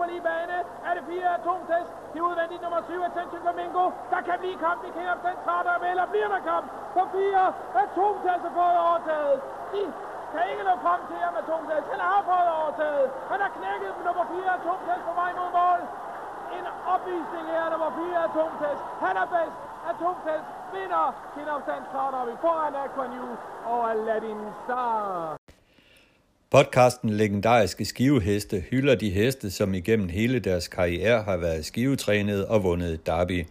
på 0.00 0.04
lige 0.10 0.24
bane. 0.28 0.58
Er 0.88 0.92
det 0.96 1.04
fire 1.12 1.28
atomtest? 1.38 1.90
Det 2.12 2.18
er 2.20 2.26
udvendigt 2.30 2.62
nummer 2.64 2.80
7, 2.88 3.08
Attention 3.08 3.42
Flamingo. 3.44 3.84
Der 4.12 4.20
kan 4.28 4.36
blive 4.42 4.56
kamp 4.66 4.80
i 4.88 4.90
Kærup, 4.96 5.20
den 5.28 5.36
der 5.68 5.78
med, 5.82 5.90
eller 5.94 6.06
bliver 6.12 6.30
der 6.34 6.40
kamp 6.50 6.66
på 6.96 7.02
fire. 7.14 7.44
Atomtest 7.84 8.42
er 8.48 8.54
fået 8.60 8.78
overtaget. 8.88 9.36
De 9.72 9.82
kan 10.32 10.44
ikke 10.50 10.64
nå 10.68 10.74
frem 10.86 11.00
til 11.10 11.18
ham 11.26 11.34
atomtest. 11.42 11.86
Han 11.92 12.00
har 12.08 12.22
fået 12.30 12.48
overtaget. 12.58 13.06
Han 13.32 13.38
har 13.44 13.50
knækket 13.58 13.92
nummer 14.06 14.24
4 14.34 14.58
atomtest 14.58 15.02
på 15.08 15.12
vej 15.20 15.30
mod 15.40 15.50
mål. 15.60 15.80
En 16.58 16.66
opvisning 16.94 17.46
her, 17.54 17.64
nummer 17.74 17.90
4 17.98 18.24
atomtest. 18.28 18.82
Han 19.04 19.14
er 19.22 19.26
bedst. 19.36 19.58
Atomtest 19.92 20.48
vinder 20.74 21.04
sin 21.34 21.48
afstand 21.54 21.82
starter 21.90 22.24
vi 22.30 22.34
foran 22.44 22.74
Aquanew 22.84 23.30
og 23.72 23.90
Aladdin 23.90 24.40
Star. 24.64 25.39
Podcasten 26.50 27.10
Legendariske 27.10 27.84
Skiveheste 27.84 28.64
hylder 28.70 28.94
de 28.94 29.10
heste, 29.10 29.50
som 29.50 29.74
igennem 29.74 30.08
hele 30.08 30.38
deres 30.38 30.68
karriere 30.68 31.22
har 31.22 31.36
været 31.36 31.64
skivetrænet 31.64 32.46
og 32.46 32.62
vundet 32.62 33.06
derby. 33.06 33.46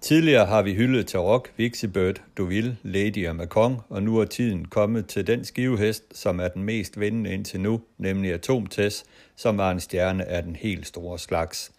Tidligere 0.00 0.46
har 0.46 0.62
vi 0.62 0.74
hyldet 0.74 1.06
Tarok, 1.06 1.48
Vixibird, 1.56 2.22
Deauville, 2.36 2.76
Lady 2.82 3.28
og 3.28 3.36
Macon, 3.36 3.76
og 3.88 4.02
nu 4.02 4.18
er 4.18 4.24
tiden 4.24 4.64
kommet 4.64 5.06
til 5.06 5.26
den 5.26 5.44
skivehest, 5.44 6.04
som 6.12 6.40
er 6.40 6.48
den 6.48 6.62
mest 6.62 7.00
vindende 7.00 7.32
indtil 7.32 7.60
nu, 7.60 7.80
nemlig 7.98 8.32
Atomtest, 8.32 9.06
som 9.36 9.58
var 9.58 9.70
en 9.70 9.80
stjerne 9.80 10.24
af 10.24 10.42
den 10.42 10.56
helt 10.56 10.86
store 10.86 11.18
slags. 11.18 11.72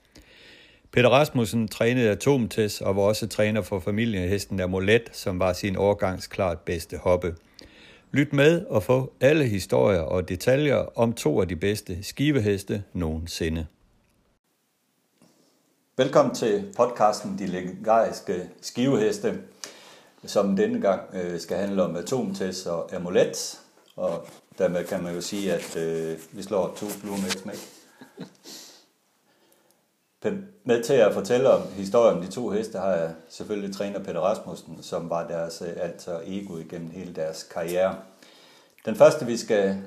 Peter 0.92 1.10
Rasmussen 1.10 1.68
trænede 1.68 2.10
Atomtest 2.10 2.82
og 2.82 2.96
var 2.96 3.02
også 3.02 3.28
træner 3.28 3.62
for 3.62 3.80
familiehesten 3.80 4.60
Amulet, 4.60 5.10
som 5.12 5.40
var 5.40 5.54
sin 5.54 5.76
årgangs 5.76 6.28
klart 6.28 6.60
bedste 6.60 6.98
hoppe. 6.98 7.36
Lyt 8.14 8.34
med 8.34 8.66
og 8.66 8.84
få 8.84 9.14
alle 9.22 9.46
historier 9.46 10.00
og 10.00 10.30
detaljer 10.30 11.00
om 11.00 11.14
to 11.14 11.42
af 11.42 11.48
de 11.48 11.56
bedste 11.56 12.04
skiveheste 12.04 12.84
nogensinde. 12.94 13.68
Velkommen 15.98 16.36
til 16.36 16.74
podcasten 16.78 17.40
De 17.40 17.46
Legendariske 17.46 18.50
Skiveheste, 18.62 19.42
som 20.26 20.56
denne 20.56 20.82
gang 20.82 21.02
øh, 21.14 21.40
skal 21.40 21.58
handle 21.58 21.84
om 21.84 21.96
atomtest 21.96 22.68
og 22.68 22.96
amulet. 22.96 23.60
Og 23.96 24.28
dermed 24.58 24.86
kan 24.86 25.04
man 25.04 25.16
jo 25.16 25.22
sige, 25.22 25.54
at 25.54 25.78
øh, 25.78 26.18
vi 26.32 26.44
slår 26.44 26.76
to 26.78 26.86
fluer 26.86 27.18
med 27.18 27.26
et 27.26 27.40
smæk. 27.40 27.60
Med 30.64 30.84
til 30.84 30.94
at 30.94 31.14
fortælle 31.14 31.50
om 31.50 31.62
historien 31.76 32.18
om 32.18 32.24
de 32.24 32.32
to 32.32 32.50
heste 32.50 32.78
har 32.78 32.92
jeg 32.92 33.14
selvfølgelig 33.30 33.76
træner 33.76 34.04
Peter 34.04 34.20
Rasmussen, 34.20 34.84
som 34.84 35.10
var 35.10 35.28
deres 35.28 35.62
øh, 35.62 35.68
altså 35.68 36.12
alter 36.12 36.20
ego 36.26 36.58
igennem 36.58 36.90
hele 36.92 37.16
deres 37.16 37.44
karriere. 37.44 37.96
Den 38.86 38.96
første, 38.96 39.26
vi 39.26 39.38
skal 39.38 39.78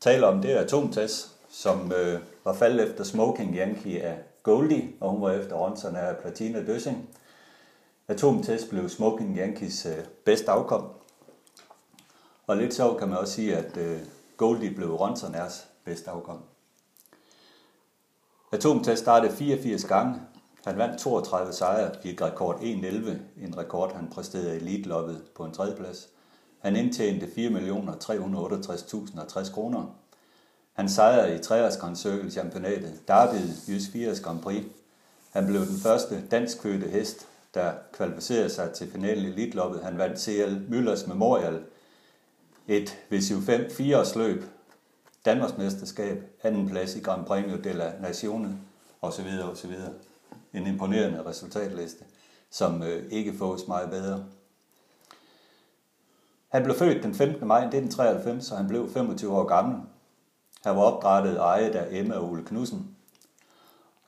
tale 0.00 0.26
om, 0.26 0.42
det 0.42 0.52
er 0.52 0.60
Atomtest, 0.60 1.30
som 1.50 1.92
øh, 1.92 2.20
var 2.44 2.52
faldet 2.52 2.88
efter 2.88 3.04
Smoking 3.04 3.56
Yankee 3.56 4.02
af 4.02 4.18
Goldie, 4.42 4.88
og 5.00 5.10
hun 5.10 5.22
var 5.22 5.32
efter 5.32 5.56
Ronson 5.56 5.96
af 5.96 6.16
Platina 6.16 6.66
Døsing. 6.66 7.08
Atomtest 8.08 8.70
blev 8.70 8.88
Smoking 8.88 9.36
Yankees 9.38 9.86
øh, 9.86 10.04
bedste 10.24 10.50
afkom. 10.50 10.88
Og 12.46 12.56
lidt 12.56 12.74
sjovt 12.74 12.98
kan 12.98 13.08
man 13.08 13.18
også 13.18 13.32
sige, 13.32 13.56
at 13.56 13.76
øh, 13.76 14.00
Goldie 14.36 14.74
blev 14.74 14.94
Ronsoners 14.94 15.66
bedste 15.84 16.10
afkom. 16.10 16.53
Atomtest 18.54 19.02
startede 19.02 19.32
84 19.32 19.84
gange. 19.84 20.14
Han 20.64 20.78
vandt 20.78 21.00
32 21.00 21.52
sejre, 21.52 21.90
fik 22.02 22.22
rekord 22.22 22.60
1-11, 22.60 22.64
en 23.44 23.58
rekord 23.58 23.94
han 23.94 24.08
præsterede 24.08 24.54
i 24.54 24.60
elite 24.60 24.88
på 25.36 25.44
en 25.44 25.52
tredjeplads. 25.52 26.08
Han 26.58 26.76
indtjente 26.76 27.26
4.368.060 27.26 29.52
kroner. 29.52 29.94
Han 30.72 30.88
sejrede 30.88 31.34
i 31.34 31.38
3'ers 31.38 31.80
Grand 31.80 31.96
Circle 31.96 32.30
championatet, 32.30 33.08
Derby 33.08 33.40
Jysk 33.68 33.94
4'ers 33.94 34.22
Grand 34.22 34.40
Prix. 34.40 34.64
Han 35.30 35.46
blev 35.46 35.66
den 35.66 35.78
første 35.82 36.22
danskfødte 36.30 36.88
hest, 36.88 37.26
der 37.54 37.72
kvalificerede 37.92 38.50
sig 38.50 38.72
til 38.72 38.90
finalen 38.90 39.24
i 39.24 39.28
elite 39.28 39.60
Han 39.82 39.98
vandt 39.98 40.20
CL 40.20 40.56
Müllers 40.70 41.08
Memorial, 41.08 41.60
et 42.68 42.98
VCU5 43.12 43.74
4 43.74 44.04
løb 44.16 44.44
Danmarksmesterskab, 45.24 46.22
anden 46.42 46.68
plads 46.68 46.96
i 46.96 47.00
Grand 47.00 47.26
Premio 47.26 47.56
de 47.56 47.72
la 47.72 47.92
Nazione 48.00 48.58
osv. 49.02 49.26
osv. 49.52 49.72
En 50.52 50.66
imponerende 50.66 51.26
resultatliste, 51.26 52.04
som 52.50 52.82
øh, 52.82 53.12
ikke 53.12 53.34
fås 53.38 53.68
meget 53.68 53.90
bedre. 53.90 54.24
Han 56.48 56.62
blev 56.62 56.76
født 56.76 57.02
den 57.02 57.14
15. 57.14 57.48
maj 57.48 57.58
1993, 57.58 58.44
så 58.44 58.56
han 58.56 58.68
blev 58.68 58.90
25 58.90 59.32
år 59.32 59.44
gammel. 59.44 59.76
Han 60.64 60.76
var 60.76 60.82
opdrettet 60.82 61.38
og 61.38 61.46
ejet 61.46 61.74
af 61.74 61.88
Emma 61.90 62.14
og 62.14 62.30
Ole 62.30 62.44
Knudsen. 62.44 62.96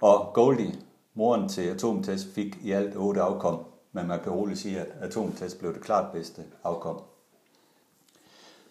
Og 0.00 0.31
Goldie, 0.34 0.75
moren 1.15 1.48
til 1.48 1.62
Atomtest, 1.62 2.34
fik 2.34 2.59
i 2.62 2.72
alt 2.72 2.97
otte 2.97 3.22
afkom, 3.22 3.65
men 3.93 4.06
man 4.06 4.21
kan 4.21 4.33
roligt 4.33 4.60
sige, 4.60 4.81
at 4.81 4.88
Atomtest 5.00 5.59
blev 5.59 5.75
det 5.75 5.83
klart 5.83 6.12
bedste 6.12 6.44
afkom. 6.65 7.03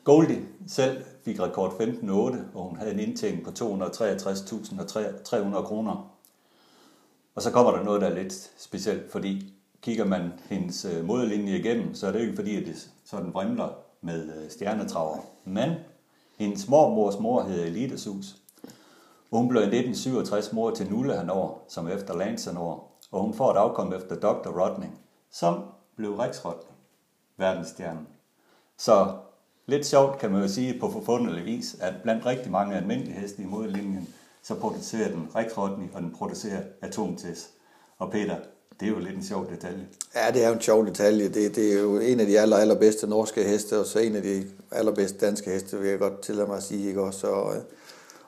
Goldie 0.05 0.45
selv 0.67 1.03
fik 1.23 1.39
rekord 1.39 1.71
15.8, 1.71 2.11
og 2.53 2.63
hun 2.63 2.77
havde 2.77 2.93
en 2.93 2.99
indtjening 2.99 3.43
på 3.43 3.49
263.300 3.49 5.61
kroner. 5.61 6.11
Og 7.35 7.41
så 7.41 7.51
kommer 7.51 7.71
der 7.71 7.83
noget, 7.83 8.01
der 8.01 8.07
er 8.07 8.13
lidt 8.13 8.51
specielt, 8.57 9.11
fordi 9.11 9.53
kigger 9.81 10.05
man 10.05 10.31
hendes 10.49 10.85
øh, 10.85 11.05
modlinje 11.05 11.57
igennem, 11.57 11.95
så 11.95 12.07
er 12.07 12.11
det 12.11 12.21
ikke 12.21 12.35
fordi, 12.35 12.61
at 12.61 12.67
det 12.67 12.89
sådan 13.05 13.33
vrimler 13.33 13.69
med 14.01 14.35
øh, 14.35 14.49
stjernetraver. 14.49 15.17
Men 15.45 15.73
hendes 16.37 16.69
mormors 16.69 17.19
mor 17.19 17.43
hedder 17.43 17.65
Elitesus. 17.65 18.35
Hun 19.31 19.47
blev 19.47 19.61
i 19.61 19.65
1967 19.65 20.53
mor 20.53 20.71
til 20.71 20.91
Nulle 20.91 21.17
Hanover, 21.17 21.57
som 21.67 21.87
efter 21.87 22.15
Lance 22.15 22.51
og 23.11 23.11
hun 23.11 23.33
får 23.33 23.51
et 23.51 23.57
afkom 23.57 23.93
efter 23.93 24.15
Dr. 24.15 24.61
Rodning, 24.61 24.99
som 25.31 25.63
blev 25.95 26.15
Rex 26.15 26.45
Rodney, 26.45 26.71
verdensstjernen. 27.37 28.07
Så 28.77 29.13
lidt 29.67 29.85
sjovt 29.85 30.19
kan 30.19 30.31
man 30.31 30.41
jo 30.41 30.47
sige 30.47 30.79
på 30.79 30.91
forfundelig 30.91 31.45
vis, 31.45 31.75
at 31.79 31.93
blandt 32.03 32.25
rigtig 32.25 32.51
mange 32.51 32.75
almindelige 32.75 33.19
heste 33.19 33.41
i 33.41 33.45
modlinjen, 33.45 34.07
så 34.43 34.55
producerer 34.55 35.11
den 35.11 35.27
Rex 35.35 35.51
og 35.57 36.01
den 36.01 36.11
producerer 36.11 36.61
atomtest. 36.81 37.49
Og 37.99 38.11
Peter, 38.11 38.35
det 38.79 38.85
er 38.85 38.89
jo 38.89 38.99
lidt 38.99 39.15
en 39.15 39.23
sjov 39.23 39.49
detalje. 39.51 39.87
Ja, 40.15 40.31
det 40.33 40.43
er 40.43 40.47
jo 40.47 40.53
en 40.53 40.61
sjov 40.61 40.85
detalje. 40.85 41.29
Det, 41.29 41.55
det 41.55 41.73
er 41.73 41.81
jo 41.81 41.99
en 41.99 42.19
af 42.19 42.25
de 42.25 42.39
aller, 42.39 42.57
allerbedste 42.57 43.07
norske 43.07 43.43
heste, 43.43 43.79
og 43.79 43.85
så 43.85 43.99
en 43.99 44.15
af 44.15 44.21
de 44.21 44.43
allerbedste 44.71 45.25
danske 45.25 45.51
heste, 45.51 45.79
vil 45.79 45.89
jeg 45.89 45.99
godt 45.99 46.21
tillade 46.21 46.47
mig 46.47 46.57
at 46.57 46.63
sige. 46.63 46.87
Ikke? 46.87 47.01
Også, 47.01 47.27
og, 47.27 47.55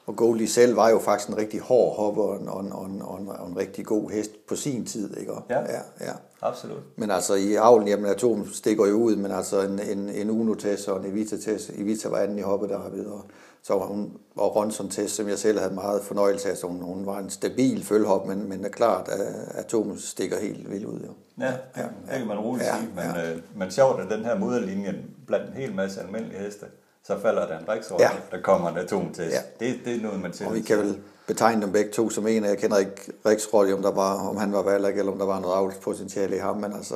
og 0.08 0.16
Goldie 0.16 0.48
selv 0.48 0.76
var 0.76 0.90
jo 0.90 1.00
faktisk 1.00 1.30
en 1.30 1.38
rigtig 1.38 1.60
hård 1.60 1.96
hopper 1.96 2.24
og 2.24 2.42
en, 2.42 2.48
og 2.48 2.62
en, 2.62 2.72
og 2.72 2.86
en, 2.86 3.02
og 3.02 3.20
en, 3.20 3.30
og 3.30 3.50
en 3.50 3.58
rigtig 3.58 3.86
god 3.86 4.10
hest 4.12 4.32
på 4.48 4.56
sin 4.56 4.86
tid. 4.86 5.18
Ikke? 5.18 5.32
Ja, 5.50 5.60
ja, 5.60 5.82
ja, 6.02 6.14
absolut. 6.42 6.84
Men 6.96 7.12
altså 7.12 7.34
i 7.36 7.56
avlen, 7.56 7.88
jamen 7.88 8.06
Atom 8.06 8.48
stikker 8.54 8.86
jo 8.86 8.96
ud, 8.96 9.16
men 9.16 9.32
altså 9.32 9.62
en, 9.62 9.80
en, 9.80 10.10
en 10.10 10.30
Uno-test 10.30 10.90
og 10.90 11.00
en 11.00 11.12
Evita-test. 11.12 11.72
Evita 11.76 12.10
var 12.10 12.18
anden 12.18 12.40
i 12.40 12.42
hoppet 12.42 12.70
der 12.70 12.90
videre. 12.90 13.22
Så 13.62 13.74
var 13.74 13.86
hun, 13.86 14.12
og 14.36 14.56
Ronson 14.56 14.90
Test, 14.90 15.16
som 15.16 15.30
jeg 15.30 15.38
selv 15.38 15.60
havde 15.60 15.74
meget 15.74 16.02
fornøjelse 16.04 16.50
af, 16.52 16.58
så 16.58 16.68
hun, 16.68 16.82
hun 16.82 17.06
var 17.06 17.20
en 17.20 17.30
stabil 17.30 17.84
følhop, 17.84 18.28
men, 18.28 18.50
men 18.50 18.66
er 18.66 18.70
klart, 18.70 19.08
at 19.08 19.20
Atom 19.56 19.98
stikker 19.98 20.40
helt 20.40 20.72
vildt 20.72 20.86
ud. 20.86 21.00
Jo. 21.00 21.12
Ja, 21.40 21.46
ja, 21.46 21.52
ja, 21.78 21.84
det 22.12 22.18
kan 22.18 22.28
man 22.28 22.38
roligt 22.38 22.66
ja, 22.66 22.76
sige, 22.76 22.90
men, 22.96 23.04
ja. 23.16 23.32
øh, 23.32 23.42
men 23.56 23.72
sjovt, 23.72 24.02
at 24.02 24.10
den 24.10 24.26
her 24.26 24.40
moderlinje 24.40 25.04
blandt 25.28 25.48
en 25.48 25.54
hel 25.54 25.76
masse 25.76 26.02
almindelige 26.02 26.40
heste, 26.40 26.66
så 27.08 27.20
falder 27.20 27.48
der 27.48 27.60
en 27.60 27.70
riksord, 27.70 28.00
ja. 28.00 28.10
der 28.32 28.42
kommer 28.42 28.70
en 28.70 28.78
atomtest. 28.78 29.36
Ja. 29.36 29.66
Det, 29.66 29.80
det 29.86 29.96
er 29.96 30.02
noget, 30.02 30.22
man 30.22 30.34
selv 30.34 30.50
Og 30.50 30.56
vi 30.56 30.62
kan 30.62 30.78
vel 30.78 31.00
betegne 31.28 31.62
dem 31.62 31.72
begge 31.72 31.92
to 31.92 32.10
som 32.10 32.28
en, 32.28 32.44
jeg 32.44 32.58
kender 32.58 32.78
ikke 32.78 33.14
Riksråd, 33.26 33.74
om, 33.74 33.82
der 33.82 33.92
var, 33.92 34.28
om 34.30 34.38
han 34.38 34.54
var 34.54 34.64
valg, 34.64 34.86
eller 34.86 35.12
om 35.12 35.18
der 35.18 35.26
var 35.26 35.40
noget 35.40 35.56
avlspotentiale 35.56 36.36
i 36.36 36.40
ham, 36.40 36.58
men 36.58 36.74
altså 36.74 36.96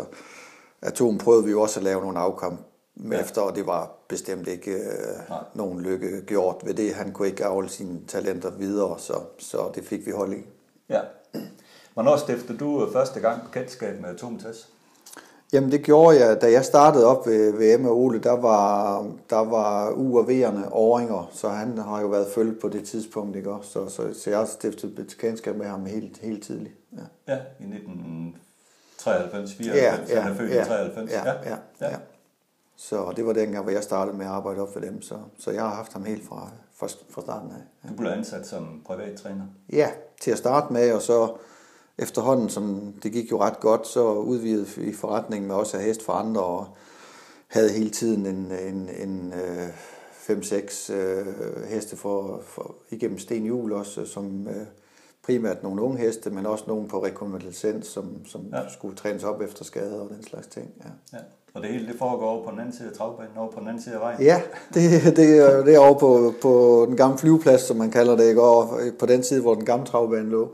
Atom 0.82 1.18
prøvede 1.18 1.46
vi 1.46 1.52
jo 1.52 1.62
også 1.62 1.80
at 1.80 1.84
lave 1.84 2.02
nogle 2.02 2.20
afkamp 2.20 2.60
ja. 3.12 3.20
efter, 3.20 3.42
og 3.42 3.56
det 3.56 3.68
var 3.68 3.92
bestemt 4.08 4.48
ikke 4.48 4.72
øh, 4.72 5.36
nogen 5.54 5.82
lykke 5.82 6.22
gjort 6.22 6.56
ved 6.64 6.74
det. 6.74 6.94
Han 6.94 7.12
kunne 7.12 7.28
ikke 7.28 7.46
afle 7.46 7.70
sine 7.70 8.00
talenter 8.08 8.52
videre, 8.52 9.00
så, 9.00 9.14
så 9.38 9.72
det 9.76 9.86
fik 9.86 10.06
vi 10.06 10.12
hold 10.12 10.34
i. 10.34 10.46
Ja. 10.90 11.02
Hvornår 11.94 12.18
stiftede 12.18 12.58
du 12.58 12.90
første 12.94 13.20
gang 13.20 13.44
bekendtskab 13.44 14.02
med 14.02 14.10
atomtest? 14.10 14.70
Jamen 15.54 15.72
det 15.72 15.82
gjorde 15.82 16.26
jeg, 16.26 16.42
da 16.42 16.52
jeg 16.52 16.66
startede 16.66 17.06
op 17.06 17.28
ved, 17.28 17.52
ved 17.58 17.74
Emma 17.74 17.90
Ole, 17.90 18.20
der 18.20 18.32
var, 18.32 19.02
der 19.30 19.40
var 19.40 19.92
UAV'erne 19.92 20.74
åringer, 20.74 21.30
så 21.34 21.50
han 21.50 21.78
har 21.78 22.02
jo 22.02 22.08
været 22.08 22.28
følt 22.36 22.62
på 22.62 22.70
det 22.70 22.84
tidspunkt, 22.84 23.36
ikke 23.36 23.52
også? 23.52 23.72
Så, 23.72 23.90
så, 23.90 24.14
så 24.14 24.30
jeg 24.30 24.40
har 24.40 24.46
stiftet 24.46 24.96
bekendtskab 24.96 25.56
med 25.56 25.66
ham 25.66 25.86
helt, 25.86 26.18
helt 26.18 26.44
tidligt. 26.44 26.76
Ja, 26.94 27.34
ja 27.34 27.40
i 27.60 27.64
1993, 27.64 29.54
94, 29.54 30.10
ja, 30.10 30.16
ja, 30.16 30.22
han 30.22 30.32
er 30.32 30.38
født 30.38 30.52
ja, 30.52 30.62
i 30.62 30.66
93. 30.66 31.12
Ja, 31.12 31.26
ja, 31.26 31.34
ja, 31.34 31.58
ja. 31.82 31.90
ja. 31.90 31.98
Så 32.76 33.14
det 33.16 33.26
var 33.26 33.34
dengang, 33.34 33.64
hvor 33.64 33.72
jeg 33.72 33.84
startede 33.84 34.18
med 34.18 34.26
at 34.26 34.32
arbejde 34.32 34.62
op 34.62 34.74
for 34.74 34.80
dem, 34.80 35.02
så, 35.02 35.16
så 35.40 35.52
jeg 35.52 35.62
har 35.62 35.76
haft 35.76 35.94
ham 35.94 36.04
helt 36.04 36.28
fra, 36.28 36.50
fra, 36.76 36.88
fra 37.10 37.22
starten 37.22 37.52
af. 37.52 37.56
Ja. 37.84 37.90
Du 37.90 37.94
blev 37.94 38.12
ansat 38.12 38.48
som 38.48 38.82
privattræner? 38.86 39.46
Ja, 39.74 39.90
til 40.22 40.32
at 40.32 40.38
starte 40.38 40.74
med, 40.74 40.94
og 40.94 41.02
så 41.02 41.36
efterhånden, 42.02 42.50
som 42.50 42.94
det 43.04 43.12
gik 43.12 43.32
jo 43.32 43.42
ret 43.42 43.60
godt, 43.60 43.88
så 43.88 44.14
udvidede 44.14 44.68
vi 44.78 44.94
forretningen 44.94 45.48
med 45.48 45.56
også 45.56 45.78
at 45.78 45.84
hest 45.84 46.06
for 46.06 46.14
andre, 46.14 46.44
og 46.44 46.68
havde 47.48 47.70
hele 47.70 47.90
tiden 47.90 48.26
en, 48.26 48.52
en, 48.52 48.90
en 49.08 49.34
øh, 49.34 49.68
5-6 50.30 50.94
øh, 50.94 51.26
heste 51.70 51.98
for, 51.98 52.42
for, 52.44 52.76
igennem 52.90 53.20
Sten 53.20 53.46
Jul 53.46 53.74
også, 53.74 54.06
som 54.06 54.48
øh, 54.48 54.66
primært 55.26 55.64
nogle 55.64 55.82
unge 55.82 55.98
heste, 55.98 56.30
men 56.30 56.46
også 56.46 56.64
nogle 56.68 56.88
på 56.88 57.06
rekonvalescens, 57.06 57.88
som, 57.88 58.26
som 58.26 58.42
ja. 58.54 58.70
skulle 58.70 58.96
trænes 58.96 59.24
op 59.24 59.42
efter 59.42 59.64
skader 59.64 60.00
og 60.00 60.10
den 60.10 60.24
slags 60.24 60.48
ting. 60.48 60.70
Ja. 60.84 61.18
ja. 61.18 61.24
Og 61.54 61.62
det 61.62 61.70
hele 61.70 61.88
det 61.88 61.96
foregår 62.00 62.30
over 62.30 62.46
på 62.46 62.52
den 62.52 62.60
anden 62.60 62.76
side 62.76 62.90
af 62.90 62.96
travbanen, 62.96 63.38
over 63.38 63.52
på 63.52 63.60
den 63.60 63.68
anden 63.68 63.84
side 63.84 63.96
af 63.96 64.02
vejen? 64.02 64.22
Ja, 64.22 64.42
det, 64.74 65.16
det, 65.18 65.38
er, 65.38 65.64
det 65.64 65.76
er 65.76 65.80
over 65.80 66.00
på, 66.00 66.34
på 66.42 66.86
den 66.88 66.98
gamle 66.98 67.18
flyveplads, 67.18 67.62
som 67.62 67.78
man 67.78 67.92
kalder 67.92 68.16
det, 68.16 68.30
ikke? 68.30 68.42
over 68.42 68.92
på 69.00 69.06
den 69.06 69.24
side, 69.24 69.42
hvor 69.42 69.56
den 69.56 69.66
gamle 69.66 69.86
travbane 69.86 70.30
lå. 70.30 70.52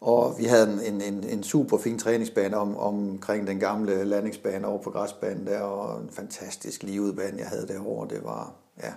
Og 0.00 0.34
vi 0.38 0.44
havde 0.44 0.86
en, 0.86 1.00
en, 1.00 1.24
en 1.24 1.42
super 1.42 1.78
fin 1.78 1.98
træningsbane 1.98 2.56
om, 2.56 2.76
omkring 2.76 3.46
den 3.46 3.60
gamle 3.60 4.04
landingsbane 4.04 4.66
over 4.66 4.82
på 4.82 4.90
græsbanen 4.90 5.46
der, 5.46 5.60
og 5.60 6.02
en 6.02 6.10
fantastisk 6.10 6.82
liveudbane, 6.82 7.38
jeg 7.38 7.46
havde 7.46 7.66
derovre. 7.68 8.08
Det 8.08 8.24
var, 8.24 8.52
ja, 8.82 8.92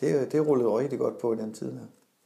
det, 0.00 0.32
det 0.32 0.46
rullede 0.46 0.78
rigtig 0.78 0.98
godt 0.98 1.18
på 1.18 1.32
i 1.32 1.36
den 1.36 1.54
tid. 1.54 1.72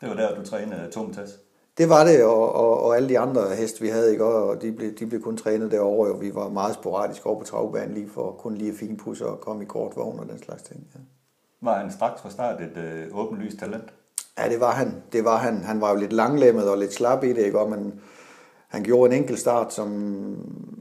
Det 0.00 0.08
var 0.08 0.14
der, 0.14 0.34
du 0.34 0.44
trænede 0.44 0.90
Tomtas? 0.90 1.38
Det 1.78 1.88
var 1.88 2.04
det, 2.04 2.24
og, 2.24 2.52
og, 2.52 2.82
og 2.82 2.96
alle 2.96 3.08
de 3.08 3.18
andre 3.18 3.56
heste, 3.56 3.80
vi 3.80 3.88
havde, 3.88 4.10
ikke? 4.12 4.24
og 4.24 4.62
de 4.62 4.72
blev, 4.72 4.94
de 4.94 5.06
blev 5.06 5.22
kun 5.22 5.36
trænet 5.36 5.70
derovre, 5.70 6.12
og 6.12 6.20
vi 6.20 6.34
var 6.34 6.48
meget 6.48 6.74
sporadisk 6.74 7.26
over 7.26 7.38
på 7.38 7.44
travbanen 7.44 7.94
lige 7.94 8.08
for 8.08 8.32
kun 8.32 8.54
lige 8.54 8.70
at 8.70 8.76
finpudse 8.76 9.26
og 9.26 9.40
komme 9.40 9.62
i 9.62 9.66
kort 9.66 9.96
vogn 9.96 10.18
og 10.18 10.28
den 10.28 10.38
slags 10.38 10.62
ting. 10.62 10.86
Ja. 10.94 11.00
Var 11.60 11.78
han 11.78 11.92
straks 11.92 12.20
fra 12.20 12.30
start 12.30 12.60
et 12.60 12.76
øh, 12.76 13.18
åbenlyst 13.18 13.58
talent? 13.58 13.92
Ja, 14.38 14.48
det 14.48 14.60
var 14.60 14.72
han. 14.72 15.02
Det 15.12 15.24
var 15.24 15.36
han. 15.36 15.62
Han 15.64 15.80
var 15.80 15.90
jo 15.90 15.96
lidt 15.96 16.12
langlemmet 16.12 16.70
og 16.70 16.78
lidt 16.78 16.92
slap 16.92 17.24
i 17.24 17.32
det, 17.32 17.44
ikke? 17.44 17.58
Og 17.58 17.70
men 17.70 18.00
han 18.68 18.82
gjorde 18.82 19.14
en 19.14 19.22
enkelt 19.22 19.38
start 19.38 19.74
som, 19.74 20.36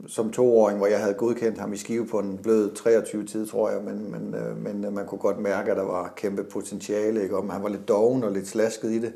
som 0.07 0.31
toåring, 0.31 0.77
hvor 0.77 0.87
jeg 0.87 0.99
havde 0.99 1.13
godkendt 1.13 1.59
ham 1.59 1.73
i 1.73 1.77
skive 1.77 2.07
på 2.07 2.19
en 2.19 2.37
blød 2.37 2.75
23 2.75 3.25
tid, 3.25 3.47
tror 3.47 3.69
jeg, 3.69 3.81
men, 3.83 4.11
men, 4.11 4.35
øh, 4.35 4.57
men 4.57 4.85
øh, 4.85 4.93
man 4.93 5.05
kunne 5.05 5.19
godt 5.19 5.39
mærke, 5.39 5.71
at 5.71 5.77
der 5.77 5.83
var 5.83 6.13
kæmpe 6.15 6.43
potentiale, 6.43 7.23
ikke? 7.23 7.37
Og 7.37 7.53
han 7.53 7.63
var 7.63 7.69
lidt 7.69 7.87
doven 7.87 8.23
og 8.23 8.31
lidt 8.31 8.47
slasket 8.47 8.91
i 8.91 8.99
det. 8.99 9.13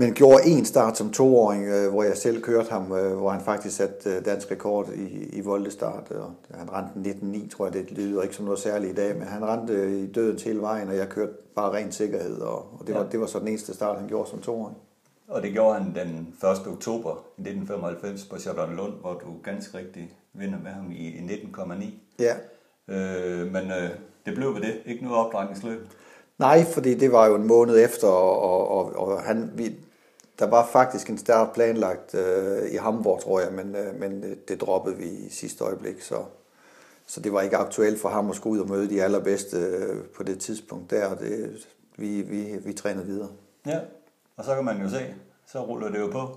Men 0.00 0.14
gjorde 0.14 0.46
en 0.46 0.64
start 0.64 0.96
som 0.96 1.12
toåring, 1.12 1.64
øh, 1.64 1.90
hvor 1.90 2.02
jeg 2.02 2.16
selv 2.16 2.42
kørte 2.42 2.70
ham, 2.70 2.92
øh, 2.92 3.16
hvor 3.16 3.30
han 3.30 3.40
faktisk 3.40 3.76
satte 3.76 4.10
øh, 4.10 4.24
dansk 4.24 4.50
rekord 4.50 4.88
i, 4.88 5.36
i 5.38 5.40
voldestart. 5.40 6.10
Og 6.10 6.30
han 6.54 6.72
rendte 6.72 7.10
19.9, 7.10 7.48
tror 7.48 7.66
jeg, 7.66 7.74
det 7.74 7.90
lyder 7.90 8.22
ikke 8.22 8.34
som 8.34 8.44
noget 8.44 8.60
særligt 8.60 8.92
i 8.92 8.94
dag, 8.94 9.16
men 9.16 9.26
han 9.26 9.44
rendte 9.44 10.00
i 10.00 10.06
døden 10.06 10.38
til 10.38 10.60
vejen, 10.60 10.88
og 10.88 10.96
jeg 10.96 11.08
kørte 11.08 11.32
bare 11.56 11.72
ren 11.72 11.92
sikkerhed, 11.92 12.40
og, 12.40 12.56
og 12.56 12.86
det, 12.86 12.92
ja. 12.92 12.98
var, 12.98 13.08
det 13.08 13.20
var 13.20 13.26
så 13.26 13.38
den 13.38 13.48
eneste 13.48 13.74
start, 13.74 13.98
han 13.98 14.08
gjorde 14.08 14.30
som 14.30 14.40
toåring. 14.40 14.76
Og 15.28 15.42
det 15.42 15.52
gjorde 15.52 15.78
han 15.78 15.94
den 15.94 16.34
1. 16.50 16.66
oktober 16.66 17.10
1995 17.38 18.24
på 18.24 18.36
Lund, 18.76 18.92
hvor 19.00 19.12
du 19.12 19.34
ganske 19.42 19.78
rigtigt 19.78 20.16
vinder 20.32 20.58
med 20.62 20.70
ham 20.70 20.90
i 20.92 21.08
19,9. 21.08 21.84
Ja. 22.18 22.34
Øh, 22.88 23.52
men 23.52 23.70
øh, 23.70 23.90
det 24.26 24.34
blev 24.34 24.54
ved 24.54 24.60
det. 24.60 24.74
Ikke 24.86 25.04
noget 25.04 25.18
opdragningsløb. 25.18 25.80
Nej, 26.38 26.64
fordi 26.64 26.94
det 26.94 27.12
var 27.12 27.26
jo 27.26 27.34
en 27.34 27.46
måned 27.46 27.84
efter, 27.84 28.08
og, 28.08 28.68
og, 28.68 28.96
og 28.96 29.22
han, 29.22 29.50
vi, 29.54 29.76
der 30.40 30.46
var 30.46 30.66
faktisk 30.66 31.10
en 31.10 31.18
start 31.18 31.52
planlagt 31.52 32.14
øh, 32.14 32.72
i 32.72 32.76
Hamburg, 32.76 33.20
tror 33.22 33.40
jeg, 33.40 33.52
men, 33.52 33.76
øh, 33.76 34.00
men 34.00 34.36
det, 34.48 34.60
droppede 34.60 34.96
vi 34.96 35.04
i 35.04 35.30
sidste 35.30 35.64
øjeblik, 35.64 36.02
så, 36.02 36.16
så 37.06 37.20
det 37.20 37.32
var 37.32 37.40
ikke 37.40 37.56
aktuelt 37.56 38.00
for 38.00 38.08
ham 38.08 38.30
at 38.30 38.36
skulle 38.36 38.52
ud 38.52 38.60
og 38.60 38.68
møde 38.68 38.90
de 38.90 39.02
allerbedste 39.02 39.56
øh, 39.56 40.04
på 40.16 40.22
det 40.22 40.38
tidspunkt 40.38 40.90
der, 40.90 41.06
og 41.06 41.20
det, 41.20 41.66
vi, 41.96 42.22
vi, 42.22 42.56
vi 42.64 42.72
trænede 42.72 43.06
videre. 43.06 43.28
Ja, 43.66 43.78
og 44.36 44.44
så 44.44 44.54
kan 44.54 44.64
man 44.64 44.82
jo 44.82 44.88
se, 44.88 45.14
så 45.46 45.60
ruller 45.64 45.88
det 45.88 45.98
jo 45.98 46.06
på. 46.06 46.36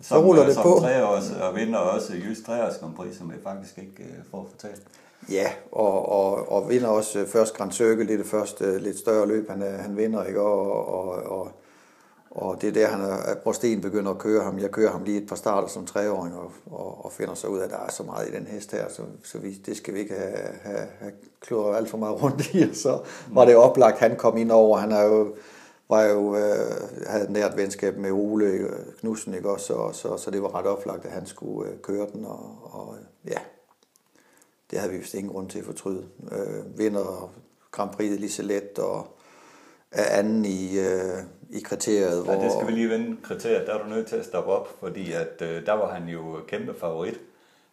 Så 0.00 0.08
som, 0.08 0.24
ruller 0.24 0.44
det 0.44 0.54
som 0.54 0.62
på. 0.62 0.68
År, 0.68 1.42
og 1.42 1.56
vinder 1.56 1.78
også 1.78 2.12
Jysk 2.12 2.46
Træers 2.46 2.78
Grand 2.78 2.94
Prix, 2.94 3.16
som 3.16 3.30
jeg 3.30 3.38
faktisk 3.42 3.78
ikke 3.78 4.02
øh, 4.02 4.24
får 4.30 4.48
fortalt. 4.50 4.82
Ja, 5.30 5.52
og, 5.72 6.08
og, 6.08 6.52
og 6.52 6.68
vinder 6.68 6.88
også 6.88 7.18
øh, 7.18 7.26
først 7.26 7.54
Grand 7.54 7.72
Circle, 7.72 8.06
det 8.06 8.12
er 8.12 8.16
det 8.16 8.26
første 8.26 8.78
lidt 8.78 8.98
større 8.98 9.28
løb, 9.28 9.50
han, 9.50 9.62
han 9.62 9.96
vinder, 9.96 10.24
ikke? 10.24 10.40
Og, 10.40 10.88
og, 10.88 11.08
og, 11.08 11.52
og 12.34 12.60
det 12.60 12.68
er 12.68 12.72
der, 12.72 12.86
han 12.86 13.00
er, 13.00 13.42
hvor 13.42 13.52
Sten 13.52 13.80
begynder 13.80 14.10
at 14.10 14.18
køre 14.18 14.44
ham. 14.44 14.58
Jeg 14.58 14.70
kører 14.70 14.90
ham 14.90 15.04
lige 15.04 15.22
et 15.22 15.28
par 15.28 15.36
starter 15.36 15.68
som 15.68 15.86
treåring, 15.86 16.34
og, 16.34 16.52
og, 16.70 17.04
og 17.04 17.12
finder 17.12 17.34
så 17.34 17.46
ud 17.46 17.58
af, 17.58 17.64
at 17.64 17.70
der 17.70 17.78
er 17.78 17.90
så 17.90 18.02
meget 18.02 18.28
i 18.28 18.32
den 18.32 18.46
hest 18.46 18.72
her, 18.72 18.88
så, 18.88 19.02
så 19.24 19.38
vi, 19.38 19.54
det 19.54 19.76
skal 19.76 19.94
vi 19.94 19.98
ikke 19.98 20.14
have, 20.14 20.48
have, 20.62 20.86
have 20.98 21.12
kludret 21.40 21.76
alt 21.76 21.90
for 21.90 21.98
meget 21.98 22.22
rundt 22.22 22.54
i. 22.54 22.62
Og 22.62 22.76
så 22.76 23.00
var 23.32 23.44
det 23.44 23.56
oplagt, 23.56 23.98
han 23.98 24.16
kom 24.16 24.36
ind 24.36 24.50
over. 24.50 24.78
Han 24.78 24.92
er 24.92 25.02
jo, 25.02 25.34
var 25.88 26.02
jo, 26.02 26.36
øh, 26.36 27.06
havde 27.06 27.24
et 27.24 27.30
nært 27.30 27.56
venskab 27.56 27.96
med 27.96 28.10
Ole 28.10 28.44
øh, 28.44 28.70
Knudsen, 29.00 29.34
ikke 29.34 29.50
også? 29.50 29.66
Så, 29.66 29.90
så, 29.92 30.16
så 30.16 30.30
det 30.30 30.42
var 30.42 30.54
ret 30.54 30.66
oplagt, 30.66 31.04
at 31.04 31.12
han 31.12 31.26
skulle 31.26 31.70
øh, 31.70 31.78
køre 31.78 32.06
den, 32.12 32.24
og, 32.24 32.58
og 32.62 32.94
øh, 32.98 33.30
ja, 33.30 33.38
det 34.70 34.78
havde 34.78 34.92
vi 34.92 34.98
vist 34.98 35.14
ingen 35.14 35.32
grund 35.32 35.48
til 35.48 35.58
at 35.58 35.64
fortryde. 35.64 36.04
Øh, 36.32 36.78
vinder 36.78 37.32
Grand 37.70 37.90
Prix 37.90 38.20
lige 38.20 38.30
så 38.30 38.42
let, 38.42 38.78
og 38.78 39.06
er 39.90 40.18
anden 40.18 40.44
i, 40.44 40.78
øh, 40.78 41.18
i 41.52 41.60
kriteriet. 41.60 42.24
Hvor... 42.24 42.32
Ja, 42.32 42.44
det 42.44 42.52
skal 42.52 42.66
vi 42.66 42.72
lige 42.72 42.88
vende 42.88 43.16
kriteriet. 43.22 43.66
Der 43.66 43.74
er 43.74 43.82
du 43.82 43.88
nødt 43.88 44.06
til 44.06 44.16
at 44.16 44.24
stoppe 44.24 44.50
op, 44.50 44.68
fordi 44.80 45.12
at, 45.12 45.42
øh, 45.42 45.66
der 45.66 45.72
var 45.72 45.94
han 45.94 46.08
jo 46.08 46.22
kæmpe 46.48 46.74
favorit. 46.80 47.20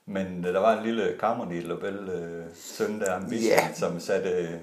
Men 0.05 0.45
øh, 0.47 0.53
der 0.53 0.59
var 0.59 0.77
en 0.77 0.85
lille 0.85 1.13
Carmody 1.19 1.63
Lobel 1.63 2.09
øh, 2.09 2.43
søn 2.55 2.99
der, 2.99 3.15
Ambition, 3.15 3.51
yeah. 3.51 3.75
som 3.75 3.99
satte, 3.99 4.59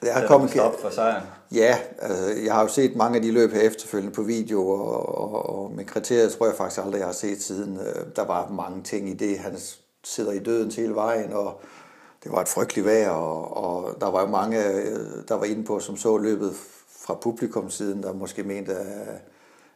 det 0.00 0.12
har 0.12 0.26
kommet 0.26 0.50
stop 0.50 0.80
for 0.80 0.90
sejren. 0.90 1.22
Ja, 1.52 1.78
altså, 1.98 2.42
jeg 2.44 2.54
har 2.54 2.62
jo 2.62 2.68
set 2.68 2.96
mange 2.96 3.16
af 3.16 3.22
de 3.22 3.32
løb 3.32 3.52
her 3.52 3.60
efterfølgende 3.60 4.14
på 4.14 4.22
video, 4.22 4.68
og, 4.68 5.18
og, 5.18 5.58
og 5.58 5.72
med 5.72 5.84
kriteriet 5.84 6.32
tror 6.32 6.46
jeg 6.46 6.54
faktisk 6.54 6.80
aldrig, 6.80 6.98
jeg 6.98 7.06
har 7.06 7.12
set 7.12 7.42
siden. 7.42 7.76
Øh, 7.76 8.06
der 8.16 8.24
var 8.24 8.50
mange 8.50 8.82
ting 8.82 9.08
i 9.08 9.14
det. 9.14 9.38
Han 9.38 9.58
sidder 10.04 10.32
i 10.32 10.38
døden 10.38 10.72
hele 10.72 10.94
vejen, 10.94 11.32
og 11.32 11.60
det 12.24 12.32
var 12.32 12.40
et 12.40 12.48
frygteligt 12.48 12.86
vejr, 12.86 13.10
og, 13.10 13.56
og 13.56 14.00
der 14.00 14.10
var 14.10 14.20
jo 14.20 14.26
mange, 14.26 14.66
øh, 14.66 14.98
der 15.28 15.34
var 15.34 15.44
inde 15.44 15.64
på, 15.64 15.80
som 15.80 15.96
så 15.96 16.16
løbet 16.18 16.52
fra 17.04 17.14
publikumsiden, 17.14 18.02
der 18.02 18.12
måske 18.12 18.42
mente, 18.42 18.74
at 18.74 19.22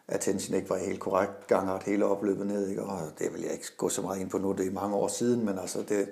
attention 0.09 0.57
ikke 0.57 0.71
var 0.71 0.77
helt 0.77 1.01
korrekt 1.01 1.47
gangret 1.47 1.83
hele 1.83 2.05
opløbet 2.05 2.47
ned, 2.47 2.69
ikke? 2.69 2.83
og 2.83 3.01
det 3.19 3.33
vil 3.33 3.43
jeg 3.43 3.53
ikke 3.53 3.77
gå 3.77 3.89
så 3.89 4.03
meget 4.03 4.21
ind 4.21 4.31
på 4.31 4.39
nu, 4.39 4.53
det 4.53 4.67
er 4.67 4.71
mange 4.71 4.97
år 4.97 5.09
siden, 5.09 5.45
men 5.45 5.59
altså 5.59 5.79
det, 5.89 6.09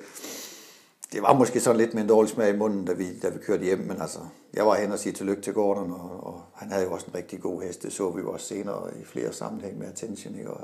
det 1.13 1.23
var 1.23 1.35
måske 1.35 1.61
sådan 1.61 1.77
lidt 1.77 1.95
med 1.95 2.03
en 2.03 2.09
dårlig 2.09 2.31
smag 2.31 2.55
i 2.55 2.57
munden, 2.57 2.85
da 2.85 2.93
vi, 2.93 3.19
da 3.19 3.29
vi 3.29 3.39
kørte 3.39 3.65
hjem, 3.65 3.79
men 3.79 4.01
altså, 4.01 4.19
jeg 4.55 4.67
var 4.67 4.75
hen 4.75 4.93
og 4.93 4.99
sige 4.99 5.13
tillykke 5.13 5.43
til 5.43 5.53
Gordon, 5.53 5.93
og, 5.93 6.27
og 6.27 6.43
han 6.55 6.71
havde 6.71 6.85
jo 6.85 6.93
også 6.93 7.07
en 7.09 7.15
rigtig 7.15 7.41
god 7.41 7.63
hest, 7.63 7.83
det 7.83 7.93
så 7.93 8.11
vi 8.11 8.21
jo 8.21 8.33
også 8.33 8.47
senere 8.47 8.91
i 9.01 9.05
flere 9.05 9.33
sammenhæng 9.33 9.79
med 9.79 9.87
Attention, 9.87 10.35
ikke? 10.39 10.51
Og, 10.51 10.61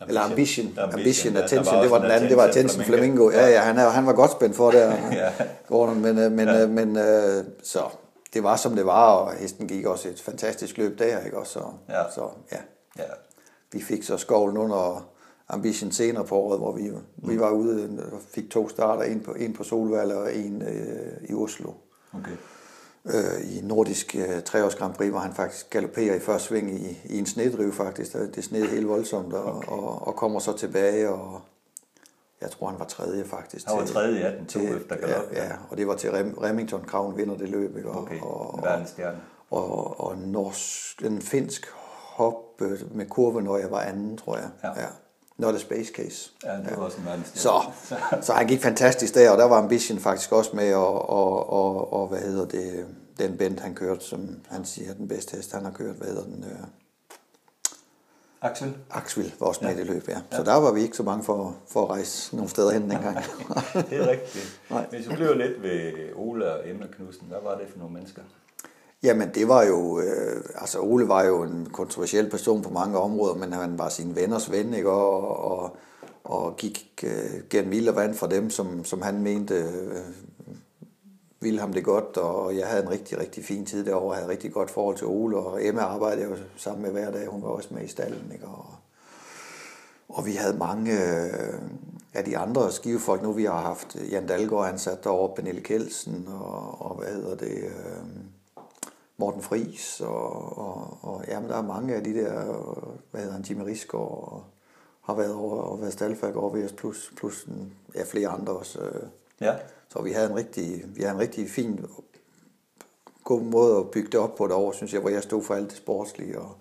Ambition. 0.00 0.08
Eller 0.08 0.30
Ambition, 0.30 0.66
Ambition, 0.66 0.98
Ambition 1.00 1.36
Attention, 1.36 1.76
ja, 1.76 1.82
det 1.82 1.90
var 1.90 1.98
den 1.98 2.10
anden, 2.10 2.28
det 2.28 2.36
var 2.36 2.44
Attention 2.44 2.84
Flamingo. 2.84 3.30
Ja, 3.30 3.46
ja, 3.46 3.60
han, 3.60 3.76
han 3.76 4.06
var 4.06 4.12
godt 4.12 4.30
spændt 4.30 4.56
for 4.56 4.70
der, 4.70 4.92
ja. 5.12 5.32
Gordon, 5.68 6.00
men, 6.00 6.18
øh, 6.18 6.32
men, 6.32 6.48
ja. 6.48 6.62
Øh, 6.62 6.70
men 6.70 6.96
øh, 6.96 7.44
så 7.62 7.80
det 8.34 8.42
var 8.42 8.56
som 8.56 8.76
det 8.76 8.86
var, 8.86 9.14
og 9.14 9.32
hesten 9.32 9.68
gik 9.68 9.86
også 9.86 10.08
et 10.08 10.20
fantastisk 10.20 10.78
løb 10.78 10.98
der, 10.98 11.24
ikke 11.24 11.38
også? 11.38 11.52
Så, 11.52 11.64
ja. 11.88 12.10
så 12.10 12.30
ja. 12.52 12.60
ja. 12.98 13.10
Vi 13.72 13.82
fik 13.82 14.02
så 14.02 14.16
skovlen 14.16 14.56
under 14.56 15.08
Ambition 15.48 15.92
senere 15.92 16.24
på 16.24 16.36
året, 16.36 16.58
hvor 16.58 16.72
vi, 16.72 16.90
mm. 16.90 17.30
vi 17.30 17.40
var 17.40 17.50
ude 17.50 18.08
og 18.12 18.20
fik 18.28 18.50
to 18.50 18.68
starter, 18.68 19.02
en 19.02 19.20
på, 19.20 19.32
en 19.32 19.52
på 19.52 19.64
Solvald 19.64 20.12
og 20.12 20.36
en 20.36 20.62
øh, 20.62 21.28
i 21.28 21.34
Oslo. 21.34 21.72
Okay. 22.14 22.36
Øh, 23.04 23.56
I 23.56 23.60
nordisk 23.60 24.16
øh, 24.18 24.42
treårs 24.42 24.74
Grand 24.74 24.94
Prix, 24.94 25.10
hvor 25.10 25.18
han 25.18 25.34
faktisk 25.34 25.70
galopperer 25.70 26.14
i 26.14 26.20
første 26.20 26.48
sving 26.48 26.70
i, 26.70 26.98
i 27.04 27.18
en 27.18 27.26
snedriv 27.26 27.72
faktisk. 27.72 28.12
Det 28.12 28.44
sned 28.44 28.66
helt 28.66 28.88
voldsomt, 28.88 29.32
og, 29.34 29.56
okay. 29.56 29.68
og, 29.68 30.06
og 30.06 30.16
kommer 30.16 30.40
så 30.40 30.56
tilbage 30.56 31.08
og 31.08 31.40
jeg 32.40 32.50
tror, 32.50 32.68
han 32.68 32.78
var 32.78 32.84
tredje 32.84 33.24
faktisk. 33.24 33.66
Han 33.66 33.78
var 33.78 33.86
tredje, 33.86 34.20
ja, 34.20 34.36
den 34.36 34.46
tog 34.46 34.62
til, 34.62 34.76
efter 34.76 34.96
galop. 34.96 35.32
Ja, 35.32 35.44
ja, 35.44 35.52
og 35.70 35.76
det 35.76 35.86
var 35.86 35.94
til 35.94 36.10
Rem, 36.10 36.38
Remington. 36.42 36.84
Kraven 36.84 37.16
vinder 37.16 37.36
det 37.36 37.48
løb. 37.48 37.76
Ikke? 37.76 37.90
Og, 37.90 38.02
okay, 38.02 38.20
og, 38.20 38.60
verdensstjerne. 38.62 39.18
Og, 39.50 39.78
og, 39.78 40.00
og 40.00 40.18
norsk, 40.18 41.02
en 41.04 41.22
finsk 41.22 41.66
hop 42.18 42.62
øh, 42.62 42.96
med 42.96 43.06
kurve, 43.06 43.42
når 43.42 43.58
jeg 43.58 43.70
var 43.70 43.80
anden, 43.80 44.18
tror 44.18 44.36
jeg. 44.36 44.48
Ja. 44.64 44.68
ja. 44.68 44.86
Not 45.38 45.54
a 45.54 45.58
space 45.58 45.92
case. 45.92 46.30
Ja, 46.44 46.52
det 46.52 46.64
var 46.64 46.72
ja. 46.72 46.80
også 46.80 46.98
en 46.98 47.04
verdensstjerne. 47.06 47.72
Så, 47.88 47.94
så 48.26 48.32
han 48.32 48.46
gik 48.46 48.62
fantastisk 48.62 49.14
der, 49.14 49.30
og 49.30 49.38
der 49.38 49.44
var 49.44 49.56
Ambition 49.56 49.98
faktisk 49.98 50.32
også 50.32 50.56
med, 50.56 50.74
og, 50.74 51.08
og, 51.08 51.52
og, 51.52 51.92
og 51.92 52.08
hvad 52.08 52.18
hedder 52.18 52.46
det, 52.46 52.86
den 53.18 53.36
bent, 53.36 53.60
han 53.60 53.74
kørte, 53.74 54.04
som 54.04 54.28
han 54.48 54.64
siger, 54.64 54.94
den 54.94 55.08
bedste 55.08 55.36
hest, 55.36 55.52
han 55.52 55.64
har 55.64 55.72
kørt, 55.72 55.96
hvad 55.96 56.08
hedder 56.08 56.24
den, 56.24 56.44
øh, 56.44 56.66
Axel? 58.42 58.76
Axel 58.90 59.34
var 59.40 59.46
også 59.46 59.60
med 59.64 59.70
ja. 59.70 59.76
i 59.76 59.78
det 59.78 59.86
løb, 59.86 60.08
ja. 60.08 60.18
Så 60.30 60.38
ja. 60.38 60.44
der 60.44 60.54
var 60.54 60.72
vi 60.72 60.80
ikke 60.80 60.96
så 60.96 61.02
mange 61.02 61.24
for, 61.24 61.56
for 61.68 61.82
at 61.82 61.90
rejse 61.90 62.36
nogle 62.36 62.50
steder 62.50 62.70
hen 62.70 62.82
dengang. 62.82 63.16
det 63.90 63.98
er 63.98 64.08
rigtigt. 64.08 64.60
Nej. 64.70 64.86
Hvis 64.90 65.06
du 65.06 65.14
bliver 65.14 65.34
lidt 65.34 65.62
ved 65.62 65.92
Ole 66.14 66.52
og 66.52 66.70
Emma 66.70 66.86
Knudsen, 66.86 67.26
hvad 67.28 67.38
var 67.42 67.58
det 67.58 67.66
for 67.70 67.78
nogle 67.78 67.94
mennesker? 67.94 68.22
Jamen 69.02 69.30
det 69.34 69.48
var 69.48 69.64
jo, 69.64 70.00
øh, 70.00 70.44
altså 70.54 70.80
Ole 70.80 71.08
var 71.08 71.24
jo 71.24 71.42
en 71.42 71.68
kontroversiel 71.72 72.30
person 72.30 72.62
på 72.62 72.70
mange 72.70 72.98
områder, 72.98 73.34
men 73.34 73.52
han 73.52 73.78
var 73.78 73.88
sin 73.88 74.16
venners 74.16 74.50
ven, 74.50 74.74
ikke? 74.74 74.90
Og, 74.90 75.38
og, 75.44 75.76
og 76.24 76.56
gik 76.56 77.04
øh, 77.04 77.42
gennem 77.50 77.72
ild 77.72 77.88
og 77.88 77.96
vand 77.96 78.14
fra 78.14 78.26
dem, 78.26 78.50
som, 78.50 78.84
som 78.84 79.02
han 79.02 79.22
mente 79.22 79.54
øh, 79.54 79.96
ville 81.40 81.60
ham 81.60 81.72
det 81.72 81.84
godt, 81.84 82.16
og 82.16 82.56
jeg 82.56 82.66
havde 82.66 82.82
en 82.82 82.90
rigtig, 82.90 83.18
rigtig 83.18 83.44
fin 83.44 83.66
tid 83.66 83.84
derovre, 83.84 84.16
havde 84.16 84.28
rigtig 84.28 84.52
godt 84.52 84.70
forhold 84.70 84.96
til 84.96 85.06
Ole, 85.06 85.36
og 85.36 85.66
Emma 85.66 85.80
arbejdede 85.80 86.24
jo 86.24 86.36
sammen 86.56 86.82
med 86.82 86.90
hver 86.90 87.10
dag, 87.10 87.26
hun 87.26 87.42
var 87.42 87.48
også 87.48 87.74
med 87.74 87.82
i 87.82 87.88
stallen, 87.88 88.30
ikke? 88.32 88.46
Og, 88.46 88.66
og 90.08 90.26
vi 90.26 90.32
havde 90.32 90.56
mange, 90.56 90.92
øh, 90.92 91.60
af 92.14 92.24
de 92.24 92.38
andre 92.38 92.72
skivefolk. 92.72 93.22
Nu 93.22 93.32
vi 93.32 93.44
har 93.44 93.60
haft 93.60 93.96
Jan 94.10 94.26
Dalgaard 94.26 94.68
ansat 94.68 95.04
derovre, 95.04 95.34
Pernille 95.34 95.60
Kelsen 95.60 96.28
og, 96.28 96.82
og 96.82 96.96
hvad 96.96 97.08
hedder 97.08 97.36
det, 97.36 97.64
øh, 97.64 98.04
Morten 99.16 99.42
Fris 99.42 100.00
og, 100.00 100.58
og, 100.58 100.98
og 101.02 101.24
jamen, 101.28 101.48
der 101.48 101.56
er 101.56 101.62
mange 101.62 101.94
af 101.94 102.04
de 102.04 102.14
der, 102.14 102.50
øh, 102.50 102.92
hvad 103.10 103.20
hedder 103.20 103.34
han, 103.34 103.42
Jimmy 103.42 103.62
Risgaard 103.62 104.32
og 104.32 104.44
har 105.02 105.14
været 105.14 105.34
over 105.34 105.62
og 105.62 105.80
været 105.80 105.92
staldfærk 105.92 106.36
over 106.36 106.50
ved 106.50 106.64
os, 106.64 106.72
plus, 106.72 107.12
plus 107.16 107.44
en, 107.44 107.72
ja, 107.94 108.02
flere 108.04 108.28
andre 108.28 108.52
også. 108.52 108.80
øh. 108.80 109.02
Ja. 109.40 109.56
Så 109.92 110.02
vi 110.02 110.12
havde 110.12 110.30
en 110.30 110.36
rigtig, 110.36 110.82
vi 110.94 111.02
havde 111.02 111.14
en 111.14 111.20
rigtig 111.20 111.50
fin, 111.50 111.80
god 113.24 113.40
måde 113.42 113.76
at 113.76 113.90
bygge 113.90 114.08
det 114.12 114.20
op 114.20 114.34
på 114.34 114.46
derovre, 114.46 114.74
synes 114.74 114.92
jeg, 114.92 115.00
hvor 115.00 115.10
jeg 115.10 115.22
stod 115.22 115.42
for 115.42 115.54
alt 115.54 115.68
det 115.70 115.76
sportslige, 115.76 116.38
og, 116.38 116.56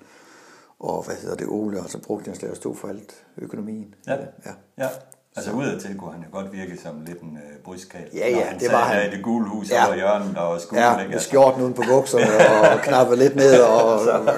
og 0.80 1.04
hvad 1.06 1.16
hedder 1.16 1.36
det, 1.36 1.48
Ole, 1.48 1.80
altså 1.80 1.98
Brugtjenslærer, 2.02 2.56
stod 2.56 2.76
for 2.76 2.88
alt 2.88 3.26
økonomien. 3.38 3.96
Ja. 4.08 4.14
ja. 4.14 4.52
Ja. 4.78 4.88
Altså 5.36 5.52
udadtil 5.52 5.98
kunne 5.98 6.12
han 6.12 6.22
jo 6.22 6.28
godt 6.32 6.54
virke 6.54 6.78
som 6.78 7.02
lidt 7.06 7.22
en 7.22 7.38
øh, 7.38 7.58
bryskal. 7.64 8.10
Ja, 8.14 8.30
ja, 8.30 8.44
han 8.46 8.60
det 8.60 8.72
var 8.72 8.78
der 8.78 8.86
han. 9.00 9.14
i 9.14 9.16
det 9.16 9.24
gule 9.24 9.50
hus 9.50 9.70
Ja. 9.72 9.86
over 9.88 9.96
hjørnet 9.96 10.38
og 10.38 10.62
skulle 10.62 10.86
Ja, 10.88 11.00
ikke? 11.00 11.14
Altså. 11.14 11.28
skjorten 11.28 11.62
uden 11.62 11.74
på 11.74 11.84
bukserne 11.90 12.26
og 12.76 12.82
knappet 12.82 13.18
lidt 13.18 13.36
ned 13.36 13.62
og, 13.62 13.84
og 13.86 14.36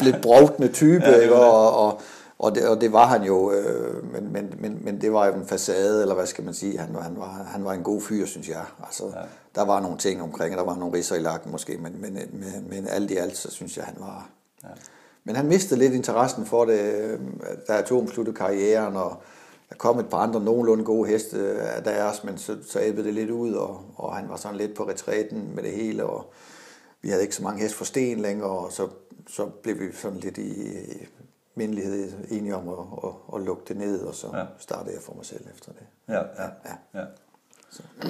lidt 0.00 0.22
brovtende 0.22 0.68
type, 0.72 1.04
Ja, 1.04 1.14
det 1.16 1.22
ikke? 1.22 1.34
Og, 1.34 1.76
og, 1.86 2.00
og, 2.38 2.54
det, 2.54 2.68
og 2.68 2.80
det 2.80 2.92
var 2.92 3.06
han 3.06 3.22
jo, 3.22 3.52
øh, 3.52 4.12
men, 4.12 4.32
men, 4.32 4.54
men, 4.58 4.78
men 4.84 5.00
det 5.00 5.12
var 5.12 5.26
jo 5.26 5.32
en 5.34 5.46
facade, 5.46 6.02
eller 6.02 6.14
hvad 6.14 6.26
skal 6.26 6.44
man 6.44 6.54
sige, 6.54 6.78
han, 6.78 6.94
var- 6.94 7.00
han, 7.02 7.16
var, 7.16 7.26
han 7.46 7.64
var 7.64 7.72
en 7.72 7.82
god 7.82 8.00
fyr, 8.02 8.26
synes 8.26 8.48
jeg. 8.48 8.64
Altså, 8.86 9.04
ja. 9.04 9.22
Der 9.54 9.62
var 9.62 9.80
nogle 9.80 9.98
ting 9.98 10.22
omkring, 10.22 10.52
og 10.54 10.58
der 10.58 10.64
var 10.72 10.76
nogle 10.78 10.94
ridser 10.96 11.16
i 11.16 11.20
lakken 11.20 11.52
måske, 11.52 11.78
men, 11.78 12.00
men, 12.00 12.14
men, 12.14 12.66
men 12.70 12.88
alt 12.88 13.10
i 13.10 13.16
alt, 13.16 13.36
så 13.36 13.50
synes 13.50 13.76
jeg, 13.76 13.84
han 13.84 13.96
var... 13.98 14.28
Ja. 14.64 14.68
Men 15.24 15.36
han 15.36 15.46
mistede 15.46 15.80
lidt 15.80 15.92
interessen 15.94 16.46
for 16.46 16.64
det, 16.64 16.80
øh, 16.80 17.18
da 17.68 17.72
Atom 17.72 18.08
sluttede 18.08 18.36
karrieren, 18.36 18.96
og 18.96 19.16
der 19.68 19.74
kom 19.76 19.98
et 19.98 20.08
par 20.08 20.18
andre 20.18 20.40
nogenlunde 20.40 20.84
gode 20.84 21.08
heste 21.08 21.38
af 21.60 21.82
deres, 21.82 22.24
men 22.24 22.38
så, 22.38 22.56
så 22.68 22.80
æbbede 22.80 23.06
det 23.06 23.14
lidt 23.14 23.30
ud, 23.30 23.52
og, 23.52 23.80
og 23.96 24.16
han 24.16 24.28
var 24.28 24.36
sådan 24.36 24.56
lidt 24.56 24.74
på 24.74 24.88
retræten 24.88 25.50
med 25.54 25.62
det 25.62 25.72
hele, 25.72 26.06
og 26.06 26.32
vi 27.02 27.08
havde 27.08 27.22
ikke 27.22 27.34
så 27.34 27.42
mange 27.42 27.62
heste 27.62 27.76
for 27.76 27.84
sten 27.84 28.20
længere, 28.20 28.50
og 28.50 28.72
så, 28.72 28.88
så 29.28 29.46
blev 29.46 29.78
vi 29.80 29.84
sådan 29.92 30.18
lidt 30.18 30.38
i 30.38 30.72
mindelighed 31.54 32.12
enige 32.30 32.56
om 32.56 32.68
at, 32.68 32.74
at, 33.04 33.10
at 33.34 33.40
lukke 33.46 33.62
det 33.68 33.76
ned, 33.76 34.00
og 34.00 34.14
så 34.14 34.36
Ja. 34.36 34.44
startede 34.58 34.94
jeg 34.94 35.02
for 35.02 35.14
mig 35.14 35.24
selv 35.26 35.44
efter 35.54 35.72
det. 35.72 35.86
Ja, 36.08 36.14
ja, 36.14 36.48
ja. 36.64 37.00
ja. 37.00 37.04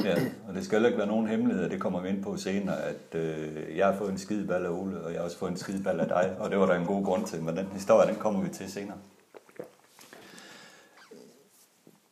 Ja, 0.04 0.14
og 0.48 0.54
det 0.54 0.64
skal 0.64 0.76
heller 0.76 0.88
ikke 0.88 0.98
være 0.98 1.06
nogen 1.06 1.26
hemmelighed, 1.28 1.70
det 1.70 1.80
kommer 1.80 2.00
vi 2.00 2.08
ind 2.08 2.22
på 2.22 2.36
senere, 2.36 2.82
at 2.82 3.14
øh, 3.14 3.76
jeg 3.76 3.86
har 3.86 3.96
fået 3.96 4.10
en 4.10 4.18
skideball 4.18 4.66
af 4.66 4.70
Ole, 4.70 5.00
og 5.04 5.12
jeg 5.12 5.18
har 5.20 5.24
også 5.24 5.38
fået 5.38 5.50
en 5.50 5.56
skideball 5.56 6.00
af 6.00 6.08
dig, 6.08 6.36
og 6.40 6.50
det 6.50 6.58
var 6.58 6.66
der 6.66 6.74
en 6.74 6.86
god 6.86 7.04
grund 7.04 7.26
til, 7.26 7.42
men 7.42 7.56
den 7.56 7.66
historie, 7.66 8.08
den 8.08 8.16
kommer 8.16 8.40
vi 8.42 8.48
til 8.48 8.72
senere. 8.72 8.96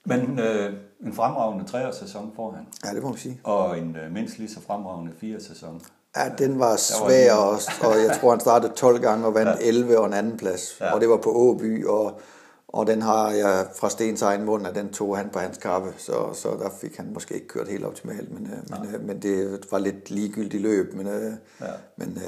Men 0.05 0.39
øh, 0.39 0.75
en 1.01 1.13
fremragende 1.13 1.65
treårssæson 1.65 2.33
får 2.37 2.51
han, 2.53 2.67
Ja, 2.85 2.95
det 2.95 3.03
må 3.03 3.09
man 3.09 3.19
sige. 3.19 3.41
og 3.45 3.79
en 3.79 3.97
øh, 3.97 4.13
mindst 4.13 4.39
lige 4.39 4.51
så 4.51 4.61
fremragende 4.61 5.13
fire 5.19 5.41
sæson. 5.41 5.83
Ja, 6.17 6.29
den 6.39 6.59
var 6.59 6.77
svær, 6.77 7.33
en- 7.35 7.87
og, 7.87 8.03
jeg 8.09 8.19
tror, 8.21 8.31
han 8.31 8.41
startede 8.41 8.73
12 8.73 9.01
gange 9.01 9.27
og 9.27 9.35
vandt 9.35 9.49
Ja. 9.51 9.57
ja. 9.65 9.69
11 9.69 9.99
og 9.99 10.07
en 10.07 10.13
anden 10.13 10.37
plads. 10.37 10.77
Ja. 10.81 10.87
Ja. 10.87 10.95
Og 10.95 11.01
det 11.01 11.09
var 11.09 11.17
på 11.17 11.31
Åby, 11.33 11.87
og, 11.87 12.21
og 12.69 12.87
den 12.87 13.03
har 13.03 13.31
jeg 13.31 13.67
fra 13.75 13.91
Stens 13.91 14.23
egen 14.23 14.45
mund, 14.45 14.67
at 14.67 14.75
den 14.75 14.93
tog 14.93 15.17
han 15.17 15.31
på 15.31 15.39
hans 15.39 15.59
kappe, 15.59 15.95
så, 15.99 16.33
så 16.35 16.49
der 16.49 16.71
fik 16.81 16.97
han 16.97 17.11
måske 17.15 17.35
ikke 17.35 17.49
kørt 17.49 17.69
helt 17.69 17.85
optimalt, 17.85 18.33
men, 18.33 18.47
øh, 18.53 18.81
men, 18.81 18.95
øh, 18.95 19.05
men 19.07 19.23
det 19.23 19.61
var 19.71 19.79
lidt 19.79 20.11
ligegyldigt 20.11 20.63
løb, 20.63 20.95
men, 20.95 21.07
øh, 21.07 21.33
Ja. 21.61 21.67
men 21.97 22.19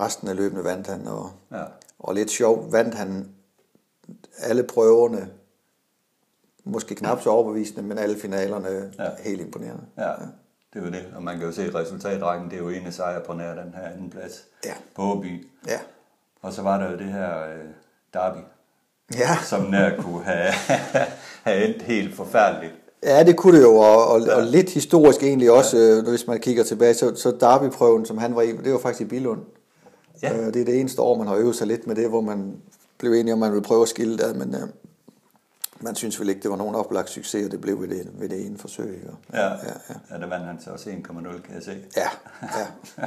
resten 0.00 0.28
af 0.28 0.36
løbene 0.36 0.64
vandt 0.64 0.86
han, 0.86 1.06
og, 1.06 1.30
Ja. 1.52 1.62
og 1.98 2.14
lidt 2.14 2.30
sjovt 2.30 2.72
vandt 2.72 2.94
han 2.94 3.28
alle 4.38 4.62
prøverne, 4.62 5.28
måske 6.64 6.94
knap 6.94 7.22
så 7.22 7.30
overbevisende, 7.30 7.82
men 7.82 7.98
alle 7.98 8.18
finalerne 8.18 8.92
Ja. 8.98 9.04
ja. 9.04 9.10
helt 9.18 9.40
imponerende. 9.40 9.82
Ja, 9.98 10.10
det 10.74 10.80
er 10.80 10.84
jo 10.86 10.90
det. 10.90 11.04
Og 11.16 11.22
man 11.22 11.38
kan 11.38 11.46
jo 11.46 11.52
se 11.52 11.62
at 11.62 11.74
resultatrækken, 11.74 12.50
det 12.50 12.56
er 12.56 12.60
jo 12.62 12.68
ene 12.68 12.92
sejr 12.92 13.20
på 13.24 13.32
nær 13.32 13.54
den 13.54 13.74
her 13.76 13.88
anden 13.94 14.10
plads 14.10 14.44
Ja. 14.64 14.72
på 14.96 15.02
Åby. 15.02 15.48
Ja, 15.68 15.78
Og 16.42 16.52
så 16.52 16.62
var 16.62 16.78
der 16.78 16.90
jo 16.90 16.96
det 16.98 17.06
her 17.06 17.44
øh, 17.44 17.64
derby, 18.14 18.38
ja. 19.14 19.38
som 19.44 19.62
nær 19.62 19.96
kunne 20.02 20.24
have, 20.24 20.52
have 21.44 21.64
endt 21.68 21.82
helt 21.82 22.14
forfærdeligt. 22.16 22.72
Ja, 23.02 23.22
det 23.24 23.36
kunne 23.36 23.56
det 23.58 23.62
jo, 23.64 23.74
og, 23.76 24.06
og, 24.08 24.20
ja. 24.20 24.34
og 24.36 24.42
lidt 24.42 24.70
historisk 24.70 25.22
egentlig 25.22 25.50
også, 25.50 25.78
øh, 25.78 26.08
hvis 26.08 26.26
man 26.26 26.40
kigger 26.40 26.64
tilbage, 26.64 26.94
så, 26.94 27.14
så 27.14 27.30
Derby-prøven, 27.40 28.06
som 28.06 28.18
han 28.18 28.34
var 28.36 28.42
i, 28.42 28.52
det 28.56 28.72
var 28.72 28.78
faktisk 28.78 29.00
i 29.00 29.04
Bilund. 29.04 29.40
Ja. 30.22 30.36
Øh, 30.36 30.46
det 30.54 30.60
er 30.60 30.64
det 30.64 30.80
eneste 30.80 31.02
år, 31.02 31.18
man 31.18 31.26
har 31.26 31.34
øvet 31.36 31.56
sig 31.56 31.66
lidt 31.66 31.86
med 31.86 31.94
det, 31.96 32.08
hvor 32.08 32.20
man 32.20 32.56
blev 32.98 33.12
enige 33.12 33.32
om, 33.32 33.38
man 33.38 33.52
ville 33.52 33.64
prøve 33.64 33.82
at 33.82 33.88
skille 33.88 34.18
det, 34.18 34.36
men 34.36 34.54
øh, 34.54 34.60
man 35.82 35.94
synes 35.94 36.20
vel 36.20 36.28
ikke, 36.28 36.42
det 36.42 36.50
var 36.50 36.56
nogen 36.56 36.74
oplagt 36.74 37.10
succes, 37.10 37.46
og 37.46 37.52
det 37.52 37.60
blev 37.60 37.80
ved 37.80 37.88
det, 37.88 38.20
ved 38.20 38.28
det 38.28 38.46
ene 38.46 38.58
forsøg. 38.58 38.94
Ikke? 38.94 39.10
Ja, 39.32 39.46
ja, 39.46 39.54
ja. 39.88 39.94
ja 40.10 40.18
der 40.18 40.26
vandt 40.26 40.46
han 40.46 40.60
så 40.60 40.70
også 40.70 40.90
1,0, 40.90 41.40
kan 41.40 41.54
jeg 41.54 41.62
se. 41.62 41.84
ja, 41.96 42.08
ja. 42.42 43.06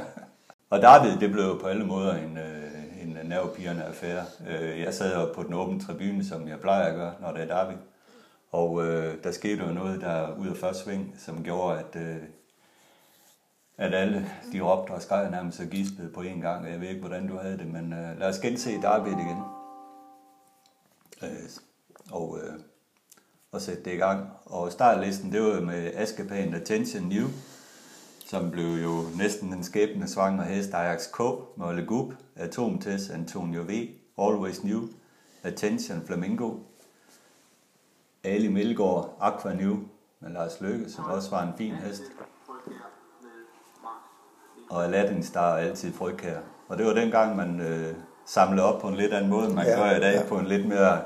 Og 0.70 0.82
derved, 0.82 1.20
det 1.20 1.32
blev 1.32 1.60
på 1.60 1.66
alle 1.66 1.86
måder 1.86 2.14
en, 2.14 2.38
øh, 2.38 3.02
en 3.02 3.18
nervepirrende 3.24 3.82
affære. 3.82 4.24
Øh, 4.48 4.80
jeg 4.80 4.94
sad 4.94 5.14
jo 5.14 5.32
på 5.32 5.42
den 5.42 5.54
åbne 5.54 5.80
tribune, 5.80 6.24
som 6.24 6.48
jeg 6.48 6.60
plejer 6.60 6.84
at 6.84 6.94
gøre, 6.94 7.14
når 7.20 7.32
det 7.32 7.42
er 7.42 7.46
derby. 7.46 7.76
Og 8.50 8.86
øh, 8.86 9.24
der 9.24 9.32
skete 9.32 9.64
jo 9.66 9.72
noget 9.72 10.00
der 10.00 10.36
ud 10.36 10.46
af 10.46 10.56
første 10.56 10.84
sving, 10.84 11.14
som 11.18 11.44
gjorde, 11.44 11.78
at, 11.78 11.96
øh, 11.96 12.16
at 13.78 13.94
alle 13.94 14.30
de 14.52 14.60
råbte 14.60 14.90
og 14.90 15.02
skreg 15.02 15.30
nærmest 15.30 15.60
og 15.60 15.66
gispede 15.66 16.10
på 16.14 16.20
en 16.20 16.40
gang. 16.40 16.70
Jeg 16.70 16.80
ved 16.80 16.88
ikke, 16.88 17.00
hvordan 17.00 17.28
du 17.28 17.38
havde 17.38 17.58
det, 17.58 17.66
men 17.66 17.92
øh, 17.92 18.18
lad 18.18 18.28
os 18.28 18.38
gense 18.38 18.70
derby 18.82 19.08
igen. 19.08 19.42
Øh, 21.22 21.48
og, 22.10 22.38
øh, 22.42 22.52
og 23.52 23.60
sætte 23.60 23.84
det 23.84 23.92
i 23.92 23.96
gang. 23.96 24.28
Og 24.46 24.72
startlisten, 24.72 25.32
det 25.32 25.42
var 25.42 25.60
med 25.60 25.90
Askepan 25.94 26.54
Attention 26.54 27.02
New, 27.02 27.26
som 28.26 28.50
blev 28.50 28.82
jo 28.82 29.02
næsten 29.18 29.52
en 29.52 29.64
skæbne 29.64 30.08
svanger 30.08 30.44
hest 30.44 30.74
Ajax 30.74 31.10
K, 31.12 31.18
Molle 31.56 31.86
Gub, 31.86 32.12
Atomtest, 32.36 33.10
Antonio 33.10 33.62
V, 33.62 33.88
Always 34.18 34.64
New, 34.64 34.88
Attention 35.42 36.02
Flamingo, 36.06 36.54
Ali 38.24 38.48
Melgaard, 38.48 39.16
Aqua 39.20 39.54
New 39.54 39.76
med 40.20 40.30
Lars 40.30 40.60
Løkke, 40.60 40.90
som 40.90 41.04
også 41.04 41.30
var 41.30 41.42
en 41.42 41.52
fin 41.58 41.74
hest. 41.74 42.02
Og 44.70 44.84
Aladdin 44.84 45.22
Star 45.22 45.56
altid 45.56 45.92
frygtkær. 45.92 46.38
Og 46.68 46.78
det 46.78 46.86
var 46.86 46.92
dengang, 46.92 47.36
man 47.36 47.60
øh, 47.60 47.94
samlede 48.26 48.74
op 48.74 48.80
på 48.80 48.88
en 48.88 48.94
lidt 48.94 49.12
anden 49.12 49.30
måde, 49.30 49.46
end 49.46 49.54
man 49.54 49.66
Ja, 49.66 49.76
gør 49.76 49.96
i 49.96 50.00
dag, 50.00 50.14
ja. 50.14 50.28
på 50.28 50.38
en 50.38 50.46
lidt 50.46 50.68
mere 50.68 51.02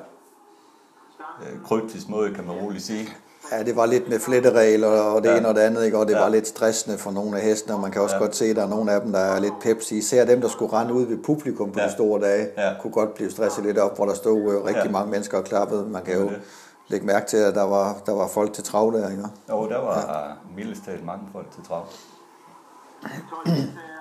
kryptisk 1.66 2.08
måde, 2.08 2.34
kan 2.34 2.44
man 2.46 2.56
roligt 2.56 2.84
sige. 2.84 3.08
Ja, 3.52 3.62
det 3.62 3.76
var 3.76 3.86
lidt 3.86 4.08
med 4.08 4.18
fletteregler 4.20 4.88
og 4.88 5.22
det 5.22 5.28
Ja. 5.28 5.36
ene 5.38 5.48
og 5.48 5.54
det 5.54 5.60
andet, 5.60 5.84
ikke? 5.84 5.98
og 5.98 6.06
det 6.06 6.12
Ja. 6.12 6.18
var 6.20 6.28
lidt 6.28 6.48
stressende 6.48 6.98
for 6.98 7.10
nogle 7.10 7.36
af 7.36 7.42
hestene, 7.42 7.74
og 7.74 7.80
man 7.80 7.90
kan 7.90 8.02
også 8.02 8.16
Ja. 8.16 8.20
godt 8.22 8.36
se, 8.36 8.44
at 8.44 8.56
der 8.56 8.62
er 8.62 8.68
nogle 8.68 8.92
af 8.92 9.00
dem, 9.00 9.12
der 9.12 9.18
er 9.18 9.40
lidt 9.40 9.54
pepsi. 9.60 9.96
Især 9.98 10.24
dem, 10.24 10.40
der 10.40 10.48
skulle 10.48 10.72
rende 10.72 10.94
ud 10.94 11.06
ved 11.06 11.18
publikum 11.24 11.72
på 11.72 11.80
Ja. 11.80 11.86
de 11.86 11.92
store 11.92 12.20
dage, 12.20 12.48
Ja. 12.56 12.72
kunne 12.80 12.92
godt 12.92 13.14
blive 13.14 13.30
stresset 13.30 13.64
lidt 13.64 13.78
op, 13.78 13.96
hvor 13.96 14.06
der 14.06 14.14
stod 14.14 14.40
øh, 14.52 14.64
rigtig 14.64 14.84
Ja. 14.84 14.90
mange 14.90 15.10
mennesker 15.10 15.38
og 15.38 15.44
klappede. 15.44 15.86
Man 15.88 16.02
kan 16.04 16.14
jo 16.14 16.28
det. 16.28 16.40
lægge 16.88 17.06
mærke 17.06 17.26
til, 17.26 17.36
at 17.36 17.54
der 17.54 17.62
var, 17.64 17.96
der 18.06 18.12
var 18.12 18.28
folk 18.28 18.52
til 18.52 18.64
trav 18.64 18.92
der, 18.94 19.10
ikke? 19.10 19.22
Jo, 19.50 19.68
der 19.68 19.78
var 19.80 19.98
ja. 19.98 20.54
mildest 20.56 20.84
talt 20.84 21.04
mange 21.06 21.22
folk 21.32 21.50
til 21.54 21.62
trav. 21.68 21.84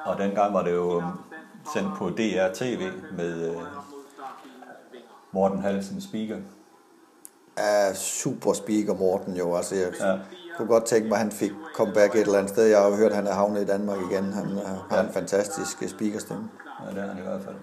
Og 0.06 0.17
dengang 0.17 0.53
var 0.53 0.63
det 0.63 0.74
jo 0.74 1.03
sendt 1.74 1.89
på 1.98 2.10
DR-TV 2.10 2.82
med 3.17 3.50
øh, 3.50 3.56
Morten 5.32 5.60
Halsen 5.60 6.01
speaker. 6.01 6.36
Er 7.58 7.94
super 7.94 8.54
speaker 8.54 8.94
Morten 8.94 9.34
jo. 9.36 9.56
Altså, 9.56 9.76
jeg 9.76 9.88
Ja. 10.00 10.08
ja. 10.12 10.18
kunne 10.58 10.68
godt 10.68 10.86
tænke 10.86 11.08
mig, 11.10 11.16
at 11.16 11.22
han 11.22 11.32
fik 11.32 11.52
comeback 11.76 12.16
et 12.16 12.22
eller 12.22 12.38
andet 12.38 12.50
sted. 12.54 12.66
Jeg 12.66 12.80
har 12.82 12.88
jo 12.90 12.96
hørt, 12.96 13.10
at 13.12 13.16
han 13.16 13.28
er 13.28 13.34
havnet 13.34 13.62
i 13.62 13.66
Danmark 13.66 13.98
igen. 14.12 14.34
Han 14.34 14.46
øh, 14.52 14.90
har 14.90 15.02
en 15.02 15.14
fantastisk 15.14 15.84
øh, 15.84 15.90
speakerstemme. 15.90 16.50
Ja, 16.86 16.96
det 16.96 17.04
er 17.04 17.08
han 17.08 17.18
i 17.18 17.22
hvert 17.22 17.42
fald. 17.42 17.56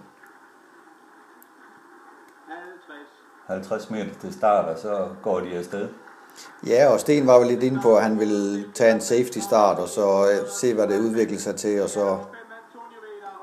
50 3.46 3.90
meter 3.90 4.10
til 4.20 4.32
start, 4.32 4.64
og 4.64 4.78
så 4.78 5.08
går 5.22 5.40
de 5.40 5.56
afsted. 5.58 5.88
Ja, 6.66 6.88
og 6.92 7.00
Sten 7.00 7.26
var 7.26 7.38
vel 7.38 7.46
lidt 7.48 7.62
inde 7.62 7.80
på, 7.82 7.96
at 7.96 8.02
han 8.02 8.18
ville 8.18 8.64
tage 8.74 8.94
en 8.94 9.00
safety 9.00 9.38
start, 9.38 9.78
og 9.78 9.88
så 9.88 10.30
øh, 10.30 10.48
se, 10.48 10.74
hvad 10.74 10.86
det 10.88 11.00
udviklede 11.00 11.40
sig 11.42 11.56
til, 11.56 11.82
og 11.82 11.88
så, 11.88 12.18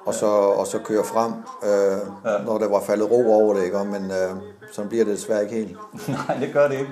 og 0.06 0.14
så, 0.14 0.26
og 0.26 0.68
så 0.68 0.80
køre 0.80 1.04
frem, 1.04 1.32
øh, 1.64 1.98
Ja. 2.32 2.44
når 2.46 2.58
der 2.58 2.70
var 2.70 2.80
faldet 2.82 3.12
ro 3.12 3.34
over 3.34 3.54
det. 3.54 3.64
Ikke? 3.64 3.78
Men 3.84 4.04
øh, 4.12 4.36
sådan 4.72 4.90
bliver 4.90 5.06
det 5.06 5.14
desværre 5.18 5.44
ikke 5.44 5.56
helt. 5.56 5.78
Nej, 6.28 6.38
det 6.40 6.50
gør 6.54 6.68
det 6.68 6.80
ikke. 6.80 6.92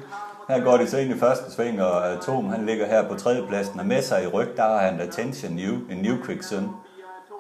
Her 0.50 0.64
går 0.64 0.78
de 0.78 0.90
så 0.90 0.98
ind 0.98 1.12
i 1.16 1.20
første 1.20 1.52
sving, 1.52 1.82
og 1.82 2.12
Atom 2.12 2.46
han 2.50 2.66
ligger 2.66 2.86
her 2.86 3.08
på 3.10 3.16
tredjepladsen, 3.16 3.80
og 3.80 3.86
med 3.86 4.02
sig 4.02 4.24
i 4.24 4.28
ryg, 4.28 4.48
der 4.58 4.64
har 4.64 4.78
han 4.78 5.00
Attention 5.02 5.52
New, 5.54 5.74
en 5.92 5.98
New 5.98 6.16
Quick 6.26 6.44
Sun, 6.44 6.70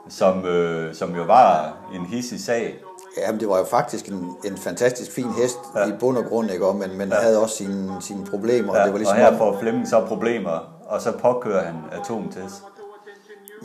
som, 0.09 0.45
øh, 0.45 0.95
som 0.95 1.15
jo 1.15 1.23
var 1.23 1.73
en 1.95 2.05
hissig 2.05 2.43
sag. 2.45 2.79
Ja, 3.17 3.31
men 3.31 3.39
det 3.39 3.49
var 3.49 3.57
jo 3.57 3.65
faktisk 3.65 4.07
en, 4.07 4.35
en 4.45 4.57
fantastisk 4.57 5.11
fin 5.11 5.29
hest 5.41 5.57
Ja. 5.75 5.87
i 5.87 5.91
bund 5.99 6.17
og 6.17 6.25
grund, 6.25 6.51
ikke? 6.51 6.73
Men, 6.73 6.97
men 6.97 7.09
ja. 7.09 7.15
havde 7.15 7.41
også 7.41 7.55
sine, 7.55 7.91
sine 8.01 8.25
problemer. 8.25 8.73
Ja, 8.75 8.79
og 8.79 8.85
det 8.85 8.91
var 8.93 8.97
ligesom 8.97 9.17
og 9.17 9.23
her 9.23 9.37
får 9.37 9.57
Flemming 9.59 9.87
så 9.87 10.05
problemer, 10.07 10.73
og 10.87 11.01
så 11.01 11.11
påkører 11.11 11.65
han 11.65 11.75
atomtest. 11.91 12.63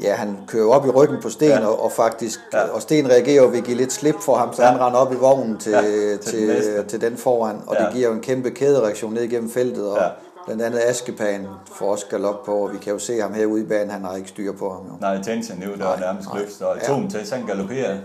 Ja, 0.03 0.15
han 0.15 0.37
kører 0.47 0.69
op 0.69 0.87
i 0.87 0.89
ryggen 0.89 1.23
på 1.23 1.31
Sten, 1.31 1.49
ja. 1.49 1.67
og, 1.67 1.85
og 1.85 1.93
faktisk, 1.93 2.41
ja. 2.53 2.63
og 2.63 2.83
Sten 2.83 3.11
reagerer 3.11 3.43
jo 3.43 3.49
ved 3.49 3.59
at 3.59 3.65
give 3.65 3.77
lidt 3.77 3.93
slip 3.93 4.21
for 4.21 4.37
ham, 4.37 4.53
så 4.53 4.63
ja. 4.63 4.69
han 4.69 4.81
render 4.81 4.99
op 4.99 5.13
i 5.13 5.17
vognen 5.17 5.59
til, 5.59 5.73
ja, 5.73 5.83
til, 5.83 6.21
til, 6.23 6.77
den 6.77 6.87
til 6.87 7.01
den 7.01 7.17
foran, 7.17 7.57
og 7.67 7.77
ja. 7.79 7.85
det 7.85 7.95
giver 7.95 8.09
jo 8.09 8.15
en 8.15 8.21
kæmpe 8.21 8.51
kædereaktion 8.51 9.15
ned 9.15 9.23
igennem 9.23 9.51
feltet, 9.51 9.91
og 9.91 9.99
ja. 9.99 10.09
blandt 10.47 10.63
andet 10.63 10.81
Askepan 10.87 11.47
får 11.75 11.91
også 11.91 12.07
galop 12.11 12.45
på, 12.45 12.55
og 12.55 12.73
vi 12.73 12.79
kan 12.79 12.93
jo 12.93 12.99
se 12.99 13.21
ham 13.21 13.35
herude 13.35 13.63
i 13.63 13.67
banen, 13.67 13.91
han 13.91 14.05
har 14.05 14.17
ikke 14.17 14.29
styr 14.29 14.53
på 14.53 14.71
ham. 14.71 14.83
Jo. 14.87 14.93
Nej, 15.01 15.23
Tension 15.23 15.59
nu, 15.59 15.75
der 15.79 15.89
er 15.89 16.01
nærmest 16.01 16.29
løft, 16.35 16.63
og 16.63 16.77
ja. 16.83 16.87
Tom 16.87 17.11
til, 17.11 17.21
han 17.33 17.47
galopperer 17.47 17.97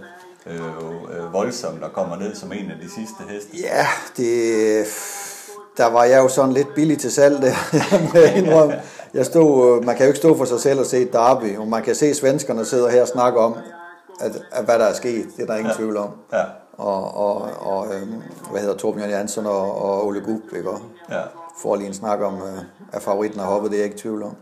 øh, 0.47 0.55
øh, 0.55 1.33
voldsomt 1.33 1.83
og 1.83 1.93
kommer 1.93 2.15
ned 2.15 2.35
som 2.35 2.51
en 2.51 2.71
af 2.71 2.77
de 2.81 2.89
sidste 2.89 3.23
heste. 3.29 3.57
Ja, 3.57 3.85
det 4.17 4.85
der 5.79 5.85
var 5.85 6.03
jeg 6.03 6.17
jo 6.17 6.27
sådan 6.27 6.53
lidt 6.53 6.73
billig 6.75 6.97
til 6.97 7.11
salg 7.11 7.41
der, 7.41 7.55
jeg 8.13 8.37
indrømme. 8.37 8.73
Jeg 9.13 9.25
stod, 9.25 9.77
øh, 9.77 9.85
man 9.85 9.95
kan 9.95 10.05
jo 10.05 10.07
ikke 10.07 10.19
stå 10.19 10.37
for 10.37 10.45
sig 10.45 10.59
selv 10.59 10.79
og 10.79 10.85
se 10.85 11.11
derby, 11.11 11.57
og 11.57 11.67
man 11.67 11.83
kan 11.83 11.95
se 11.95 12.13
svenskerne 12.13 12.65
sidder 12.65 12.89
her 12.89 13.01
og 13.01 13.07
snakker 13.07 13.41
om, 13.41 13.55
at, 14.19 14.31
at 14.51 14.65
hvad 14.65 14.79
der 14.79 14.85
er 14.85 14.93
sket, 14.93 15.27
det 15.37 15.43
er 15.43 15.47
der 15.47 15.55
ingen 15.55 15.71
ja. 15.71 15.77
tvivl 15.77 15.97
om. 15.97 16.09
Ja. 16.33 16.43
Og, 16.77 17.17
og, 17.17 17.41
og 17.59 17.95
øhm, 17.95 18.21
hvad 18.51 18.61
hedder 18.61 18.77
Torbjørn 18.77 19.09
Jansson 19.09 19.45
og, 19.45 19.81
og 19.81 20.05
Ole 20.05 20.21
Gub, 20.21 20.41
ikke? 20.55 20.69
Og 20.69 20.81
ja. 21.09 21.21
får 21.61 21.75
lige 21.75 21.87
en 21.87 21.93
snak 21.93 22.21
om, 22.21 22.35
øh, 22.35 22.59
at 22.91 23.01
favoritten 23.01 23.39
har 23.39 23.47
hoppet, 23.47 23.71
det 23.71 23.77
er 23.77 23.81
jeg 23.81 23.85
ikke 23.91 24.01
tvivl 24.01 24.23
om. 24.23 24.35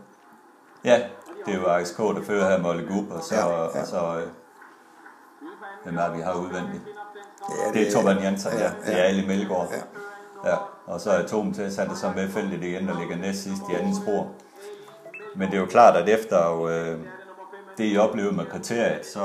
Ja, 0.84 1.02
det 1.46 1.54
er 1.54 1.58
jo 1.58 1.66
AXK, 1.66 1.98
der 1.98 2.22
fører 2.22 2.48
her 2.48 2.58
med 2.58 2.70
Ole 2.70 2.86
Gub, 2.88 3.10
og 3.10 3.22
så, 3.22 3.34
ja, 3.34 3.48
ja. 3.48 3.80
og 3.80 3.86
så 3.86 3.96
øh, 3.96 4.28
hvem 5.84 5.96
er 5.96 6.16
vi 6.16 6.20
har 6.20 6.34
udvendigt? 6.34 6.82
Ja, 7.48 7.66
det, 7.66 7.74
det 7.74 7.88
er 7.88 7.92
Torbjørn 7.92 8.22
Jansson, 8.22 8.52
ja, 8.52 8.62
ja. 8.62 8.70
Det 8.86 9.00
er 9.00 9.04
Ali 9.04 9.26
Melgaard. 9.26 9.68
Ja. 10.44 10.50
ja. 10.50 10.56
Og 10.86 11.00
så 11.00 11.10
er 11.10 11.26
Tom 11.26 11.54
til, 11.54 11.64
han 11.78 11.90
er 11.90 11.94
så 11.94 12.12
med 12.16 12.28
feltet 12.28 12.64
igen 12.64 12.88
og 12.88 12.96
ligger 12.96 13.16
næst 13.16 13.42
sidst 13.42 13.62
i 13.70 13.74
anden 13.74 13.94
spor. 14.02 14.26
Men 15.36 15.48
det 15.48 15.54
er 15.54 15.60
jo 15.60 15.66
klart, 15.66 15.96
at 15.96 16.08
efter 16.08 16.64
øh, 16.64 16.96
det, 17.78 17.92
I 17.92 17.96
oplevede 17.96 18.36
med 18.36 18.44
kriteriet, 18.44 19.06
så... 19.06 19.20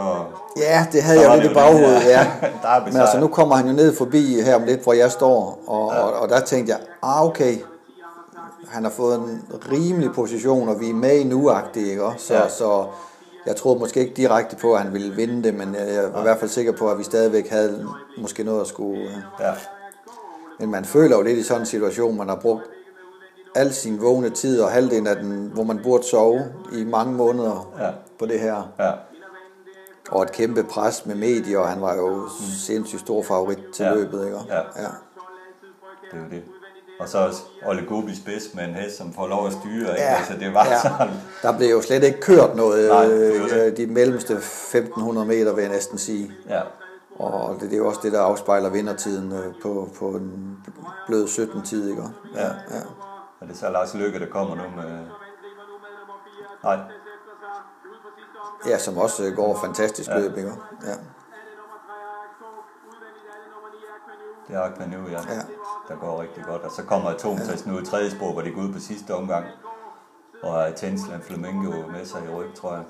Ja, 0.57 0.87
det 0.91 1.03
havde 1.03 1.29
jeg 1.29 1.37
lidt 1.37 1.51
i 1.51 1.53
baghovedet, 1.53 2.05
ja. 2.05 2.27
Men 2.85 2.97
altså, 2.97 3.19
nu 3.19 3.27
kommer 3.27 3.55
han 3.55 3.67
jo 3.67 3.73
ned 3.73 3.95
forbi 3.95 4.41
her 4.41 4.55
om 4.55 4.63
lidt, 4.63 4.83
hvor 4.83 4.93
jeg 4.93 5.11
står, 5.11 5.63
og, 5.67 5.93
ja. 5.93 5.99
og, 5.99 6.13
og 6.13 6.29
der 6.29 6.39
tænkte 6.39 6.71
jeg, 6.71 6.79
ah, 7.03 7.25
okay, 7.25 7.57
han 8.67 8.83
har 8.83 8.91
fået 8.91 9.15
en 9.15 9.43
rimelig 9.71 10.11
position, 10.11 10.69
og 10.69 10.79
vi 10.79 10.89
er 10.89 10.93
med 10.93 11.19
i 11.19 11.23
nu 11.23 11.51
ikke 11.75 12.03
også? 12.03 12.27
Så, 12.27 12.33
ja. 12.33 12.49
så 12.49 12.85
jeg 13.45 13.55
troede 13.55 13.79
måske 13.79 13.99
ikke 13.99 14.13
direkte 14.13 14.55
på, 14.55 14.73
at 14.73 14.81
han 14.81 14.93
ville 14.93 15.15
vinde 15.15 15.43
det, 15.43 15.53
men 15.53 15.75
jeg 15.75 16.03
var 16.03 16.09
ja. 16.13 16.19
i 16.19 16.21
hvert 16.21 16.39
fald 16.39 16.49
sikker 16.49 16.71
på, 16.71 16.89
at 16.89 16.97
vi 16.97 17.03
stadigvæk 17.03 17.49
havde 17.49 17.87
måske 18.17 18.43
noget 18.43 18.61
at 18.61 18.67
skulle... 18.67 19.01
Øh, 19.01 19.15
ja. 19.39 19.51
Men 20.59 20.71
man 20.71 20.85
føler 20.85 21.17
jo 21.17 21.21
lidt 21.21 21.37
i 21.37 21.43
sådan 21.43 21.61
en 21.61 21.65
situation, 21.65 22.17
man 22.17 22.29
har 22.29 22.39
brugt 22.41 22.63
al 23.55 23.73
sin 23.73 24.01
vågne 24.01 24.29
tid 24.29 24.61
og 24.61 24.71
halvdelen 24.71 25.07
af 25.07 25.15
den, 25.15 25.51
hvor 25.53 25.63
man 25.63 25.79
burde 25.83 26.03
sove 26.03 26.45
i 26.71 26.83
mange 26.83 27.13
måneder 27.13 27.73
ja. 27.79 27.89
på 28.19 28.25
det 28.25 28.39
her. 28.39 28.73
Ja. 28.79 28.91
Og 30.11 30.23
et 30.23 30.31
kæmpe 30.31 30.63
pres 30.63 31.05
med 31.05 31.15
medier, 31.15 31.59
og 31.59 31.69
han 31.69 31.81
var 31.81 31.95
jo 31.95 32.15
mm. 32.15 32.29
sindssygt 32.67 33.01
stor 33.01 33.23
favorit 33.23 33.59
til 33.73 33.85
ja. 33.85 33.93
løbet, 33.93 34.25
ikke? 34.25 34.37
Ja. 34.49 34.55
ja. 34.55 34.89
Det 36.11 36.19
er 36.19 36.23
jo 36.23 36.29
det. 36.29 36.43
Og 36.99 37.09
så 37.09 37.17
også 37.17 37.41
Olle 37.65 37.85
Gobi 37.87 38.15
spids 38.15 38.43
med 38.53 38.63
en 38.63 38.73
hest, 38.73 38.97
som 38.97 39.13
får 39.13 39.27
lov 39.27 39.47
at 39.47 39.53
styre. 39.53 39.89
Ikke? 39.89 40.01
Ja. 40.01 40.15
Altså, 40.15 40.33
det 40.39 40.53
var 40.53 40.65
ja. 40.65 40.81
sådan... 40.81 41.13
Der 41.41 41.57
blev 41.57 41.69
jo 41.69 41.81
slet 41.81 42.03
ikke 42.03 42.21
kørt 42.21 42.55
noget 42.55 42.89
Nej, 42.89 43.07
øh, 43.07 43.77
de 43.77 43.87
mellemste 43.87 44.33
1500 44.33 45.27
meter, 45.27 45.53
vil 45.53 45.61
jeg 45.61 45.71
næsten 45.71 45.97
sige. 45.97 46.31
Ja. 46.49 46.61
Og 47.19 47.55
det, 47.61 47.61
det 47.61 47.73
er 47.73 47.77
jo 47.77 47.87
også 47.87 47.99
det, 48.03 48.11
der 48.11 48.21
afspejler 48.21 48.69
vindertiden 48.69 49.31
øh, 49.31 49.53
på, 49.61 49.89
på 49.99 50.09
en 50.09 50.57
blød 51.07 51.27
17-tid, 51.27 51.89
ikke? 51.89 52.03
Ja. 52.35 52.45
ja. 52.45 52.81
Og 53.43 53.49
det 53.49 53.55
er 53.55 53.59
så 53.59 53.69
Lars 53.69 53.93
Lykke, 53.93 54.19
der 54.19 54.29
kommer 54.29 54.55
nu 54.55 54.63
med... 54.75 55.07
Nej. 56.63 56.79
Ja, 58.67 58.77
som 58.77 58.97
også 58.97 59.23
øh, 59.25 59.35
går 59.35 59.59
fantastisk 59.65 60.09
ja. 60.09 60.19
løb, 60.19 60.37
ikke? 60.37 60.53
Ja. 60.83 60.93
Det 64.47 64.55
er 64.55 64.61
Akpanu, 64.61 65.07
ja. 65.07 65.11
ja. 65.11 65.41
Der 65.87 65.95
går 65.95 66.21
rigtig 66.21 66.43
godt. 66.43 66.61
Og 66.61 66.71
så 66.71 66.83
kommer 66.83 67.09
Atomtest 67.09 67.65
ja. 67.65 67.71
nu 67.71 67.79
i 67.79 67.85
tredje 67.85 68.11
spor, 68.11 68.31
hvor 68.31 68.41
de 68.41 68.51
går 68.51 68.61
ud 68.61 68.73
på 68.73 68.79
sidste 68.79 69.15
omgang. 69.15 69.45
Og 70.43 70.75
Tensland 70.75 71.21
Flamingo 71.21 71.87
med 71.87 72.05
sig 72.05 72.21
i 72.25 72.33
ryg, 72.33 72.53
tror 72.55 72.73
jeg. 72.73 72.83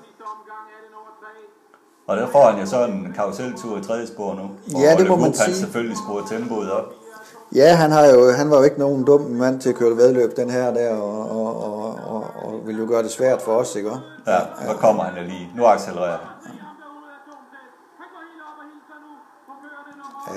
Og 2.06 2.16
der 2.16 2.26
får 2.26 2.50
han 2.50 2.60
jo 2.60 2.66
så 2.66 2.84
en 2.84 3.12
karuseltur 3.12 3.78
i 3.78 3.82
tredje 3.82 4.06
spor 4.06 4.34
nu. 4.34 4.50
Ja, 4.80 4.96
det 4.96 5.08
må 5.08 5.16
man 5.16 5.34
sige. 5.34 5.44
Han 5.44 5.54
selvfølgelig 5.54 5.96
skruer 5.96 6.26
tempoet 6.26 6.72
op. 6.72 7.03
Ja, 7.52 7.74
han, 7.74 7.90
har 7.90 8.06
jo, 8.06 8.30
han 8.30 8.50
var 8.50 8.56
jo 8.56 8.62
ikke 8.62 8.78
nogen 8.78 9.04
dum 9.04 9.20
mand 9.20 9.60
til 9.60 9.68
at 9.68 9.74
køre 9.74 9.96
vedløb, 9.96 10.36
den 10.36 10.50
her 10.50 10.74
der, 10.74 10.94
og, 10.96 11.30
og, 11.30 11.64
og, 11.64 11.98
og, 12.06 12.24
og 12.44 12.66
vil 12.66 12.78
jo 12.78 12.86
gøre 12.88 13.02
det 13.02 13.10
svært 13.10 13.42
for 13.42 13.52
os, 13.52 13.76
ikke? 13.76 13.90
Ja, 14.26 14.32
ja, 14.32 14.38
ja. 14.66 14.74
kommer 14.74 15.02
han 15.02 15.26
lige. 15.26 15.50
Nu 15.56 15.64
accelererer 15.64 16.18
han. 16.18 16.52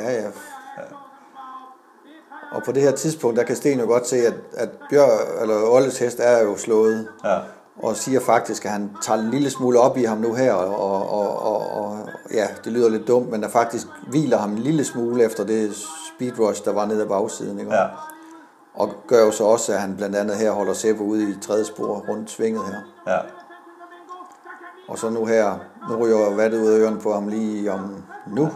Ja, 0.04 0.12
ja. 0.12 0.28
Og 2.52 2.64
på 2.64 2.72
det 2.72 2.82
her 2.82 2.92
tidspunkt, 2.92 3.38
der 3.38 3.44
kan 3.44 3.56
Sten 3.56 3.80
jo 3.80 3.86
godt 3.86 4.08
se, 4.08 4.18
at, 4.18 4.34
at 4.58 4.70
Bjør, 4.90 5.42
eller 5.42 5.56
Olles 5.70 6.00
hest 6.00 6.20
er 6.20 6.44
jo 6.44 6.58
slået. 6.58 7.08
Ja 7.26 7.38
og 7.84 7.96
siger 7.96 8.20
faktisk, 8.20 8.66
at 8.66 8.72
han 8.72 8.90
tager 9.02 9.20
en 9.20 9.32
lille 9.32 9.50
smule 9.50 9.80
op 9.80 9.98
i 9.98 10.04
ham 10.04 10.18
nu 10.18 10.34
her, 10.34 10.54
og, 10.54 11.12
og, 11.12 11.42
og, 11.42 11.84
og 11.84 12.10
ja, 12.34 12.48
det 12.64 12.72
lyder 12.72 12.90
lidt 12.90 13.08
dumt, 13.08 13.30
men 13.30 13.42
der 13.42 13.50
faktisk 13.50 13.88
hviler 14.08 14.38
ham 14.38 14.52
en 14.52 14.60
lille 14.60 14.86
smule 14.86 15.24
efter 15.24 15.46
det 15.46 15.76
speedrush, 16.18 16.66
der 16.66 16.74
var 16.74 16.86
nede 16.86 17.02
af 17.02 17.08
bagsiden. 17.08 17.60
Ikke? 17.60 17.74
Ja. 17.74 17.86
Og 18.76 18.90
gør 19.08 19.26
jo 19.26 19.32
så 19.32 19.44
også, 19.44 19.74
at 19.74 19.80
han 19.80 19.98
blandt 19.98 20.16
andet 20.16 20.36
her 20.36 20.52
holder 20.52 20.74
Seppo 20.74 21.04
ude 21.04 21.30
i 21.30 21.36
tredje 21.42 21.66
spor 21.66 22.06
rundt 22.10 22.32
svinget 22.32 22.66
her. 22.66 23.14
Ja. 23.14 23.20
Og 24.88 24.98
så 24.98 25.10
nu 25.10 25.26
her, 25.26 25.60
nu 25.90 25.96
ryger 25.96 26.36
vattet 26.36 26.62
ud 26.62 26.68
af 26.68 26.80
ørerne 26.80 27.00
på 27.00 27.14
ham 27.14 27.28
lige 27.28 27.72
om 27.72 28.04
nu 28.28 28.50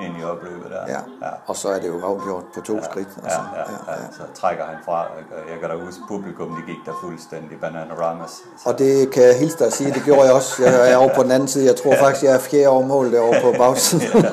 ind 0.00 0.14
i 0.20 0.24
opløbet 0.24 0.70
der. 0.70 0.82
Ja. 0.88 1.00
ja. 1.26 1.32
Og 1.46 1.56
så 1.56 1.68
er 1.68 1.78
det 1.80 1.88
jo 1.88 2.06
afgjort 2.06 2.44
på 2.54 2.60
to 2.60 2.74
ja. 2.76 2.82
skridt. 2.82 3.08
Altså. 3.22 3.40
Ja, 3.54 3.60
ja, 3.60 3.92
ja, 3.92 4.02
ja. 4.02 4.12
Så 4.12 4.22
trækker 4.40 4.64
han 4.64 4.76
fra. 4.84 5.06
Jeg 5.50 5.60
kan 5.60 5.70
da 5.70 5.84
huske, 5.84 6.00
publikum 6.08 6.48
de 6.48 6.62
gik 6.66 6.76
der 6.86 6.92
fuldstændig 7.00 7.60
bananaramas. 7.60 8.30
Så. 8.30 8.68
Og 8.68 8.78
det 8.78 9.10
kan 9.10 9.22
jeg 9.22 9.38
hilse 9.38 9.58
dig 9.58 9.66
at 9.66 9.72
sige, 9.72 9.92
det 9.92 10.02
gjorde 10.04 10.22
jeg 10.22 10.32
også. 10.32 10.62
Jeg 10.62 10.92
er 10.92 10.96
over 10.96 11.14
på 11.14 11.22
den 11.22 11.30
anden 11.30 11.48
side. 11.48 11.66
Jeg 11.66 11.76
tror 11.76 11.92
ja. 11.92 12.02
faktisk, 12.04 12.24
jeg 12.24 12.34
er 12.34 12.38
fjerde 12.38 12.68
over 12.68 12.86
mål 12.86 13.12
derovre 13.12 13.40
på 13.42 13.52
bagsiden. 13.62 14.22
ja, 14.22 14.28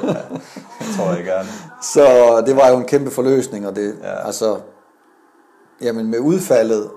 det 0.80 0.88
tror 0.98 1.14
jeg 1.14 1.24
gerne. 1.26 1.50
Så 1.84 2.06
det 2.46 2.56
var 2.56 2.70
jo 2.70 2.78
en 2.78 2.86
kæmpe 2.86 3.12
forløsning, 3.12 3.68
og 3.68 3.76
det, 3.76 3.96
ja. 4.04 4.26
altså, 4.26 4.60
jamen 5.82 6.12
med 6.12 6.20
udfaldet, 6.20 6.92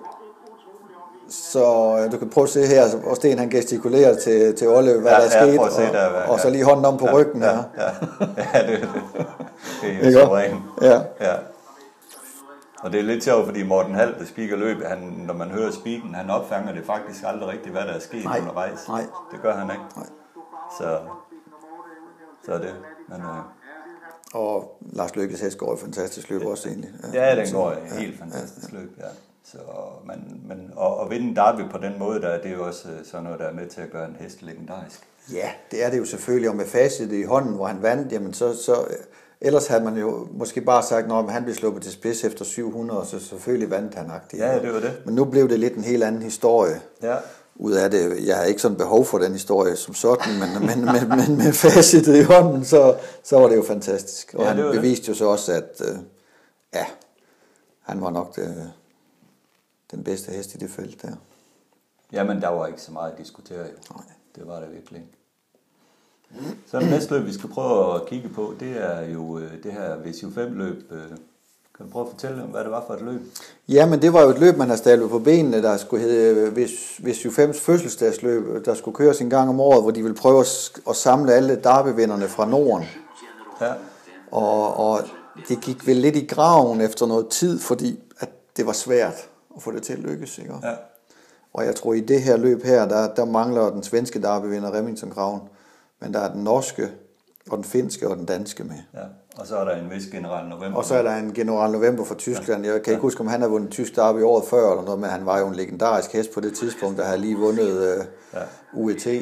så 1.28 1.96
du 2.12 2.18
kan 2.18 2.30
prøve 2.30 2.44
at 2.44 2.50
se 2.50 2.66
her, 2.66 2.96
hvor 2.96 3.14
Sten 3.14 3.38
han 3.38 3.50
gestikulerer 3.50 4.16
til, 4.16 4.56
til 4.56 4.68
Olle, 4.68 5.00
hvad 5.00 5.12
ja, 5.12 5.18
der 5.18 5.24
er 5.24 5.28
sket, 5.28 5.58
og, 5.58 5.70
der, 5.70 6.10
hvad, 6.10 6.22
og 6.22 6.40
så 6.40 6.50
lige 6.50 6.64
hånden 6.64 6.84
om 6.84 6.98
på 6.98 7.06
ja, 7.06 7.12
ryggen 7.12 7.42
ja, 7.42 7.54
her. 7.54 7.62
Ja, 7.78 7.90
ja, 8.58 8.66
det, 8.72 8.80
det, 8.80 8.90
det 9.82 10.06
er 10.06 10.10
jo 10.10 10.26
suveræn. 10.26 10.62
Ja. 10.82 11.00
ja. 11.20 11.34
Og 12.82 12.92
det 12.92 13.00
er 13.00 13.04
lidt 13.04 13.24
sjovt, 13.24 13.46
fordi 13.46 13.62
Morten 13.62 13.94
Hall, 13.94 14.14
der 14.18 14.24
spiker 14.24 14.56
løb, 14.56 14.84
han, 14.84 14.98
når 14.98 15.34
man 15.34 15.50
hører 15.50 15.70
spiken, 15.70 16.14
han 16.14 16.30
opfanger 16.30 16.72
det 16.72 16.86
faktisk 16.86 17.24
aldrig 17.26 17.48
rigtigt, 17.48 17.74
hvad 17.74 17.82
der 17.82 17.92
er 17.92 18.00
sket 18.00 18.24
nej, 18.24 18.38
undervejs. 18.40 18.88
Nej. 18.88 19.04
Det 19.32 19.42
gør 19.42 19.54
han 19.54 19.70
ikke. 19.70 19.84
Nej. 19.96 20.06
Så, 20.78 20.98
så 22.44 22.52
er 22.52 22.58
det. 22.58 22.74
Men, 23.08 23.20
øh, 23.20 23.55
og 24.36 24.78
Lars 24.92 25.16
Lykkes 25.16 25.40
hest 25.40 25.58
går 25.58 25.72
et 25.72 25.78
fantastisk 25.78 26.30
løb 26.30 26.42
også 26.42 26.68
egentlig. 26.68 26.90
Ja, 27.14 27.28
ja 27.28 27.44
den 27.44 27.52
går 27.52 27.70
et 27.70 27.98
helt 27.98 28.18
fantastisk 28.18 28.72
ja, 28.72 28.76
ja. 28.76 28.82
løb, 28.82 28.90
ja. 28.98 29.04
Så, 29.44 29.58
men, 30.06 30.42
men, 30.48 30.70
og, 30.76 30.96
og 30.96 31.10
vinde 31.10 31.36
derby 31.36 31.70
på 31.70 31.78
den 31.78 31.98
måde, 31.98 32.20
der, 32.20 32.38
det 32.38 32.50
er 32.50 32.54
jo 32.54 32.66
også 32.66 32.88
øh, 32.88 33.04
sådan 33.04 33.24
noget, 33.24 33.38
der 33.38 33.46
er 33.46 33.52
med 33.52 33.66
til 33.66 33.80
at 33.80 33.90
gøre 33.90 34.08
en 34.08 34.16
hest 34.20 34.42
legendarisk. 34.42 35.00
Ja, 35.32 35.50
det 35.70 35.84
er 35.84 35.90
det 35.90 35.98
jo 35.98 36.04
selvfølgelig, 36.04 36.50
og 36.50 36.56
med 36.56 36.66
facit 36.66 37.12
i 37.12 37.22
hånden, 37.22 37.54
hvor 37.54 37.66
han 37.66 37.82
vandt, 37.82 38.12
jamen 38.12 38.32
så, 38.32 38.62
så 38.64 38.74
ellers 39.40 39.66
havde 39.66 39.84
man 39.84 39.96
jo 39.96 40.28
måske 40.30 40.60
bare 40.60 40.82
sagt, 40.82 41.12
at 41.12 41.32
han 41.32 41.42
blev 41.42 41.54
sluppet 41.54 41.82
til 41.82 41.92
spids 41.92 42.24
efter 42.24 42.44
700, 42.44 43.06
så 43.06 43.20
selvfølgelig 43.20 43.70
vandt 43.70 43.94
han 43.94 44.10
agtigt. 44.10 44.42
Ja, 44.42 44.58
det 44.58 44.74
var 44.74 44.80
det. 44.80 45.02
Men 45.04 45.14
nu 45.14 45.24
blev 45.24 45.48
det 45.48 45.60
lidt 45.60 45.74
en 45.74 45.84
helt 45.84 46.04
anden 46.04 46.22
historie. 46.22 46.80
Ja 47.02 47.16
ud 47.58 47.72
af 47.72 47.90
det. 47.90 48.26
Jeg 48.26 48.36
har 48.36 48.44
ikke 48.44 48.60
sådan 48.60 48.76
behov 48.76 49.04
for 49.04 49.18
den 49.18 49.32
historie 49.32 49.76
som 49.76 49.94
sådan, 49.94 50.38
men, 50.38 50.66
men, 50.66 50.84
men, 50.84 51.08
men 51.08 51.36
med 51.36 51.52
facitet 51.52 52.16
i 52.16 52.22
hånden, 52.22 52.64
så, 52.64 52.96
så 53.24 53.38
var 53.38 53.48
det 53.48 53.56
jo 53.56 53.62
fantastisk. 53.62 54.34
Og 54.34 54.44
ja, 54.44 54.48
han 54.48 54.72
beviste 54.72 55.02
det. 55.02 55.08
jo 55.08 55.14
så 55.14 55.24
også, 55.24 55.52
at 55.52 55.82
øh, 55.84 55.98
ja, 56.74 56.86
han 57.80 58.00
var 58.00 58.10
nok 58.10 58.36
det, 58.36 58.72
den 59.90 60.04
bedste 60.04 60.32
hest 60.32 60.54
i 60.54 60.58
det 60.58 60.70
felt 60.70 61.02
der. 61.02 61.16
Jamen, 62.12 62.40
der 62.40 62.48
var 62.48 62.66
ikke 62.66 62.82
så 62.82 62.92
meget 62.92 63.12
at 63.12 63.18
diskutere 63.18 63.58
jo. 63.60 63.94
Nej. 63.94 64.04
Det 64.36 64.46
var 64.46 64.60
der 64.60 64.68
virkelig 64.68 65.00
ikke. 65.00 65.12
Så 66.66 66.80
det 66.80 66.90
næste 66.90 67.14
løb, 67.14 67.26
vi 67.26 67.32
skal 67.32 67.50
prøve 67.50 67.94
at 67.94 68.06
kigge 68.06 68.28
på, 68.28 68.54
det 68.60 68.68
er 68.68 69.00
jo 69.00 69.38
øh, 69.38 69.62
det 69.62 69.72
her 69.72 69.96
VCU5-løb. 69.96 70.92
Øh. 71.76 71.86
Kan 71.86 71.86
du 71.86 71.92
prøve 71.92 72.06
at 72.06 72.10
fortælle 72.12 72.42
om, 72.42 72.48
hvad 72.48 72.64
det 72.64 72.70
var 72.70 72.84
for 72.86 72.94
et 72.94 73.00
løb? 73.00 73.20
Ja, 73.68 73.86
men 73.86 74.02
det 74.02 74.12
var 74.12 74.22
jo 74.22 74.28
et 74.28 74.38
løb, 74.38 74.56
man 74.56 74.68
har 74.68 74.76
stablet 74.76 75.10
på 75.10 75.18
benene, 75.18 75.62
der 75.62 75.76
skulle 75.76 76.02
hedde 76.02 76.64
VCU5's 77.00 77.60
fødselsdagsløb, 77.60 78.64
der 78.64 78.74
skulle 78.74 78.94
køres 78.94 79.20
en 79.20 79.30
gang 79.30 79.48
om 79.48 79.60
året, 79.60 79.82
hvor 79.82 79.90
de 79.90 80.02
ville 80.02 80.16
prøve 80.16 80.44
at 80.88 80.96
samle 80.96 81.32
alle 81.32 81.56
darbevinderne 81.56 82.28
fra 82.28 82.46
Norden. 82.46 82.86
Ja. 83.60 83.72
Og, 84.30 84.76
og 84.76 85.00
det 85.48 85.60
gik 85.60 85.86
vel 85.86 85.96
lidt 85.96 86.16
i 86.16 86.26
graven 86.26 86.80
efter 86.80 87.06
noget 87.06 87.28
tid, 87.28 87.60
fordi 87.60 88.00
at 88.18 88.28
det 88.56 88.66
var 88.66 88.72
svært 88.72 89.28
at 89.56 89.62
få 89.62 89.72
det 89.72 89.82
til 89.82 89.92
at 89.92 89.98
lykkes. 89.98 90.38
Ikke? 90.38 90.54
Ja. 90.62 90.72
Og 91.54 91.64
jeg 91.64 91.74
tror, 91.74 91.94
i 91.94 92.00
det 92.00 92.22
her 92.22 92.36
løb 92.36 92.64
her, 92.64 92.88
der, 92.88 93.14
der 93.14 93.24
mangler 93.24 93.70
den 93.70 93.82
svenske 93.82 94.22
derbyvinder 94.22 94.74
Remington 94.74 95.10
Graven. 95.10 95.40
Men 96.00 96.14
der 96.14 96.20
er 96.20 96.32
den 96.32 96.44
norske, 96.44 96.90
og 97.50 97.56
den 97.56 97.64
finske 97.64 98.08
og 98.08 98.16
den 98.16 98.26
danske 98.26 98.64
med. 98.64 98.76
Ja. 98.94 99.00
Og 99.36 99.46
så 99.46 99.56
er 99.56 99.64
der 99.64 99.76
en 99.76 99.90
vis 99.90 100.06
general 100.06 100.48
november. 100.48 100.78
Og 100.78 100.84
så 100.84 100.94
er 100.94 101.02
der 101.02 101.16
en 101.16 101.32
general 101.34 101.70
november 101.70 102.04
fra 102.04 102.14
Tyskland. 102.14 102.66
Jeg 102.66 102.82
kan 102.82 102.92
ikke 102.92 103.02
huske, 103.02 103.20
om 103.20 103.26
han 103.26 103.40
har 103.40 103.48
vundet 103.48 103.70
tysk 103.70 103.96
derby 103.96 104.22
året 104.22 104.44
før, 104.44 104.70
eller 104.70 104.84
noget, 104.84 105.00
men 105.00 105.10
han 105.10 105.26
var 105.26 105.38
jo 105.38 105.48
en 105.48 105.54
legendarisk 105.54 106.12
hest 106.12 106.30
på 106.32 106.40
det 106.40 106.54
tidspunkt, 106.54 106.98
der 106.98 107.04
havde 107.04 107.20
lige 107.20 107.36
vundet 107.36 107.98
uh, 107.98 108.04
ja. 108.34 108.42
UET 108.72 109.06
uh, 109.06 109.12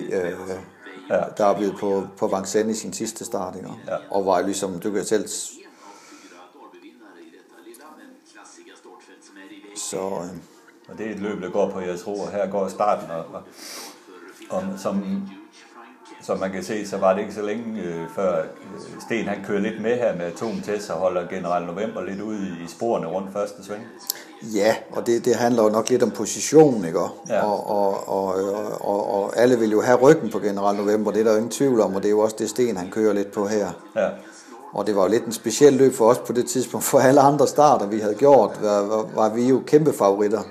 ja. 1.10 1.22
derbyet 1.36 1.76
på, 1.80 2.06
på 2.18 2.26
Vincennes 2.26 2.76
i 2.76 2.80
sin 2.80 2.92
sidste 2.92 3.24
start. 3.24 3.56
Ikke? 3.56 3.68
Ja. 3.88 3.96
Og 4.10 4.26
var 4.26 4.40
ligesom, 4.40 4.78
du 4.78 4.90
kan 4.90 5.04
selv... 5.04 5.28
Så... 9.76 10.00
Uh, 10.00 10.26
og 10.88 10.98
det 10.98 11.06
er 11.06 11.10
et 11.10 11.20
løb, 11.20 11.42
der 11.42 11.50
går 11.50 11.70
på 11.70 11.78
ro, 11.78 12.20
og 12.20 12.30
her 12.30 12.50
går 12.50 12.68
starten, 12.68 13.10
og, 13.10 13.24
og, 13.32 13.42
og 14.50 14.62
som 14.78 15.04
som 16.26 16.38
man 16.38 16.52
kan 16.52 16.64
se, 16.64 16.88
så 16.88 16.96
var 16.96 17.12
det 17.14 17.20
ikke 17.20 17.34
så 17.34 17.42
længe 17.42 17.82
øh, 17.82 18.00
før 18.14 18.38
øh, 18.38 19.00
Sten 19.00 19.28
han 19.28 19.38
kører 19.46 19.60
lidt 19.60 19.82
med 19.82 19.96
her 19.96 20.16
med 20.16 20.24
atomtest 20.24 20.90
og 20.90 20.96
holder 20.96 21.28
General 21.28 21.62
November 21.66 22.02
lidt 22.02 22.20
ude 22.20 22.38
i 22.64 22.68
sporene 22.68 23.06
rundt 23.06 23.32
første 23.32 23.64
sving. 23.64 23.82
Ja, 24.54 24.74
og 24.90 25.06
det, 25.06 25.24
det 25.24 25.34
handler 25.34 25.62
jo 25.62 25.68
nok 25.68 25.90
lidt 25.90 26.02
om 26.02 26.10
position, 26.10 26.84
ikke? 26.84 27.00
Ja. 27.28 27.44
Og, 27.46 27.70
og, 27.70 28.08
og, 28.08 28.34
og, 28.80 29.14
og 29.14 29.36
alle 29.36 29.58
vil 29.58 29.70
jo 29.70 29.80
have 29.80 29.98
ryggen 29.98 30.30
på 30.30 30.38
General 30.38 30.76
November, 30.76 31.10
det 31.10 31.20
er 31.20 31.24
der 31.24 31.30
jo 31.30 31.36
ingen 31.36 31.50
tvivl 31.50 31.80
om, 31.80 31.94
og 31.94 32.02
det 32.02 32.08
er 32.08 32.12
jo 32.12 32.20
også 32.20 32.36
det 32.38 32.50
Sten 32.50 32.76
han 32.76 32.90
kører 32.90 33.12
lidt 33.12 33.32
på 33.32 33.46
her. 33.46 33.68
Ja. 33.96 34.08
Og 34.72 34.86
det 34.86 34.96
var 34.96 35.02
jo 35.02 35.08
lidt 35.08 35.24
en 35.24 35.32
speciel 35.32 35.72
løb 35.72 35.94
for 35.94 36.10
os 36.10 36.18
på 36.18 36.32
det 36.32 36.46
tidspunkt, 36.46 36.86
for 36.86 36.98
alle 36.98 37.20
andre 37.20 37.46
starter, 37.46 37.86
vi 37.86 37.98
havde 37.98 38.14
gjort, 38.14 38.58
var, 38.62 38.80
var, 38.80 39.08
var 39.14 39.34
vi 39.34 39.48
jo 39.48 39.62
kæmpe 39.66 39.92
favoritter. 39.92 40.42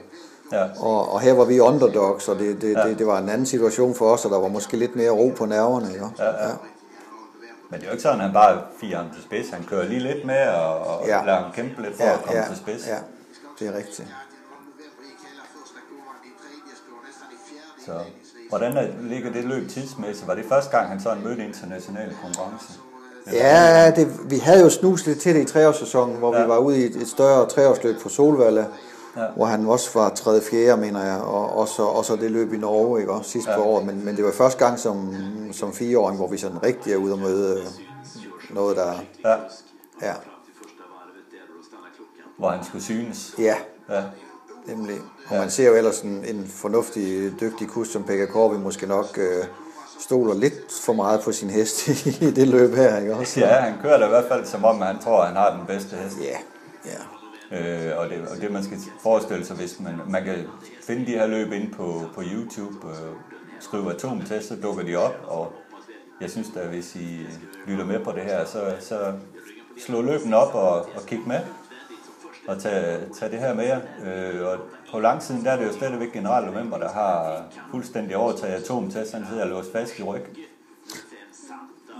Ja. 0.52 0.64
Og, 0.80 1.14
og 1.14 1.22
her 1.22 1.34
var 1.34 1.46
vi 1.46 1.60
underdogs, 1.60 2.28
og 2.28 2.40
det, 2.40 2.62
det, 2.62 2.74
ja. 2.74 2.88
det, 2.88 3.00
det 3.00 3.08
var 3.08 3.18
en 3.18 3.30
anden 3.30 3.46
situation 3.46 3.96
for 3.96 4.14
os, 4.14 4.26
og 4.26 4.32
der 4.32 4.40
var 4.40 4.48
måske 4.48 4.78
lidt 4.78 4.96
mere 4.96 5.10
ro 5.10 5.34
på 5.38 5.46
nerverne. 5.46 5.94
Ikke? 5.94 6.06
Ja, 6.20 6.26
ja. 6.26 6.48
ja. 6.48 6.54
Men 7.70 7.80
det 7.80 7.86
er 7.86 7.90
jo 7.90 7.92
ikke 7.92 8.04
sådan, 8.04 8.20
at 8.20 8.26
han 8.26 8.34
bare 8.34 8.62
firer 8.80 8.98
ham 8.98 9.12
til 9.14 9.24
spids. 9.24 9.50
Han 9.50 9.64
kører 9.64 9.88
lige 9.88 10.00
lidt 10.00 10.26
med 10.26 10.48
og, 10.48 10.80
og 10.80 11.08
ja. 11.08 11.26
lader 11.26 11.40
ham 11.40 11.52
kæmpe 11.52 11.82
lidt 11.82 11.96
for 11.98 12.04
ja, 12.04 12.14
at 12.14 12.24
komme 12.24 12.42
ja, 12.42 12.48
til 12.48 12.58
spids. 12.58 12.88
Ja, 12.88 12.98
det 13.60 13.68
er 13.68 13.78
rigtigt. 13.78 14.08
Så 17.86 17.92
hvordan 18.50 18.78
er, 18.78 18.88
ligger 19.02 19.32
det 19.32 19.44
løb 19.44 19.70
tidsmæssigt? 19.70 20.28
Var 20.28 20.36
det 20.36 20.46
første 20.50 20.78
gang, 20.78 20.90
han 20.90 21.00
sådan 21.00 21.24
mødte 21.24 21.46
internationale 21.46 22.18
konkurrence? 22.24 22.66
Ja, 23.32 23.92
det, 23.92 24.32
vi 24.32 24.38
havde 24.38 24.64
jo 24.64 24.70
snus 24.70 25.06
lidt 25.06 25.20
til 25.20 25.36
det 25.36 25.42
i 25.42 25.46
treårssæsonen, 25.46 26.18
hvor 26.18 26.36
ja. 26.36 26.44
vi 26.44 26.50
var 26.50 26.58
ude 26.58 26.82
i 26.82 26.86
et, 26.86 26.96
et 26.96 27.08
større 27.08 27.50
treårsløb 27.50 28.00
på 28.02 28.10
Solvalle 28.10 28.68
ja. 29.18 29.26
hvor 29.36 29.46
han 29.46 29.66
også 29.66 30.00
var 30.00 30.10
tredje 30.10 30.42
fjerde, 30.42 30.82
mener 30.82 31.06
jeg, 31.06 31.22
og, 31.22 31.58
og, 31.58 31.68
så, 31.68 31.84
og 31.84 32.06
så 32.06 32.16
det 32.16 32.32
løb 32.32 32.54
i 32.54 32.58
Norge, 32.58 33.00
ikke 33.00 33.12
også, 33.12 33.30
sidste 33.30 33.52
ja. 33.52 33.60
år, 33.60 33.82
men, 33.82 34.06
men 34.06 34.16
det 34.16 34.26
var 34.26 34.32
første 34.32 34.66
gang 34.66 34.80
som, 34.80 35.16
som 35.52 35.74
fireåring, 35.74 36.18
hvor 36.18 36.28
vi 36.28 36.38
sådan 36.38 36.64
rigtig 36.64 36.94
er 36.94 36.98
ude 36.98 37.14
og 37.14 37.20
møde 37.20 37.60
øh, 37.60 37.66
noget, 38.56 38.78
der... 38.78 38.94
Ja. 39.26 39.36
ja. 40.02 40.14
Hvor 42.38 42.50
han 42.50 42.64
skulle 42.64 42.84
synes. 42.84 43.36
Ja. 43.40 43.56
ja. 43.90 44.04
Nemlig. 44.66 44.96
Og 45.28 45.36
ja. 45.36 45.40
man 45.40 45.50
ser 45.50 45.68
jo 45.68 45.76
ellers 45.76 46.02
en, 46.02 46.26
en 46.26 46.48
fornuftig, 46.48 47.34
dygtig 47.40 47.68
kus 47.68 47.88
som 47.88 48.04
Pekka 48.04 48.26
Korvi 48.26 48.58
måske 48.58 48.88
nok 48.88 49.18
øh, 49.18 49.46
stoler 50.00 50.34
lidt 50.34 50.74
for 50.82 50.94
meget 50.94 51.22
på 51.22 51.32
sin 51.32 51.50
hest 51.50 51.88
i 52.22 52.32
det 52.32 52.48
løb 52.48 52.76
her, 52.76 52.98
ikke 52.98 53.16
også? 53.16 53.40
Ja, 53.40 53.48
han 53.48 53.74
kører 53.82 53.98
da 53.98 54.06
i 54.06 54.10
hvert 54.10 54.26
fald 54.28 54.46
som 54.46 54.66
om, 54.66 54.82
han 54.82 55.00
tror, 55.00 55.22
at 55.22 55.28
han 55.28 55.36
har 55.36 55.58
den 55.58 55.66
bedste 55.68 55.96
hest. 55.96 56.18
Ja, 56.22 56.38
ja. 56.86 57.23
Øh, 57.54 57.98
og, 57.98 58.10
det, 58.10 58.28
og 58.28 58.42
det 58.42 58.52
man 58.52 58.64
skal 58.64 58.78
forestille 59.00 59.46
sig, 59.46 59.56
hvis 59.56 59.80
man, 59.80 60.00
man 60.08 60.24
kan 60.24 60.36
finde 60.84 61.06
de 61.06 61.12
her 61.12 61.28
løb 61.28 61.52
ind 61.52 61.72
på, 61.72 62.02
på 62.16 62.22
YouTube, 62.34 62.88
øh, 62.88 63.14
skrive 63.60 63.94
atomtest, 63.94 64.48
så 64.48 64.56
dukker 64.56 64.84
de 64.84 64.96
op, 64.96 65.16
og 65.28 65.54
jeg 66.22 66.30
synes 66.30 66.50
da, 66.56 66.68
hvis 66.68 66.96
I 66.96 67.28
lytter 67.68 67.86
med 67.86 68.00
på 68.00 68.12
det 68.12 68.24
her, 68.24 68.46
så, 68.46 68.76
så 68.80 69.14
slå 69.86 70.02
løben 70.02 70.34
op 70.34 70.56
og, 70.56 70.76
og 70.76 71.06
kig 71.08 71.20
med, 71.28 71.40
og 72.48 72.62
tage, 72.62 73.00
tage 73.20 73.32
det 73.32 73.40
her 73.40 73.54
med 73.54 73.66
jer. 73.66 73.80
Øh, 74.06 74.48
og 74.48 74.58
på 74.92 75.00
langsiden, 75.00 75.46
der 75.46 75.52
er 75.52 75.58
det 75.58 75.66
jo 75.66 75.74
stadigvæk 75.74 76.14
general 76.14 76.46
november, 76.46 76.78
der 76.78 76.90
har 76.90 77.44
fuldstændig 77.72 78.18
overtaget 78.18 78.54
atomtest, 78.54 79.14
han 79.14 79.26
sidder 79.30 79.46
låst 79.46 79.72
fast 79.72 80.00
i 80.00 80.04
ryggen. 80.04 80.36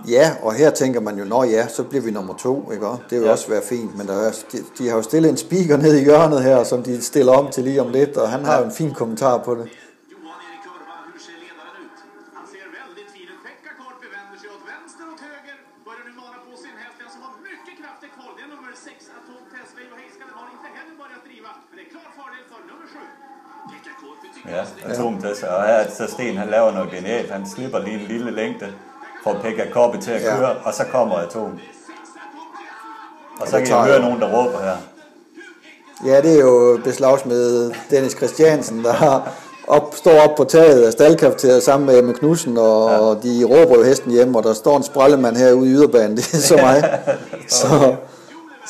Ja, 0.08 0.30
og 0.42 0.54
her 0.54 0.70
tænker 0.70 1.00
man 1.00 1.18
jo, 1.18 1.24
når 1.24 1.44
ja, 1.44 1.68
så 1.68 1.82
bliver 1.82 2.02
vi 2.02 2.10
nummer 2.10 2.34
to, 2.34 2.72
ikke? 2.72 2.86
Det 2.86 3.20
vil 3.20 3.26
ja. 3.26 3.32
også 3.32 3.48
være 3.48 3.62
fint, 3.62 3.98
men 3.98 4.06
der 4.06 4.14
er, 4.14 4.32
de, 4.52 4.58
de 4.78 4.88
har 4.88 4.96
jo 4.96 5.02
stillet 5.02 5.30
en 5.30 5.36
speaker 5.36 5.76
ned 5.76 5.96
i 5.96 6.04
hjørnet 6.04 6.42
her, 6.42 6.64
som 6.64 6.82
de 6.82 7.02
stiller 7.02 7.32
om 7.32 7.50
til 7.50 7.64
lige 7.64 7.80
om 7.80 7.88
lidt, 7.88 8.16
og 8.16 8.28
han 8.28 8.44
har 8.44 8.58
jo 8.58 8.64
en 8.64 8.72
fin 8.72 8.94
kommentar 8.94 9.38
på 9.38 9.54
det. 9.54 9.68
Ja, 24.48 24.64
atomtest. 24.84 25.42
Og 25.42 25.66
her 25.66 25.90
så 25.90 26.06
Sten, 26.06 26.36
han 26.36 26.48
laver 26.48 26.72
noget 26.72 26.90
genialt. 26.90 27.30
Han 27.30 27.46
slipper 27.46 27.78
lige 27.78 28.00
en 28.00 28.08
lille 28.08 28.30
længde 28.30 28.74
får 29.24 29.36
Pekka 29.42 29.62
Koppe 29.72 30.00
til 30.00 30.10
at 30.10 30.22
køre, 30.22 30.48
ja. 30.48 30.54
og 30.64 30.74
så 30.74 30.84
kommer 30.92 31.16
Atom. 31.16 31.58
Og 33.40 33.48
så 33.48 33.58
kan 33.58 33.68
jeg 33.68 33.84
høre 33.84 34.00
nogen, 34.00 34.20
der 34.20 34.26
råber 34.26 34.58
her. 34.58 34.76
Ja, 36.06 36.20
det 36.20 36.34
er 36.34 36.40
jo 36.40 36.80
beslagsmed 36.84 37.72
Dennis 37.90 38.12
Christiansen, 38.12 38.84
der 38.84 38.92
har 38.92 39.32
op, 39.66 39.94
står 39.94 40.20
op 40.20 40.36
på 40.36 40.44
taget 40.44 40.82
af 40.82 40.92
staldkafeteriet 40.92 41.62
sammen 41.62 41.86
med 41.86 41.98
Emil 41.98 42.14
Knudsen, 42.14 42.58
og, 42.58 42.90
ja. 42.90 43.28
de 43.28 43.44
råber 43.44 43.76
jo 43.76 43.82
hesten 43.82 44.12
hjem, 44.12 44.34
og 44.34 44.42
der 44.42 44.52
står 44.52 44.76
en 44.76 44.82
sprallemand 44.82 45.36
herude 45.36 45.68
i 45.68 45.72
yderbanen, 45.72 46.16
det 46.16 46.34
er 46.34 46.38
så 46.38 46.56
mig. 46.56 47.00
så, 47.48 47.96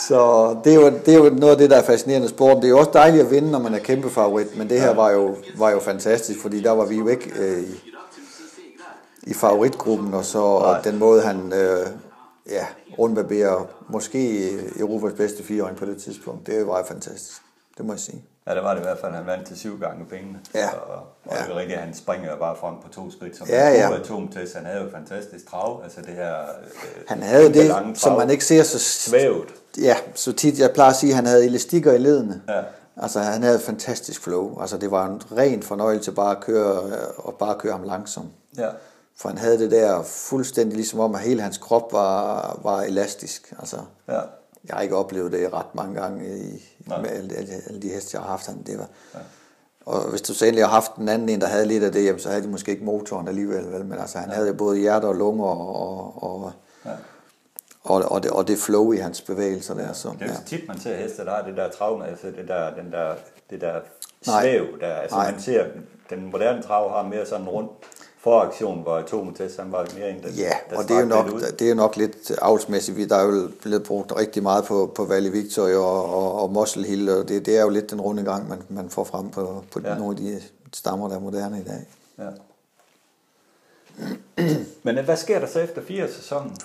så 0.08 0.48
det 0.64 0.72
er, 0.72 0.76
jo, 0.76 0.92
det 1.06 1.14
er 1.14 1.18
jo 1.18 1.30
noget 1.30 1.52
af 1.52 1.58
det, 1.58 1.70
der 1.70 1.76
er 1.76 1.82
fascinerende 1.82 2.28
sport. 2.28 2.56
Det 2.56 2.64
er 2.64 2.68
jo 2.68 2.78
også 2.78 2.90
dejligt 2.94 3.24
at 3.24 3.30
vinde, 3.30 3.50
når 3.50 3.58
man 3.58 3.74
er 3.74 3.78
kæmpe 3.78 4.10
favorit, 4.10 4.58
men 4.58 4.68
det 4.68 4.80
her 4.80 4.94
var 4.94 5.10
jo, 5.10 5.36
var 5.58 5.70
jo 5.70 5.80
fantastisk, 5.80 6.42
fordi 6.42 6.60
der 6.62 6.70
var 6.70 6.84
vi 6.84 6.96
jo 6.96 7.08
ikke 7.08 7.30
øh, 7.38 7.62
i, 7.62 7.93
i 9.26 9.34
favoritgruppen, 9.34 10.14
og 10.14 10.24
så 10.24 10.38
og 10.38 10.84
den 10.84 10.98
måde, 10.98 11.22
han 11.22 11.52
øh, 11.52 11.86
ja, 12.50 12.66
rundbarberer 12.98 13.66
måske 13.88 14.50
Europas 14.78 15.12
bedste 15.12 15.42
fireåring 15.42 15.76
på 15.76 15.84
det 15.84 16.02
tidspunkt, 16.02 16.46
det 16.46 16.66
var 16.66 16.84
fantastisk. 16.88 17.42
Det 17.78 17.86
må 17.86 17.92
jeg 17.92 18.00
sige. 18.00 18.24
Ja, 18.46 18.54
det 18.54 18.62
var 18.62 18.74
det 18.74 18.80
i 18.80 18.84
hvert 18.84 18.98
fald. 18.98 19.12
Han 19.12 19.26
vandt 19.26 19.46
til 19.46 19.58
syv 19.58 19.80
gange 19.80 20.04
pengene. 20.06 20.38
Ja. 20.54 20.68
Og, 20.72 20.94
og 21.24 21.36
ja. 21.36 21.44
det 21.44 21.52
er 21.52 21.56
rigtigt, 21.56 21.78
han 21.78 21.94
springer 21.94 22.36
bare 22.36 22.56
frem 22.56 22.74
på 22.82 22.88
to 22.88 23.10
skridt. 23.10 23.36
Som 23.36 23.46
ja, 23.48 23.70
ja. 23.70 23.94
atomtest. 23.94 24.54
Han 24.54 24.64
havde 24.66 24.82
jo 24.82 24.90
fantastisk 24.90 25.50
trav. 25.50 25.80
Altså 25.84 26.00
det 26.00 26.14
her... 26.14 26.38
Øh, 26.40 27.04
han 27.08 27.22
havde 27.22 27.54
det, 27.54 27.98
som 27.98 28.18
man 28.18 28.30
ikke 28.30 28.44
ser 28.44 28.62
så... 28.62 28.78
Svævet. 28.78 29.48
Ja, 29.78 29.96
så 30.14 30.32
tit, 30.32 30.58
jeg 30.58 30.70
plejer 30.70 30.90
at 30.90 30.96
sige, 30.96 31.10
at 31.10 31.16
han 31.16 31.26
havde 31.26 31.46
elastikker 31.46 31.92
i 31.92 31.98
ledene. 31.98 32.42
Ja. 32.48 32.60
Altså 32.96 33.20
han 33.20 33.42
havde 33.42 33.60
fantastisk 33.60 34.22
flow. 34.22 34.60
Altså 34.60 34.78
det 34.78 34.90
var 34.90 35.06
en 35.06 35.22
ren 35.36 35.62
fornøjelse 35.62 36.12
bare 36.12 36.36
at 36.36 36.40
køre, 36.42 36.80
og 37.16 37.34
bare 37.34 37.54
køre 37.58 37.72
ham 37.72 37.82
langsomt. 37.82 38.30
Ja. 38.58 38.68
For 39.16 39.28
han 39.28 39.38
havde 39.38 39.58
det 39.58 39.70
der 39.70 40.02
fuldstændig 40.02 40.76
ligesom 40.76 41.00
om, 41.00 41.14
at 41.14 41.20
hele 41.20 41.42
hans 41.42 41.58
krop 41.58 41.92
var, 41.92 42.60
var 42.62 42.82
elastisk. 42.82 43.54
Altså, 43.58 43.76
ja. 44.08 44.20
Jeg 44.68 44.76
har 44.76 44.80
ikke 44.80 44.96
oplevet 44.96 45.32
det 45.32 45.52
ret 45.52 45.74
mange 45.74 46.00
gange 46.00 46.38
i, 46.38 46.64
med 46.86 47.10
alle, 47.10 47.36
alle, 47.36 47.52
alle 47.66 47.82
de 47.82 47.88
heste, 47.88 48.16
jeg 48.16 48.22
har 48.22 48.30
haft. 48.30 48.46
Han, 48.46 48.62
det 48.62 48.78
var, 48.78 48.88
ja. 49.14 49.18
Og 49.86 50.10
hvis 50.10 50.22
du 50.22 50.34
så 50.34 50.44
endelig 50.44 50.64
har 50.64 50.70
haft 50.70 50.94
en 50.94 51.08
anden 51.08 51.28
en, 51.28 51.40
der 51.40 51.46
havde 51.46 51.66
lidt 51.66 51.84
af 51.84 51.92
det, 51.92 52.04
jamen, 52.04 52.20
så 52.20 52.28
havde 52.28 52.42
de 52.42 52.48
måske 52.48 52.70
ikke 52.70 52.84
motoren 52.84 53.28
alligevel. 53.28 53.72
Vel? 53.72 53.84
Men 53.84 53.98
altså, 53.98 54.18
han 54.18 54.28
ja. 54.28 54.34
havde 54.34 54.54
både 54.54 54.78
hjerte 54.78 55.04
og 55.04 55.14
lunger 55.14 55.46
og, 55.46 56.22
og, 56.22 56.52
ja. 56.84 56.90
og, 57.82 58.02
og, 58.12 58.22
det, 58.22 58.30
og 58.30 58.48
det 58.48 58.58
flow 58.58 58.92
i 58.92 58.96
hans 58.96 59.20
bevægelser 59.20 59.74
der. 59.74 59.92
Så, 59.92 60.08
det 60.08 60.22
er 60.22 60.26
jo 60.26 60.32
ja. 60.32 60.38
tit, 60.46 60.68
man 60.68 60.80
ser 60.80 60.96
heste, 60.96 61.24
der 61.24 61.30
har 61.30 61.42
det 61.42 61.56
der 61.56 61.70
traume, 61.70 62.06
altså 62.06 62.26
det 62.26 62.48
der, 62.48 62.74
den 62.74 62.92
der, 62.92 63.14
det 63.50 63.60
der 63.60 63.80
svæv. 64.22 64.64
Der, 64.80 64.94
altså 64.94 65.16
Nej. 65.16 65.30
man 65.30 65.40
ser, 65.40 65.64
den 66.10 66.30
moderne 66.30 66.62
trav 66.62 66.90
har 66.90 67.02
mere 67.02 67.26
sådan 67.26 67.48
rundt 67.48 67.70
foraktion, 68.24 68.82
hvor 68.82 68.96
Atometest 68.96 69.56
han 69.60 69.72
var 69.72 69.86
mere 69.98 70.10
end 70.10 70.22
den, 70.22 70.30
Ja, 70.34 70.52
der 70.70 70.76
og 70.78 70.88
det 70.88 70.96
er, 70.96 71.00
jo 71.00 71.06
nok, 71.06 71.26
det 71.58 71.62
er 71.62 71.68
jo 71.68 71.74
nok 71.74 71.96
lidt 71.96 72.32
avlsmæssigt. 72.42 73.10
Der 73.10 73.16
er 73.16 73.24
jo 73.24 73.48
blevet 73.62 73.82
brugt 73.82 74.16
rigtig 74.16 74.42
meget 74.42 74.64
på, 74.64 74.92
på 74.94 75.04
Valley 75.04 75.30
Victory 75.30 75.72
og, 75.72 76.14
og, 76.14 76.42
og 76.42 76.52
Muscle 76.52 76.86
Hill, 76.86 77.08
og 77.08 77.28
det, 77.28 77.46
det 77.46 77.56
er 77.58 77.62
jo 77.62 77.68
lidt 77.68 77.90
den 77.90 78.00
runde 78.00 78.22
gang, 78.22 78.48
man, 78.48 78.58
man 78.68 78.90
får 78.90 79.04
frem 79.04 79.30
på, 79.30 79.64
på 79.70 79.80
ja. 79.84 79.94
nogle 79.98 80.10
af 80.10 80.16
de 80.16 80.42
stammer, 80.72 81.08
der 81.08 81.16
er 81.16 81.20
moderne 81.20 81.60
i 81.60 81.64
dag. 81.64 81.86
Ja. 82.18 82.30
Men 84.82 85.04
hvad 85.04 85.16
sker 85.16 85.38
der 85.38 85.46
så 85.46 85.60
efter 85.60 85.82
fire 85.82 86.08
sæsonen? 86.08 86.56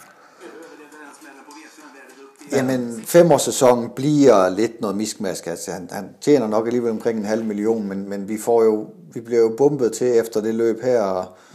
Jamen, 2.51 3.01
femårssæsonen 3.05 3.89
bliver 3.89 4.49
lidt 4.49 4.81
noget 4.81 4.97
miskmask. 4.97 5.47
Altså, 5.47 5.71
han, 5.71 5.89
han 5.91 6.09
tjener 6.21 6.47
nok 6.47 6.67
alligevel 6.67 6.91
omkring 6.91 7.19
en 7.19 7.25
halv 7.25 7.45
million, 7.45 7.87
men, 7.87 8.09
men 8.09 8.27
vi, 8.27 8.37
får 8.37 8.63
jo, 8.63 8.87
vi 9.13 9.21
bliver 9.21 9.41
jo 9.41 9.55
bumpet 9.57 9.93
til 9.93 10.17
efter 10.17 10.41
det 10.41 10.55
løb 10.55 10.81
her, 10.81 11.01
og 11.01 11.25
Øh, 11.25 11.48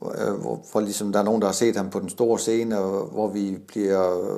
hvor, 0.00 0.60
hvor 0.72 0.80
ligesom 0.80 1.12
der 1.12 1.18
er 1.18 1.24
nogen, 1.24 1.40
der 1.42 1.48
har 1.48 1.52
set 1.52 1.76
ham 1.76 1.90
på 1.90 2.00
den 2.00 2.08
store 2.08 2.38
scene, 2.38 2.78
og 2.78 3.06
hvor 3.06 3.28
vi 3.28 3.58
bliver 3.66 4.34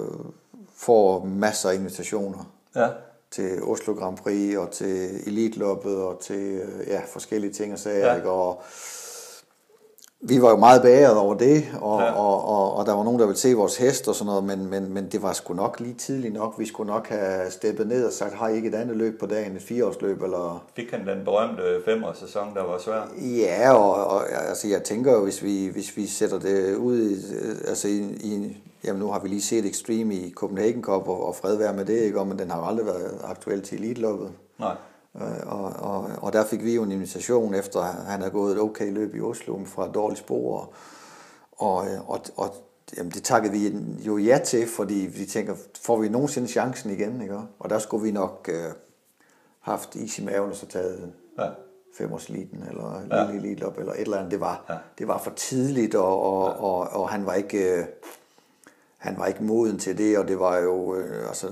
får 0.76 1.24
masser 1.24 1.68
af 1.68 1.74
invitationer. 1.74 2.52
Ja. 2.76 2.88
til 3.30 3.62
Oslo 3.62 3.94
Grand 3.94 4.16
Prix 4.16 4.56
og 4.56 4.70
til 4.70 5.08
Elite-loppet 5.26 5.96
og 5.96 6.20
til 6.20 6.36
øh, 6.36 6.88
ja, 6.88 7.00
forskellige 7.12 7.52
ting 7.52 7.72
og 7.72 7.78
sager. 7.78 8.06
Ja. 8.06 8.14
Ja. 8.14 8.28
Og 8.28 8.62
vi 10.24 10.42
var 10.42 10.50
jo 10.50 10.56
meget 10.56 10.82
bagret 10.82 11.16
over 11.16 11.34
det, 11.34 11.64
og, 11.80 12.00
Ja. 12.00 12.12
og, 12.12 12.44
og, 12.48 12.74
og 12.76 12.86
der 12.86 12.92
var 12.92 13.04
nogen, 13.04 13.20
der 13.20 13.26
ville 13.26 13.38
se 13.38 13.54
vores 13.54 13.76
hest 13.76 14.08
og 14.08 14.14
sådan 14.14 14.26
noget, 14.26 14.44
men, 14.44 14.70
men, 14.70 14.94
men 14.94 15.08
det 15.12 15.22
var 15.22 15.32
sgu 15.32 15.54
nok 15.54 15.80
lige 15.80 15.94
tidligt 15.94 16.34
nok. 16.34 16.54
Vi 16.58 16.66
skulle 16.66 16.90
nok 16.92 17.08
have 17.08 17.50
steppet 17.50 17.86
ned 17.88 18.04
og 18.06 18.12
sagt, 18.12 18.34
har 18.34 18.48
I 18.48 18.56
ikke 18.56 18.68
et 18.68 18.74
andet 18.74 18.96
løb 18.96 19.20
på 19.20 19.26
dagen, 19.26 19.56
et 19.56 19.62
fireårsløb, 19.62 20.22
eller... 20.22 20.64
Fik 20.76 20.90
han 20.90 21.06
den 21.06 21.24
berømte 21.24 21.62
femårs 21.84 22.18
sæson, 22.18 22.54
der 22.54 22.62
var 22.64 22.78
svær? 22.78 23.08
Ja, 23.20 23.72
og, 23.72 24.06
og 24.06 24.32
altså, 24.48 24.68
jeg 24.68 24.82
tænker 24.82 25.12
jo, 25.12 25.22
hvis 25.24 25.42
vi, 25.42 25.66
hvis 25.72 25.96
vi 25.96 26.06
sætter 26.06 26.38
det 26.38 26.76
ud 26.76 27.10
i, 27.10 27.14
altså 27.68 27.88
i, 27.88 27.98
i, 28.00 28.56
jamen 28.84 29.00
nu 29.02 29.10
har 29.10 29.20
vi 29.20 29.28
lige 29.28 29.42
set 29.42 29.66
Extreme 29.66 30.14
i 30.14 30.32
Copenhagen 30.36 30.82
Cup, 30.82 31.08
og, 31.08 31.26
og 31.26 31.34
fred 31.34 31.56
være 31.56 31.72
med 31.72 31.84
det, 31.84 32.00
ikke? 32.00 32.20
Og, 32.20 32.26
men 32.26 32.38
den 32.38 32.50
har 32.50 32.62
aldrig 32.62 32.86
været 32.86 33.18
aktuel 33.24 33.62
til 33.62 33.78
elite-løbet. 33.78 34.30
Nej. 34.58 34.74
Øh, 35.16 35.22
Og, 35.46 35.64
og, 35.72 36.10
og 36.22 36.32
der 36.32 36.44
fik 36.46 36.64
vi 36.64 36.74
jo 36.74 36.82
en 36.82 36.92
invitation 36.92 37.54
efter, 37.54 37.80
at 37.80 37.94
han 37.94 38.20
havde 38.20 38.30
gået 38.32 38.52
et 38.54 38.60
okay 38.60 38.92
løb 38.92 39.14
i 39.14 39.20
Oslo 39.20 39.64
fra 39.64 39.86
et 39.88 39.94
dårligt 39.94 40.18
spor. 40.20 40.72
Og, 41.52 41.86
og, 42.06 42.20
og 42.36 42.54
jamen, 42.96 43.12
det 43.12 43.22
takkede 43.24 43.52
vi 43.52 43.76
jo 44.06 44.16
ja 44.18 44.38
til, 44.44 44.68
fordi 44.68 44.94
vi 44.94 45.26
tænker, 45.26 45.54
får 45.82 45.96
vi 46.00 46.08
nogensinde 46.08 46.48
chancen 46.48 46.90
igen? 46.90 47.20
Ikke? 47.22 47.38
Og 47.58 47.70
der 47.70 47.78
skulle 47.78 48.02
vi 48.02 48.10
nok 48.10 48.48
øh, 48.52 48.70
haft 49.60 49.94
is 49.96 50.18
i 50.18 50.24
maven 50.24 50.50
og 50.50 50.56
så 50.56 50.66
taget 50.66 51.12
Ja. 51.38 51.48
femårsliten 51.98 52.62
eller 52.68 53.00
Ja. 53.10 53.30
lille 53.32 53.48
elite 53.48 53.64
op 53.64 53.78
eller 53.78 53.92
et 53.92 54.00
eller 54.00 54.16
andet. 54.16 54.30
Det 54.30 54.40
var, 54.40 54.64
Ja. 54.68 54.76
det 54.98 55.08
var 55.08 55.18
for 55.18 55.30
tidligt, 55.30 55.94
og, 55.94 56.22
og, 56.22 56.48
ja. 56.50 56.62
og, 56.62 56.78
og 57.02 57.08
han 57.08 57.26
var 57.26 57.34
ikke 57.34 57.76
øh, 57.78 57.84
han 58.98 59.18
var 59.18 59.26
ikke 59.26 59.44
moden 59.44 59.78
til 59.78 59.98
det, 59.98 60.18
og 60.18 60.28
det 60.28 60.38
var 60.38 60.56
jo 60.58 60.94
øh, 60.94 61.28
altså 61.28 61.50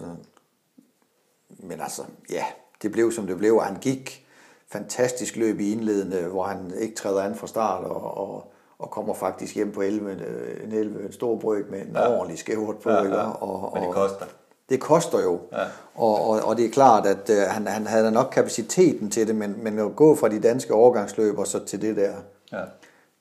men 1.59 1.81
altså, 1.81 2.03
ja, 2.31 2.45
det 2.83 2.93
blev 2.93 3.13
som 3.13 3.27
det 3.27 3.39
blev, 3.39 3.57
og 3.57 3.65
han 3.65 3.77
gik 3.81 4.27
fantastisk 4.73 5.37
løb 5.37 5.61
i 5.61 5.73
indledende, 5.73 6.23
hvor 6.23 6.43
han 6.43 6.73
ikke 6.81 6.95
træder 6.95 7.23
an 7.23 7.35
fra 7.35 7.47
start, 7.47 7.85
og, 7.85 8.19
og, 8.19 8.53
og 8.79 8.91
kommer 8.91 9.15
faktisk 9.15 9.55
hjem 9.55 9.73
på 9.73 9.81
11, 9.83 10.11
øh, 10.11 10.65
en 10.65 10.73
11 10.73 11.07
en 11.07 11.13
stor 11.13 11.37
brøk 11.39 11.71
med 11.71 11.81
en 11.81 11.93
Ja. 11.95 12.17
ordentlig 12.17 12.39
skævert 12.39 12.77
på. 12.79 12.91
Ja, 12.91 13.03
ikke? 13.03 13.17
ja. 13.17 13.31
Og, 13.31 13.71
Men 13.75 13.83
det 13.83 13.89
og- 13.89 13.95
koster. 13.95 14.27
det 14.69 14.81
koster 14.81 15.21
jo, 15.23 15.41
Ja. 15.53 15.63
og, 15.95 16.29
og, 16.31 16.41
og 16.45 16.57
det 16.57 16.65
er 16.67 16.71
klart, 16.71 17.07
at 17.07 17.31
øh, 17.31 17.37
han, 17.49 17.67
han 17.67 17.87
havde 17.87 18.11
nok 18.13 18.31
kapaciteten 18.33 19.11
til 19.11 19.27
det, 19.29 19.35
men, 19.37 19.55
men 19.65 19.79
at 19.79 19.97
gå 19.97 20.15
fra 20.17 20.29
de 20.29 20.41
danske 20.41 20.75
overgangsløber 20.75 21.45
så 21.45 21.65
til 21.65 21.83
det 21.83 21.97
der 21.97 22.13
Ja. 22.53 22.63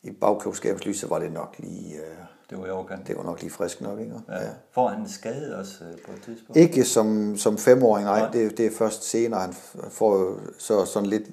i 0.04 0.12
bagklubskabens 0.12 0.86
lys, 0.86 1.00
så 1.00 1.08
var 1.08 1.20
det 1.20 1.32
nok 1.32 1.56
lige, 1.58 1.96
øh, 1.96 2.02
Det 2.50 2.60
var 2.60 2.66
i 2.66 2.70
overkant. 2.70 3.08
det 3.08 3.18
var 3.18 3.24
nok 3.24 3.42
lige 3.42 3.52
frisk 3.52 3.82
nok, 3.82 4.00
ikke? 4.00 4.14
Ja. 4.30 4.36
Får 4.72 4.88
han 4.88 5.10
skade 5.10 5.58
også 5.60 5.84
øh, 5.84 5.98
på 6.06 6.12
et 6.12 6.22
tidspunkt? 6.22 6.58
Ikke 6.58 6.86
som, 6.86 7.38
som 7.38 7.58
femåring, 7.58 8.06
nej, 8.06 8.20
Nej. 8.20 8.32
det, 8.32 8.58
det 8.58 8.66
er 8.66 8.72
først 8.72 9.10
senere, 9.10 9.40
han 9.40 9.54
får 9.90 10.40
så 10.58 10.86
sådan 10.86 11.10
lidt, 11.10 11.24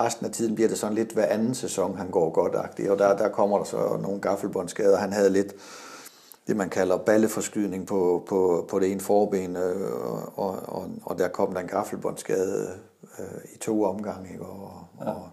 resten 0.00 0.26
af 0.26 0.32
tiden 0.32 0.54
bliver 0.54 0.68
det 0.68 0.78
sådan 0.78 0.94
lidt 0.94 1.12
hver 1.12 1.26
anden 1.26 1.54
sæson, 1.54 1.96
han 1.96 2.10
går 2.10 2.30
godt 2.30 2.54
og 2.90 2.98
der, 2.98 3.16
der 3.16 3.28
kommer 3.28 3.58
der 3.58 3.64
så 3.64 3.98
nogle 4.02 4.20
gaffelbåndsskader. 4.20 4.96
Han 4.96 5.12
havde 5.12 5.30
lidt 5.30 5.54
det, 6.46 6.56
man 6.56 6.70
kalder 6.70 6.96
balleforskydning 6.96 7.86
på, 7.86 8.24
på, 8.28 8.66
på 8.70 8.78
det 8.78 8.92
ene 8.92 9.00
forben, 9.00 9.56
øh, 9.56 9.92
og, 10.38 10.58
og, 10.66 10.90
og 11.02 11.18
der 11.18 11.28
kom 11.28 11.52
der 11.52 11.60
en 11.60 11.66
gaffelbåndsskade 11.66 12.68
øh, 13.18 13.54
i 13.54 13.58
to 13.58 13.84
omgange, 13.84 14.32
ikke? 14.32 14.44
Og, 14.44 14.84
ja. 15.00 15.10
og, 15.10 15.28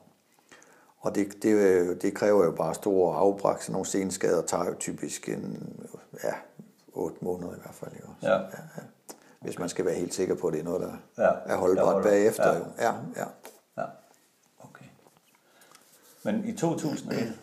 og 1.02 1.16
det, 1.16 1.44
det, 1.44 2.02
det 2.02 2.14
kræver 2.14 2.46
jo 2.46 2.52
bare 2.52 2.74
store 2.74 3.16
afbræk, 3.18 3.62
så 3.62 3.72
nogle 3.72 3.88
senskader 3.88 4.42
tager 4.42 4.66
jo 4.66 4.74
typisk 4.80 5.30
en, 5.30 5.74
ja, 6.24 6.34
otte 6.94 7.18
måneder 7.22 7.54
i 7.56 7.60
hvert 7.62 7.76
fald. 7.76 7.92
Ikke? 7.94 8.08
Ja. 8.22 8.32
ja, 8.34 8.38
ja. 8.78 8.84
Hvis 9.40 9.60
man 9.60 9.70
skal 9.70 9.86
være 9.86 9.96
helt 9.96 10.14
sikker 10.14 10.36
på, 10.36 10.48
at 10.48 10.54
det 10.54 10.60
er 10.60 10.64
noget, 10.64 10.82
der 10.82 10.94
Ja, 11.24 11.54
er 11.54 11.58
holdbart 11.58 11.86
holder. 11.86 12.10
bagefter. 12.10 12.48
Ja. 12.54 12.58
Jo. 12.58 12.64
Ja, 12.80 12.94
ja. 13.18 13.26
Ja. 13.78 13.84
Okay. 14.60 14.86
Men 16.24 16.46
i 16.46 16.54
2001, 16.58 17.34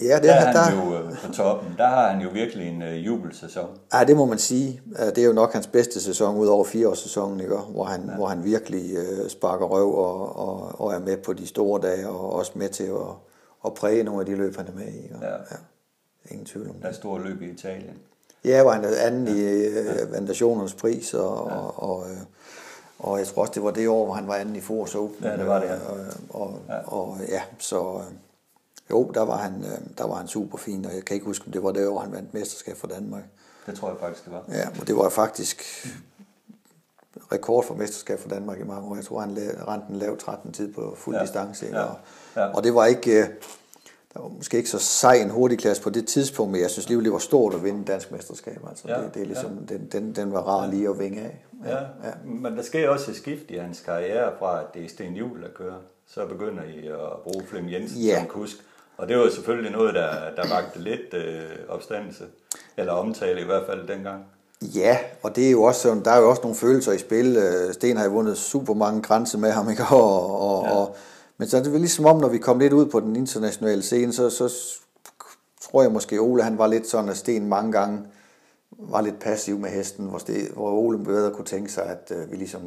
ja, 0.00 0.14
det 0.14 0.22
der 0.22 0.32
er, 0.34 0.46
er 0.46 0.52
der, 0.52 0.58
han 0.60 0.88
jo 0.88 0.98
øh, 0.98 1.18
på 1.26 1.32
toppen. 1.32 1.74
Der 1.78 1.86
har 1.86 2.08
han 2.12 2.20
jo 2.22 2.28
virkelig 2.32 2.68
en 2.68 2.82
øh, 2.82 3.06
jubelsæson. 3.06 3.68
Ja, 3.94 4.04
det 4.04 4.16
må 4.16 4.24
man 4.26 4.38
sige. 4.38 4.80
Ja, 4.98 5.06
Det 5.10 5.18
er 5.18 5.24
jo 5.26 5.32
nok 5.32 5.52
hans 5.52 5.66
bedste 5.66 6.00
sæson 6.00 6.36
ud 6.36 6.46
over 6.46 6.64
fireårssæsonen, 6.64 7.40
ikke? 7.40 7.56
hvor 7.56 7.84
han, 7.84 8.04
ja. 8.08 8.14
hvor 8.14 8.26
han 8.26 8.44
virkelig 8.44 8.96
øh, 8.96 9.28
sparker 9.28 9.66
røv 9.66 9.94
og, 9.94 10.36
og, 10.48 10.80
og 10.80 10.94
er 10.94 10.98
med 10.98 11.16
på 11.16 11.32
de 11.32 11.46
store 11.46 11.80
dage, 11.82 12.08
og 12.08 12.32
også 12.32 12.52
med 12.54 12.68
til 12.68 12.84
at, 12.84 12.90
at 13.66 13.74
præge 13.74 14.02
nogle 14.02 14.20
af 14.20 14.26
de 14.26 14.34
løb, 14.34 14.56
han 14.56 14.66
er 14.66 14.72
med 14.78 14.86
i. 14.86 14.96
Ikke? 15.02 15.16
Ja. 15.22 15.30
ja. 15.32 15.56
Ingen 16.30 16.46
tvivl 16.46 16.68
om 16.68 16.74
Der 16.74 16.84
er 16.86 16.88
det. 16.90 16.96
store 16.96 17.22
løb 17.22 17.42
i 17.42 17.50
Italien. 17.50 17.94
Ja, 18.44 18.62
hvor 18.62 18.70
han 18.72 18.84
er 18.84 18.88
anden 19.06 19.28
i 19.36 19.40
øh, 19.40 20.12
Vandationernes 20.12 20.74
pris, 20.74 21.14
og, 21.14 21.48
ja. 21.50 21.56
og, 21.56 21.90
og, 21.90 22.10
øh, 22.10 22.16
og 22.98 23.18
jeg 23.18 23.26
tror 23.26 23.42
også, 23.42 23.52
det 23.54 23.62
var 23.62 23.70
det 23.70 23.88
år, 23.88 24.04
hvor 24.04 24.14
han 24.14 24.28
var 24.28 24.34
anden 24.34 24.56
i 24.56 24.60
Force 24.60 24.98
Open. 24.98 25.16
Ja, 25.24 25.36
det 25.36 25.46
var 25.46 25.60
det, 25.60 25.66
ja. 25.66 25.74
Og, 25.74 25.96
og, 26.42 26.58
Ja. 26.68 26.74
ja. 26.74 26.80
og 26.92 27.16
ja, 27.28 27.42
så 27.58 27.78
øh, 27.80 28.02
jo, 28.90 29.10
der 29.14 29.20
var, 29.22 29.36
han, 29.36 29.64
øh, 29.64 29.98
der 29.98 30.06
var 30.06 30.14
han 30.14 30.28
super 30.28 30.58
fin, 30.58 30.84
og 30.86 30.94
jeg 30.94 31.04
kan 31.04 31.14
ikke 31.14 31.26
huske, 31.26 31.46
om 31.46 31.52
det 31.52 31.62
var 31.62 31.72
det 31.72 31.88
år, 31.88 31.98
han 32.00 32.12
vandt 32.12 32.34
mesterskab 32.34 32.76
for 32.76 32.86
Danmark. 32.86 33.22
Det 33.66 33.74
tror 33.74 33.88
jeg 33.88 33.96
faktisk, 34.00 34.24
det 34.24 34.32
var. 34.32 34.44
Ja, 34.48 34.68
og 34.80 34.86
det 34.86 34.96
var 34.96 35.08
faktisk 35.08 35.62
rekord 37.32 37.64
for 37.64 37.74
mesterskab 37.74 38.18
for 38.18 38.28
Danmark 38.28 38.60
i 38.60 38.64
mange 38.64 38.88
år. 38.90 38.94
Jeg 38.96 39.04
tror, 39.04 39.20
han 39.20 39.36
rendte 39.68 39.86
en 39.90 39.96
lav 39.96 40.18
13 40.18 40.52
tid 40.52 40.72
på 40.72 40.94
fuld 40.98 41.14
Ja. 41.16 41.20
ja. 41.20 41.26
distance. 41.26 41.66
Ja. 41.66 41.82
Og, 41.82 41.96
Ja. 42.36 42.46
og 42.56 42.64
det 42.64 42.74
var 42.74 42.84
ikke... 42.86 43.22
øh, 43.22 43.28
Der 44.14 44.22
var 44.22 44.28
måske 44.28 44.56
ikke 44.56 44.70
så 44.70 44.78
sej 44.78 45.14
en 45.14 45.30
hurtig 45.30 45.58
klasse 45.58 45.82
på 45.82 45.90
det 45.90 46.06
tidspunkt, 46.08 46.52
men 46.52 46.60
jeg 46.60 46.70
synes 46.70 46.86
alligevel, 46.86 47.04
det 47.04 47.12
var 47.12 47.18
stort 47.18 47.54
at 47.54 47.64
vinde 47.64 47.84
dansk 47.84 48.12
mesterskab. 48.12 48.58
Altså, 48.68 48.88
Ja, 48.88 49.02
det, 49.02 49.14
det 49.14 49.22
er 49.22 49.26
ligesom, 49.26 49.66
den, 49.68 49.86
den, 49.92 50.12
den 50.16 50.32
var 50.32 50.40
rar 50.40 50.66
lige 50.70 50.88
at 50.88 50.98
vinge 50.98 51.20
af. 51.20 51.44
Ja, 51.64 51.76
ja. 51.78 52.12
Men 52.24 52.56
der 52.56 52.62
sker 52.62 52.88
også 52.88 53.10
et 53.10 53.16
skift 53.16 53.44
i 53.50 53.56
hans 53.56 53.80
karriere 53.80 54.32
fra, 54.38 54.60
at 54.60 54.66
det 54.74 54.84
er 54.84 54.88
Sten 54.88 55.14
Juhl, 55.14 55.42
der 55.42 55.48
kører. 55.56 55.74
Så 56.06 56.26
begynder 56.26 56.62
I 56.62 56.86
at 56.88 56.98
bruge 57.22 57.46
Flem 57.46 57.68
Jensen 57.68 58.00
Ja. 58.00 58.18
som 58.18 58.26
kusk. 58.28 58.56
Og 58.96 59.08
det 59.08 59.18
var 59.18 59.30
selvfølgelig 59.30 59.72
noget, 59.72 59.94
der, 59.94 60.10
der 60.36 60.48
vagte 60.48 60.78
lidt 60.78 61.14
øh, 61.14 61.42
opstandelse. 61.68 62.24
Eller 62.76 62.92
omtale 62.92 63.40
i 63.40 63.44
hvert 63.44 63.62
fald 63.66 63.88
dengang. 63.88 64.24
Ja, 64.62 64.98
og 65.22 65.36
det 65.36 65.46
er 65.46 65.50
jo 65.50 65.62
også 65.62 65.80
sådan, 65.80 66.04
der 66.04 66.10
er 66.10 66.20
jo 66.20 66.30
også 66.30 66.42
nogle 66.42 66.56
følelser 66.56 66.92
i 66.92 66.98
spil. 66.98 67.36
Øh, 67.36 67.74
Sten 67.74 67.96
har 67.96 68.04
jo 68.04 68.10
vundet 68.10 68.36
super 68.38 68.74
mange 68.74 69.02
grænser 69.02 69.38
med 69.38 69.50
ham, 69.50 69.70
ikke? 69.70 69.82
Og, 69.90 70.40
og, 70.40 70.64
Ja. 70.64 70.70
og, 70.74 70.96
men 71.38 71.48
så 71.48 71.56
er 71.56 71.62
det 71.62 71.72
vel 71.72 71.80
ligesom 71.80 72.06
om, 72.06 72.20
når 72.20 72.28
vi 72.28 72.38
kom 72.38 72.58
lidt 72.58 72.72
ud 72.72 72.86
på 72.86 73.00
den 73.00 73.16
internationale 73.16 73.82
scene, 73.82 74.12
så, 74.12 74.30
så 74.30 74.52
tror 75.62 75.82
jeg 75.82 75.92
måske, 75.92 76.18
Ole 76.20 76.42
han 76.42 76.58
var 76.58 76.66
lidt 76.66 76.86
sådan, 76.86 77.08
at 77.10 77.16
Sten 77.16 77.48
mange 77.48 77.72
gange 77.72 78.00
var 78.70 79.00
lidt 79.00 79.18
passiv 79.20 79.58
med 79.58 79.70
hesten, 79.70 80.06
hvor, 80.06 80.18
Sten, 80.18 80.48
hvor 80.54 80.70
Ole 80.70 80.98
bedre 81.04 81.30
kunne 81.30 81.44
tænke 81.44 81.72
sig, 81.72 81.84
at 81.84 82.12
øh, 82.16 82.30
vi 82.30 82.36
ligesom, 82.36 82.60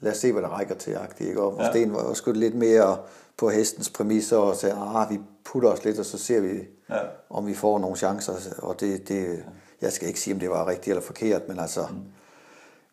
lad 0.00 0.12
os 0.12 0.18
se, 0.18 0.32
hvad 0.32 0.42
der 0.42 0.48
rækker 0.48 0.74
til, 0.74 0.90
agtigt, 0.94 1.28
ikke? 1.28 1.42
og 1.42 1.50
hvor 1.50 1.62
Ja. 1.62 1.70
Sten 1.70 1.92
var 1.94 2.14
sgu 2.14 2.32
lidt 2.32 2.54
mere 2.54 2.98
på 3.36 3.50
hestens 3.50 3.90
præmisser 3.90 4.36
og 4.36 4.56
sagde, 4.56 4.74
ah, 4.74 5.10
vi 5.10 5.20
putter 5.44 5.68
os 5.68 5.84
lidt, 5.84 5.98
og 5.98 6.04
så 6.04 6.18
ser 6.18 6.40
vi, 6.40 6.60
Ja. 6.90 6.98
om 7.30 7.46
vi 7.46 7.54
får 7.54 7.78
nogle 7.78 7.96
chancer. 7.96 8.32
Og 8.58 8.80
det, 8.80 9.08
det, 9.08 9.44
jeg 9.80 9.92
skal 9.92 10.08
ikke 10.08 10.20
sige, 10.20 10.34
om 10.34 10.40
det 10.40 10.50
var 10.50 10.66
rigtigt 10.68 10.88
eller 10.88 11.02
forkert, 11.02 11.48
men 11.48 11.58
altså, 11.58 11.86
mm. 11.90 11.96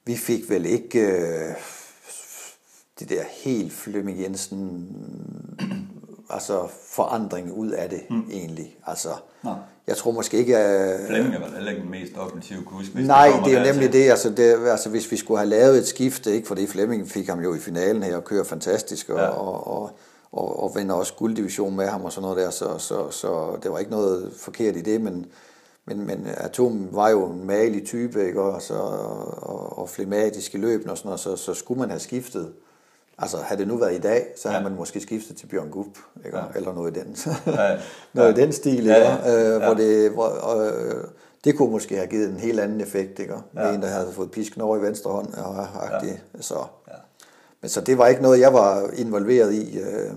vi 0.06 0.16
fik 0.16 0.50
vel 0.50 0.66
ikke 0.66 1.00
øh, 1.00 1.56
det 3.00 3.10
der 3.10 3.24
helt 3.30 3.74
Flemming 3.74 4.22
Jensen, 4.22 4.88
altså 6.30 6.68
forandring 6.84 7.52
ud 7.54 7.70
af 7.72 7.90
det 7.90 8.02
mm. 8.10 8.30
egentlig. 8.32 8.78
Altså, 8.88 9.10
Nå. 9.44 9.56
Jeg 9.88 9.98
tror 9.98 10.12
måske 10.12 10.38
ikke, 10.38 10.58
at... 10.58 11.08
Flemming 11.08 11.42
var 11.42 11.50
heller 11.56 11.72
ikke 11.72 11.82
den 11.82 11.92
mest 11.92 12.18
offensive 12.18 12.64
kusk. 12.64 12.92
hvis 12.94 13.08
Nej, 13.08 13.32
kommer 13.32 13.48
det 13.48 13.56
er 13.56 13.60
jo 13.60 13.74
nemlig 13.74 13.94
det. 13.94 14.10
Altså, 14.10 14.30
det. 14.30 14.68
altså, 14.68 14.90
hvis 14.90 15.12
vi 15.12 15.18
skulle 15.18 15.38
have 15.38 15.50
lavet 15.50 15.78
et 15.78 15.88
skifte, 15.88 16.32
ikke, 16.32 16.48
fordi 16.48 16.68
Flemming 16.68 17.10
fik 17.10 17.28
ham 17.28 17.40
jo 17.40 17.56
i 17.56 17.60
finalen 17.60 18.04
her 18.04 18.16
og 18.16 18.24
kører 18.24 18.44
fantastisk, 18.44 19.10
og, 19.10 19.20
ja. 19.20 19.28
og, 19.28 19.68
og, 19.68 19.92
og, 20.32 20.64
og 20.64 20.76
vinder 20.76 20.96
også 20.96 21.14
gulddivision 21.14 21.76
med 21.76 21.88
ham 21.88 22.06
og 22.06 22.12
sådan 22.12 22.22
noget 22.22 22.38
der, 22.38 22.50
så, 22.50 22.78
så, 22.78 23.12
så 23.12 23.58
det 23.64 23.72
var 23.72 23.80
ikke 23.80 23.92
noget 23.92 24.34
forkert 24.38 24.76
i 24.76 24.82
det, 24.82 25.02
men, 25.02 25.26
men, 25.86 26.06
men 26.08 26.28
Atom 26.38 26.88
var 26.92 27.10
jo 27.10 27.26
en 27.26 27.48
malig 27.48 27.86
type, 27.86 28.28
ikke, 28.28 28.42
og, 28.42 28.62
så, 28.62 28.74
og, 28.74 29.80
og 29.80 29.90
flematisk 29.90 30.56
i 30.56 30.58
løben 30.58 30.90
og 30.90 30.98
sådan 30.98 31.08
noget, 31.08 31.20
så, 31.20 31.36
så 31.36 31.54
skulle 31.54 31.80
man 31.80 31.90
have 31.90 32.00
skiftet. 32.00 32.54
Altså, 33.22 33.38
havde 33.38 33.60
det 33.60 33.68
nu 33.68 33.78
været 33.78 33.94
i 33.96 34.00
dag, 34.00 34.26
så 34.38 34.48
havde 34.50 34.64
Ja. 34.64 34.70
man 34.70 34.78
måske 34.78 35.00
skiftet 35.02 35.38
til 35.38 35.48
Bjørn 35.48 35.70
Gup, 35.70 35.86
ikke? 36.26 36.38
Ja. 36.38 36.44
eller 36.56 36.74
noget 36.74 36.98
i 36.98 37.00
den. 37.00 37.16
Ja. 37.46 37.78
noget 38.14 38.38
Ja. 38.38 38.42
i 38.42 38.46
den 38.46 38.52
stil, 38.54 38.86
Ja, 38.86 39.00
ja. 39.00 39.46
Øh, 39.56 39.62
Ja. 39.62 39.66
hvor 39.66 39.74
det, 39.74 40.12
hvor, 40.12 40.62
øh, 40.62 41.04
det 41.44 41.58
kunne 41.58 41.72
måske 41.72 41.96
have 41.96 42.08
givet 42.08 42.30
en 42.30 42.38
helt 42.38 42.60
anden 42.60 42.82
effekt, 42.82 43.20
ikke? 43.20 43.34
Ja. 43.56 43.74
en, 43.74 43.82
der 43.82 43.88
havde 43.88 44.08
fået 44.12 44.32
pisken 44.32 44.62
over 44.62 44.78
i 44.78 44.82
venstre 44.82 45.12
hånd, 45.12 45.34
og 45.34 45.68
ja. 46.04 46.12
så. 46.42 46.56
Ja. 46.88 46.94
Men 47.62 47.70
så 47.70 47.82
det 47.82 47.98
var 47.98 48.08
ikke 48.08 48.22
noget, 48.22 48.40
jeg 48.40 48.54
var 48.54 48.90
involveret 48.96 49.54
i 49.54 49.80
øh, 49.80 50.12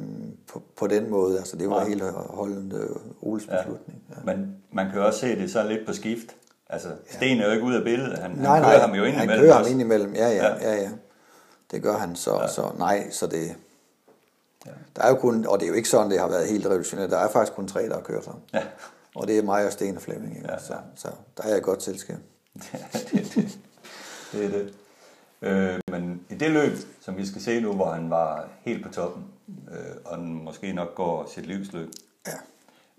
på, 0.53 0.63
på 0.77 0.87
den 0.87 1.11
måde. 1.11 1.39
Altså, 1.39 1.57
det 1.57 1.71
var 1.71 1.79
Nej. 1.79 1.89
helt 1.89 2.03
holdende 2.15 2.77
øh, 2.77 2.97
Oles 3.23 3.47
Ja. 3.51 3.57
beslutning. 3.57 4.03
Ja. 4.11 4.33
Men 4.35 4.57
man 4.73 4.87
kan 4.91 4.99
jo 4.99 5.07
også 5.07 5.19
se 5.21 5.37
det 5.37 5.51
så 5.51 5.63
lidt 5.69 5.87
på 5.87 5.93
skift. 5.93 6.37
Altså, 6.71 6.89
Sten 7.11 7.41
er 7.41 7.47
jo 7.47 7.53
ikke 7.53 7.65
ude 7.65 7.77
af 7.77 7.85
billedet. 7.85 8.19
Han, 8.19 8.31
Nej, 8.31 8.55
han 8.55 8.63
kører 8.63 8.73
nej, 8.79 8.87
ham 8.87 8.95
jo 8.97 9.05
ind 9.05 9.15
han 9.15 9.25
imellem 9.25 9.45
kører 9.45 9.55
ham 9.55 9.67
ind 9.71 9.81
imellem, 9.81 10.15
ja, 10.15 10.29
ja, 10.29 10.35
Ja. 10.47 10.71
ja, 10.71 10.75
ja. 10.83 10.89
Det 11.75 11.83
gør 11.83 11.97
han, 11.99 12.17
så, 12.17 12.35
Ja. 12.41 12.49
så 12.49 12.73
nej, 12.79 13.11
så 13.11 13.27
det... 13.27 13.57
Ja. 14.67 14.71
Der 14.97 15.03
er 15.03 15.09
jo 15.09 15.15
kun, 15.17 15.47
og 15.47 15.59
det 15.61 15.65
er 15.67 15.69
jo 15.69 15.75
ikke 15.75 15.89
sådan, 15.89 16.11
det 16.11 16.21
har 16.21 16.29
været 16.29 16.49
helt 16.49 16.67
revolutionært. 16.67 17.11
Der 17.11 17.19
er 17.19 17.29
faktisk 17.31 17.53
kun 17.53 17.69
tre, 17.69 17.89
der 17.89 17.95
har 17.95 18.01
kørt 18.03 18.27
ham. 18.27 18.41
Ja. 18.55 18.63
Og 19.15 19.27
det 19.27 19.39
er 19.39 19.43
mig 19.43 19.67
og 19.67 19.73
Sten 19.73 19.97
og 19.97 20.03
Flemming. 20.03 20.43
Ja, 20.45 20.53
ja. 20.53 20.59
Så, 20.59 20.75
så 20.97 21.09
der 21.37 21.43
er 21.43 21.49
jeg 21.53 21.63
godt 21.63 21.83
selskab. 21.83 22.17
det, 22.93 23.33
det, 23.35 23.59
det 24.33 24.45
er 24.45 24.49
det. 24.49 24.75
Øh, 25.43 25.81
men 25.91 26.27
i 26.31 26.35
det 26.35 26.51
løb, 26.51 26.73
som 27.01 27.17
vi 27.17 27.27
skal 27.27 27.43
se 27.43 27.61
nu, 27.61 27.73
hvor 27.73 27.91
han 27.91 28.11
var 28.11 28.49
helt 28.63 28.87
på 28.87 28.93
toppen, 28.93 29.25
øh, 29.71 29.97
og 30.05 30.19
den 30.19 30.45
måske 30.45 30.73
nok 30.73 30.95
går 30.95 31.31
sit 31.35 31.47
livsløb, 31.47 31.89
Ja. 32.27 32.33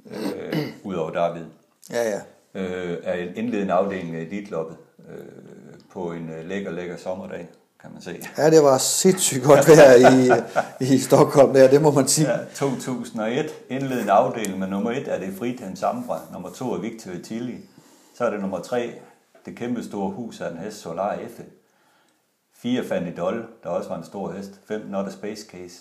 øh, 0.05 0.67
ud 0.83 0.95
over 0.95 1.11
David, 1.11 1.45
Ja, 1.91 2.09
ja. 2.09 2.21
øh, 2.61 2.97
er 3.03 3.13
en 3.13 3.35
indledende 3.37 3.73
afdeling 3.73 4.15
af 4.15 4.19
elitloppet 4.21 4.77
øh, 5.09 5.25
på 5.91 6.11
en 6.11 6.29
øh, 6.29 6.45
lækker, 6.45 6.71
lækker 6.71 6.97
sommerdag, 6.97 7.49
kan 7.81 7.89
man 7.93 8.01
se. 8.01 8.19
Ja, 8.37 8.49
det 8.49 8.63
var 8.63 8.77
sindssygt 8.77 9.43
godt 9.43 9.67
vejr 9.69 9.93
i, 10.81 10.93
i 10.93 10.99
Stockholm 10.99 11.53
der, 11.53 11.69
det 11.69 11.81
må 11.81 11.91
man 11.91 12.07
sige. 12.07 12.31
Ja, 12.31 12.37
2001, 12.55 13.45
indledende 13.69 14.11
afdeling 14.11 14.59
med 14.59 14.67
nummer 14.67 14.91
1 14.91 15.07
er 15.07 15.19
det 15.19 15.33
Fritan 15.39 15.75
Samfra, 15.75 16.19
nummer 16.33 16.49
2 16.49 16.71
er 16.73 16.77
Victor 16.79 17.11
Tilly, 17.23 17.55
så 18.17 18.25
er 18.25 18.29
det 18.29 18.41
nummer 18.41 18.59
3, 18.59 18.93
det 19.45 19.55
kæmpe 19.57 19.83
store 19.83 20.11
hus 20.11 20.41
af 20.41 20.51
en 20.51 20.57
hest 20.57 20.77
Solar 20.81 21.15
F. 21.37 21.39
4 22.57 22.83
Fanny 22.83 23.13
Doll, 23.17 23.45
der 23.63 23.69
også 23.69 23.89
var 23.89 23.97
en 23.97 24.03
stor 24.03 24.31
hest. 24.31 24.51
5 24.67 24.81
Not 24.89 25.07
a 25.07 25.11
Space 25.11 25.45
Case. 25.51 25.75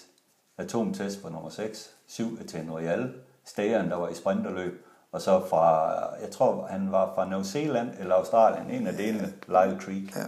Atomtest 0.59 1.23
på 1.23 1.29
nummer 1.29 1.51
6. 1.51 1.91
7 2.09 2.39
Etienne 2.45 2.73
Royal. 2.73 3.13
Stageren, 3.47 3.91
der 3.91 3.97
var 3.97 4.09
i 4.09 4.15
sprinterløb. 4.15 4.87
Og 5.13 5.21
så 5.21 5.43
fra, 5.51 5.89
jeg 6.23 6.31
tror 6.33 6.67
han 6.71 6.93
var 6.93 7.13
fra 7.15 7.29
New 7.29 7.43
Zealand 7.43 7.89
eller 8.01 8.15
Australien, 8.15 8.71
en 8.81 8.87
af 8.87 8.95
delene, 8.95 9.33
Lyle 9.49 9.79
Creek, 9.81 10.17
Ja. 10.17 10.23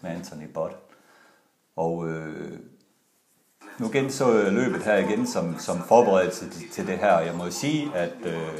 med 0.00 0.10
Anthony 0.10 0.46
Bott. 0.54 0.76
Og 1.76 2.08
øh, 2.08 2.58
nu 3.78 3.88
genså 3.92 4.38
jeg 4.38 4.52
løbet 4.52 4.82
her 4.82 4.96
igen 4.96 5.26
som, 5.26 5.58
som 5.58 5.82
forberedelse 5.88 6.50
til, 6.50 6.70
til 6.70 6.86
det 6.86 6.98
her. 6.98 7.18
Jeg 7.18 7.34
må 7.34 7.50
sige, 7.50 7.90
at, 7.94 8.12
øh, 8.24 8.58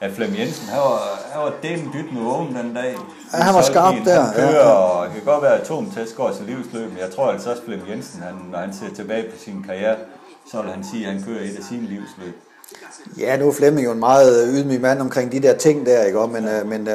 at 0.00 0.12
Flem 0.12 0.34
Jensen, 0.38 0.68
han 0.68 0.78
var, 0.80 0.98
han 1.32 1.42
var 1.42 1.52
delen 1.62 1.90
dyt 1.92 2.12
med 2.12 2.22
åben 2.22 2.54
den 2.56 2.74
dag. 2.74 2.96
Ja, 3.32 3.38
han 3.38 3.54
var 3.54 3.62
skarp 3.62 3.94
Han 3.94 4.04
der, 4.04 4.32
kører, 4.34 4.50
ja, 4.50 4.68
ja. 4.68 4.72
og 4.72 5.06
det 5.06 5.14
kan 5.14 5.24
godt 5.24 5.42
være, 5.42 5.54
at 5.54 5.60
atomtest 5.60 6.16
går 6.16 6.32
til 6.32 6.46
livsløb, 6.46 6.88
men 6.88 6.98
jeg 6.98 7.10
tror 7.10 7.30
altså 7.32 7.50
også, 7.50 7.62
Flem 7.64 7.80
Jensen, 7.88 8.22
han, 8.22 8.34
når 8.50 8.58
han 8.58 8.74
ser 8.74 8.94
tilbage 8.94 9.30
på 9.30 9.38
sin 9.38 9.62
karriere, 9.62 9.96
så 10.50 10.62
vil 10.62 10.70
han 10.70 10.84
sige, 10.84 11.06
at 11.06 11.12
han 11.12 11.22
kører 11.22 11.44
et 11.44 11.56
af 11.56 11.64
sine 11.64 11.86
livsløb. 11.86 12.34
Ja, 13.18 13.36
nu 13.36 13.48
er 13.48 13.52
Flemming 13.52 13.86
jo 13.86 13.92
en 13.92 13.98
meget 13.98 14.48
ydmyg 14.54 14.80
mand 14.80 15.00
omkring 15.00 15.32
de 15.32 15.40
der 15.42 15.54
ting 15.56 15.86
der, 15.86 16.02
ikke? 16.02 16.26
Men, 16.26 16.44
ja. 16.44 16.64
men 16.64 16.88
øh, 16.88 16.94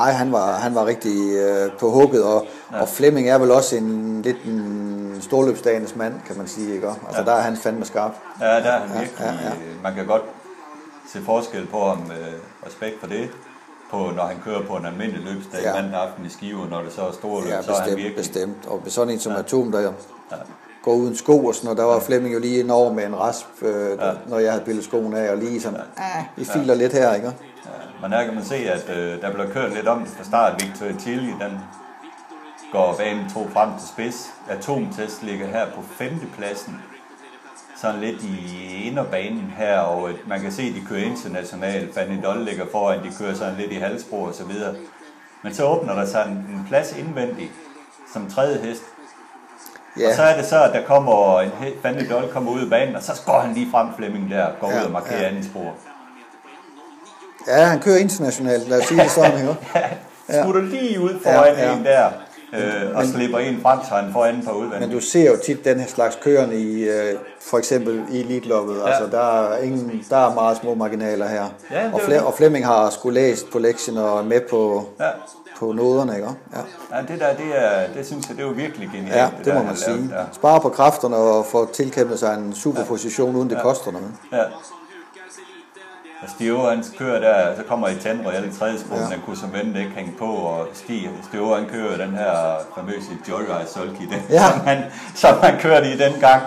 ej, 0.00 0.10
han 0.12 0.32
var, 0.32 0.52
han 0.52 0.74
var 0.74 0.86
rigtig 0.86 1.32
øh, 1.36 1.70
på 1.80 1.90
hugget, 1.90 2.24
og, 2.24 2.46
ja. 2.72 2.80
og 2.80 2.88
Flemming 2.88 3.28
er 3.28 3.38
vel 3.38 3.50
også 3.50 3.76
en 3.76 4.22
lidt 4.22 4.36
en 4.44 5.18
storløbsdagens 5.20 5.96
mand, 5.96 6.14
kan 6.26 6.36
man 6.38 6.46
sige, 6.48 6.74
ikke? 6.74 6.88
Altså, 6.88 7.20
ja. 7.20 7.24
der 7.24 7.32
er 7.32 7.40
han 7.40 7.56
fandme 7.56 7.84
skarp. 7.84 8.12
Ja, 8.40 8.46
der 8.46 8.52
er 8.52 8.78
han 8.80 9.00
virkelig. 9.00 9.20
ja, 9.20 9.26
ja. 9.26 9.50
øh, 9.50 9.82
Man 9.82 9.94
kan 9.94 10.06
godt 10.06 10.22
se 11.12 11.22
forskel 11.22 11.66
på 11.66 11.84
ham, 11.84 11.98
øh, 12.10 12.66
respekt 12.66 13.00
for 13.00 13.06
det, 13.06 13.28
på 13.90 13.96
når 14.16 14.24
han 14.24 14.36
kører 14.44 14.62
på 14.66 14.76
en 14.76 14.86
almindelig 14.86 15.20
løbsdag 15.34 15.60
Ja. 15.62 15.68
ja. 15.76 15.82
mandag 15.82 16.00
aften 16.00 16.26
i 16.26 16.28
Skive, 16.28 16.66
når 16.70 16.82
det 16.82 16.92
så 16.92 17.02
er 17.02 17.12
store 17.12 17.42
løb, 17.42 17.50
Ja, 17.52 17.62
så 17.62 17.70
er 17.70 17.74
han 17.74 17.82
bestemt, 17.84 17.96
virkelig... 17.96 18.16
bestemt. 18.16 18.56
Og 18.66 18.82
sådan 18.86 19.14
en 19.14 19.20
som 19.20 19.32
ja. 19.32 19.38
Atom, 19.38 19.72
der 19.72 19.92
går 20.88 20.94
uden 20.94 21.16
sko 21.16 21.46
og 21.46 21.54
sådan 21.54 21.66
noget, 21.66 21.78
der 21.78 21.84
var 21.84 22.00
Flemming 22.00 22.34
jo 22.34 22.40
lige 22.40 22.72
over 22.72 22.92
med 22.92 23.06
en 23.06 23.16
rasp, 23.16 23.46
øh, 23.62 23.98
ja. 24.00 24.12
når 24.26 24.38
jeg 24.38 24.52
havde 24.52 24.64
pillet 24.64 24.84
skoen 24.84 25.14
af, 25.14 25.30
og 25.30 25.36
lige 25.36 25.60
sådan, 25.60 25.80
ja. 25.98 26.24
vi 26.36 26.44
filer 26.44 26.74
lidt 26.74 26.92
her, 26.92 27.14
ikke? 27.14 27.26
Ja, 27.26 27.70
men 28.02 28.12
her 28.12 28.24
kan 28.24 28.34
man 28.34 28.44
se, 28.44 28.54
at 28.56 28.90
øh, 28.96 29.20
der 29.20 29.32
bliver 29.32 29.50
kørt 29.50 29.74
lidt 29.74 29.88
om 29.88 30.06
fra 30.06 30.24
start. 30.24 30.64
Victoria 30.64 30.94
Tilly, 30.98 31.28
den 31.28 31.58
går 32.72 32.94
banen 32.98 33.30
to 33.34 33.48
frem 33.48 33.70
til 33.78 33.88
spids. 33.88 34.30
Atomtest 34.48 35.22
ligger 35.22 35.46
her 35.46 35.66
på 35.74 35.82
femtepladsen. 35.82 36.76
Sådan 37.76 38.00
lidt 38.00 38.22
i 38.22 38.82
inderbanen 38.84 39.52
her, 39.56 39.78
og 39.78 40.10
øh, 40.10 40.14
man 40.28 40.40
kan 40.40 40.52
se, 40.52 40.62
at 40.62 40.74
de 40.74 40.86
kører 40.88 41.04
internationalt. 41.04 41.94
Fanny 41.94 42.22
Doll 42.24 42.44
ligger 42.44 42.66
foran, 42.72 43.04
de 43.04 43.10
kører 43.18 43.34
sådan 43.34 43.56
lidt 43.56 43.72
i 43.72 43.74
halvspor 43.74 44.26
og 44.26 44.34
så 44.34 44.44
videre. 44.44 44.74
Men 45.42 45.54
så 45.54 45.64
åbner 45.64 45.94
der 45.94 46.06
sig 46.06 46.24
en, 46.28 46.56
en 46.56 46.64
plads 46.68 46.96
indvendigt 46.98 47.52
som 48.12 48.30
tredje 48.30 48.58
hest. 48.58 48.82
Ja. 50.00 50.08
Og 50.08 50.14
så 50.14 50.22
er 50.22 50.36
det 50.36 50.46
så, 50.46 50.62
at 50.62 50.72
der 50.72 50.82
kommer 50.86 51.40
en 51.40 51.50
Fanny 51.82 52.10
Doll 52.10 52.28
kommer 52.32 52.52
ud 52.52 52.60
af 52.60 52.70
banen, 52.70 52.96
og 52.96 53.02
så 53.02 53.12
går 53.26 53.38
han 53.40 53.54
lige 53.54 53.68
frem 53.70 53.86
Flemming 53.96 54.30
der, 54.30 54.46
går 54.60 54.70
Ja, 54.70 54.80
ud 54.80 54.84
og 54.84 54.90
markerer 54.92 55.20
ja. 55.20 55.28
anden 55.28 55.44
spor. 55.44 55.74
ja, 57.48 57.64
han 57.64 57.80
kører 57.80 57.96
internationalt, 57.98 58.68
lad 58.68 58.78
os 58.80 58.84
sige 58.86 59.02
det 59.02 59.10
sådan, 59.10 59.38
ikke? 59.40 59.56
Ja. 60.32 60.42
Smutter 60.42 60.62
lige 60.62 61.00
ud 61.00 61.10
foran 61.22 61.54
Ja, 61.56 61.66
ja. 61.70 61.76
en 61.76 61.84
der, 61.84 62.08
øh, 62.52 62.96
og 62.96 63.04
slipper 63.04 63.38
en 63.38 63.60
frem, 63.62 63.78
så 63.88 63.94
han 63.94 64.12
får 64.12 64.24
anden 64.24 64.44
på 64.46 64.50
udvendigt. 64.52 64.80
Men 64.80 64.90
du 64.90 65.00
ser 65.00 65.30
jo 65.30 65.36
tit 65.46 65.64
den 65.64 65.80
her 65.80 65.86
slags 65.86 66.18
kørende 66.22 66.56
i, 66.56 66.88
øh, 66.88 67.14
for 67.50 67.58
eksempel 67.58 68.02
i 68.10 68.20
elitloppet. 68.20 68.76
Ja. 68.76 68.86
Altså, 68.88 69.06
der 69.16 69.42
er, 69.52 69.58
ingen, 69.62 70.04
der 70.10 70.16
er 70.30 70.34
meget 70.34 70.56
små 70.56 70.74
marginaler 70.74 71.28
her. 71.28 71.44
Ja, 71.70 71.90
og, 71.92 72.00
Fle- 72.00 72.22
og 72.22 72.34
Flemming 72.34 72.66
har 72.66 72.90
skulle 72.90 73.20
læst 73.20 73.50
på 73.52 73.58
lektien 73.58 73.96
og 73.96 74.18
er 74.18 74.22
med 74.24 74.40
på, 74.50 74.88
Ja. 75.00 75.08
På 75.58 75.72
noderne, 75.72 76.14
ikke? 76.16 76.28
Ja, 76.54 76.96
ja, 76.96 77.02
det 77.02 77.20
der, 77.20 77.34
det, 77.36 77.46
er, 77.64 77.92
det 77.94 78.06
synes 78.06 78.28
jeg, 78.28 78.36
det 78.36 78.42
er 78.42 78.46
jo 78.48 78.52
virkelig 78.54 78.88
genialt. 78.94 79.16
ja 79.16 79.28
det 79.38 79.44
der, 79.46 79.54
må 79.54 79.58
man 79.58 79.66
lavet 79.66 79.78
sige. 79.78 80.10
Der. 80.10 80.24
Spare 80.32 80.60
på 80.60 80.68
kræfterne 80.68 81.16
og 81.16 81.46
få 81.46 81.72
tilkæmpet 81.72 82.18
sig 82.18 82.34
en 82.34 82.54
super 82.54 82.84
position, 82.84 83.36
uden 83.36 83.50
det 83.50 83.58
koster 83.62 83.90
noget. 83.90 84.10
Ja. 84.32 84.42
Og 86.22 86.28
Stio, 86.34 86.58
han 86.70 86.84
kører 86.98 87.20
der, 87.20 87.56
så 87.56 87.62
kommer 87.62 87.88
Etienne 87.88 88.26
Royal 88.28 88.44
i 88.48 88.52
tredje 88.58 88.78
spor, 88.78 88.96
Ja. 88.96 89.02
ja. 89.02 89.08
den 89.08 89.20
kunne 89.26 89.36
som 89.36 89.52
ven 89.52 89.76
ikke 89.76 89.90
hænge 89.90 90.12
på, 90.18 90.24
og 90.24 90.66
Stig, 90.74 91.10
Stio, 91.28 91.54
han 91.54 91.66
kører 91.68 91.96
den 91.96 92.14
her 92.14 92.56
famøse 92.74 93.10
Joyride 93.28 93.66
Sulky, 93.68 94.02
den, 94.02 94.22
Ja. 94.30 94.50
som, 94.50 94.60
han, 94.60 94.82
som 95.14 95.34
han 95.42 95.58
kørte 95.60 95.92
i 95.92 95.96
den 95.96 96.12
gang. 96.20 96.42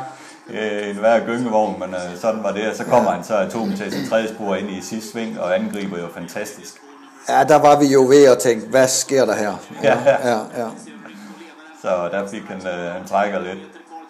Øh, 0.50 0.89
en 0.89 0.95
hver 0.95 1.26
gyngevogn, 1.26 1.80
men 1.80 1.89
øh, 1.89 2.17
sådan 2.21 2.43
var 2.43 2.52
det. 2.52 2.69
Og 2.69 2.76
så 2.76 2.84
kommer 2.84 3.10
ja. 3.10 3.15
han 3.15 3.24
så 3.26 3.36
atomtest 3.36 3.97
i 3.97 4.10
tredje 4.10 4.28
spor 4.28 4.56
ind 4.56 4.69
i 4.69 4.82
sidste 4.82 5.12
sving, 5.12 5.39
og 5.39 5.56
angriber 5.60 5.97
jo 6.00 6.08
fantastisk. 6.13 6.76
Ja, 7.29 7.43
der 7.43 7.55
var 7.55 7.79
vi 7.79 7.86
jo 7.86 8.01
ved 8.07 8.25
at 8.25 8.39
tænke, 8.39 8.67
hvad 8.67 8.88
sker 8.88 9.25
der 9.25 9.36
her? 9.36 9.53
Ja. 9.84 9.97
ja, 10.05 10.38
ja. 10.57 10.67
Så 11.81 12.10
der 12.12 12.27
fik 12.27 12.41
han, 12.47 12.67
øh, 12.67 12.91
han 12.93 13.07
trækker 13.07 13.39
lidt. 13.39 13.60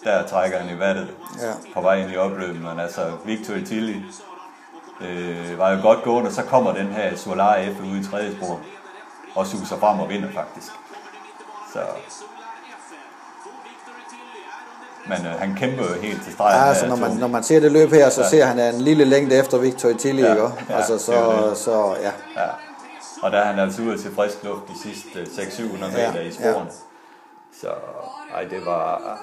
Der 0.04 0.28
trækker 0.28 0.58
han 0.60 0.76
i 0.76 0.80
vattet 0.80 1.08
Ja. 1.42 1.52
på 1.74 1.82
vej 1.82 1.96
ind 1.96 2.12
i 2.12 2.18
opløbet. 2.18 2.62
Men 2.62 2.80
altså, 2.80 3.02
Victor 3.26 3.54
Tilly 3.68 3.96
øh, 5.02 5.60
var 5.60 5.72
jo 5.72 5.82
godt 5.82 6.04
gået, 6.04 6.26
og 6.26 6.32
så 6.32 6.44
kommer 6.44 6.74
den 6.74 6.88
her 6.88 7.16
Solar 7.18 7.58
F 7.78 7.82
ude 7.92 8.00
i 8.00 8.04
tredje 8.12 8.36
spor. 8.36 8.60
Og 9.36 9.48
suser 9.48 9.78
frem 9.78 10.00
og 10.00 10.10
vinder 10.10 10.28
faktisk. 10.36 10.72
Så... 11.74 11.80
Men 15.08 15.18
øh, 15.26 15.40
han 15.40 15.56
kæmper 15.56 15.84
jo 15.84 16.02
helt 16.02 16.24
til 16.24 16.34
stregen. 16.34 16.58
Ja, 16.62 16.68
altså, 16.68 16.88
når, 16.88 16.96
man, 16.96 17.12
når 17.12 17.28
man 17.28 17.44
ser 17.44 17.60
det 17.60 17.72
løb 17.72 17.90
her, 17.94 18.10
så 18.10 18.24
ser 18.30 18.46
han 18.46 18.60
en 18.60 18.82
lille 18.82 19.06
længde 19.06 19.36
efter 19.36 19.58
Victor 19.58 19.94
Tilly, 19.94 20.22
Ja, 20.22 20.32
ikke? 20.32 20.48
ja, 20.70 20.76
Altså, 20.76 20.94
det 20.94 21.02
så, 21.02 21.48
det. 21.50 21.58
så 21.58 21.96
ja. 22.02 22.42
Ja. 22.42 22.48
Og 23.22 23.32
der 23.32 23.38
er 23.38 23.44
han 23.46 23.60
altså 23.60 23.82
ude 23.82 23.98
til 23.98 24.12
frisk 24.12 24.44
luft 24.44 24.62
de 24.68 24.74
sidste 24.84 25.42
600-700 25.42 25.98
Ja, 26.00 26.08
meter 26.12 26.22
i 26.22 26.26
ja. 26.26 26.32
sporene. 26.32 26.70
Så 27.62 27.68
ej, 28.36 28.44
det 28.44 28.66
var... 28.66 29.18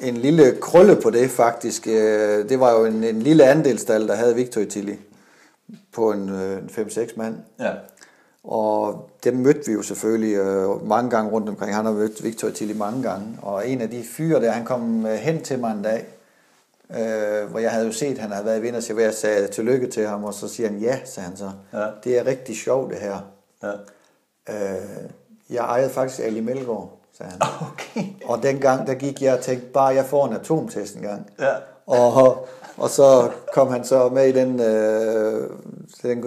En 0.00 0.16
lille 0.16 0.56
krølle 0.60 0.96
på 1.02 1.10
det 1.10 1.30
faktisk. 1.30 1.86
øh, 1.86 2.48
Det 2.48 2.60
var 2.60 2.72
jo 2.78 2.84
en, 2.84 3.04
en 3.04 3.22
lille 3.22 3.44
andelstal, 3.44 4.08
der 4.08 4.14
havde 4.14 4.34
Victor 4.34 4.64
Tilly 4.64 4.94
på 5.92 6.12
en, 6.12 6.28
øh, 6.28 6.58
en 6.58 6.70
5-6 6.78 7.12
mand. 7.16 7.36
Ja, 7.60 7.72
Og 8.44 9.10
dem 9.24 9.34
mødte 9.34 9.60
vi 9.66 9.72
jo 9.72 9.82
selvfølgelig 9.82 10.34
øh, 10.36 10.86
mange 10.88 11.10
gange 11.10 11.30
rundt 11.30 11.48
omkring. 11.48 11.74
Han 11.74 11.84
har 11.84 11.92
mødt 11.92 12.24
Victor 12.24 12.50
Tilly 12.50 12.72
mange 12.76 13.02
gange. 13.02 13.38
Og 13.42 13.68
en 13.68 13.80
af 13.80 13.90
de 13.90 14.04
fyre 14.16 14.40
der, 14.40 14.50
han 14.50 14.64
kom 14.64 15.06
øh, 15.06 15.12
hen 15.14 15.42
til 15.42 15.58
mig 15.58 15.72
en 15.72 15.82
dag, 15.82 16.06
øh, 16.90 17.50
hvor 17.50 17.58
jeg 17.58 17.70
havde 17.70 17.86
jo 17.86 17.92
set, 17.92 18.12
at 18.12 18.18
han 18.18 18.30
havde 18.30 18.46
været 18.46 18.58
i 18.58 18.62
vinder, 18.62 18.80
så 18.80 18.98
jeg 18.98 19.14
sagde 19.14 19.46
tillykke 19.48 19.86
til 19.86 20.06
ham, 20.06 20.24
og 20.24 20.34
så 20.34 20.48
siger 20.48 20.68
han, 20.68 20.78
ja, 20.78 20.98
sagde 21.04 21.28
han 21.28 21.36
så. 21.36 21.50
Ja. 21.72 21.86
Det 22.04 22.18
er 22.18 22.26
rigtig 22.26 22.56
sjovt 22.56 22.90
det 22.90 22.98
her. 22.98 23.18
Ja. 23.62 23.72
Øh, 24.48 25.10
jeg 25.50 25.64
ejede 25.64 25.90
faktisk 25.90 26.20
Ali 26.20 26.40
Melgaard, 26.40 26.98
sagde 27.16 27.32
han. 27.32 27.40
Okay. 27.72 28.06
Og 28.24 28.42
dengang, 28.42 28.86
der 28.86 28.94
gik 28.94 29.22
jeg 29.22 29.34
og 29.34 29.40
tænkte, 29.40 29.66
bare 29.66 29.86
jeg 29.86 30.04
får 30.04 30.26
en 30.26 30.32
atomtest 30.32 30.96
en 30.96 31.02
gang. 31.02 31.30
Ja. 31.40 31.52
Og, 31.86 32.48
og 32.76 32.90
så 32.90 33.30
kom 33.54 33.68
han 33.68 33.84
så 33.84 34.08
med 34.08 34.28
i 34.28 34.32
den, 34.32 34.60
øh, 34.60 35.50
den 36.02 36.24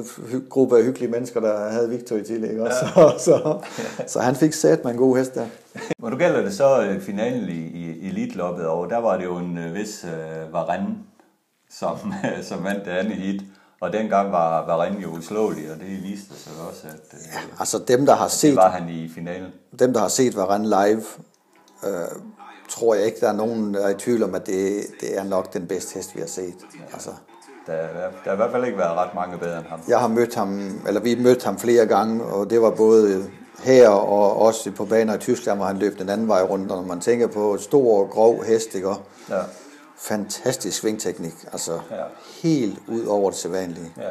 gruppe 0.49 0.77
af 0.77 0.83
hyggelige 0.83 1.11
mennesker, 1.11 1.39
der 1.39 1.69
havde 1.69 1.89
Victor 1.89 2.15
i 2.15 2.23
til, 2.23 2.43
ikke? 2.43 2.63
Ja. 2.63 2.71
Så, 2.79 3.13
så, 3.19 3.59
så 4.07 4.19
han 4.19 4.35
fik 4.35 4.53
sat 4.53 4.83
med 4.83 4.91
en 4.91 4.97
god 4.97 5.17
hest 5.17 5.35
der. 5.35 5.45
Og 6.01 6.11
du 6.11 6.17
gælder 6.17 6.41
det 6.41 6.53
så 6.53 6.81
øh, 6.81 7.01
finalen 7.01 7.49
i, 7.49 7.51
i 7.51 8.09
Elite-loppet, 8.09 8.67
og 8.67 8.89
der 8.89 8.97
var 8.97 9.17
det 9.17 9.23
jo 9.23 9.37
en 9.37 9.57
øh, 9.57 9.73
vis 9.73 10.05
øh, 10.05 10.53
Varenne, 10.53 10.95
som, 11.69 12.13
som 12.49 12.63
vandt 12.63 12.85
det 12.85 12.91
andet 12.91 13.15
hit. 13.15 13.41
Og 13.85 13.93
dengang 13.93 14.31
var 14.31 14.65
Varenne 14.65 15.01
jo 15.01 15.09
uslåelig, 15.09 15.71
og 15.71 15.77
det 15.79 16.03
viste 16.03 16.33
sig 16.43 16.51
også, 16.69 16.87
at 16.87 17.13
øh, 17.13 17.59
Altså 17.59 17.79
dem, 17.87 18.05
der 18.05 18.15
har 18.15 18.23
det 18.27 18.31
set, 18.33 18.55
var 18.55 18.69
han 18.69 18.89
i 18.89 19.09
finalen. 19.15 19.47
dem, 19.79 19.93
der 19.93 19.99
har 19.99 20.07
set 20.07 20.35
Varane 20.35 20.65
live, 20.67 21.03
øh, 21.85 21.91
tror 22.69 22.95
jeg 22.95 23.05
ikke, 23.05 23.19
der 23.21 23.27
er 23.29 23.33
nogen, 23.33 23.73
der 23.73 23.79
er 23.85 23.89
i 23.89 23.93
tvivl 23.93 24.23
om, 24.23 24.35
at 24.35 24.45
det, 24.45 24.83
det 25.01 25.17
er 25.17 25.23
nok 25.23 25.53
den 25.53 25.67
bedste 25.67 25.93
hest, 25.95 26.15
vi 26.15 26.19
har 26.19 26.27
set. 26.27 26.53
Altså, 26.93 27.09
Der, 27.67 27.73
der 27.73 28.09
har 28.23 28.33
i 28.33 28.35
hvert 28.35 28.51
fald 28.51 28.65
ikke 28.65 28.77
været 28.77 28.97
ret 28.97 29.15
mange 29.15 29.38
bedre 29.38 29.57
end 29.57 29.65
ham. 29.67 29.79
Jeg 29.88 29.99
har 29.99 30.07
mødt 30.07 30.36
ham, 30.36 30.79
eller 30.88 31.01
vi 31.01 31.15
mødte 31.15 31.45
ham 31.45 31.57
flere 31.59 31.86
gange, 31.86 32.23
og 32.23 32.49
det 32.49 32.61
var 32.61 32.71
både 32.71 33.25
her 33.63 33.89
og 33.89 34.39
også 34.41 34.71
på 34.71 34.86
baner 34.86 35.15
i 35.15 35.17
Tyskland, 35.17 35.57
hvor 35.57 35.65
han 35.65 35.77
løb 35.77 35.99
den 35.99 36.09
anden 36.09 36.27
vej 36.27 36.41
rundt. 36.43 36.71
Og 36.71 36.77
når 36.81 36.88
man 36.88 36.99
tænker 36.99 37.27
på 37.27 37.57
stor, 37.57 38.07
grov 38.07 38.43
hest, 38.43 38.75
ikke? 38.75 38.89
Og 38.89 38.97
Ja, 39.29 39.39
Fantastisk 39.97 40.77
svingteknik, 40.79 41.33
altså 41.51 41.71
Ja. 41.91 42.03
helt 42.43 42.79
ud 42.87 43.05
over 43.05 43.29
det 43.29 43.39
sædvanlige. 43.39 43.93
ja. 43.97 44.03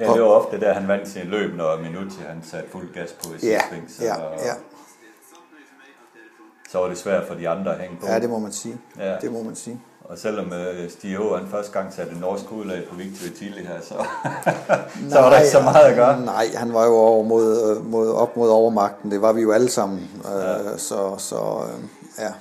Ja, 0.00 0.12
det 0.12 0.22
var 0.22 0.28
ofte 0.28 0.60
der, 0.60 0.72
han 0.74 0.88
vandt 0.88 1.08
sin 1.08 1.26
løb, 1.26 1.54
når 1.56 1.76
Minucci 1.76 2.18
han 2.28 2.42
satte 2.50 2.70
fuld 2.70 2.94
gas 2.94 3.12
på 3.12 3.28
i 3.28 3.32
sidste 3.32 3.46
Ja, 3.48 3.60
sving. 3.70 3.84
Så, 3.90 4.04
ja, 4.04 4.14
ja. 4.46 4.54
så 6.70 6.78
var 6.78 6.88
det 6.88 6.98
svært 6.98 7.26
for 7.28 7.34
de 7.34 7.48
andre 7.48 7.74
at 7.74 7.80
hænge 7.80 7.96
på. 8.00 8.06
Ja, 8.06 8.18
det 8.20 8.30
må 8.30 8.38
man 8.38 8.52
sige. 8.52 8.76
Ja. 8.98 9.16
Det 9.20 9.32
må 9.32 9.42
man 9.42 9.56
sige. 9.56 9.80
Og 10.04 10.18
selvom 10.18 10.52
øh, 10.52 10.90
Stig 10.90 11.16
H. 11.16 11.20
han 11.20 11.46
første 11.50 11.72
gang 11.72 11.92
satte 11.92 12.14
norsk 12.20 12.52
udlag 12.52 12.84
på 12.90 12.94
Victor 12.94 13.36
Tilly 13.38 13.66
her, 13.66 13.80
så, 13.80 13.94
så 15.10 15.20
var 15.20 15.30
der 15.30 15.38
ikke 15.38 15.50
så 15.50 15.60
meget 15.62 15.84
at 15.84 15.96
gøre. 15.96 16.20
Nej, 16.20 16.46
han 16.54 16.74
var 16.74 16.84
jo 16.86 16.92
over 16.96 17.24
mod, 17.24 17.76
øh, 17.76 17.86
mod, 17.86 18.10
op 18.10 18.36
mod 18.36 18.50
overmagten. 18.50 19.10
Det 19.10 19.22
var 19.22 19.32
vi 19.32 19.40
jo 19.40 19.52
alle 19.52 19.68
sammen. 19.70 20.10
Ja. 20.24 20.58
Øh, 20.72 20.78
så 20.78 21.14
så 21.18 21.36
øh, 21.36 21.84
ja, 22.18 22.32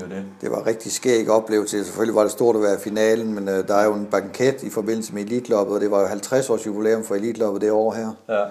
Det 0.00 0.10
det. 0.10 0.24
det 0.40 0.50
var 0.50 0.66
rigtig 0.66 0.92
skæg 0.92 1.28
oplevelse. 1.30 1.84
Selvfølgelig 1.84 2.14
var 2.14 2.22
det 2.22 2.30
stort 2.32 2.56
at 2.56 2.62
være 2.62 2.74
i 2.74 2.78
finalen, 2.78 3.34
men 3.34 3.48
øh, 3.48 3.68
der 3.68 3.74
er 3.74 3.84
jo 3.84 3.94
en 3.94 4.06
banket 4.06 4.62
i 4.62 4.70
forbindelse 4.70 5.14
med 5.14 5.22
Elitloppet, 5.22 5.74
og 5.74 5.80
det 5.80 5.90
var 5.90 6.00
jo 6.00 6.06
50 6.06 6.50
års 6.50 6.66
jubilæum 6.66 7.04
for 7.04 7.14
Elitloppet 7.14 7.62
det 7.62 7.70
år 7.70 7.92
her. 7.92 8.10
Ja, 8.28 8.44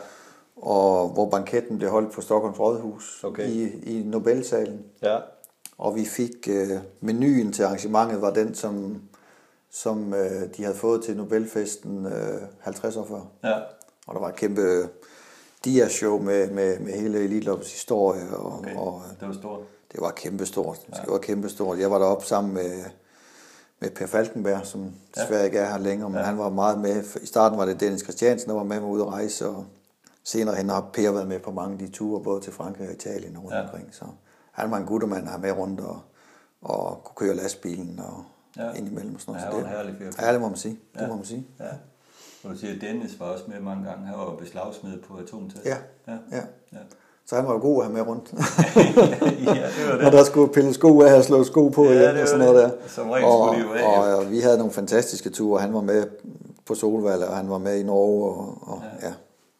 Og 0.55 1.09
hvor 1.09 1.29
banketten 1.29 1.77
blev 1.77 1.89
holdt 1.89 2.11
på 2.11 2.21
Stockholms 2.21 2.59
Rådhus 2.59 3.23
Okay. 3.23 3.47
i, 3.47 3.63
i 3.99 4.03
Nobelsalen. 4.03 4.79
ja, 5.01 5.17
Og 5.77 5.95
vi 5.95 6.05
fik 6.05 6.47
øh, 6.49 6.69
menuen 7.01 7.51
til 7.53 7.63
arrangementet 7.63 8.21
var 8.21 8.33
den, 8.33 8.55
som, 8.55 9.01
som 9.71 10.13
øh, 10.13 10.41
de 10.57 10.63
havde 10.63 10.77
fået 10.77 11.03
til 11.03 11.17
Nobelfesten 11.17 12.05
øh, 12.05 12.41
50 12.59 12.95
år 12.97 13.05
før. 13.05 13.49
ja. 13.49 13.55
Og 14.07 14.15
der 14.15 14.19
var 14.21 14.29
et 14.29 14.35
kæmpe 14.35 14.87
dia-show 15.67 16.19
med, 16.19 16.49
med, 16.51 16.79
med 16.79 16.93
hele 16.93 17.19
Elitloppets 17.19 17.71
historie, 17.73 18.23
og, 18.37 18.59
Okay. 18.59 18.75
og 18.75 19.01
øh, 19.05 19.19
Det 19.19 19.27
var 19.27 19.33
stort. 19.33 19.59
Det 19.93 20.01
var 20.01 20.11
kæmpestort. 20.11 20.79
Det 20.87 21.03
var 21.07 21.17
kæmpestort. 21.17 21.79
Jeg 21.79 21.91
var 21.91 21.97
deroppe 21.99 22.25
sammen 22.25 22.53
med, 22.53 22.83
med 23.79 23.89
Per 23.89 24.05
Falkenberg, 24.07 24.65
som 24.65 24.91
desværre 25.15 25.45
ikke 25.45 25.57
er 25.57 25.71
her 25.71 25.77
længere, 25.77 26.09
men 26.09 26.19
Ja. 26.19 26.25
han 26.25 26.37
var 26.37 26.49
meget 26.49 26.79
med. 26.79 27.03
I 27.21 27.25
starten 27.25 27.57
var 27.57 27.65
det 27.65 27.79
Dennis 27.79 28.01
Christiansen, 28.01 28.49
der 28.49 28.55
var 28.55 28.63
med 28.63 28.79
mig 28.79 28.89
ude 28.89 29.03
at 29.03 29.07
rejse, 29.09 29.47
og 29.47 29.65
senere 30.23 30.55
hen 30.55 30.69
har 30.69 30.89
Per 30.93 31.11
været 31.11 31.27
med 31.27 31.39
på 31.39 31.51
mange 31.51 31.73
af 31.73 31.79
de 31.79 31.87
ture, 31.91 32.23
både 32.23 32.41
til 32.41 32.53
Frankrig 32.53 32.87
og 32.87 32.93
Italien 32.93 33.35
og 33.37 33.43
rundt 33.43 33.55
Ja. 33.55 33.63
omkring. 33.63 33.87
Så 33.95 34.05
han 34.51 34.71
var 34.71 34.77
en 34.77 34.85
guttermand, 34.85 35.25
der 35.25 35.31
har 35.31 35.37
med 35.37 35.51
rundt 35.51 35.79
og, 35.79 36.01
og 36.61 37.01
kunne 37.03 37.27
køre 37.27 37.35
lastbilen 37.35 37.99
og 37.99 38.23
Ja. 38.57 38.65
ja. 38.65 38.73
indimellem 38.73 39.15
og 39.15 39.21
sådan 39.21 39.41
noget. 39.41 39.45
Ja, 39.45 39.51
han 39.51 39.63
var 39.63 39.69
en 39.69 39.75
herlig 39.77 39.95
fyr. 40.15 40.25
Ja, 40.25 40.33
det 40.33 40.41
må 40.41 40.47
man 40.47 40.57
sige. 40.57 40.79
Det 40.93 41.01
Ja. 41.01 41.07
må 41.07 41.15
man 41.15 41.25
sige. 41.25 41.47
Ja. 41.59 41.65
Og 42.43 42.49
du 42.49 42.57
siger, 42.57 42.75
at 42.75 42.81
Dennis 42.81 43.19
var 43.19 43.25
også 43.25 43.43
med 43.47 43.59
mange 43.59 43.89
gange. 43.89 44.05
Han 44.07 44.17
var 44.17 44.35
beslagsmed 44.35 45.01
på 45.01 45.17
atomtest. 45.17 45.65
Ja. 45.65 45.77
Ja. 46.07 46.17
Ja. 46.31 46.41
ja. 46.71 46.77
Så 47.25 47.35
han 47.35 47.45
var 47.45 47.53
jo 47.53 47.59
god 47.59 47.83
at 47.83 47.85
have 47.87 47.93
med 47.97 48.07
rundt. 48.07 48.33
ja, 48.33 49.53
det 49.53 49.87
var 49.89 49.97
Når 49.97 50.03
det. 50.03 50.13
der 50.13 50.23
skulle 50.23 50.53
pille 50.53 50.73
sko 50.73 51.01
af 51.01 51.13
og 51.13 51.23
slå 51.23 51.43
sko 51.43 51.67
på 51.69 51.83
Ja, 51.83 51.91
igen 51.91 52.21
og 52.21 52.27
sådan 52.27 52.45
noget 52.45 52.63
det. 52.63 52.73
der. 52.83 52.89
Som 52.89 53.09
regel 53.09 53.25
og, 53.25 53.47
skulle 53.47 53.63
de 53.63 53.69
jo 53.69 53.73
af, 53.73 53.97
og, 53.97 54.17
og, 54.17 54.31
vi 54.31 54.39
havde 54.39 54.57
nogle 54.57 54.73
fantastiske 54.73 55.29
ture. 55.29 55.61
Han 55.61 55.73
var 55.73 55.81
med 55.81 56.05
på 56.65 56.75
Solvalg, 56.75 57.23
og 57.23 57.35
han 57.35 57.49
var 57.49 57.57
med 57.57 57.79
i 57.79 57.83
Norge. 57.83 58.31
Og, 58.33 58.57
og, 58.61 58.81
ja. 59.01 59.07
ja. 59.07 59.13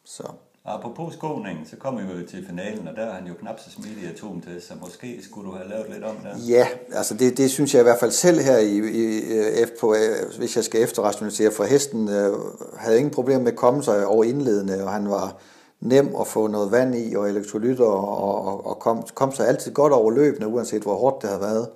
Så. 0.04 0.22
Apropos 0.66 1.14
skoning, 1.14 1.58
så 1.70 1.76
kom 1.76 1.96
vi 1.98 2.02
jo 2.02 2.26
til 2.26 2.46
finalen, 2.46 2.88
og 2.88 2.96
der 2.96 3.02
er 3.02 3.12
han 3.12 3.26
jo 3.26 3.34
knap 3.40 3.60
så 3.60 3.70
smidig 3.70 4.02
i 4.02 4.06
atomtest, 4.06 4.68
så 4.68 4.74
måske 4.80 5.18
skulle 5.22 5.50
du 5.50 5.56
have 5.56 5.68
lavet 5.68 5.86
lidt 5.90 6.04
om 6.04 6.16
der. 6.22 6.38
Ja, 6.48 6.66
altså 6.92 7.14
det, 7.14 7.36
det 7.36 7.50
synes 7.50 7.74
jeg 7.74 7.80
i 7.80 7.82
hvert 7.82 7.98
fald 8.00 8.10
selv 8.10 8.40
her, 8.40 8.58
i, 8.58 8.78
i, 8.78 9.18
i, 9.62 9.64
på, 9.80 9.96
hvis 10.38 10.56
jeg 10.56 10.64
skal 10.64 10.82
efterrationalisere, 10.82 11.50
for 11.50 11.64
hesten 11.64 12.08
øh, 12.08 12.32
havde 12.76 12.98
ingen 12.98 13.10
problemer 13.14 13.40
med 13.40 13.52
at 13.52 13.58
komme 13.58 13.82
sig 13.82 14.06
over 14.06 14.24
indledende, 14.24 14.84
og 14.84 14.92
han 14.92 15.10
var 15.10 15.36
nem 15.84 16.14
at 16.20 16.26
få 16.26 16.46
noget 16.46 16.72
vand 16.72 16.94
i 16.94 17.14
og 17.14 17.28
elektrolytter, 17.28 17.84
og, 17.84 18.46
og, 18.46 18.66
og 18.66 18.78
kom, 18.78 19.02
kom 19.14 19.32
sig 19.32 19.48
altid 19.48 19.72
godt 19.72 19.92
over 19.92 20.10
løbende, 20.10 20.48
uanset 20.48 20.82
hvor 20.82 20.94
hårdt 20.94 21.22
det 21.22 21.30
havde 21.30 21.42
været. 21.42 21.68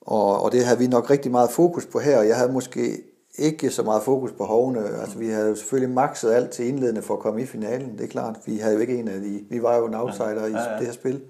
Og, 0.00 0.42
og 0.42 0.52
det 0.52 0.64
havde 0.64 0.78
vi 0.78 0.86
nok 0.86 1.10
rigtig 1.10 1.30
meget 1.30 1.50
fokus 1.50 1.86
på 1.86 1.98
her, 1.98 2.18
og 2.18 2.28
jeg 2.28 2.36
havde 2.36 2.52
måske 2.52 3.02
ikke 3.38 3.70
så 3.70 3.82
meget 3.82 4.02
fokus 4.02 4.32
på 4.32 4.44
hovene. 4.44 4.80
Altså, 5.00 5.18
vi 5.18 5.28
havde 5.28 5.48
jo 5.48 5.54
selvfølgelig 5.54 5.94
makset 5.94 6.32
alt 6.32 6.50
til 6.50 6.68
indledende 6.68 7.02
for 7.02 7.14
at 7.14 7.20
komme 7.20 7.42
i 7.42 7.46
finalen, 7.46 7.98
det 7.98 8.04
er 8.04 8.08
klart. 8.08 8.36
Vi 8.46 8.56
havde 8.56 8.74
jo 8.74 8.80
ikke 8.80 8.98
en 8.98 9.08
af 9.08 9.20
de, 9.20 9.40
vi 9.50 9.62
var 9.62 9.76
jo 9.76 9.86
en 9.86 9.94
outsider 9.94 10.46
i 10.46 10.50
Ja, 10.50 10.72
ja. 10.72 10.78
det 10.78 10.86
her 10.86 10.92
spil. 10.92 11.20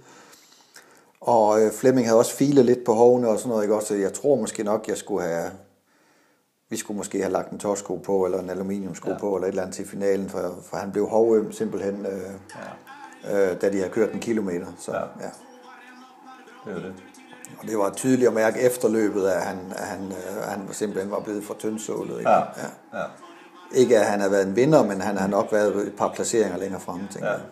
Og 1.20 1.62
øh, 1.62 1.72
Flemming 1.72 2.06
havde 2.06 2.18
også 2.18 2.34
filet 2.34 2.64
lidt 2.64 2.84
på 2.84 2.92
hovene 2.92 3.28
og 3.28 3.38
sådan 3.38 3.50
noget, 3.50 3.62
ikke 3.62 3.74
også? 3.74 3.88
Så 3.88 3.94
jeg 3.94 4.12
tror 4.12 4.36
måske 4.36 4.62
nok, 4.62 4.88
jeg 4.88 4.96
skulle 4.96 5.22
have... 5.22 5.50
Vi 6.70 6.76
skulle 6.76 6.96
måske 6.96 7.20
have 7.20 7.32
lagt 7.32 7.50
en 7.50 7.58
tårsko 7.58 7.96
på, 7.96 8.24
eller 8.24 8.38
en 8.40 8.50
aluminiumsko 8.50 9.10
Ja. 9.10 9.18
på, 9.18 9.34
eller 9.34 9.46
et 9.46 9.48
eller 9.48 9.62
andet 9.62 9.76
til 9.76 9.86
finalen, 9.88 10.28
for, 10.30 10.54
for 10.62 10.76
han 10.76 10.92
blev 10.92 11.06
hovøm 11.08 11.52
simpelthen, 11.52 12.06
øh, 12.06 12.20
Ja, 13.24 13.50
øh, 13.52 13.60
da 13.60 13.70
de 13.70 13.76
havde 13.76 13.90
kørt 13.90 14.12
en 14.12 14.20
kilometer. 14.20 14.66
Så, 14.78 14.92
Ja. 14.92 14.98
ja. 14.98 15.04
ja. 16.66 16.70
det 16.70 16.74
var 16.74 16.80
det. 16.80 16.94
Og 17.60 17.66
det 17.66 17.78
var 17.78 17.90
tydeligt 17.90 18.28
at 18.28 18.34
mærke 18.34 18.60
efterløbet, 18.60 19.26
at 19.26 19.42
han, 19.42 19.58
at 19.76 19.84
han, 19.86 20.00
øh, 20.06 20.42
han 20.42 20.60
simpelthen 20.72 21.10
var 21.10 21.20
blevet 21.20 21.44
for 21.44 21.54
tyndsålet. 21.54 22.18
Ikke? 22.18 22.30
Ja, 22.30 22.36
Ja. 22.38 22.98
ja, 22.98 23.04
ikke 23.74 23.98
at 23.98 24.06
han 24.06 24.20
har 24.20 24.28
været 24.28 24.46
en 24.46 24.56
vinder, 24.56 24.82
men 24.84 25.00
han 25.00 25.16
har 25.16 25.26
nok 25.28 25.52
været 25.52 25.76
et 25.86 25.94
par 25.98 26.12
placeringer 26.14 26.58
længere 26.58 26.80
fremme, 26.80 27.08
tænker 27.10 27.28
ja. 27.28 27.34
jeg. 27.34 27.42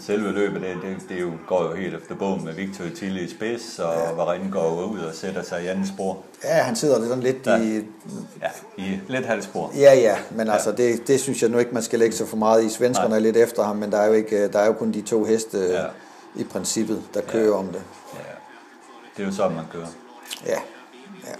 Selve 0.00 0.32
løbet, 0.32 0.60
det, 0.62 0.76
det, 0.82 1.08
det 1.08 1.20
jo, 1.20 1.32
går 1.46 1.64
jo 1.64 1.74
helt 1.74 1.94
efter 1.94 2.14
bogen 2.14 2.44
med 2.44 2.52
Victor 2.54 2.84
Tilly 2.96 3.20
i 3.20 3.30
spids, 3.30 3.78
og 3.78 3.94
ja. 3.94 4.12
Varenne 4.12 4.50
går 4.52 4.84
ud 4.84 4.98
og 4.98 5.14
sætter 5.14 5.42
sig 5.42 5.64
i 5.64 5.66
anden 5.66 5.86
spor. 5.86 6.18
Ja, 6.44 6.54
han 6.54 6.76
sidder 6.76 7.08
sådan 7.08 7.22
lidt 7.22 7.46
Ja. 7.46 7.56
i... 7.56 7.84
Ja, 8.42 8.50
i 8.76 9.00
lidt 9.08 9.26
halvspor. 9.26 9.72
Ja, 9.76 9.94
ja, 9.94 10.16
men 10.30 10.48
altså, 10.48 10.72
det, 10.72 11.08
det 11.08 11.20
synes 11.20 11.42
jeg 11.42 11.50
nu 11.50 11.58
ikke, 11.58 11.74
man 11.74 11.82
skal 11.82 11.98
lægge 11.98 12.16
så 12.16 12.26
for 12.26 12.36
meget 12.36 12.64
i. 12.64 12.68
Svenskerne 12.70 13.08
Nej. 13.08 13.18
er 13.18 13.22
lidt 13.22 13.36
efter 13.36 13.62
ham, 13.62 13.76
men 13.76 13.92
der 13.92 13.98
er 13.98 14.06
jo, 14.06 14.12
ikke, 14.12 14.48
der 14.48 14.58
er 14.58 14.66
jo 14.66 14.72
kun 14.72 14.92
de 14.92 15.00
to 15.02 15.24
heste 15.24 15.58
Ja. 15.58 15.80
ja. 15.82 15.86
i 16.36 16.44
princippet, 16.44 17.02
der 17.14 17.20
kører 17.20 17.54
om 17.56 17.66
det. 17.66 17.82
Ja, 18.14 18.18
det 19.16 19.22
er 19.22 19.26
jo 19.26 19.32
sådan, 19.34 19.56
man 19.56 19.64
kører. 19.72 19.86
Ja, 20.46 20.58
ja. 21.26 21.34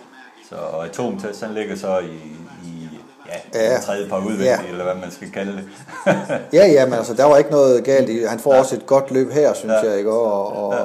Så 0.48 0.54
atomtest, 0.56 1.40
han 1.40 1.54
ligger 1.54 1.76
så 1.76 1.98
i 1.98 2.20
ja, 3.28 3.60
Ja. 3.60 3.72
ja. 3.72 3.80
tredje 3.80 4.08
par 4.08 4.18
udvendigt, 4.18 4.44
Ja. 4.44 4.58
eller 4.68 4.84
hvad 4.84 4.94
man 4.94 5.10
skal 5.10 5.30
kalde 5.30 5.52
det. 5.52 5.64
Ja, 6.58 6.66
ja, 6.66 6.84
men 6.84 6.94
altså, 6.94 7.14
der 7.14 7.24
var 7.24 7.36
ikke 7.38 7.50
noget 7.50 7.84
galt 7.84 8.08
i 8.08 8.22
Han 8.24 8.38
får 8.38 8.54
også 8.54 8.76
et 8.76 8.86
godt 8.86 9.10
løb 9.10 9.30
her, 9.30 9.54
synes 9.54 9.72
Ja. 9.82 9.90
jeg, 9.90 9.98
ikke? 9.98 10.12
Og, 10.12 10.52
og 10.66 10.74
Ja. 10.74 10.84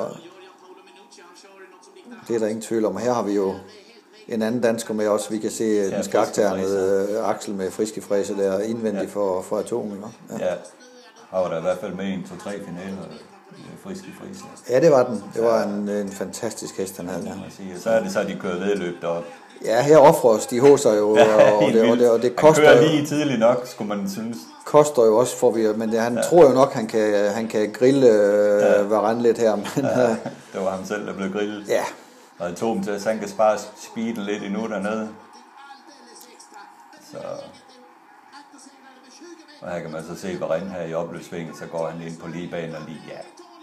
det 2.28 2.36
er 2.36 2.39
der 2.39 2.48
ingen 2.48 2.62
tvivl 2.62 2.86
om. 2.86 2.98
Her 2.98 3.14
har 3.14 3.24
vi 3.24 3.34
jo 3.34 3.54
en 4.28 4.41
anden 4.41 4.62
dansker 4.62 4.94
med 4.94 5.08
også. 5.08 5.30
Vi 5.30 5.38
kan 5.38 5.52
se 5.52 5.64
ja, 5.64 5.96
den 5.96 6.04
skakternede 6.04 7.08
øh, 7.12 7.30
Axel 7.30 7.54
med 7.54 7.72
friske 7.72 8.02
fræse 8.02 8.38
der 8.38 8.60
indvendigt 8.60 9.10
Ja. 9.10 9.10
for, 9.20 9.41
for 9.41 9.58
atomen. 9.58 10.04
Ja. 10.39 10.46
ja, 10.46 10.52
han 11.32 11.39
var 11.44 11.50
der 11.50 11.58
i 11.58 11.62
hvert 11.62 11.78
fald 11.78 11.94
med 11.94 12.06
en, 12.06 12.24
to, 12.30 12.44
tre 12.44 12.52
finaler 12.52 13.04
friske 13.84 14.08
frise. 14.22 14.43
ja, 14.70 14.80
det 14.80 14.91
var 14.91 15.04
den. 15.04 15.24
Det 15.34 15.43
var 15.43 15.64
en, 15.64 15.89
en 15.89 16.10
fantastisk 16.12 16.78
hest, 16.78 16.97
han 16.97 17.08
havde. 17.10 17.24
Ja. 17.26 17.32
sige. 17.58 17.80
Så 17.80 17.89
er 17.89 18.04
det 18.04 18.12
så, 18.12 18.24
de 18.24 18.38
kører 18.41 18.60
vedløb 18.60 19.01
deroppe. 19.01 19.28
Ja, 19.66 19.82
her 19.82 19.97
offrer 19.97 20.38
Stig 20.38 20.62
H. 20.62 20.78
sig 20.78 20.97
jo, 20.97 21.10
og, 21.12 21.18
og, 21.58 21.72
det, 21.74 21.91
og, 21.91 21.97
det, 21.97 22.10
og 22.12 22.22
det 22.22 22.36
koster, 22.36 22.68
Han 22.68 22.74
kører 22.78 22.86
jo, 22.86 22.89
lige 22.91 23.06
tidligt 23.06 23.39
nok, 23.39 23.68
skulle 23.68 23.95
man 23.95 24.10
synes. 24.10 24.38
koster 24.66 25.06
jo 25.06 25.18
også 25.18 25.38
for 25.38 25.51
vi, 25.51 25.68
men 25.76 25.91
det, 25.91 25.99
han 25.99 26.16
ja. 26.16 26.22
tror 26.22 26.43
jo 26.47 26.54
nok, 26.54 26.74
han 26.74 26.88
kan, 26.88 27.32
han 27.32 27.47
kan 27.47 27.72
grille 27.74 28.08
øh, 28.08 28.62
Ja. 28.62 28.74
ja. 28.78 28.82
Varane 28.84 29.22
lidt 29.22 29.38
her, 29.38 29.56
men 29.56 29.66
ja. 29.78 30.01
Ja, 30.01 30.08
det 30.54 30.62
var 30.62 30.70
ham 30.72 30.86
selv, 30.86 31.08
der 31.08 31.14
blev 31.14 31.32
grillet. 31.32 31.68
ja. 31.68 31.84
Og 32.39 32.49
atomtest, 32.49 33.06
han 33.06 33.20
kan 33.20 33.30
spare 33.30 33.58
speeden 33.78 34.18
lidt 34.24 34.43
endnu 34.43 34.68
dernede. 34.68 35.10
Så... 37.12 37.18
Og 39.62 39.72
her 39.72 39.80
kan 39.80 39.91
man 39.91 40.04
så 40.04 40.22
se, 40.22 40.38
hvor 40.38 40.54
her 40.54 40.82
i 40.86 40.93
opløbsvinget, 40.93 41.58
så 41.58 41.66
går 41.66 41.88
han 41.88 42.01
ind 42.01 42.18
på 42.18 42.28
ligebanen 42.28 42.76
og 42.76 42.82
lige, 42.88 43.01
ja. 43.10 43.18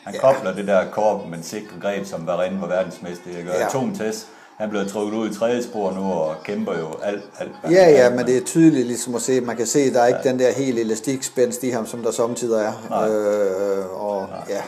Han 0.05 0.15
Ja. 0.15 0.21
kobler 0.21 0.55
det 0.55 0.67
der 0.67 0.91
korp, 0.91 1.21
men 1.31 1.43
sikre 1.43 1.81
greb, 1.83 2.07
som 2.07 2.27
Varenne 2.27 2.61
var 2.61 2.67
verdensmester. 2.67 3.39
Ikke? 3.39 3.51
Og 3.51 3.57
Ja. 3.57 3.67
atomtest, 3.67 4.27
han 4.59 4.71
blev 4.71 4.89
trukket 4.89 5.15
ud 5.19 5.31
i 5.31 5.35
tredje 5.35 5.63
spor 5.63 5.93
nu 5.93 6.13
og 6.13 6.35
kæmper 6.45 6.79
jo 6.79 6.87
alt, 7.03 7.23
alt. 7.39 7.53
Ja, 7.65 7.91
ja, 7.91 8.11
men 8.11 8.27
det 8.27 8.37
er 8.37 8.45
tydeligt 8.45 8.87
ligesom 8.87 9.15
at 9.15 9.23
se, 9.23 9.41
man 9.41 9.57
kan 9.57 9.67
se, 9.67 9.93
der 9.93 10.01
er 10.03 10.07
ikke 10.07 10.21
ja. 10.25 10.31
den 10.31 10.39
der 10.39 10.53
helt 10.53 10.79
elastikspænst 10.79 11.63
i 11.63 11.71
ham, 11.71 11.87
som 11.87 12.03
der 12.03 12.11
samtidig 12.11 12.61
er. 12.65 12.73
Nej. 12.91 13.09
Øh, 13.09 14.03
og 14.05 14.29
ja. 14.49 14.63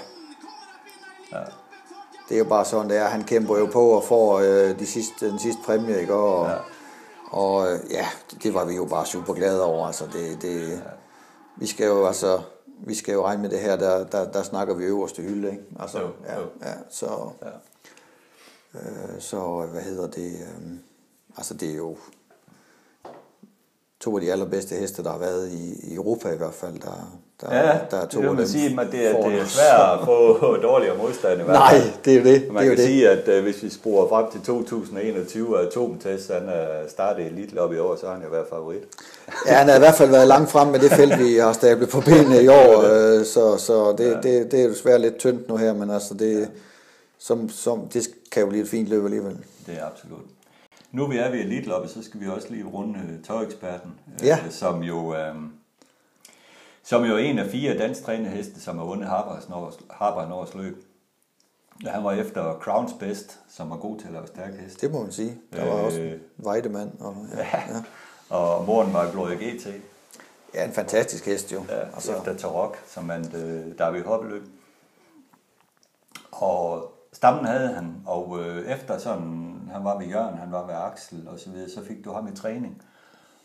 Ja. 1.32 1.38
Det 2.28 2.34
er 2.34 2.38
jo 2.38 2.44
bare 2.44 2.64
sådan, 2.64 2.90
det 2.90 2.96
er. 2.98 3.04
Han 3.04 3.24
kæmper 3.24 3.58
jo 3.58 3.66
på 3.66 3.88
og 3.90 4.04
får 4.04 4.38
øh, 4.38 4.78
de 4.78 4.86
sidste, 4.86 5.30
den 5.30 5.38
sidste 5.38 5.60
præmie, 5.66 6.00
ikke? 6.00 6.14
Og, 6.14 6.46
Ja. 6.46 6.52
ja. 6.52 6.58
og 7.30 7.72
øh, 7.72 7.78
ja, 7.90 8.06
det 8.42 8.54
var 8.54 8.64
vi 8.64 8.74
jo 8.74 8.84
bare 8.84 9.06
super 9.06 9.34
glade 9.34 9.64
over. 9.64 9.86
Altså, 9.86 10.04
det, 10.12 10.42
det, 10.42 10.68
ja. 10.70 10.74
Vi 11.56 11.66
skal 11.66 11.86
jo 11.86 12.06
altså, 12.06 12.38
vi 12.86 12.94
skal 12.94 13.12
jo 13.12 13.24
regne 13.24 13.42
med 13.42 13.50
det 13.50 13.60
her, 13.60 13.76
der, 13.76 14.06
der, 14.06 14.32
der 14.32 14.42
snakker 14.42 14.74
vi 14.74 14.84
øverste 14.84 15.22
hylde, 15.22 15.50
ikke? 15.50 15.62
Altså, 15.80 15.98
Jo, 16.00 16.10
ja, 16.26 16.40
jo. 16.40 16.46
ja, 16.62 16.74
så, 16.90 17.30
Ja. 17.42 17.50
øh, 18.80 19.20
så 19.20 19.66
hvad 19.66 19.82
hedder 19.82 20.06
det? 20.06 20.32
Øh, 20.32 20.72
altså, 21.36 21.54
det 21.54 21.70
er 21.70 21.74
jo 21.76 21.96
to 24.00 24.14
af 24.16 24.20
de 24.20 24.32
allerbedste 24.32 24.74
heste, 24.74 25.02
der 25.04 25.10
har 25.10 25.18
været 25.18 25.48
i, 25.52 25.90
i 25.92 25.94
Europa 25.94 26.32
i 26.32 26.36
hvert 26.36 26.54
fald. 26.54 26.78
Der, 26.80 27.18
der, 27.50 27.56
Ja, 27.56 27.78
der 27.90 27.96
er 27.96 28.06
to 28.06 28.20
det 28.20 28.28
vil 28.28 28.36
man 28.36 28.48
sige, 28.48 28.80
at 28.80 28.92
det 28.92 29.06
er, 29.08 29.28
det 29.28 29.40
er 29.40 29.44
svært 29.44 29.98
at 30.00 30.04
få 30.04 30.38
dårligere 30.68 30.96
modstand 30.98 31.40
i 31.40 31.44
hvert 31.44 31.54
Nej, 31.56 31.74
det 32.04 32.12
er 32.14 32.18
jo 32.18 32.24
det. 32.24 32.52
Man 32.52 32.62
det 32.62 32.70
er 32.70 32.74
kan 32.74 32.78
det. 32.78 32.86
sige, 32.86 33.08
at 33.10 33.28
øh, 33.28 33.42
hvis 33.42 33.62
vi 33.62 33.70
sporer 33.70 34.08
frem 34.08 34.30
til 34.32 34.40
2021, 34.40 35.56
og 35.56 35.62
Atomtest 35.62 36.32
han 36.32 36.48
er 36.48 36.88
startet 36.88 37.22
i 37.22 37.26
Elite 37.26 37.58
op 37.58 37.72
i 37.72 37.78
år, 37.78 37.96
så 37.96 38.06
har 38.06 38.12
han 38.14 38.22
jo 38.22 38.28
været 38.30 38.46
favorit. 38.50 38.82
Ja, 39.48 39.52
han 39.54 39.68
har 39.68 39.76
i 39.76 39.78
hvert 39.78 39.94
fald 39.94 40.10
været 40.10 40.28
langt 40.28 40.50
frem 40.50 40.68
med 40.68 40.80
det 40.80 40.90
felt, 40.92 41.18
vi 41.18 41.36
har 41.36 41.52
stablet 41.52 41.88
på 41.88 42.00
benene 42.00 42.42
i 42.42 42.48
år, 42.48 42.82
øh, 42.92 43.24
så, 43.24 43.56
så 43.56 43.94
det, 43.98 44.18
det, 44.22 44.52
det 44.52 44.60
er 44.60 44.64
jo 44.64 44.70
desværre 44.70 44.98
lidt 44.98 45.18
tyndt 45.18 45.48
nu 45.48 45.56
her, 45.56 45.72
men 45.74 45.90
altså 45.90 46.14
det, 46.14 46.48
som, 47.18 47.48
som, 47.48 47.88
det 47.94 48.08
kan 48.32 48.42
jo 48.42 48.48
blive 48.48 48.62
et 48.62 48.68
fint 48.68 48.88
løb 48.88 49.04
alligevel. 49.04 49.36
Det 49.66 49.74
er 49.80 49.86
absolut. 49.86 50.20
Nu 50.92 51.06
vi 51.06 51.18
er 51.18 51.30
ved 51.30 51.38
Elite 51.38 51.70
så 51.88 52.02
skal 52.02 52.20
vi 52.20 52.26
også 52.36 52.46
lige 52.50 52.64
runde 52.74 52.98
øh, 52.98 53.24
tøjeksperten, 53.26 53.90
øh, 54.20 54.26
Ja. 54.26 54.38
som 54.50 54.82
jo... 54.82 55.14
Øh, 55.14 55.34
som 56.82 57.04
jo 57.04 57.14
er 57.14 57.18
en 57.18 57.38
af 57.38 57.50
fire 57.50 57.78
dansk 57.78 58.04
trænede 58.04 58.30
heste, 58.30 58.60
som 58.60 58.78
har 58.78 58.84
vundet 58.84 59.08
Harper 59.08 60.28
Norges 60.28 60.54
løb. 60.54 60.84
Ja, 61.84 61.90
han 61.90 62.04
var 62.04 62.12
efter 62.12 62.58
Crowns 62.58 62.92
Best, 63.00 63.40
som 63.48 63.70
var 63.70 63.76
god 63.76 63.98
til 63.98 64.06
at 64.06 64.12
lave 64.12 64.26
stærke 64.26 64.56
heste. 64.56 64.86
Det 64.86 64.94
må 64.94 65.02
man 65.02 65.12
sige. 65.12 65.38
Der 65.52 65.64
var 65.64 65.78
øh, 65.78 65.84
også 65.84 66.18
Weidemand. 66.38 67.00
Og, 67.00 67.16
ja, 67.36 67.38
ja. 67.52 67.62
ja. 67.74 67.82
og 68.36 68.64
moren 68.64 68.92
var 68.92 69.10
Gloria 69.12 69.34
GT. 69.34 69.66
Ja, 70.54 70.64
en 70.64 70.72
fantastisk 70.72 71.26
hest 71.26 71.52
jo. 71.52 71.64
Ja, 71.68 71.80
altså. 71.80 72.16
efter 72.16 72.36
Tarok, 72.36 72.78
som 72.86 73.04
man 73.04 73.36
øh, 73.36 73.78
David 73.78 74.02
Hoppeløb. 74.02 74.42
Og 76.32 76.92
stammen 77.12 77.44
havde 77.44 77.68
han, 77.68 77.96
og 78.06 78.40
øh, 78.40 78.72
efter 78.72 78.98
sådan, 78.98 79.60
han 79.72 79.84
var 79.84 79.98
ved 79.98 80.06
Jørgen, 80.06 80.38
han 80.38 80.52
var 80.52 80.66
ved 80.66 80.74
Axel 80.74 81.28
og 81.28 81.38
så 81.38 81.50
videre, 81.50 81.70
så 81.70 81.84
fik 81.84 82.04
du 82.04 82.12
ham 82.12 82.28
i 82.28 82.36
træning 82.36 82.82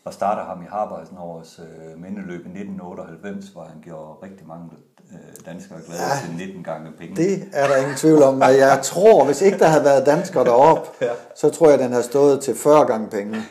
og 0.08 0.14
starter 0.14 0.44
ham 0.44 0.62
i 0.62 0.66
Harbarsen 0.70 1.18
års 1.18 1.60
øh, 1.64 2.02
mindeløb 2.02 2.42
i 2.46 2.52
1998, 2.60 3.48
hvor 3.48 3.62
han 3.62 3.80
gjorde 3.84 4.12
rigtig 4.22 4.46
mange 4.46 4.64
øh, 5.12 5.46
danskere 5.46 5.78
glade 5.86 6.00
ja, 6.02 6.26
til 6.26 6.46
19 6.46 6.64
gange 6.64 6.92
penge. 6.98 7.16
Det 7.16 7.48
er 7.52 7.66
der 7.68 7.76
ingen 7.76 7.96
tvivl 7.96 8.22
om. 8.22 8.40
Og 8.40 8.58
jeg 8.58 8.80
tror, 8.82 9.24
hvis 9.24 9.42
ikke 9.42 9.58
der 9.58 9.66
havde 9.66 9.84
været 9.84 10.06
danskere 10.06 10.44
deroppe, 10.44 10.88
ja. 11.06 11.12
så 11.34 11.50
tror 11.50 11.70
jeg, 11.70 11.78
den 11.78 11.92
har 11.92 12.02
stået 12.02 12.40
til 12.40 12.54
40 12.54 12.86
gange 12.86 13.08
penge. 13.08 13.36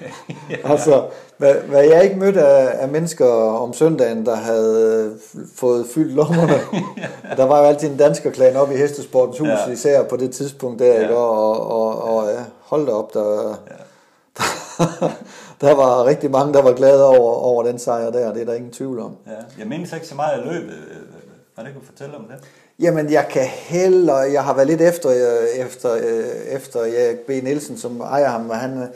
ja. 0.49 0.71
Altså, 0.71 1.05
hvad, 1.37 1.53
hvad 1.53 1.83
jeg 1.83 2.03
ikke 2.03 2.19
mødte 2.19 2.41
af, 2.41 2.83
af 2.83 2.87
mennesker 2.87 3.27
om 3.65 3.73
søndagen, 3.73 4.25
der 4.25 4.35
havde 4.35 5.17
fået 5.55 5.85
fyldt 5.93 6.13
lommerne. 6.13 6.59
ja. 6.97 7.35
Der 7.37 7.45
var 7.45 7.59
jo 7.59 7.65
altid 7.65 7.89
en 7.89 7.97
danskerklan 7.97 8.55
op 8.55 8.71
i 8.71 8.75
Hestesportens 8.75 9.39
hus, 9.39 9.47
ja. 9.47 9.71
især 9.71 10.03
på 10.03 10.17
det 10.17 10.31
tidspunkt 10.31 10.79
der, 10.79 10.93
ja. 10.93 11.01
ikke? 11.01 11.15
Og, 11.15 11.67
og, 11.71 12.17
og 12.17 12.29
ja, 12.29 12.43
hold 12.59 12.85
da 12.85 12.91
op, 12.91 13.13
der... 13.13 13.57
Ja. 13.69 13.73
Der 15.61 15.75
var 15.75 16.05
rigtig 16.05 16.31
mange, 16.31 16.53
der 16.53 16.61
var 16.61 16.73
glade 16.73 17.05
over, 17.05 17.33
over 17.33 17.63
den 17.63 17.79
sejr 17.79 18.11
der, 18.11 18.33
det 18.33 18.41
er 18.41 18.45
der 18.45 18.53
ingen 18.53 18.71
tvivl 18.71 18.99
om. 18.99 19.17
Ja. 19.27 19.31
Jeg 19.59 19.67
mindes 19.67 19.93
ikke 19.93 20.07
så 20.07 20.15
meget 20.15 20.39
af 20.39 20.45
løbet. 20.45 20.73
Hvad 21.55 21.65
det 21.65 21.73
kan 21.73 21.81
fortælle 21.81 22.15
om 22.15 22.23
det? 22.23 22.35
Jamen, 22.79 23.11
jeg 23.11 23.27
kan 23.29 23.45
heller, 23.45 24.17
jeg 24.17 24.43
har 24.43 24.53
været 24.53 24.67
lidt 24.67 24.81
efter, 24.81 25.09
efter, 25.55 25.95
efter 26.49 26.79
Erik 26.79 27.19
B. 27.19 27.29
Nielsen, 27.29 27.77
som 27.77 28.01
ejer 28.01 28.29
ham, 28.29 28.49
og 28.49 28.55
han, 28.55 28.87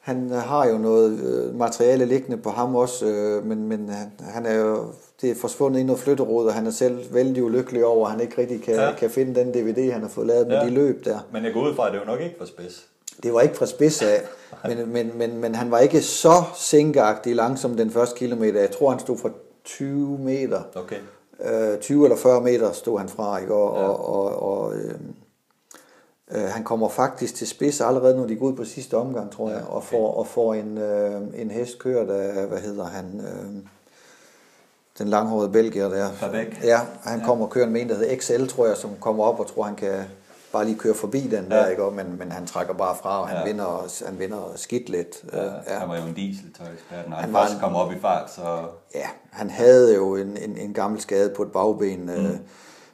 han 0.00 0.30
har 0.30 0.66
jo 0.66 0.78
noget 0.78 1.20
øh, 1.20 1.54
materiale 1.54 2.04
liggende 2.04 2.36
på 2.36 2.50
ham 2.50 2.74
også, 2.74 3.06
øh, 3.06 3.46
men, 3.46 3.68
men 3.68 3.90
han 4.20 4.46
er 4.46 4.54
jo, 4.54 4.84
det 5.20 5.30
er 5.30 5.34
forsvundet 5.34 5.80
i 5.80 5.82
noget 5.82 6.00
flytterod, 6.00 6.46
og 6.46 6.54
han 6.54 6.66
er 6.66 6.70
selv 6.70 7.14
vældig 7.14 7.44
ulykkelig 7.44 7.84
over, 7.84 8.06
at 8.06 8.12
han 8.12 8.20
ikke 8.20 8.40
rigtig 8.40 8.62
kan, 8.62 8.74
ja. 8.74 8.92
kan 8.98 9.10
finde 9.10 9.40
den 9.40 9.48
DVD, 9.48 9.92
han 9.92 10.02
har 10.02 10.08
fået 10.08 10.26
lavet 10.26 10.46
med 10.46 10.56
ja. 10.56 10.64
de 10.64 10.70
løb 10.70 11.04
der. 11.04 11.18
Men 11.32 11.44
jeg 11.44 11.52
går 11.52 11.68
ud 11.68 11.74
fra, 11.74 11.86
at 11.86 11.92
det 11.92 12.00
jo 12.00 12.04
nok 12.04 12.20
ikke 12.20 12.34
for 12.38 12.46
spids. 12.46 12.86
Det 13.22 13.34
var 13.34 13.40
ikke 13.40 13.56
fra 13.56 13.66
spids 13.66 14.02
af, 14.02 14.22
men, 14.64 14.92
men, 14.92 15.18
men, 15.18 15.40
men 15.40 15.54
han 15.54 15.70
var 15.70 15.78
ikke 15.78 16.02
så 16.02 16.42
sænkeagtig 16.56 17.36
langsom 17.36 17.76
den 17.76 17.90
første 17.90 18.18
kilometer. 18.18 18.60
Jeg 18.60 18.70
tror, 18.70 18.90
han 18.90 18.98
stod 18.98 19.18
fra 19.18 19.30
20 19.64 20.18
meter. 20.18 20.62
Okay. 20.74 20.98
Øh, 21.40 21.78
20 21.78 22.04
eller 22.04 22.16
40 22.16 22.40
meter 22.40 22.72
stod 22.72 22.98
han 22.98 23.08
fra, 23.08 23.38
ikke? 23.38 23.54
Og, 23.54 23.76
ja. 23.76 23.88
og, 23.88 24.08
og, 24.08 24.42
og 24.42 24.74
øh, 24.74 24.94
øh, 26.30 26.42
han 26.42 26.64
kommer 26.64 26.88
faktisk 26.88 27.34
til 27.34 27.46
spids 27.46 27.80
allerede, 27.80 28.16
når 28.16 28.26
de 28.26 28.36
går 28.36 28.46
ud 28.46 28.56
på 28.56 28.64
sidste 28.64 28.96
omgang, 28.96 29.32
tror 29.32 29.50
jeg, 29.50 29.58
ja, 29.58 29.66
okay. 29.66 29.74
og 29.74 29.84
får, 29.84 30.14
og 30.14 30.26
får 30.26 30.54
en, 30.54 30.78
øh, 30.78 31.20
en 31.34 31.50
hest 31.50 31.78
kørt 31.78 32.10
af, 32.10 32.46
hvad 32.46 32.58
hedder 32.58 32.84
han... 32.84 33.20
Øh, 33.20 33.70
den 34.98 35.08
langhårede 35.08 35.48
belgier 35.48 35.88
der. 35.88 36.12
Fabek. 36.12 36.64
Ja, 36.64 36.80
han 37.02 37.20
ja. 37.20 37.26
kommer 37.26 37.46
kører 37.46 37.68
med 37.68 37.80
en, 37.80 37.88
der 37.88 37.94
hedder 37.94 38.16
XL, 38.16 38.46
tror 38.46 38.66
jeg, 38.66 38.76
som 38.76 38.90
kommer 39.00 39.24
op 39.24 39.40
og 39.40 39.46
tror, 39.46 39.62
han 39.62 39.76
kan 39.76 40.04
bare 40.54 40.64
lige 40.64 40.78
køre 40.78 40.94
forbi 40.94 41.20
den 41.20 41.46
ja. 41.50 41.56
der, 41.56 41.66
ikke? 41.66 41.90
Men, 41.90 42.18
men 42.18 42.32
han 42.32 42.46
trækker 42.46 42.74
bare 42.74 42.96
fra, 43.02 43.20
og 43.20 43.28
han, 43.28 43.38
ja. 43.38 43.44
vinder, 43.44 44.04
han 44.06 44.18
vinder 44.18 44.52
skidt 44.56 44.88
lidt. 44.88 45.24
Ja, 45.32 45.44
ja. 45.44 45.78
Han 45.78 45.88
var 45.88 45.96
jo 45.96 46.06
en 46.06 46.14
dieseltøjsekspert, 46.14 47.08
når 47.08 47.16
han, 47.16 47.24
han 47.24 47.34
først 47.34 47.60
kom 47.60 47.74
op 47.74 47.92
i 47.92 47.98
fart, 48.00 48.30
så... 48.30 48.66
Ja, 48.94 49.06
han 49.30 49.50
havde 49.50 49.94
jo 49.94 50.16
en, 50.16 50.36
en, 50.36 50.58
en 50.58 50.74
gammel 50.74 51.00
skade 51.00 51.32
på 51.36 51.42
et 51.42 51.52
bagben, 51.52 52.02
mm. 52.02 52.08
øh, 52.08 52.36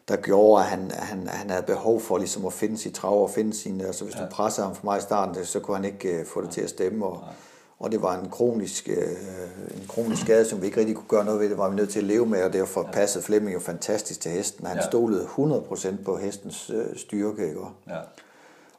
der 0.09 0.17
gjorde, 0.17 0.63
at 0.63 0.69
han, 0.69 0.91
han, 0.91 1.29
han 1.29 1.51
havde 1.51 1.63
behov 1.63 2.01
for 2.01 2.19
ligesom 2.19 2.47
at 2.47 2.53
finde 2.53 2.79
sit 2.79 2.95
trav 2.95 3.23
og 3.23 3.31
finde 3.31 3.55
sin... 3.55 3.81
Altså 3.81 4.05
hvis 4.05 4.17
ja. 4.17 4.21
du 4.21 4.27
presser 4.31 4.63
ham 4.63 4.75
for 4.75 4.85
meget 4.85 5.01
i 5.01 5.03
starten, 5.03 5.45
så 5.45 5.61
kunne 5.61 5.77
han 5.77 5.85
ikke 5.85 6.21
uh, 6.21 6.27
få 6.27 6.43
det 6.43 6.51
til 6.51 6.61
at 6.61 6.71
stemme, 6.71 7.07
og... 7.07 7.19
Ja 7.27 7.33
og 7.81 7.93
det 7.93 8.03
var 8.03 8.19
en 8.19 8.31
kronisk, 8.31 8.89
øh, 8.89 9.81
en 9.81 9.87
kronisk 9.89 10.23
skade, 10.23 10.45
som 10.45 10.61
vi 10.61 10.67
ikke 10.67 10.81
rigtig 10.81 10.97
kunne 10.97 11.09
gøre 11.09 11.25
noget 11.25 11.41
ved. 11.41 11.49
Det 11.49 11.59
var 11.59 11.69
vi 11.69 11.77
nødt 11.77 11.91
til 11.91 11.99
at 11.99 12.05
leve 12.05 12.27
med, 12.27 12.43
og 12.43 12.53
derfor 12.53 12.89
passede 12.93 13.25
Flemming 13.25 13.55
jo 13.55 13.61
fantastisk 13.61 14.21
til 14.21 14.31
hesten. 14.31 14.67
Han 14.67 14.77
ja. 14.77 14.87
stolede 14.87 15.25
100% 15.25 16.05
på 16.05 16.17
hestens 16.17 16.71
øh, 16.71 16.97
styrke. 16.97 17.49
Ikke? 17.49 17.61
Ja. 17.89 17.99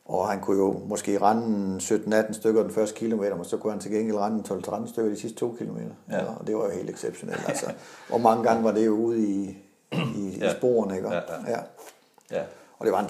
Og 0.05 0.29
han 0.29 0.39
kunne 0.39 0.57
jo 0.57 0.81
måske 0.87 1.21
rende 1.21 1.77
17-18 1.77 2.33
stykker 2.33 2.61
den 2.61 2.71
første 2.71 2.99
kilometer, 2.99 3.35
men 3.35 3.45
så 3.45 3.57
kunne 3.57 3.71
han 3.71 3.79
til 3.79 3.91
gengæld 3.91 4.17
rende 4.17 4.43
12-13 4.49 4.89
stykker 4.89 5.11
de 5.11 5.19
sidste 5.19 5.39
to 5.39 5.55
kilometer. 5.57 5.91
Ja. 6.09 6.17
Ja, 6.17 6.25
og 6.39 6.47
det 6.47 6.55
var 6.55 6.65
jo 6.65 6.71
helt 6.71 6.89
exceptionelt. 6.89 7.41
Altså. 7.47 7.65
og 8.09 8.21
mange 8.21 8.43
gange 8.43 8.63
var 8.63 8.71
det 8.71 8.85
jo 8.85 8.91
ude 8.91 9.19
i, 9.19 9.57
i, 10.15 10.37
ja. 10.39 10.51
i 10.51 10.55
sporene. 10.57 10.95
Ikke? 10.95 11.09
Ja, 11.09 11.15
ja. 11.15 11.51
Ja. 11.51 11.59
ja. 12.31 12.43
Og 12.79 12.85
det 12.85 12.93
var 12.93 12.99
en 12.99 13.09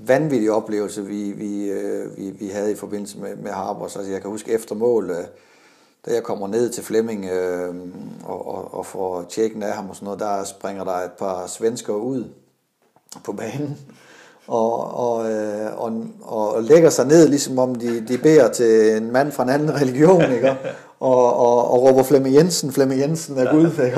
vanvittig 0.00 0.50
oplevelse, 0.50 1.06
vi, 1.06 1.32
vi, 1.32 1.70
øh, 1.70 2.16
vi, 2.16 2.30
vi 2.30 2.48
havde 2.48 2.72
i 2.72 2.76
forbindelse 2.76 3.18
med, 3.18 3.36
med 3.36 3.50
Harbour. 3.50 3.88
Så 3.88 3.98
altså, 3.98 4.12
jeg 4.12 4.20
kan 4.20 4.30
huske 4.30 4.52
efter 4.52 4.74
mål, 4.74 5.10
øh, 5.10 5.24
da 6.06 6.14
jeg 6.14 6.22
kommer 6.22 6.48
ned 6.48 6.70
til 6.70 6.84
Flemming 6.84 7.24
øh, 7.24 7.74
og, 8.24 8.46
og, 8.46 8.74
og 8.74 8.86
får 8.86 9.26
tjekken 9.30 9.62
af 9.62 9.72
ham 9.72 9.90
og 9.90 9.96
sådan 9.96 10.04
noget, 10.04 10.20
der 10.20 10.44
springer 10.44 10.84
der 10.84 10.92
et 10.92 11.12
par 11.12 11.46
svensker 11.46 11.94
ud 11.94 12.24
på 13.24 13.32
banen 13.32 13.78
og, 14.48 14.98
og, 14.98 15.30
øh, 15.30 15.66
og, 15.76 16.06
og 16.22 16.62
lægger 16.62 16.90
sig 16.90 17.06
ned, 17.06 17.28
ligesom 17.28 17.58
om 17.58 17.74
de, 17.74 18.04
de 18.08 18.18
beder 18.18 18.48
til 18.48 18.96
en 18.96 19.12
mand 19.12 19.32
fra 19.32 19.42
en 19.42 19.48
anden 19.48 19.80
religion, 19.80 20.22
ikke? 20.36 20.54
Og, 21.00 21.36
og, 21.36 21.72
og 21.72 21.82
råber 21.82 22.02
Flemming 22.02 22.34
Jensen, 22.34 22.72
Flemming 22.72 23.00
Jensen 23.00 23.38
er 23.38 23.50
Gud, 23.50 23.64
ikke? 23.64 23.96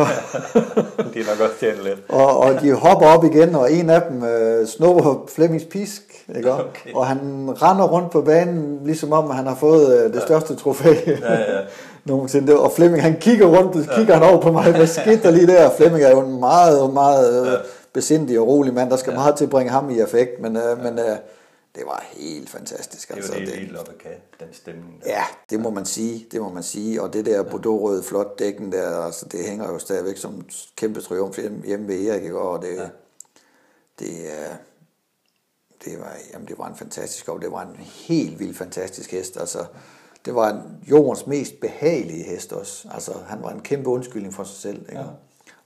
de 1.14 1.20
er 1.20 1.30
nok 1.30 1.40
også 1.40 1.60
tjent 1.60 1.84
lidt. 1.84 1.98
og, 2.08 2.38
og 2.38 2.60
de 2.60 2.72
hopper 2.72 3.06
op 3.06 3.24
igen, 3.24 3.54
og 3.54 3.72
en 3.72 3.90
af 3.90 4.02
dem 4.10 4.24
øh, 4.24 4.66
snupper 4.66 5.24
Flemmings 5.34 5.64
pisk, 5.64 6.02
ikke? 6.36 6.52
Okay. 6.52 6.94
Og 6.94 7.06
han 7.06 7.18
render 7.62 7.84
rundt 7.84 8.10
på 8.10 8.20
banen, 8.20 8.78
ligesom 8.84 9.12
om 9.12 9.30
han 9.30 9.46
har 9.46 9.54
fået 9.54 10.04
øh, 10.04 10.12
det 10.12 10.22
største 10.22 10.54
trofæ. 10.54 10.94
Ja, 11.06 11.32
ja. 11.32 11.60
nogensinde. 12.04 12.58
Og 12.58 12.72
Flemming, 12.72 13.02
han 13.02 13.16
kigger 13.20 13.46
rundt, 13.46 13.90
kigger 13.96 14.14
han 14.14 14.22
over 14.22 14.40
på 14.40 14.52
mig, 14.52 14.72
hvad 14.72 14.86
skete 14.86 15.22
der 15.22 15.30
lige 15.30 15.46
der? 15.46 15.70
Flemming 15.76 16.04
er 16.04 16.10
jo 16.10 16.20
en 16.20 16.40
meget, 16.40 16.92
meget... 16.92 17.58
Ja 17.96 18.00
besindig 18.00 18.40
og 18.40 18.46
rolig 18.46 18.74
mand. 18.74 18.90
Der 18.90 18.96
skal 18.96 19.10
ja. 19.10 19.16
meget 19.16 19.36
til 19.36 19.44
at 19.44 19.50
bringe 19.50 19.72
ham 19.72 19.90
i 19.90 20.00
effekt, 20.00 20.40
men, 20.40 20.56
øh, 20.56 20.62
ja. 20.62 20.74
men 20.74 20.98
øh, 20.98 21.16
det 21.74 21.84
var 21.86 22.04
helt 22.12 22.50
fantastisk. 22.50 23.08
Det 23.08 23.16
var 23.16 23.22
altså, 23.22 23.34
det, 23.38 23.48
helt 23.48 23.76
oppe 23.76 23.92
kan, 24.00 24.10
den 24.40 24.48
stemning. 24.52 25.00
Der. 25.04 25.10
Ja, 25.10 25.24
det 25.50 25.60
må 25.60 25.70
man 25.70 25.86
sige, 25.86 26.26
det 26.32 26.40
må 26.40 26.52
man 26.52 26.62
sige. 26.62 27.02
Og 27.02 27.12
det 27.12 27.26
der 27.26 27.42
Bordeaux-røde 27.42 28.02
flot 28.02 28.38
dækken 28.38 28.72
der, 28.72 29.00
altså, 29.00 29.26
det 29.28 29.44
hænger 29.44 29.68
jo 29.72 29.78
stadigvæk 29.78 30.16
som 30.16 30.46
kæmpe 30.76 31.00
triumf 31.00 31.38
hjemme 31.64 31.88
ved 31.88 32.06
Erik, 32.06 32.22
ikke? 32.22 32.38
og 32.38 32.62
det, 32.62 32.76
ja. 32.76 32.88
det, 33.98 34.24
øh, 34.24 34.54
det, 35.84 35.98
var, 35.98 36.16
jamen, 36.32 36.48
det 36.48 36.58
var 36.58 36.68
en 36.68 36.76
fantastisk 36.76 37.28
og 37.28 37.42
det 37.42 37.52
var 37.52 37.62
en 37.62 37.76
helt 37.76 38.38
vildt 38.38 38.56
fantastisk 38.56 39.12
hest. 39.12 39.36
Altså, 39.36 39.64
det 40.24 40.34
var 40.34 40.50
en 40.50 40.60
jordens 40.90 41.26
mest 41.26 41.60
behagelige 41.60 42.24
hest 42.24 42.52
også. 42.52 42.88
Altså, 42.94 43.12
han 43.26 43.42
var 43.42 43.50
en 43.50 43.60
kæmpe 43.60 43.90
undskyldning 43.90 44.34
for 44.34 44.44
sig 44.44 44.56
selv. 44.56 44.80
Ikke? 44.80 44.98
Ja 45.00 45.06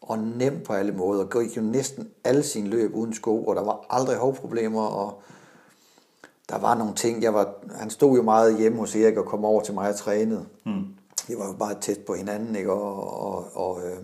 og 0.01 0.19
nem 0.19 0.61
på 0.65 0.73
alle 0.73 0.93
måder. 0.93 1.27
Gik 1.27 1.57
jo 1.57 1.63
næsten 1.63 2.11
alle 2.25 2.43
sine 2.43 2.69
løb 2.69 2.95
uden 2.95 3.15
sko, 3.15 3.45
og 3.45 3.57
der 3.57 3.65
var 3.65 3.87
aldrig 3.91 4.17
hovproblemer, 4.17 4.83
og 4.83 5.23
der 6.49 6.59
var 6.59 6.75
nogle 6.75 6.95
ting, 6.95 7.23
jeg 7.23 7.35
var, 7.35 7.55
han 7.75 7.91
stod 7.91 8.17
jo 8.17 8.23
meget 8.23 8.59
hjemme 8.59 8.79
hos 8.79 8.97
Erik 8.97 9.17
og 9.17 9.27
kom 9.27 9.45
over 9.45 9.63
til 9.63 9.75
mig 9.75 9.89
og 9.89 9.97
trænede. 9.97 10.47
Mm. 10.67 10.85
Vi 11.29 11.35
var 11.39 11.47
jo 11.47 11.53
bare 11.53 11.81
tæt 11.81 11.99
på 12.07 12.15
hinanden, 12.15 12.57
ikke? 12.57 12.73
Og, 12.73 13.23
og, 13.23 13.47
og, 13.55 13.87
øh, 13.87 13.99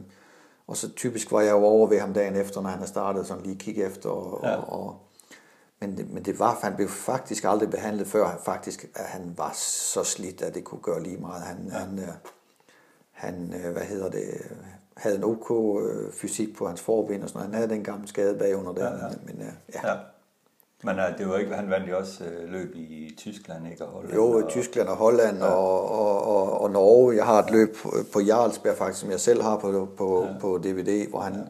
og 0.66 0.76
så 0.76 0.92
typisk 0.92 1.32
var 1.32 1.40
jeg 1.40 1.50
jo 1.50 1.64
over 1.64 1.86
ved 1.86 2.00
ham 2.00 2.12
dagen 2.12 2.36
efter, 2.36 2.60
når 2.60 2.68
han 2.68 2.78
havde 2.78 2.90
startet, 2.90 3.26
sådan 3.26 3.42
lige 3.42 3.56
kigge 3.56 3.84
efter. 3.84 4.08
Og, 4.08 4.40
ja. 4.44 4.56
og, 4.56 4.86
og, 4.86 4.96
men, 5.80 5.96
det, 5.96 6.10
men 6.10 6.24
det 6.24 6.38
var, 6.38 6.58
han 6.62 6.76
blev 6.76 6.88
faktisk 6.88 7.44
aldrig 7.44 7.70
behandlet 7.70 8.06
før, 8.06 8.26
han 8.26 8.38
faktisk, 8.44 8.86
at 8.94 9.04
han 9.04 9.34
var 9.36 9.52
så 9.54 10.04
slidt, 10.04 10.42
at 10.42 10.54
det 10.54 10.64
kunne 10.64 10.80
gøre 10.80 11.02
lige 11.02 11.16
meget. 11.16 11.42
Han, 11.42 11.68
ja. 11.72 11.78
han, 11.78 11.98
øh, 11.98 12.08
han 13.10 13.54
øh, 13.54 13.72
hvad 13.72 13.82
hedder 13.82 14.10
det, 14.10 14.56
havde 14.96 15.16
en 15.16 15.24
OK 15.24 15.80
øh, 15.82 16.12
fysik 16.12 16.56
på 16.56 16.66
hans 16.66 16.80
forben 16.80 17.22
og 17.22 17.28
sådan 17.28 17.38
noget. 17.38 17.50
Han 17.50 17.54
havde 17.54 17.74
den 17.74 17.84
gamle 17.84 18.08
skade 18.08 18.38
bagunder 18.38 18.72
der. 18.72 18.84
Ja, 18.84 18.94
ja. 18.94 19.10
Men, 19.26 19.40
øh, 19.40 19.52
ja. 19.74 19.88
ja. 19.88 19.96
Men 20.82 20.98
øh, 20.98 21.18
det 21.18 21.28
var 21.28 21.36
ikke, 21.36 21.54
han 21.54 21.70
vandt 21.70 21.88
jo 21.90 21.98
også 21.98 22.24
øh, 22.24 22.52
løb 22.52 22.74
i 22.74 23.14
Tyskland, 23.16 23.68
ikke? 23.68 23.84
Og 23.84 23.90
Holland, 23.92 24.14
jo, 24.14 24.38
i 24.38 24.50
Tyskland 24.50 24.88
og 24.88 24.96
Holland 24.96 25.38
ja. 25.38 25.44
og, 25.44 25.90
og, 25.90 26.22
og, 26.22 26.60
og 26.60 26.70
Norge. 26.70 27.16
Jeg 27.16 27.24
har 27.24 27.42
et 27.42 27.50
løb 27.50 27.76
på, 28.12 28.20
Jarlsberg 28.20 28.76
faktisk, 28.76 29.00
som 29.00 29.10
jeg 29.10 29.20
selv 29.20 29.42
har 29.42 29.58
på, 29.58 29.88
på, 29.96 30.24
ja. 30.24 30.38
på 30.40 30.58
DVD, 30.58 31.08
hvor 31.08 31.20
han, 31.20 31.34
ja. 31.34 31.40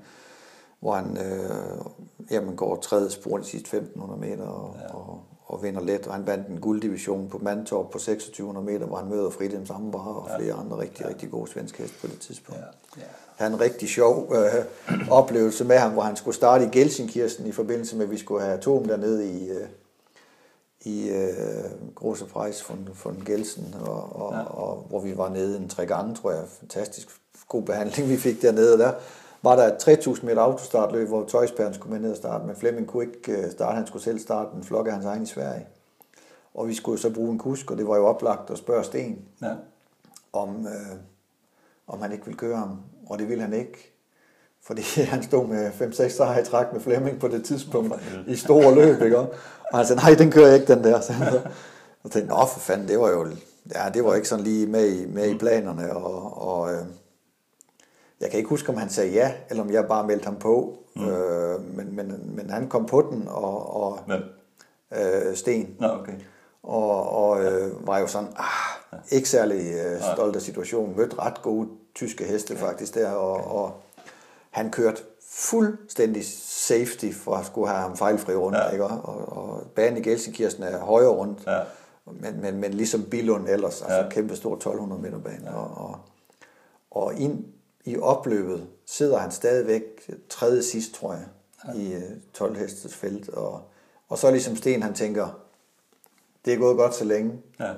hvor 0.81 0.95
han 0.95 1.17
øh, 1.17 1.85
jamen, 2.31 2.57
går 2.57 2.77
tredje 2.77 3.11
spor 3.11 3.39
de 3.39 3.45
sidste 3.45 3.77
1500 3.77 4.21
meter 4.21 4.47
og, 4.47 4.77
ja. 4.81 4.95
og, 4.95 5.23
og 5.47 5.63
vinder 5.63 5.81
let. 5.81 6.07
Og 6.07 6.15
han 6.15 6.27
vandt 6.27 6.49
en 6.49 6.61
gulddivision 6.61 7.29
på 7.29 7.39
Mantorp 7.39 7.87
på 7.91 7.99
2600 7.99 8.67
meter, 8.67 8.87
hvor 8.87 8.97
han 8.97 9.09
møder 9.09 9.31
Fridhem 9.31 9.67
Sambar 9.67 9.99
og 9.99 10.31
flere 10.39 10.55
ja. 10.55 10.61
andre 10.61 10.79
rigtig, 10.79 11.05
ja. 11.05 11.09
rigtig 11.09 11.31
gode 11.31 11.51
svenske 11.51 11.83
heste 11.83 12.01
på 12.01 12.07
det 12.07 12.21
tidspunkt. 12.21 12.61
Ja. 12.61 13.01
Ja 13.01 13.07
havde 13.37 13.53
en 13.53 13.61
rigtig 13.61 13.89
sjov 13.89 14.33
øh, 14.35 14.65
oplevelse 15.11 15.65
med 15.65 15.77
ham, 15.79 15.93
hvor 15.93 16.03
han 16.03 16.17
skulle 16.17 16.35
starte 16.35 16.65
i 16.65 16.69
Gelsenkirchen 16.69 17.47
i 17.47 17.53
forbindelse 17.53 17.97
med, 17.97 18.05
at 18.05 18.11
vi 18.11 18.19
skulle 18.19 18.43
have 18.45 18.57
atom 18.57 18.85
dernede 18.85 19.31
i, 19.31 19.49
øh, 19.51 19.67
i 20.81 21.09
øh, 21.09 21.65
Große 22.01 22.27
Preis 22.27 22.69
von, 22.69 22.89
von 23.05 23.23
Gelsen, 23.27 23.75
og, 23.81 24.17
og, 24.23 24.35
ja. 24.35 24.43
og, 24.43 24.87
hvor 24.89 25.01
vi 25.01 25.17
var 25.17 25.29
nede 25.29 25.57
en 25.57 25.69
tre 25.69 25.87
gange, 25.87 26.15
tror 26.15 26.31
jeg. 26.33 26.43
Fantastisk 26.61 27.09
god 27.49 27.63
behandling, 27.63 28.09
vi 28.09 28.17
fik 28.17 28.43
dernede 28.43 28.79
der. 28.79 28.93
var 29.43 29.57
der 29.57 29.65
et 29.75 29.79
3000 29.79 30.27
meter 30.29 30.43
autostartløb, 30.43 31.09
hvor 31.09 31.25
Tøjsperren 31.25 31.75
skulle 31.75 31.93
med 31.93 32.01
ned 32.01 32.11
og 32.11 32.17
starte, 32.17 32.47
men 32.47 32.57
Flemming 32.57 32.87
kunne 32.87 33.05
ikke 33.05 33.33
øh, 33.33 33.51
starte, 33.53 33.77
han 33.77 33.87
skulle 33.87 34.03
selv 34.03 34.19
starte 34.19 34.51
en 34.57 34.65
flok 34.65 34.87
af 34.87 34.93
hans 34.93 35.05
egen 35.05 35.23
i 35.23 35.27
Sverige. 35.27 35.67
Og 36.55 36.69
vi 36.69 36.75
skulle 36.75 36.99
så 37.01 37.11
bruge 37.11 37.33
en 37.33 37.39
kusk, 37.39 37.71
og 37.71 37.77
det 37.79 37.89
var 37.89 37.97
jo 37.97 38.07
oplagt 38.07 38.51
at 38.51 38.59
spørge 38.59 38.85
Sten, 38.85 39.19
Ja. 39.43 39.55
om, 40.33 40.67
øh, 40.67 40.97
om 41.87 42.03
han 42.03 42.13
ikke 42.13 42.25
ville 42.25 42.39
køre 42.39 42.57
ham, 42.57 42.79
og 43.07 43.19
det 43.19 43.29
ville 43.29 43.45
han 43.45 43.53
ikke. 43.53 43.93
Fordi 44.63 44.83
han 45.13 45.23
stod 45.23 45.47
med 45.47 45.71
5-6 45.71 46.09
sejre 46.09 46.41
i 46.41 46.45
træk 46.45 46.67
med 46.73 46.81
Flemming 46.81 47.21
på 47.21 47.29
det 47.29 47.45
tidspunkt 47.45 47.95
i 48.27 48.37
store 48.37 48.75
løb, 48.75 49.03
ikke? 49.03 49.19
Og 49.19 49.29
han 49.75 49.87
sagde, 49.87 50.01
nej, 50.01 50.15
den 50.15 50.31
kører 50.31 50.47
jeg 50.47 50.61
ikke, 50.61 50.75
den 50.75 50.85
der. 50.85 51.01
Så 51.07 51.13
og 52.07 52.13
tænkte, 52.13 52.35
nå 52.35 52.47
for 52.47 52.61
fanden, 52.61 52.89
det 52.89 52.99
var 52.99 53.11
jo, 53.11 53.27
ja, 53.75 53.89
det 53.95 54.05
var 54.05 54.15
ikke 54.15 54.29
sådan 54.29 54.45
lige 54.45 54.67
med 54.67 54.89
i, 54.89 55.07
med 55.07 55.31
i 55.31 55.39
planerne, 55.39 55.97
og, 55.97 56.49
og 56.49 56.73
øh, 56.73 56.81
jeg 58.21 58.31
kan 58.31 58.39
ikke 58.39 58.49
huske, 58.49 58.69
om 58.69 58.77
han 58.77 58.91
sagde 58.91 59.13
ja, 59.13 59.33
eller 59.51 59.63
om 59.63 59.71
jeg 59.71 59.85
bare 59.89 60.07
meldte 60.07 60.25
ham 60.25 60.37
på, 60.37 60.75
mm. 60.97 61.09
øh, 61.09 61.77
men, 61.77 61.97
men, 61.97 62.37
men 62.37 62.51
han 62.51 62.69
kom 62.69 62.87
på 62.87 63.09
den, 63.11 63.29
og, 63.29 63.83
og 63.83 63.99
Hvem? 64.07 64.23
øh, 64.93 65.37
Sten, 65.37 65.77
Nå, 65.81 65.87
okay. 65.87 66.13
og, 66.63 67.11
og 67.11 67.45
øh, 67.45 67.87
var 67.87 67.99
jo 67.99 68.07
sådan, 68.07 68.29
ah, 68.37 69.01
ikke 69.11 69.29
særlig 69.29 69.73
øh, 69.75 70.03
stolt 70.15 70.37
af 70.37 70.43
situationen. 70.43 70.97
Mødte 70.97 71.19
ret 71.19 71.43
gode 71.43 71.69
tyske 71.97 72.25
heste 72.25 72.57
faktisk 72.57 72.95
der, 72.95 73.11
og, 73.11 73.61
og 73.63 73.81
han 74.51 74.71
kørte 74.71 75.03
fuldstændig 75.31 76.25
safety 76.43 77.13
for 77.13 77.35
at 77.35 77.47
skulle 77.47 77.69
have 77.69 77.81
ham 77.81 77.97
fejlfri 77.97 78.35
rundt, 78.35 78.59
Ja. 78.59 78.69
ikke? 78.71 78.85
Og, 78.85 79.29
og 79.39 79.63
banen 79.75 79.97
i 79.97 80.03
Gelsenkirchen 80.03 80.63
er 80.63 80.79
højere 80.79 81.11
rundt, 81.11 81.43
Ja. 81.47 81.61
men, 82.13 82.41
men, 82.41 82.57
men 82.61 82.75
ligesom 82.75 83.05
Billund 83.05 83.49
ellers, 83.49 83.83
altså 83.83 83.97
Ja. 83.97 84.09
kæmpe 84.09 84.37
stor 84.37 84.55
1200 84.55 85.03
meter 85.03 85.19
bane. 85.19 85.57
Og, 85.57 85.87
og, 85.87 85.99
og 86.91 87.15
ind 87.15 87.45
i 87.85 87.99
opløbet 87.99 88.67
sidder 88.87 89.19
han 89.19 89.31
stadigvæk 89.31 90.11
tredje 90.29 90.63
sidst, 90.63 90.95
tror 90.95 91.13
jeg, 91.13 91.27
i 91.77 91.93
øh, 91.93 92.03
12 92.35 92.57
hestes 92.57 92.95
felt. 92.95 93.29
Og, 93.29 93.61
og 94.09 94.19
så 94.19 94.31
ligesom 94.31 94.57
Sten, 94.57 94.83
han 94.83 94.95
tænker, 94.95 95.29
det 96.45 96.53
er 96.53 96.59
gået 96.59 96.77
godt 96.77 96.95
så 96.95 97.05
længe, 97.05 97.33
Ja. 97.61 97.73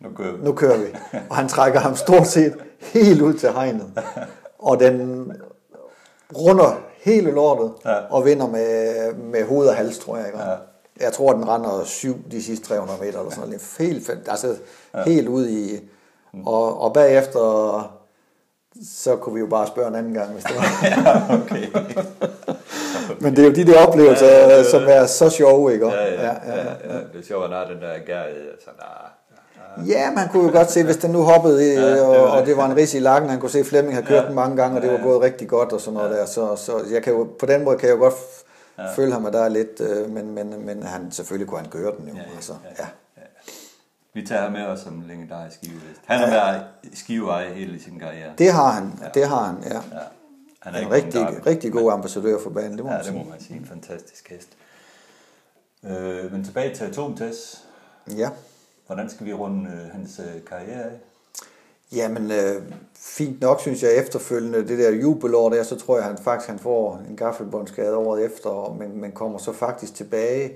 Nu 0.00 0.08
kører 0.16 0.32
vi. 0.36 0.44
nu 0.44 0.52
kører 0.52 0.78
vi. 0.78 0.86
Og 1.30 1.36
han 1.36 1.48
trækker 1.48 1.80
ham 1.80 1.96
stort 1.96 2.26
set 2.26 2.54
helt 2.78 3.22
ud 3.22 3.34
til 3.34 3.48
hegnet. 3.52 3.92
Og 4.58 4.80
den 4.80 5.32
runder 6.36 6.80
hele 7.00 7.30
lortet 7.30 7.72
Ja. 7.84 7.94
og 8.10 8.24
vinder 8.24 8.46
med, 8.46 9.12
med 9.14 9.44
hoved 9.46 9.68
og 9.68 9.74
hals, 9.74 9.98
tror 9.98 10.16
jeg. 10.16 10.26
Ikke? 10.26 10.38
Ja. 10.38 10.54
Jeg 11.00 11.12
tror, 11.12 11.32
den 11.32 11.48
render 11.48 11.84
syv 11.84 12.16
de 12.30 12.42
sidste 12.42 12.66
300 12.66 12.98
meter 13.00 13.18
eller 13.18 13.30
sådan 13.30 13.48
noget. 13.48 13.74
Helt, 13.78 14.10
altså, 14.28 14.56
helt 15.06 15.28
ud 15.28 15.48
i... 15.48 15.80
Og, 16.46 16.80
og 16.80 16.92
bagefter, 16.92 17.94
så 19.04 19.16
kunne 19.16 19.34
vi 19.34 19.40
jo 19.40 19.46
bare 19.46 19.66
spørge 19.66 19.88
en 19.88 19.94
anden 19.94 20.14
gang, 20.14 20.32
hvis 20.32 20.44
det 20.44 20.54
var. 20.56 20.64
Okay. 21.42 21.66
Men 23.20 23.36
det 23.36 23.42
er 23.44 23.48
jo 23.48 23.54
de 23.54 23.66
der 23.66 23.86
oplevelser, 23.86 24.26
Ja, 24.26 24.48
ja, 24.48 24.56
ja. 24.56 24.64
som 24.64 24.82
er 24.88 25.06
så 25.06 25.30
sjove, 25.30 25.72
ikke? 25.72 25.86
Ja, 25.86 26.04
ja, 26.04 26.22
ja, 26.24 26.64
ja. 26.94 26.94
Det 27.12 27.18
er 27.20 27.22
sjovt, 27.26 27.52
er 27.52 27.66
den 27.66 27.80
der 27.82 27.98
gærighed. 28.06 28.50
Altså, 28.50 28.70
nah. 28.78 29.10
Ja, 29.86 30.10
man 30.14 30.28
kunne 30.28 30.44
jo 30.44 30.50
godt 30.52 30.70
se, 30.70 30.84
hvis 30.84 30.96
den 30.96 31.10
nu 31.10 31.22
hoppede, 31.22 31.64
Ja, 31.74 31.90
det 31.90 32.02
og, 32.02 32.30
og 32.30 32.46
det. 32.46 32.56
var 32.56 32.66
en 32.70 32.76
ris 32.76 32.94
i 32.94 32.98
lakken, 32.98 33.30
han 33.30 33.40
kunne 33.40 33.50
se, 33.50 33.58
at 33.58 33.66
Flemming 33.66 33.94
havde 33.94 34.06
kørt 34.06 34.22
Ja. 34.22 34.26
den 34.26 34.34
mange 34.34 34.56
gange, 34.56 34.76
og 34.76 34.82
det 34.82 34.88
Ja, 34.88 34.92
var 34.92 34.98
ja. 35.00 35.04
gået 35.06 35.20
rigtig 35.22 35.48
godt 35.48 35.72
og 35.72 35.80
sådan 35.80 35.94
noget 35.94 36.10
der. 36.10 36.26
Så, 36.26 36.56
så 36.56 36.80
jeg 36.92 37.02
kan 37.02 37.12
jo, 37.12 37.28
på 37.38 37.46
den 37.46 37.64
måde 37.64 37.78
kan 37.78 37.88
jeg 37.88 37.96
jo 37.96 38.00
godt 38.00 38.14
ja. 38.78 38.92
føle 38.92 39.12
ham, 39.12 39.26
at 39.26 39.32
der 39.32 39.40
er 39.44 39.48
lidt, 39.48 39.80
øh, 39.80 40.10
men, 40.10 40.34
men, 40.34 40.66
men 40.66 40.82
han, 40.82 41.12
selvfølgelig 41.12 41.48
kunne 41.48 41.60
han 41.60 41.70
køre 41.70 41.92
den 41.98 42.08
jo. 42.08 42.14
Ja, 42.14 42.20
ja, 42.20 42.34
altså, 42.36 42.52
ja. 42.78 42.84
ja. 43.16 43.22
Vi 44.14 44.26
tager 44.26 44.42
ham 44.42 44.52
med 44.52 44.66
os 44.66 44.80
som 44.80 45.04
legendarisk 45.08 45.56
skivehest. 45.56 46.00
Han 46.06 46.18
har 46.18 46.26
været 46.30 46.62
skiveejer 46.94 47.54
hele 47.54 47.82
sin 47.82 47.98
karriere. 47.98 48.30
Det 48.38 48.52
har 48.52 48.70
han, 48.70 48.92
det 49.14 49.28
har 49.28 49.44
han, 49.44 49.56
ja. 49.64 49.74
Ja. 49.74 49.80
Han 50.60 50.74
En 50.74 50.80
ikke 50.80 50.92
rigtig, 50.92 51.46
rigtig 51.46 51.72
god 51.72 51.92
ambassadør 51.92 52.38
for 52.42 52.50
banen, 52.50 52.76
det 52.76 52.84
må 52.84 52.90
Ja, 52.90 52.96
man 52.96 53.04
det 53.06 53.14
må 53.14 53.20
sige. 53.20 53.30
man 53.30 53.40
sige. 53.40 53.56
En 53.56 53.66
fantastisk 53.66 54.28
hest. 54.30 54.48
Øh, 55.84 56.32
men 56.32 56.44
tilbage 56.44 56.74
til 56.74 56.84
atomtest. 56.84 57.64
Ja. 58.16 58.28
Hvordan 58.88 59.08
skal 59.10 59.26
vi 59.26 59.32
runde 59.32 59.70
øh, 59.70 59.92
hans 59.92 60.20
øh, 60.20 60.44
karriere 60.44 60.82
af? 60.84 60.90
Jamen, 61.96 62.30
øh, 62.30 62.62
fint 62.98 63.40
nok, 63.40 63.60
synes 63.60 63.82
jeg, 63.82 63.96
efterfølgende, 63.96 64.68
det 64.68 64.78
der 64.78 64.90
jubelår 64.90 65.48
der, 65.48 65.62
så 65.62 65.76
tror 65.78 65.96
jeg, 65.96 66.04
han 66.04 66.18
faktisk 66.18 66.48
han 66.50 66.58
får 66.58 67.00
en 67.10 67.16
gaffelbåndsskade 67.16 67.96
året 67.96 68.24
efter, 68.24 68.50
og- 68.50 68.76
men, 68.76 69.00
men 69.00 69.12
kommer 69.12 69.38
så 69.38 69.52
faktisk 69.52 69.94
tilbage 69.94 70.52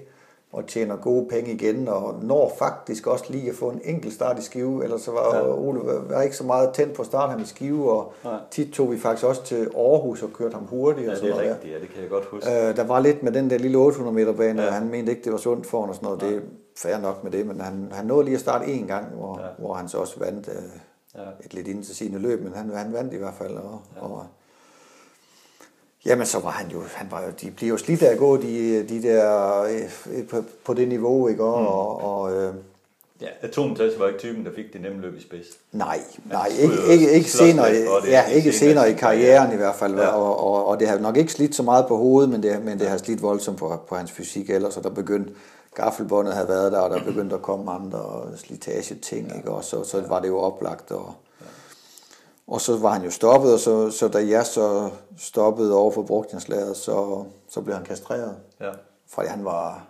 og 0.53 0.67
tjener 0.67 0.97
gode 0.97 1.29
penge 1.31 1.53
igen, 1.53 1.89
og 1.89 2.15
når 2.23 2.55
faktisk 2.59 3.07
også 3.07 3.25
lige 3.29 3.51
at 3.51 3.57
få 3.57 3.69
en 3.71 3.81
enkelt 3.85 4.15
start 4.15 4.39
i 4.39 4.43
Skive, 4.43 4.85
ellers 4.85 5.01
så 5.03 5.11
var 5.11 5.37
ja. 5.37 5.55
Ole 5.55 5.81
var 6.11 6.23
ikke 6.23 6.37
så 6.37 6.45
meget 6.45 6.71
tændt 6.75 6.95
på 6.95 7.03
at 7.03 7.07
starte 7.07 7.31
ham 7.31 7.41
i 7.41 7.45
Skive, 7.45 7.93
og 7.93 8.13
Nej. 8.25 8.39
tit 8.51 8.73
tog 8.73 8.93
vi 8.93 8.99
faktisk 8.99 9.27
også 9.27 9.45
til 9.45 9.71
Aarhus 9.77 10.23
og 10.23 10.31
kørte 10.33 10.55
ham 10.55 10.65
hurtigt. 10.65 11.09
og 11.09 11.15
Ja, 11.15 11.19
sådan 11.21 11.31
det 11.33 11.33
er 11.33 11.37
noget 11.37 11.49
der. 11.49 11.55
rigtigt. 11.55 11.75
Ja, 11.75 11.81
det 11.81 11.89
kan 11.95 12.03
jeg 12.03 12.11
godt 12.11 12.25
huske. 12.25 12.69
Øh, 12.69 12.77
der 12.77 12.85
var 12.85 13.01
lidt 13.01 13.23
med 13.23 13.33
den 13.33 13.51
der 13.51 13.59
lille 13.59 13.79
800 13.79 14.15
meter 14.15 14.33
bane, 14.33 14.63
Ja. 14.63 14.69
og 14.69 14.75
han 14.75 14.89
mente 14.91 15.13
ikke, 15.13 15.25
det 15.25 15.33
var 15.33 15.39
sundt 15.39 15.67
for 15.67 15.81
ham 15.81 15.89
og 15.89 15.95
sådan 15.95 16.07
noget. 16.07 16.21
Det 16.21 16.35
er 16.37 16.41
fair 16.77 16.99
nok 16.99 17.25
med 17.25 17.33
det, 17.33 17.47
men 17.47 17.61
han, 17.61 17.89
han 17.93 18.07
nåede 18.07 18.25
lige 18.25 18.35
at 18.35 18.41
starte 18.41 18.67
en 18.67 18.87
gang, 18.87 19.07
hvor, 19.07 19.41
Ja. 19.41 19.47
hvor 19.59 19.75
han 19.75 19.89
så 19.89 19.99
også 19.99 20.19
vandt 20.19 20.49
øh, 20.49 20.63
Ja. 21.15 21.21
et 21.45 21.55
lidt 21.55 21.87
sine 21.87 22.19
løb, 22.19 22.43
men 22.45 22.53
han, 22.55 22.71
han 22.71 22.93
vandt 22.93 23.15
i 23.15 23.17
hvert 23.17 23.35
fald. 23.39 23.55
Og, 23.57 23.81
ja. 23.97 24.03
og, 24.03 24.27
jamen, 26.07 26.27
så 26.27 26.39
var 26.41 26.51
han 26.51 26.71
jo, 26.71 26.83
han 26.95 27.07
var 27.11 27.23
jo, 27.23 27.29
de 27.41 27.51
bliver 27.51 27.71
jo 27.71 27.77
slidt 27.77 28.03
af 28.03 28.13
at 28.13 28.19
gå, 28.19 28.37
de, 28.37 28.83
de 28.89 29.03
der, 29.03 29.63
øh, 29.63 30.29
på, 30.29 30.45
på 30.65 30.75
det 30.75 30.89
niveau, 30.89 31.29
ikke? 31.29 31.45
Og, 31.45 31.61
mm. 31.61 31.67
og, 31.67 32.03
og 32.03 32.33
øh, 32.33 32.55
Ja, 33.21 33.27
atomtest 33.43 33.99
var 33.99 34.07
ikke 34.07 34.19
typen, 34.19 34.45
der 34.45 34.51
fik 34.55 34.73
det 34.73 34.81
nemme 34.81 35.01
løb 35.01 35.17
i 35.17 35.23
spids. 35.23 35.47
Nej, 35.73 36.01
nej, 36.31 36.49
ikke, 36.61 36.75
ikke, 36.93 37.11
ikke, 37.11 37.31
senere, 37.31 37.75
det, 37.75 37.87
ja, 38.07 38.25
ikke 38.27 38.53
senere 38.53 38.91
i 38.91 38.95
karrieren 38.95 39.53
i 39.53 39.57
hvert 39.57 39.75
fald, 39.75 39.95
ja. 39.95 40.07
og, 40.07 40.41
og, 40.45 40.67
og 40.67 40.81
det 40.81 40.89
har 40.89 40.99
nok 40.99 41.17
ikke 41.17 41.33
slidt 41.33 41.55
så 41.55 41.63
meget 41.63 41.85
på 41.89 41.97
hovedet, 41.97 42.31
men 42.31 42.43
det, 42.43 42.63
men 42.65 42.79
det 42.79 42.89
har 42.89 42.97
slidt 42.97 43.23
voldsomt 43.23 43.59
på, 43.59 43.81
på 43.89 43.97
hans 43.97 44.13
fysik 44.13 44.51
ellers, 44.51 44.77
og 44.77 44.83
der 44.85 44.91
begyndte, 44.91 45.33
gaffelbåndet 45.75 46.35
havde 46.35 46.49
været 46.49 46.73
der, 46.73 46.79
og 46.81 46.91
der 46.91 47.05
begyndte 47.05 47.37
at 47.37 47.43
komme 47.43 47.73
andre 47.73 48.25
slitage 48.37 48.95
ting, 48.95 49.29
ja. 49.29 49.37
ikke? 49.37 49.51
og 49.51 49.65
så, 49.65 49.85
så 49.85 50.07
var 50.07 50.21
det 50.21 50.29
jo 50.29 50.39
oplagt, 50.39 50.91
og, 50.91 51.15
og 52.47 52.61
så 52.61 52.77
var 52.79 52.91
han 52.91 53.03
jo 53.05 53.11
stoppet, 53.11 53.53
og 53.55 53.59
så, 53.61 53.91
så 53.91 54.09
da 54.09 54.27
jeg 54.29 54.47
så 54.47 54.91
stoppede 55.19 55.75
over 55.77 55.91
for 55.91 56.03
brugtjenslaget, 56.03 56.77
så, 56.77 57.25
så 57.49 57.61
blev 57.61 57.75
han 57.77 57.85
kastreret, 57.85 58.37
Ja. 58.61 58.71
fordi 59.09 59.29
han 59.29 59.45
var, 59.45 59.87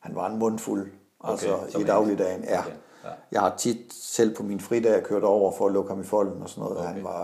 han 0.00 0.14
var 0.14 0.26
en 0.26 0.38
mundfuld, 0.38 0.90
altså 1.24 1.54
Okay, 1.54 1.70
som 1.72 1.80
i 1.80 1.82
en- 1.82 1.88
dagligdagen, 1.88 2.44
ja. 2.44 2.58
Okay, 2.60 2.70
ja. 3.04 3.08
Jeg 3.32 3.40
har 3.40 3.54
tit 3.58 3.94
selv 3.94 4.36
på 4.36 4.42
min 4.42 4.60
fridag 4.60 5.02
kørt 5.02 5.22
over 5.24 5.52
for 5.52 5.66
at 5.66 5.72
lukke 5.72 5.90
ham 5.90 6.00
i 6.00 6.04
folden 6.04 6.42
og 6.42 6.48
sådan 6.48 6.62
noget. 6.64 6.78
Okay. 6.78 6.88
Han 6.92 7.04
var, 7.04 7.22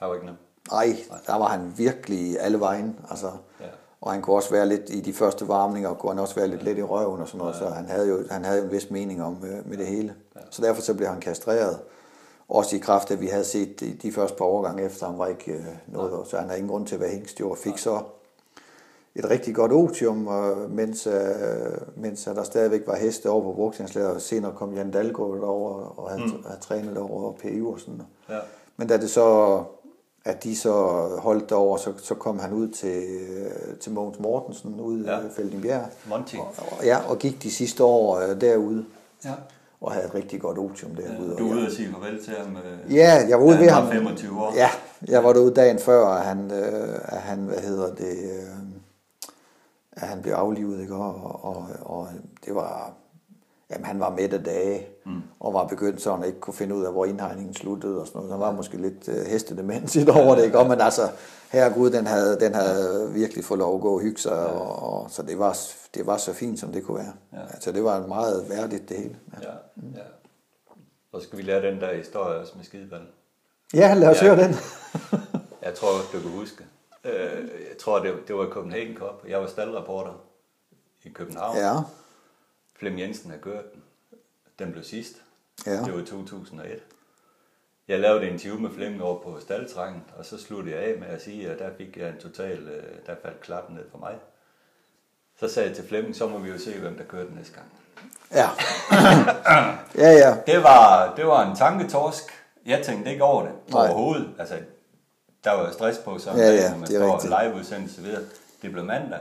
Det 0.00 0.08
var 0.08 0.14
ikke 0.14 0.26
nemt. 0.26 0.38
nej, 0.70 0.96
der 1.26 1.36
var 1.38 1.48
han 1.48 1.72
virkelig 1.76 2.40
alle 2.40 2.60
vejen. 2.60 2.98
Altså, 3.10 3.30
Ja. 3.60 3.64
Og 4.04 4.12
han 4.12 4.22
kunne 4.22 4.36
også 4.36 4.50
være 4.50 4.68
lidt 4.68 4.90
i 4.90 5.00
de 5.00 5.12
første 5.12 5.48
varmninger, 5.48 5.88
og 5.88 5.98
kunne 5.98 6.12
han 6.12 6.18
også 6.18 6.34
være 6.34 6.48
lidt 6.48 6.62
let 6.62 6.78
i 6.78 6.82
røven 6.82 7.20
og 7.20 7.28
sådan 7.28 7.38
noget. 7.38 7.56
Så 7.56 7.68
han 7.68 7.86
havde 7.86 8.08
jo, 8.08 8.18
han 8.30 8.44
havde 8.44 8.58
jo 8.58 8.64
en 8.64 8.72
vis 8.72 8.90
mening 8.90 9.22
om 9.22 9.44
øh, 9.44 9.68
med 9.68 9.78
det 9.78 9.86
hele. 9.86 10.14
Så 10.50 10.62
derfor 10.62 10.82
så 10.82 10.94
blev 10.94 11.08
han 11.08 11.20
kastreret. 11.20 11.78
Også 12.48 12.76
i 12.76 12.78
kraft 12.78 13.10
af, 13.10 13.14
at 13.14 13.20
vi 13.20 13.26
havde 13.26 13.44
set 13.44 13.80
de, 13.80 13.96
de 14.02 14.12
første 14.12 14.36
par 14.36 14.44
overgange 14.44 14.82
efter 14.82 15.06
ham 15.06 15.18
var 15.18 15.26
ikke 15.26 15.52
øh, 15.52 15.64
noget, 15.86 16.28
så 16.28 16.36
han 16.36 16.46
havde 16.46 16.58
ingen 16.58 16.70
grund 16.70 16.86
til 16.86 16.94
at 16.94 17.00
være 17.00 17.10
hængst 17.10 17.40
og 17.40 17.58
fik 17.58 17.78
så 17.78 18.02
et 19.14 19.30
rigtig 19.30 19.54
godt 19.54 19.72
otium, 19.72 20.28
øh, 20.28 20.70
mens, 20.70 21.06
øh, 21.06 21.14
mens 21.96 22.24
der 22.24 22.42
stadigvæk 22.42 22.86
var 22.86 22.96
heste 22.96 23.30
over 23.30 23.42
på 23.42 23.52
brugtjenslaget, 23.52 24.10
og 24.10 24.20
senere 24.20 24.52
kom 24.52 24.74
Jan 24.74 24.90
Dalgaard 24.90 25.40
over 25.40 25.98
og 25.98 26.10
havde, 26.10 26.22
mm. 26.22 26.44
havde 26.46 26.60
trænet 26.60 26.98
over 26.98 27.32
PU 27.32 27.72
og 27.72 27.80
sådan 27.80 27.94
noget. 27.94 28.10
Ja. 28.28 28.38
Men 28.76 28.88
da 28.88 28.96
det 28.96 29.10
så, 29.10 29.58
at 30.24 30.44
de 30.44 30.56
så 30.56 30.72
holdt 31.18 31.50
derover, 31.50 31.76
så, 31.76 31.92
så 32.02 32.14
kom 32.14 32.38
han 32.38 32.52
ud 32.52 32.68
til, 32.68 33.04
til 33.80 33.92
Mogens 33.92 34.18
Mortensen 34.20 34.80
ude 34.80 35.04
Ja. 35.10 35.18
ja. 35.18 35.26
i 35.26 35.30
Feldingbjerg. 35.36 35.86
Monty. 36.08 36.36
Og, 36.36 36.52
og, 36.58 36.84
ja, 36.84 36.98
og 37.10 37.18
gik 37.18 37.42
de 37.42 37.50
sidste 37.50 37.84
år 37.84 38.16
øh, 38.18 38.40
derude, 38.40 38.84
Ja. 39.24 39.32
og 39.80 39.92
havde 39.92 40.06
et 40.06 40.14
rigtig 40.14 40.40
godt 40.40 40.58
otium 40.58 40.94
derude. 40.94 41.36
Du 41.38 41.46
er 41.48 41.50
Og 41.52 41.56
ude 41.58 41.66
og 41.66 41.72
sige 41.72 41.88
farvel 41.92 42.24
til 42.24 42.32
ham. 42.34 42.56
øh, 42.56 42.94
Ja, 42.94 43.26
jeg 43.28 43.38
var 43.38 43.44
ude 43.44 43.58
ved 43.58 43.68
ham. 43.68 43.84
var 43.86 43.90
25 43.92 44.42
år. 44.42 44.52
Ja, 44.54 44.68
jeg 45.08 45.24
var 45.24 45.32
derude 45.32 45.54
dagen 45.54 45.78
før, 45.78 46.06
at 46.06 46.24
han, 46.24 46.50
øh, 46.50 46.98
at 47.04 47.18
han 47.20 47.38
hvad 47.38 47.58
hedder 47.58 47.94
det, 47.94 48.18
øh, 48.24 48.48
at 49.92 50.08
han 50.08 50.22
blev 50.22 50.32
aflivet, 50.32 50.80
ikke? 50.80 50.94
Og, 50.94 51.44
og, 51.44 51.66
og 51.82 52.08
det 52.46 52.54
var, 52.54 52.92
jamen 53.70 53.84
han 53.84 54.00
var 54.00 54.10
midt 54.10 54.32
af 54.32 54.44
dage, 54.44 54.86
mm. 55.04 55.22
og 55.40 55.54
var 55.54 55.66
begyndt 55.66 56.02
sådan 56.02 56.20
at 56.22 56.26
ikke 56.26 56.40
kunne 56.40 56.54
finde 56.54 56.74
ud 56.74 56.84
af, 56.84 56.92
hvor 56.92 57.04
indhegningen 57.04 57.54
sluttede 57.54 58.00
og 58.00 58.06
sådan 58.06 58.18
noget. 58.18 58.32
Han 58.32 58.40
var 58.40 58.52
måske 58.52 58.76
lidt 58.76 59.08
øh, 59.08 59.14
hestedemens 59.26 59.96
i 59.96 60.08
over 60.08 60.34
det, 60.34 60.44
ikke? 60.44 60.58
Og, 60.58 60.66
men 60.68 60.80
altså, 60.80 61.10
herregud, 61.52 61.90
den 61.90 62.06
havde, 62.06 62.40
den 62.40 62.54
havde 62.54 63.10
virkelig 63.12 63.44
fået 63.44 63.58
lov 63.58 63.74
at 63.74 63.80
gå 63.80 63.94
og 63.94 64.00
hygge 64.00 64.20
sig, 64.20 64.30
ja. 64.32 64.36
og, 64.44 65.02
og, 65.02 65.10
så 65.10 65.22
det 65.22 65.38
var, 65.38 65.56
det 65.94 66.06
var 66.06 66.16
så 66.16 66.32
fint, 66.32 66.60
som 66.60 66.72
det 66.72 66.84
kunne 66.84 66.98
være. 66.98 67.12
Ja. 67.32 67.46
Altså, 67.54 67.72
det 67.72 67.84
var 67.84 68.06
meget 68.06 68.48
værdigt, 68.48 68.88
det 68.88 68.96
hele. 68.96 69.16
Ja, 69.42 69.48
Ja, 69.48 69.54
ja. 69.98 70.02
Så 71.14 71.20
skal 71.20 71.38
vi 71.38 71.42
lære 71.42 71.62
den 71.72 71.80
der 71.80 71.94
historie 71.94 72.38
også 72.38 72.52
med 72.56 72.64
skideball. 72.64 73.02
ja 73.74 73.94
lad 73.94 74.08
os 74.08 74.22
Ja. 74.22 74.34
høre 74.34 74.44
den. 74.48 74.54
Jeg 75.64 75.74
tror 75.74 75.88
du 76.12 76.20
kan 76.20 76.30
huske. 76.30 76.64
Øh, 77.04 77.12
Jeg 77.70 77.78
tror, 77.80 77.98
det, 77.98 78.14
det 78.28 78.36
var 78.36 78.46
Copenhagen 78.50 78.96
Cup. 78.96 79.24
Jeg 79.28 79.40
var 79.40 79.46
staldreporter 79.46 80.12
i 81.04 81.08
København. 81.08 81.56
Ja, 81.56 81.74
Flem 82.78 82.98
Jensen 82.98 83.30
har 83.30 83.38
kørt 83.38 83.74
den. 83.74 83.82
Den 84.58 84.72
blev 84.72 84.84
sidst. 84.84 85.16
Ja. 85.66 85.72
Det 85.72 85.92
var 85.94 86.00
i 86.00 86.04
2001. 86.06 86.82
jeg 87.88 88.00
lavede 88.00 88.26
en 88.26 88.32
interview 88.32 88.60
med 88.60 88.70
Flemming 88.70 89.02
over 89.02 89.22
på 89.22 89.40
Staltrangen, 89.40 90.02
og 90.16 90.24
så 90.24 90.38
sluttede 90.38 90.76
jeg 90.76 90.84
af 90.84 90.98
med 91.00 91.08
at 91.08 91.22
sige, 91.22 91.50
at 91.50 91.58
der 91.58 91.70
fik 91.78 91.96
jeg 91.96 92.08
en 92.08 92.18
total, 92.20 92.58
øh, 92.58 92.82
der 93.06 93.14
faldt 93.22 93.40
klappen 93.40 93.76
ned 93.76 93.84
for 93.90 93.98
mig. 93.98 94.14
Så 95.40 95.48
sagde 95.48 95.68
jeg 95.68 95.76
til 95.76 95.88
Flemming, 95.88 96.16
så 96.16 96.28
må 96.28 96.38
vi 96.38 96.50
jo 96.50 96.58
se, 96.58 96.78
hvem 96.80 96.96
der 96.96 97.04
kører 97.04 97.24
den 97.26 97.34
næste 97.34 97.54
gang. 97.54 97.66
Ja. 98.32 98.48
ja, 100.04 100.10
ja. 100.12 100.36
Det 100.46 100.62
var, 100.62 101.14
det 101.16 101.26
var 101.26 101.50
en 101.50 101.56
tanketorsk. 101.56 102.24
Jeg 102.66 102.82
tænkte 102.84 103.10
ikke 103.12 103.24
over 103.24 103.42
det 103.42 103.52
Nej. 103.70 103.80
overhovedet. 103.86 104.30
Altså, 104.38 104.58
der 105.44 105.52
var 105.52 105.70
stress 105.72 105.98
på 105.98 106.18
sådan 106.18 106.38
Ja, 106.38 106.50
ja, 106.50 106.70
når 106.70 106.78
man 106.78 106.86
står 106.86 107.14
rigtigt. 107.14 107.34
live 107.42 107.54
udsendelse 107.54 108.02
videre. 108.02 108.22
Det 108.62 108.72
blev 108.72 108.84
mandag. 108.84 109.20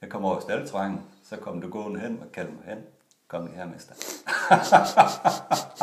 Jeg 0.00 0.10
kom 0.10 0.24
over 0.24 0.40
Staltrangen, 0.40 1.00
så 1.28 1.36
kom 1.36 1.60
du 1.60 1.70
gående 1.70 2.00
hen 2.00 2.18
og 2.26 2.32
kaldte 2.32 2.52
mig 2.52 2.64
hen. 2.74 2.78
Kom 3.32 3.46
lige 3.46 3.56
her, 3.56 3.66
mester. 3.66 3.94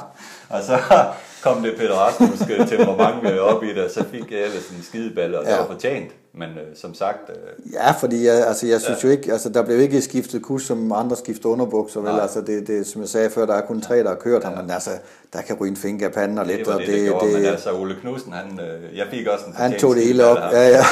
og 0.49 0.63
så 0.63 0.77
kom 1.43 1.63
det 1.63 1.73
Peter 1.77 1.93
Rasmussen 1.93 2.67
temperament 2.67 3.39
op 3.39 3.63
i 3.63 3.73
det, 3.73 3.83
og 3.83 3.91
så 3.91 4.03
fik 4.11 4.31
jeg 4.31 4.39
ellers 4.39 4.69
en 4.69 4.83
skideballe, 4.83 5.39
og 5.39 5.45
det 5.45 5.51
Ja. 5.51 5.57
var 5.57 5.67
fortjent. 5.67 6.11
Men 6.33 6.49
øh, 6.49 6.75
som 6.75 6.93
sagt, 6.93 7.29
øh, 7.29 7.73
Ja, 7.73 7.91
fordi 7.91 8.25
jeg, 8.25 8.47
altså, 8.47 8.67
jeg 8.67 8.81
synes 8.81 9.03
jo 9.03 9.09
ikke, 9.09 9.31
altså, 9.31 9.49
der 9.49 9.63
blev 9.65 9.79
ikke 9.79 10.01
skiftet 10.01 10.41
kus, 10.43 10.65
som 10.65 10.91
andre 10.91 11.15
skifter 11.15 11.49
underbukser, 11.49 11.99
vel? 11.99 12.11
Nej. 12.11 12.21
Altså, 12.21 12.41
det, 12.41 12.67
det, 12.67 12.87
som 12.87 13.01
jeg 13.01 13.09
sagde 13.09 13.29
før, 13.29 13.45
der 13.45 13.53
er 13.53 13.61
kun 13.61 13.81
tre, 13.81 13.97
der 13.97 14.07
har 14.07 14.15
kørt 14.15 14.43
ham, 14.43 14.57
men 14.57 14.71
altså, 14.71 14.89
der 15.33 15.41
kan 15.41 15.55
ryge 15.61 15.69
en 15.71 15.77
finger 15.77 16.07
af 16.07 16.13
panden 16.13 16.37
og 16.37 16.45
lidt, 16.45 16.59
det 16.59 16.67
var 16.67 16.73
og 16.73 16.79
det, 16.79 16.87
det, 16.87 16.95
det 16.95 17.03
gjorde. 17.09 17.25
Det, 17.25 17.33
men 17.33 17.43
det, 17.43 17.49
altså, 17.49 17.73
Ole 17.73 17.95
Knudsen, 18.01 18.33
han, 18.33 18.59
øh, 18.59 18.97
jeg 18.97 19.05
fik 19.11 19.27
også 19.27 19.45
en 19.47 19.53
han 19.53 19.79
tog 19.79 19.95
det 19.95 20.03
hele 20.03 20.25
op. 20.25 20.37
Ja, 20.37 20.61
ja. 20.67 20.67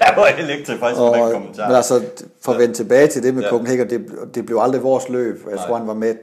jeg 0.00 0.14
var 0.16 0.26
helt 0.36 0.50
ikke 0.50 0.64
tilfreds 0.64 0.98
med 0.98 1.06
den 1.22 1.32
kommentar. 1.32 1.66
men 1.66 1.76
altså, 1.76 2.02
for 2.42 2.52
at 2.52 2.58
vende 2.58 2.74
tilbage 2.74 3.06
til 3.06 3.22
det 3.22 3.34
med 3.34 3.42
Ja. 3.42 3.46
ja. 3.46 3.52
Copenhagen, 3.52 3.90
det, 3.90 4.06
det 4.34 4.46
blev 4.46 4.58
aldrig 4.62 4.82
vores 4.82 5.08
løb. 5.08 5.42
Jeg 5.46 5.54
Nej. 5.54 5.66
tror, 5.66 5.76
han 5.76 5.86
var 5.86 5.94
med 5.94 6.14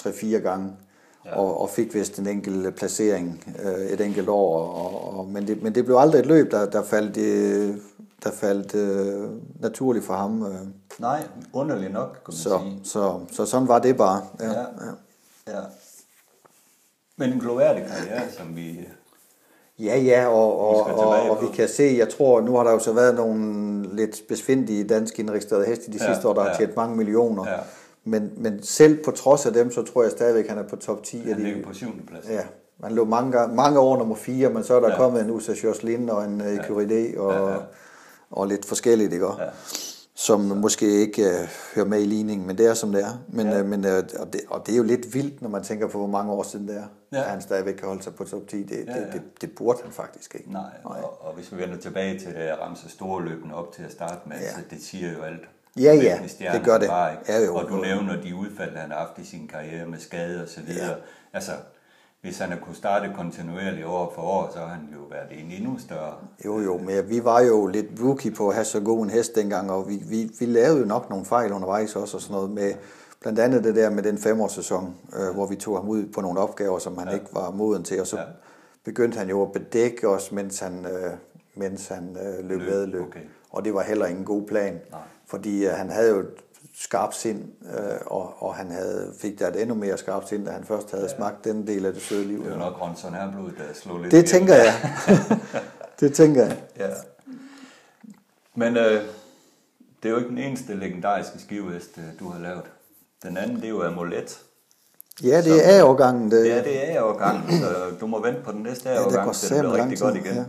3-4 0.00 0.26
gange, 0.26 0.66
Ja. 0.66 0.70
ja. 0.72 0.87
Og, 1.32 1.60
og 1.60 1.70
fik 1.70 1.94
vist 1.94 2.18
en 2.18 2.26
enkelt 2.26 2.74
placering 2.76 3.54
øh, 3.64 3.86
et 3.86 4.00
enkelt 4.00 4.28
år. 4.28 4.58
Og, 4.58 5.18
og, 5.18 5.26
men, 5.28 5.46
det, 5.46 5.62
men 5.62 5.74
det 5.74 5.84
blev 5.84 5.96
aldrig 5.96 6.18
et 6.20 6.26
løb, 6.26 6.50
der, 6.50 6.70
der 6.70 6.82
faldt, 6.84 7.16
øh, 7.16 7.74
der 8.24 8.30
faldt 8.30 8.74
øh, 8.74 9.30
naturligt 9.60 10.04
for 10.04 10.14
ham. 10.14 10.42
Øh. 10.42 10.54
Nej, 10.98 11.22
underligt 11.52 11.92
nok, 11.92 12.18
kunne 12.24 12.32
man 12.32 12.38
Så, 12.38 12.58
sige. 12.62 12.80
så, 12.84 13.20
så 13.32 13.46
sådan 13.46 13.68
var 13.68 13.78
det 13.78 13.96
bare. 13.96 14.22
Ja, 14.40 14.46
Ja. 14.46 14.52
ja. 14.60 14.64
Ja. 15.56 15.60
Men 17.16 17.32
en 17.32 17.40
gloværdig 17.40 17.84
karriere, 17.86 18.22
som 18.38 18.56
vi... 18.56 18.88
Ja, 19.78 19.98
ja, 19.98 20.26
og, 20.26 20.60
og, 20.68 20.84
skal 20.86 20.94
og, 20.94 21.30
og 21.30 21.42
vi 21.42 21.46
kan 21.56 21.68
se, 21.68 21.94
jeg 21.98 22.08
tror, 22.08 22.40
nu 22.40 22.56
har 22.56 22.64
der 22.64 22.70
jo 22.72 22.78
så 22.78 22.92
været 22.92 23.14
nogle 23.14 23.96
lidt 23.96 24.22
besvindelige 24.28 24.84
danske 24.84 25.22
indregistrerede 25.22 25.66
heste 25.66 25.92
de 25.92 25.98
Ja, 26.00 26.12
sidste 26.14 26.28
år, 26.28 26.34
der 26.34 26.40
har 26.40 26.48
ja. 26.48 26.56
tjent 26.56 26.76
mange 26.76 26.96
millioner. 26.96 27.48
Ja. 27.50 27.56
Men, 28.08 28.32
men 28.36 28.62
selv 28.62 29.04
på 29.04 29.10
trods 29.10 29.46
af 29.46 29.52
dem, 29.52 29.70
så 29.72 29.82
tror 29.82 30.02
jeg 30.02 30.10
stadigvæk, 30.12 30.48
han 30.48 30.58
er 30.58 30.68
på 30.68 30.76
top 30.76 31.02
10 31.02 31.28
af 31.28 31.34
Han 31.34 31.42
ligger 31.44 31.62
på 31.64 31.74
syvende 31.74 32.06
plads. 32.06 32.28
Ja, 32.28 32.40
man 32.80 32.92
lå 32.92 33.04
mange, 33.04 33.36
mange 33.54 33.78
år 33.78 33.98
nummer 33.98 34.14
4, 34.16 34.50
men 34.50 34.64
så 34.64 34.74
er 34.74 34.80
der 34.80 34.86
Ja. 34.86 34.92
ja. 34.92 34.98
kommet 34.98 35.20
en 35.22 35.30
USA 35.30 35.52
Jocelyn 35.64 36.08
og 36.08 36.24
en 36.24 36.40
uh, 36.40 36.64
Curide 36.66 37.14
og, 37.20 37.32
Ja, 37.32 37.50
ja. 37.52 37.56
og 38.30 38.46
lidt 38.46 38.64
forskelligt, 38.64 39.12
ikke? 39.12 39.26
Ja. 39.26 39.48
Som 40.14 40.40
måske 40.40 40.86
ikke 40.86 41.22
uh, 41.22 41.48
hører 41.74 41.86
med 41.86 42.00
i 42.02 42.04
ligningen, 42.04 42.46
men 42.46 42.58
det 42.58 42.66
er 42.66 42.74
som 42.74 42.92
det 42.92 43.02
er. 43.04 43.18
Men, 43.28 43.46
Ja. 43.46 43.54
ja. 43.56 43.62
uh, 43.62 43.68
men, 43.68 43.84
uh, 43.84 43.90
og, 43.92 44.32
det, 44.32 44.40
og 44.48 44.66
det 44.66 44.72
er 44.72 44.76
jo 44.76 44.82
lidt 44.82 45.14
vildt, 45.14 45.42
når 45.42 45.48
man 45.48 45.62
tænker 45.62 45.86
på, 45.88 45.98
hvor 45.98 46.06
mange 46.06 46.32
år 46.32 46.42
siden 46.42 46.68
det 46.68 46.76
er, 46.76 46.84
Ja. 47.12 47.18
at 47.18 47.24
han 47.30 47.40
stadigvæk 47.42 47.74
kan 47.74 47.88
holde 47.88 48.02
sig 48.02 48.14
på 48.14 48.24
top 48.24 48.48
10. 48.48 48.62
Det, 48.62 48.70
Ja, 48.70 48.76
det, 48.76 48.86
ja. 49.00 49.12
det, 49.12 49.22
det 49.40 49.50
burde 49.56 49.78
han 49.82 49.92
faktisk 49.92 50.34
ikke. 50.34 50.52
Nej, 50.52 50.62
og, 50.84 50.96
og 51.26 51.34
hvis 51.34 51.52
vi 51.52 51.58
vender 51.58 51.76
tilbage 51.76 52.18
til 52.18 52.26
det 52.28 52.34
at 52.34 52.58
ramse 52.60 52.88
store 52.90 53.24
løbende 53.24 53.54
op 53.54 53.72
til 53.72 53.82
at 53.82 53.92
starte 53.92 54.20
med, 54.26 54.36
Ja. 54.36 54.50
så 54.50 54.58
det 54.70 54.82
siger 54.82 55.12
jo 55.12 55.22
alt. 55.22 55.48
Ja, 55.76 55.94
ja, 55.94 56.18
det 56.52 56.64
gør 56.64 56.78
det. 56.78 56.88
Var, 56.88 57.10
ikke? 57.10 57.22
Ja, 57.32 57.44
jo, 57.46 57.54
og 57.56 57.68
du 57.68 57.74
jo. 57.76 57.82
nævner 57.82 58.22
de 58.22 58.34
udfald, 58.34 58.76
han 58.76 58.90
har 58.90 58.98
haft 58.98 59.18
i 59.18 59.24
sin 59.24 59.48
karriere 59.48 59.86
med 59.86 59.98
skade 59.98 60.42
og 60.42 60.48
så 60.48 60.60
videre. 60.66 60.88
Ja. 60.88 60.94
Altså, 61.32 61.52
hvis 62.20 62.38
han 62.38 62.50
har 62.50 62.58
kunne 62.58 62.74
starte 62.76 63.12
kontinuerligt 63.16 63.86
år 63.86 64.12
for 64.14 64.22
år, 64.22 64.50
så 64.52 64.58
har 64.58 64.66
han 64.66 64.80
jo 64.94 64.98
været 65.10 65.44
en 65.44 65.50
endnu 65.50 65.78
større. 65.78 66.14
Jo, 66.44 66.60
jo, 66.60 66.78
men 66.78 67.08
vi 67.08 67.24
var 67.24 67.40
jo 67.40 67.66
lidt 67.66 67.86
rookie 68.02 68.30
på 68.30 68.48
at 68.48 68.54
have 68.54 68.64
så 68.64 68.80
god 68.80 69.04
en 69.04 69.10
hest 69.10 69.34
dengang, 69.34 69.70
og 69.70 69.88
vi, 69.88 69.96
vi, 70.08 70.30
vi 70.40 70.46
lavede 70.46 70.78
jo 70.80 70.84
nok 70.86 71.10
nogle 71.10 71.24
fejl 71.24 71.52
undervejs 71.52 71.96
også 71.96 72.16
og 72.16 72.20
sådan 72.20 72.34
noget 72.34 72.50
med, 72.50 72.72
blandt 73.20 73.38
andet 73.38 73.64
det 73.64 73.74
der 73.76 73.90
med 73.90 74.02
den 74.02 74.18
femårssæson, 74.18 74.94
øh, 75.20 75.34
hvor 75.34 75.46
vi 75.46 75.56
tog 75.56 75.76
ham 75.76 75.88
ud 75.88 76.06
på 76.14 76.20
nogle 76.20 76.40
opgaver, 76.40 76.78
som 76.78 76.98
han 76.98 77.06
Ja. 77.08 77.12
ja. 77.14 77.18
ikke 77.20 77.34
var 77.34 77.50
moden 77.50 77.82
til, 77.82 78.00
og 78.00 78.06
så 78.06 78.16
Ja. 78.16 78.22
ja. 78.22 78.28
begyndte 78.84 79.18
han 79.18 79.28
jo 79.28 79.42
at 79.42 79.52
bedække 79.52 80.08
os, 80.08 80.32
mens 80.32 80.58
han, 80.60 80.86
øh, 80.86 81.12
mens 81.54 81.88
han 81.88 82.16
øh, 82.26 82.48
løb 82.48 82.58
Løb, 82.60 82.68
vedløb. 82.70 83.02
okay. 83.02 83.20
Og 83.50 83.64
det 83.64 83.74
var 83.74 83.82
heller 83.82 84.06
ingen 84.06 84.24
god 84.24 84.42
plan, 84.46 84.80
Nej. 84.90 85.00
Fordi 85.30 85.66
øh, 85.66 85.72
han 85.72 85.90
havde 85.90 86.10
jo 86.10 86.18
et 86.18 86.26
skarpt 86.76 87.14
sind, 87.14 87.44
øh, 87.74 87.96
og, 88.06 88.42
og 88.42 88.54
han 88.54 88.70
havde, 88.70 89.14
fik 89.20 89.38
da 89.40 89.48
et 89.48 89.60
endnu 89.60 89.74
mere 89.74 89.98
skarpt 89.98 90.28
sind, 90.28 90.46
da 90.46 90.50
han 90.50 90.64
først 90.64 90.90
havde 90.90 91.04
ja. 91.10 91.16
smagt 91.16 91.44
den 91.44 91.66
del 91.66 91.86
af 91.86 91.92
det 91.92 92.02
søde 92.02 92.24
liv. 92.24 92.44
Det 92.44 92.50
var 92.50 92.58
nok 92.58 92.80
Ronson 92.82 93.14
Herblod, 93.14 93.50
der 93.50 93.64
slog 93.74 93.98
lidt 93.98 94.12
Det 94.12 94.32
igennem. 94.32 94.48
tænker 94.48 94.54
jeg. 94.54 94.74
det 96.00 96.14
tænker 96.14 96.44
jeg. 96.44 96.56
Ja. 96.78 96.88
Men 98.54 98.76
øh, 98.76 99.02
det 100.02 100.08
er 100.08 100.10
jo 100.10 100.16
ikke 100.16 100.28
den 100.28 100.38
eneste 100.38 100.74
legendariske 100.74 101.38
skivehest, 101.38 101.98
øh, 101.98 102.04
du 102.20 102.28
har 102.28 102.40
lavet. 102.40 102.62
Den 103.22 103.36
anden, 103.36 103.56
det 103.56 103.64
er 103.64 103.68
jo 103.68 103.82
Amulet. 103.82 104.38
Ja, 105.22 105.42
det 105.42 105.74
er 105.74 105.82
årgangen. 105.84 106.30
Det, 106.30 106.48
Ja, 106.48 106.62
det 106.62 106.90
er 106.94 107.02
årgang, 107.02 107.52
så 107.52 107.96
du 108.00 108.06
må 108.06 108.22
vente 108.22 108.40
på 108.42 108.52
den 108.52 108.62
næste 108.62 108.88
Ja, 108.88 109.04
det 109.04 109.20
går 109.24 109.32
så 109.32 109.54
det 109.54 109.60
bliver 109.60 109.82
rigtig 109.82 109.98
godt 109.98 110.16
igen. 110.16 110.34
ja. 110.34 110.44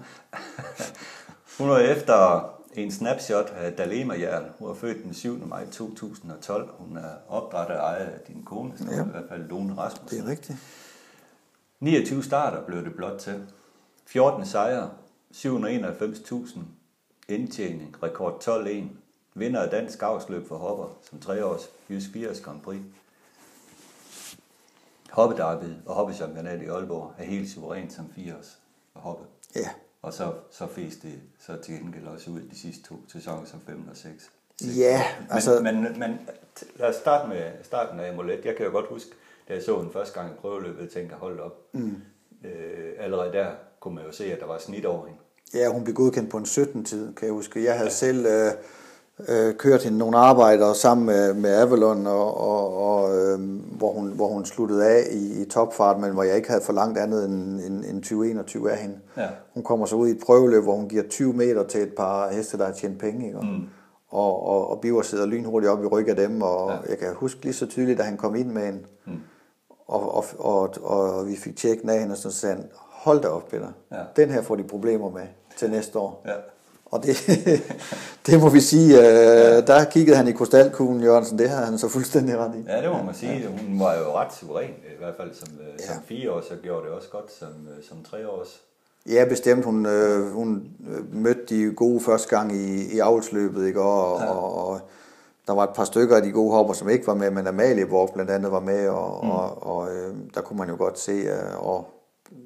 Hun 1.57 1.82
efter 1.82 2.49
en 2.84 2.91
snapshot 2.91 3.49
af 3.49 3.73
Dalema 3.73 4.13
Jern. 4.19 4.45
Hun 4.59 4.67
var 4.67 4.73
født 4.73 5.03
den 5.03 5.13
7. 5.13 5.47
maj 5.47 5.69
2012. 5.69 6.69
Hun 6.77 6.97
er 6.97 7.11
opdrettet 7.27 7.77
og 7.77 7.84
ejet 7.84 8.05
af 8.07 8.19
din 8.27 8.43
kone, 8.43 8.73
Ja. 8.91 9.05
i 9.05 9.09
hvert 9.09 9.25
fald 9.30 9.41
Lone 9.49 9.77
Rasmussen. 9.77 10.19
det 10.19 10.25
er 10.25 10.32
rigtigt. 10.32 10.57
29 11.80 12.23
starter 12.23 12.65
blev 12.65 12.84
det 12.86 12.95
blot 12.95 13.19
til. 13.19 13.45
14 14.05 14.45
sejre, 14.45 14.91
791.000 15.34 16.59
indtjening, 17.27 18.03
rekord 18.03 18.43
12-1. 18.43 18.84
Vinder 19.34 19.61
af 19.61 19.69
dansk 19.69 20.01
afsløb 20.03 20.47
for 20.47 20.57
hopper 20.57 20.97
som 21.09 21.19
treårs 21.19 21.69
Jysk 21.89 22.09
80 22.13 22.41
Grand 22.41 22.61
Prix. 22.61 22.80
Hoppedarbyet 25.11 25.82
og 25.86 25.95
hoppechampionat 25.95 26.61
i 26.61 26.65
Aalborg 26.65 27.13
er 27.17 27.23
helt 27.23 27.49
suverænt 27.49 27.93
som 27.93 28.09
80 28.15 28.59
og 28.93 29.01
hoppe. 29.01 29.25
Ja. 29.55 29.69
Og 30.02 30.14
så, 30.14 30.34
så 30.52 30.68
fæs 30.68 30.95
det 30.95 31.14
så 31.39 31.56
til 31.64 31.74
gengæld 31.74 32.08
også 32.08 32.32
ud 32.32 32.41
de 32.52 32.60
sidste 32.60 32.84
to 32.84 32.95
sæsoner 33.08 33.45
som 33.45 33.60
5 33.68 33.88
og 33.91 33.97
6. 33.97 34.32
Ja, 34.78 35.04
men, 35.20 35.28
altså- 35.32 35.62
Men, 35.62 36.00
men 36.00 36.20
t- 36.60 36.80
lad 36.80 36.89
os 36.89 36.95
starte 36.95 37.30
med 37.30 37.52
starten 37.64 38.00
af 38.00 38.10
Amulet. 38.10 38.45
Jeg 38.45 38.56
kan 38.56 38.66
jo 38.66 38.72
godt 38.72 38.88
huske, 38.88 39.10
da 39.47 39.54
jeg 39.54 39.64
så 39.64 39.82
den 39.82 39.91
første 39.93 40.20
gang 40.20 40.32
i 40.34 40.36
prøveløbet, 40.41 40.82
jeg 40.82 40.89
tænkte, 40.89 41.16
hold 41.16 41.39
op. 41.39 41.58
Mm. 41.74 41.95
Øh, 42.45 42.93
allerede 43.00 43.34
der 43.34 43.52
kunne 43.80 43.95
man 43.95 44.06
jo 44.06 44.12
se, 44.12 44.34
at 44.34 44.39
der 44.39 44.45
var 44.45 44.58
snit 44.58 44.86
over 44.86 45.06
hende. 45.06 45.20
Ja, 45.54 45.68
hun 45.72 45.84
blev 45.84 45.95
godkendt 45.95 46.30
på 46.32 46.38
en 46.38 46.43
17-tid, 46.43 47.14
kan 47.16 47.26
jeg 47.26 47.34
huske. 47.34 47.64
Jeg 47.64 47.74
havde 47.74 47.89
ja. 47.89 47.93
selv 47.93 48.26
øh, 48.26 48.52
øh, 49.28 49.53
kørt 49.55 49.84
hende 49.84 49.97
nogle 49.97 50.17
arbejder 50.17 50.74
sammen 50.74 51.05
med, 51.05 51.34
med 51.34 51.49
Avalon, 51.49 52.07
og, 52.07 52.38
og, 52.38 52.78
og, 52.78 53.17
øh, 53.17 53.39
hvor, 53.78 53.91
hun, 53.93 54.11
hvor 54.11 54.28
hun 54.28 54.45
sluttede 54.45 54.86
af 54.88 55.03
i, 55.11 55.41
i 55.41 55.45
topfart, 55.45 55.99
men 55.99 56.11
hvor 56.13 56.24
jeg 56.24 56.36
ikke 56.36 56.49
havde 56.49 56.61
for 56.63 56.74
langt 56.74 56.97
andet 56.97 57.26
end, 57.26 57.59
end, 57.61 57.86
end 57.86 58.05
20-21 58.65 58.70
af 58.70 58.78
hende. 58.78 58.95
Ja. 59.17 59.28
Hun 59.53 59.63
kommer 59.63 59.86
så 59.86 59.95
ud 59.95 60.07
i 60.07 60.11
et 60.11 60.20
prøveløb, 60.26 60.63
hvor 60.63 60.76
hun 60.76 60.89
giver 60.89 61.03
20 61.09 61.34
meter 61.34 61.63
til 61.63 61.82
et 61.82 61.93
par 61.97 62.30
heste, 62.32 62.57
der 62.57 62.65
har 62.65 62.74
tjent 62.74 62.99
penge. 62.99 63.26
Ikke? 63.28 63.39
Mm. 63.41 63.63
Og, 64.09 64.47
og, 64.47 64.70
og 64.70 64.82
Biver 64.82 65.01
sidder 65.01 65.26
lynhurtigt 65.26 65.72
op 65.72 65.84
i 65.84 65.88
ryggen 65.88 66.09
af 66.20 66.28
dem, 66.28 66.41
og 66.41 66.70
Ja. 66.72 66.76
jeg 66.89 66.97
kan 66.97 67.13
huske 67.15 67.41
lige 67.43 67.53
så 67.53 67.65
tydeligt, 67.67 67.97
da 67.97 68.03
han 68.03 68.17
kom 68.17 68.36
ind 68.36 68.47
med 68.51 68.67
en, 68.67 68.86
mm. 69.07 69.11
og, 69.88 70.15
og, 70.15 70.26
og, 70.39 70.70
og 70.84 71.28
vi 71.28 71.36
fik 71.36 71.57
tjekket 71.57 71.89
af 71.89 71.99
hende, 71.99 72.13
og 72.13 72.17
så 72.17 72.32
sagde 72.32 72.55
han, 72.55 72.65
hold 72.76 73.22
da 73.22 73.28
op, 73.28 73.47
Peter. 73.47 73.67
Ja. 73.91 73.97
Den 74.15 74.30
her 74.30 74.41
får 74.41 74.55
de 74.55 74.63
problemer 74.63 75.09
med 75.09 75.22
til 75.57 75.70
næste 75.72 75.99
år. 75.99 76.24
Ja. 76.26 76.32
Og 76.91 77.03
det, 77.03 77.17
det 78.27 78.39
må 78.39 78.49
vi 78.49 78.59
sige, 78.59 78.97
øh, 78.97 79.67
der 79.67 79.85
kiggede 79.85 80.17
han 80.17 80.27
i 80.27 80.31
krystalkuglen, 80.31 81.03
Jørgensen, 81.03 81.39
det 81.39 81.49
havde 81.49 81.65
han 81.65 81.77
så 81.77 81.87
fuldstændig 81.89 82.37
ret 82.37 82.55
i. 82.55 82.63
Ja, 82.67 82.81
det 82.81 82.91
må 82.91 83.03
man 83.03 83.15
sige. 83.15 83.47
Hun 83.47 83.79
var 83.79 83.95
jo 83.95 84.15
ret 84.15 84.33
suveræn, 84.33 84.69
i 84.69 84.97
hvert 84.99 85.13
fald 85.17 85.33
som, 85.33 85.47
ja. 85.59 85.71
Ja. 85.79 85.93
som 85.93 86.03
fire 86.03 86.31
år, 86.31 86.41
så 86.41 86.55
gjorde 86.63 86.85
det 86.85 86.91
også 86.91 87.09
godt 87.09 87.31
som, 87.39 87.47
øh, 87.47 87.83
som 87.89 87.97
tre 88.11 88.29
års. 88.29 88.61
Ja, 89.09 89.25
bestemt. 89.29 89.65
Hun, 89.65 89.85
øh, 89.85 90.31
hun 90.31 90.63
øh, 90.89 91.15
mødte 91.15 91.41
de 91.49 91.73
gode 91.75 91.99
første 91.99 92.37
gang 92.37 92.55
i, 92.55 92.95
i 92.95 92.99
avlsløbet, 92.99 93.67
ikke? 93.67 93.81
Og, 93.81 94.19
ja. 94.19 94.29
og, 94.29 94.67
og 94.67 94.79
der 95.47 95.53
var 95.53 95.63
et 95.63 95.75
par 95.75 95.83
stykker 95.83 96.15
af 96.15 96.21
de 96.21 96.31
gode 96.31 96.51
hopper, 96.51 96.73
som 96.73 96.89
ikke 96.89 97.07
var 97.07 97.13
med, 97.13 97.31
men 97.31 97.47
Amalie 97.47 97.85
Borg 97.85 98.09
blandt 98.13 98.31
andet 98.31 98.51
var 98.51 98.59
med, 98.59 98.87
og, 98.89 99.25
mm. 99.25 99.31
og, 99.31 99.63
og 99.67 99.95
øh, 99.95 100.15
der 100.35 100.41
kunne 100.41 100.59
man 100.59 100.69
jo 100.69 100.75
godt 100.77 100.99
se, 100.99 101.11
øh, 101.11 101.67
og 101.67 101.87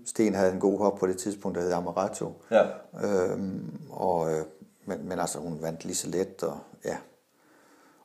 Sten 0.06 0.36
havde 0.36 0.51
en 0.51 0.60
god 0.60 0.78
hop 0.80 0.97
på 0.97 1.08
det 1.08 1.18
tidspunkt, 1.18 1.56
der 1.56 1.64
hed 1.64 1.72
Amarato. 1.72 2.41
Ja. 2.51 2.66
Øhm, 3.04 3.82
og, 3.89 4.34
øh, 4.34 4.45
men, 4.86 5.10
men 5.10 5.20
altså, 5.20 5.39
hun 5.39 5.62
vandt 5.62 5.86
lige 5.86 5.95
så 5.95 6.10
let, 6.10 6.43
og 6.43 6.60
ja. 6.86 6.97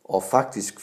Og 0.05 0.23
faktisk, 0.23 0.81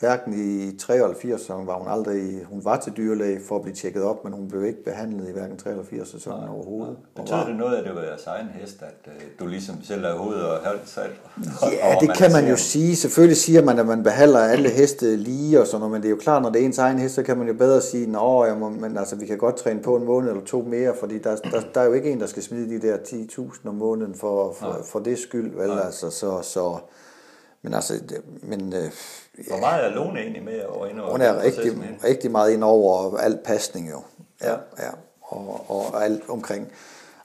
hverken 0.00 0.34
i 0.34 0.76
83 0.76 1.40
sæsonen 1.40 1.66
var 1.66 1.78
hun 1.78 1.88
aldrig, 1.88 2.44
hun 2.44 2.64
var 2.64 2.76
til 2.76 2.92
dyrlæge 2.96 3.40
for 3.48 3.56
at 3.56 3.62
blive 3.62 3.74
tjekket 3.74 4.02
op, 4.02 4.24
men 4.24 4.32
hun 4.32 4.48
blev 4.48 4.64
ikke 4.64 4.84
behandlet 4.84 5.28
i 5.28 5.32
hverken 5.32 5.56
3 5.56 5.70
eller 5.70 5.84
80 5.84 6.08
sæsonen 6.08 6.48
overhovedet. 6.48 6.96
Betyder 7.16 7.46
det 7.46 7.56
noget, 7.56 7.76
at 7.76 7.84
det 7.84 7.94
var 7.94 8.02
jeres 8.02 8.26
egen 8.26 8.46
hest, 8.48 8.82
at 8.82 9.12
øh, 9.12 9.12
du 9.38 9.46
ligesom 9.46 9.76
selv 9.82 10.02
lavede 10.02 10.18
hoved 10.18 10.36
og 10.36 10.60
hals 10.60 10.98
alt? 10.98 11.20
Ja, 11.62 11.96
det 12.00 12.16
kan 12.16 12.32
man 12.32 12.48
jo 12.48 12.56
sige. 12.56 12.96
Selvfølgelig 12.96 13.36
siger 13.36 13.62
man, 13.62 13.78
at 13.78 13.86
man 13.86 14.02
behandler 14.02 14.38
alle 14.38 14.70
heste 14.70 15.16
lige 15.16 15.60
og 15.60 15.66
sådan 15.66 15.78
noget, 15.78 15.92
men 15.92 16.02
det 16.02 16.08
er 16.08 16.10
jo 16.10 16.16
klart, 16.20 16.42
når 16.42 16.50
det 16.50 16.60
er 16.60 16.66
ens 16.66 16.78
egen 16.78 16.98
hest, 16.98 17.14
så 17.14 17.22
kan 17.22 17.38
man 17.38 17.46
jo 17.46 17.54
bedre 17.54 17.80
sige, 17.80 18.02
at 18.02 18.58
må, 18.58 18.68
men 18.68 18.98
altså, 18.98 19.16
vi 19.16 19.26
kan 19.26 19.38
godt 19.38 19.56
træne 19.56 19.82
på 19.82 19.96
en 19.96 20.04
måned 20.04 20.28
eller 20.30 20.44
to 20.44 20.62
mere, 20.62 20.94
fordi 21.00 21.18
der, 21.18 21.36
der, 21.36 21.60
der 21.74 21.80
er 21.80 21.84
jo 21.84 21.92
ikke 21.92 22.10
en, 22.10 22.20
der 22.20 22.26
skal 22.26 22.42
smide 22.42 22.80
de 22.80 22.88
der 22.88 22.96
10.000 22.96 23.68
om 23.68 23.74
måneden 23.74 24.14
for, 24.14 24.52
for, 24.52 24.80
for 24.84 24.98
det 24.98 25.18
skyld, 25.18 25.56
vel? 25.56 25.78
Altså, 25.78 26.10
så, 26.10 26.42
så, 26.42 26.78
men 27.64 27.74
altså, 27.74 27.94
men... 28.42 28.72
Øh, 28.72 28.82
ja. 28.82 29.42
Hvor 29.48 29.60
meget 29.60 29.84
er 29.84 29.90
Lone 29.90 30.20
egentlig 30.20 30.44
med 30.44 30.64
over 30.64 30.86
ind 30.86 31.00
over 31.00 31.10
Hun 31.10 31.20
er 31.20 31.42
rigtig, 31.42 31.72
rigtig 32.04 32.30
meget 32.30 32.52
ind 32.52 32.64
over 32.64 33.18
alt 33.18 33.42
pasning 33.42 33.90
jo. 33.90 34.02
Ja, 34.42 34.50
ja. 34.50 34.56
ja. 34.78 34.90
Og, 35.20 35.64
og 35.68 36.04
alt 36.04 36.22
omkring. 36.28 36.68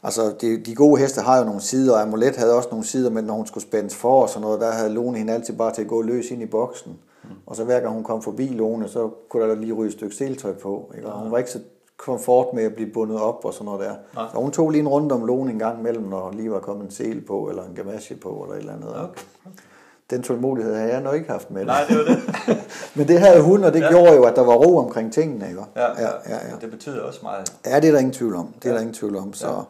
Altså, 0.03 0.35
de, 0.41 0.57
de 0.57 0.75
gode 0.75 1.01
heste 1.01 1.21
har 1.21 1.37
jo 1.37 1.43
nogle 1.43 1.61
sider, 1.61 1.93
og 1.93 2.01
Amulet 2.01 2.35
havde 2.35 2.55
også 2.55 2.69
nogle 2.69 2.85
sider, 2.85 3.09
men 3.09 3.23
når 3.23 3.33
hun 3.33 3.47
skulle 3.47 3.63
spændes 3.63 3.95
for 3.95 4.21
og 4.21 4.29
sådan 4.29 4.41
noget, 4.41 4.61
der 4.61 4.71
havde 4.71 4.89
Lone 4.89 5.17
hende 5.17 5.33
altid 5.33 5.57
bare 5.57 5.73
til 5.73 5.81
at 5.81 5.87
gå 5.87 6.01
løs 6.01 6.31
ind 6.31 6.41
i 6.41 6.45
boksen. 6.45 6.97
Mm. 7.23 7.29
Og 7.45 7.55
så 7.55 7.63
hver 7.63 7.79
gang 7.79 7.93
hun 7.93 8.03
kom 8.03 8.21
forbi 8.21 8.47
Lone, 8.47 8.87
så 8.87 9.09
kunne 9.29 9.49
der 9.49 9.55
lige 9.55 9.73
ryge 9.73 9.87
et 9.87 9.93
stykke 9.93 10.15
seltøj 10.15 10.53
på. 10.53 10.91
Ikke? 10.97 11.07
Og 11.07 11.19
hun 11.19 11.31
var 11.31 11.37
ikke 11.37 11.51
så 11.51 11.59
komfort 11.97 12.53
med 12.53 12.63
at 12.63 12.75
blive 12.75 12.91
bundet 12.93 13.19
op 13.19 13.45
og 13.45 13.53
sådan 13.53 13.65
noget 13.65 13.79
der. 13.79 14.21
Ja. 14.21 14.27
Så 14.31 14.37
hun 14.37 14.51
tog 14.51 14.69
lige 14.69 14.81
en 14.81 14.87
runde 14.87 15.15
om 15.15 15.25
Lone 15.25 15.51
en 15.51 15.59
gang 15.59 15.79
imellem, 15.79 16.03
når 16.03 16.31
lige 16.31 16.51
var 16.51 16.59
kommet 16.59 16.85
en 16.85 16.91
sel 16.91 17.21
på, 17.21 17.49
eller 17.49 17.63
en 17.63 17.75
gamasje 17.75 18.15
på, 18.15 18.29
eller 18.29 18.55
et 18.55 18.59
eller 18.59 18.73
andet. 18.73 18.89
Okay. 18.89 19.03
okay 19.45 19.61
den 20.09 20.23
tålmodighed 20.23 20.75
havde 20.75 20.93
jeg 20.93 21.01
nok 21.01 21.15
ikke 21.15 21.29
haft 21.29 21.51
med 21.51 21.59
det. 21.59 21.67
Nej, 21.67 21.85
det 21.89 21.97
var 21.97 22.03
det. 22.03 22.19
Men 22.95 23.07
det 23.07 23.19
havde 23.19 23.41
hun, 23.41 23.63
og 23.63 23.73
det 23.73 23.81
ja. 23.81 23.89
gjorde 23.89 24.13
jo, 24.13 24.23
at 24.23 24.35
der 24.35 24.41
var 24.41 24.53
ro 24.53 24.77
omkring 24.77 25.13
tingene. 25.13 25.49
Ikke? 25.49 25.63
Ja, 25.75 25.81
ja, 25.81 26.01
ja, 26.01 26.09
ja, 26.29 26.47
ja. 26.49 26.55
det 26.61 26.71
betyder 26.71 27.01
også 27.01 27.19
meget. 27.23 27.53
Ja, 27.65 27.79
det 27.79 27.87
er 27.87 27.91
der 27.91 27.99
ingen 27.99 28.13
tvivl 28.13 28.35
om. 28.35 28.53
Det 28.53 28.65
er 28.65 28.69
ja. 28.69 28.75
der 28.75 28.81
ingen 28.81 28.93
tvivl 28.93 29.15
om. 29.15 29.33
Så, 29.33 29.47
ja. 29.47 29.61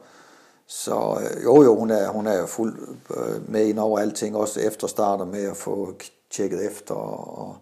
så 0.68 1.20
øh, 1.22 1.44
jo, 1.44 1.64
jo, 1.64 1.76
hun 1.76 1.92
er, 1.92 2.08
hun 2.10 2.28
er 2.28 2.40
jo 2.40 2.46
fuld 2.46 2.98
øh, 3.18 3.52
med 3.52 3.66
ind 3.66 3.80
over 3.80 4.00
alting, 4.00 4.36
også 4.36 4.60
efter 4.60 4.88
starter 4.88 5.26
med 5.26 5.44
at 5.44 5.58
få 5.58 5.94
tjekket 6.30 6.66
efter 6.68 6.96
og, 6.96 7.58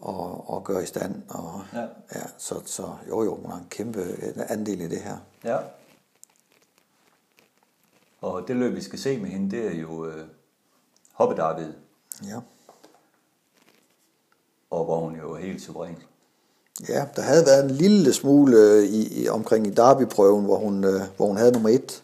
og, 0.00 0.50
og 0.50 0.64
gøre 0.64 0.82
i 0.82 0.86
stand. 0.86 1.22
Og, 1.28 1.60
ja. 1.74 1.80
Ja, 2.14 2.22
så, 2.38 2.54
så 2.66 2.82
jo, 3.08 3.24
jo, 3.24 3.34
hun 3.34 3.50
har 3.50 3.58
en 3.58 3.66
kæmpe 3.70 4.04
andel 4.48 4.80
i 4.80 4.88
det 4.88 4.98
her. 4.98 5.16
Ja. 5.44 5.56
Og 8.20 8.48
det 8.48 8.56
løb, 8.56 8.74
vi 8.74 8.82
skal 8.82 8.98
se 8.98 9.18
med 9.18 9.30
hende, 9.30 9.56
det 9.56 9.66
er 9.66 9.80
jo 9.80 10.06
øh, 10.06 10.24
hoppedarbedet. 11.12 11.74
Ja. 12.26 12.38
Og 14.70 14.84
hvor 14.84 15.00
hun 15.00 15.16
jo 15.16 15.32
er 15.32 15.38
helt 15.38 15.62
suveræn. 15.62 15.96
Ja, 16.88 17.04
der 17.16 17.22
havde 17.22 17.46
været 17.46 17.64
en 17.64 17.70
lille 17.70 18.12
smule 18.12 18.56
øh, 18.56 18.84
i, 18.84 19.22
i 19.22 19.28
omkring 19.28 19.66
i 19.66 19.70
Derby-prøven, 19.70 20.44
hvor 20.44 20.56
hun, 20.56 20.84
øh, 20.84 21.00
hvor 21.16 21.26
hun 21.26 21.36
havde 21.36 21.52
nummer 21.52 21.68
et. 21.68 22.02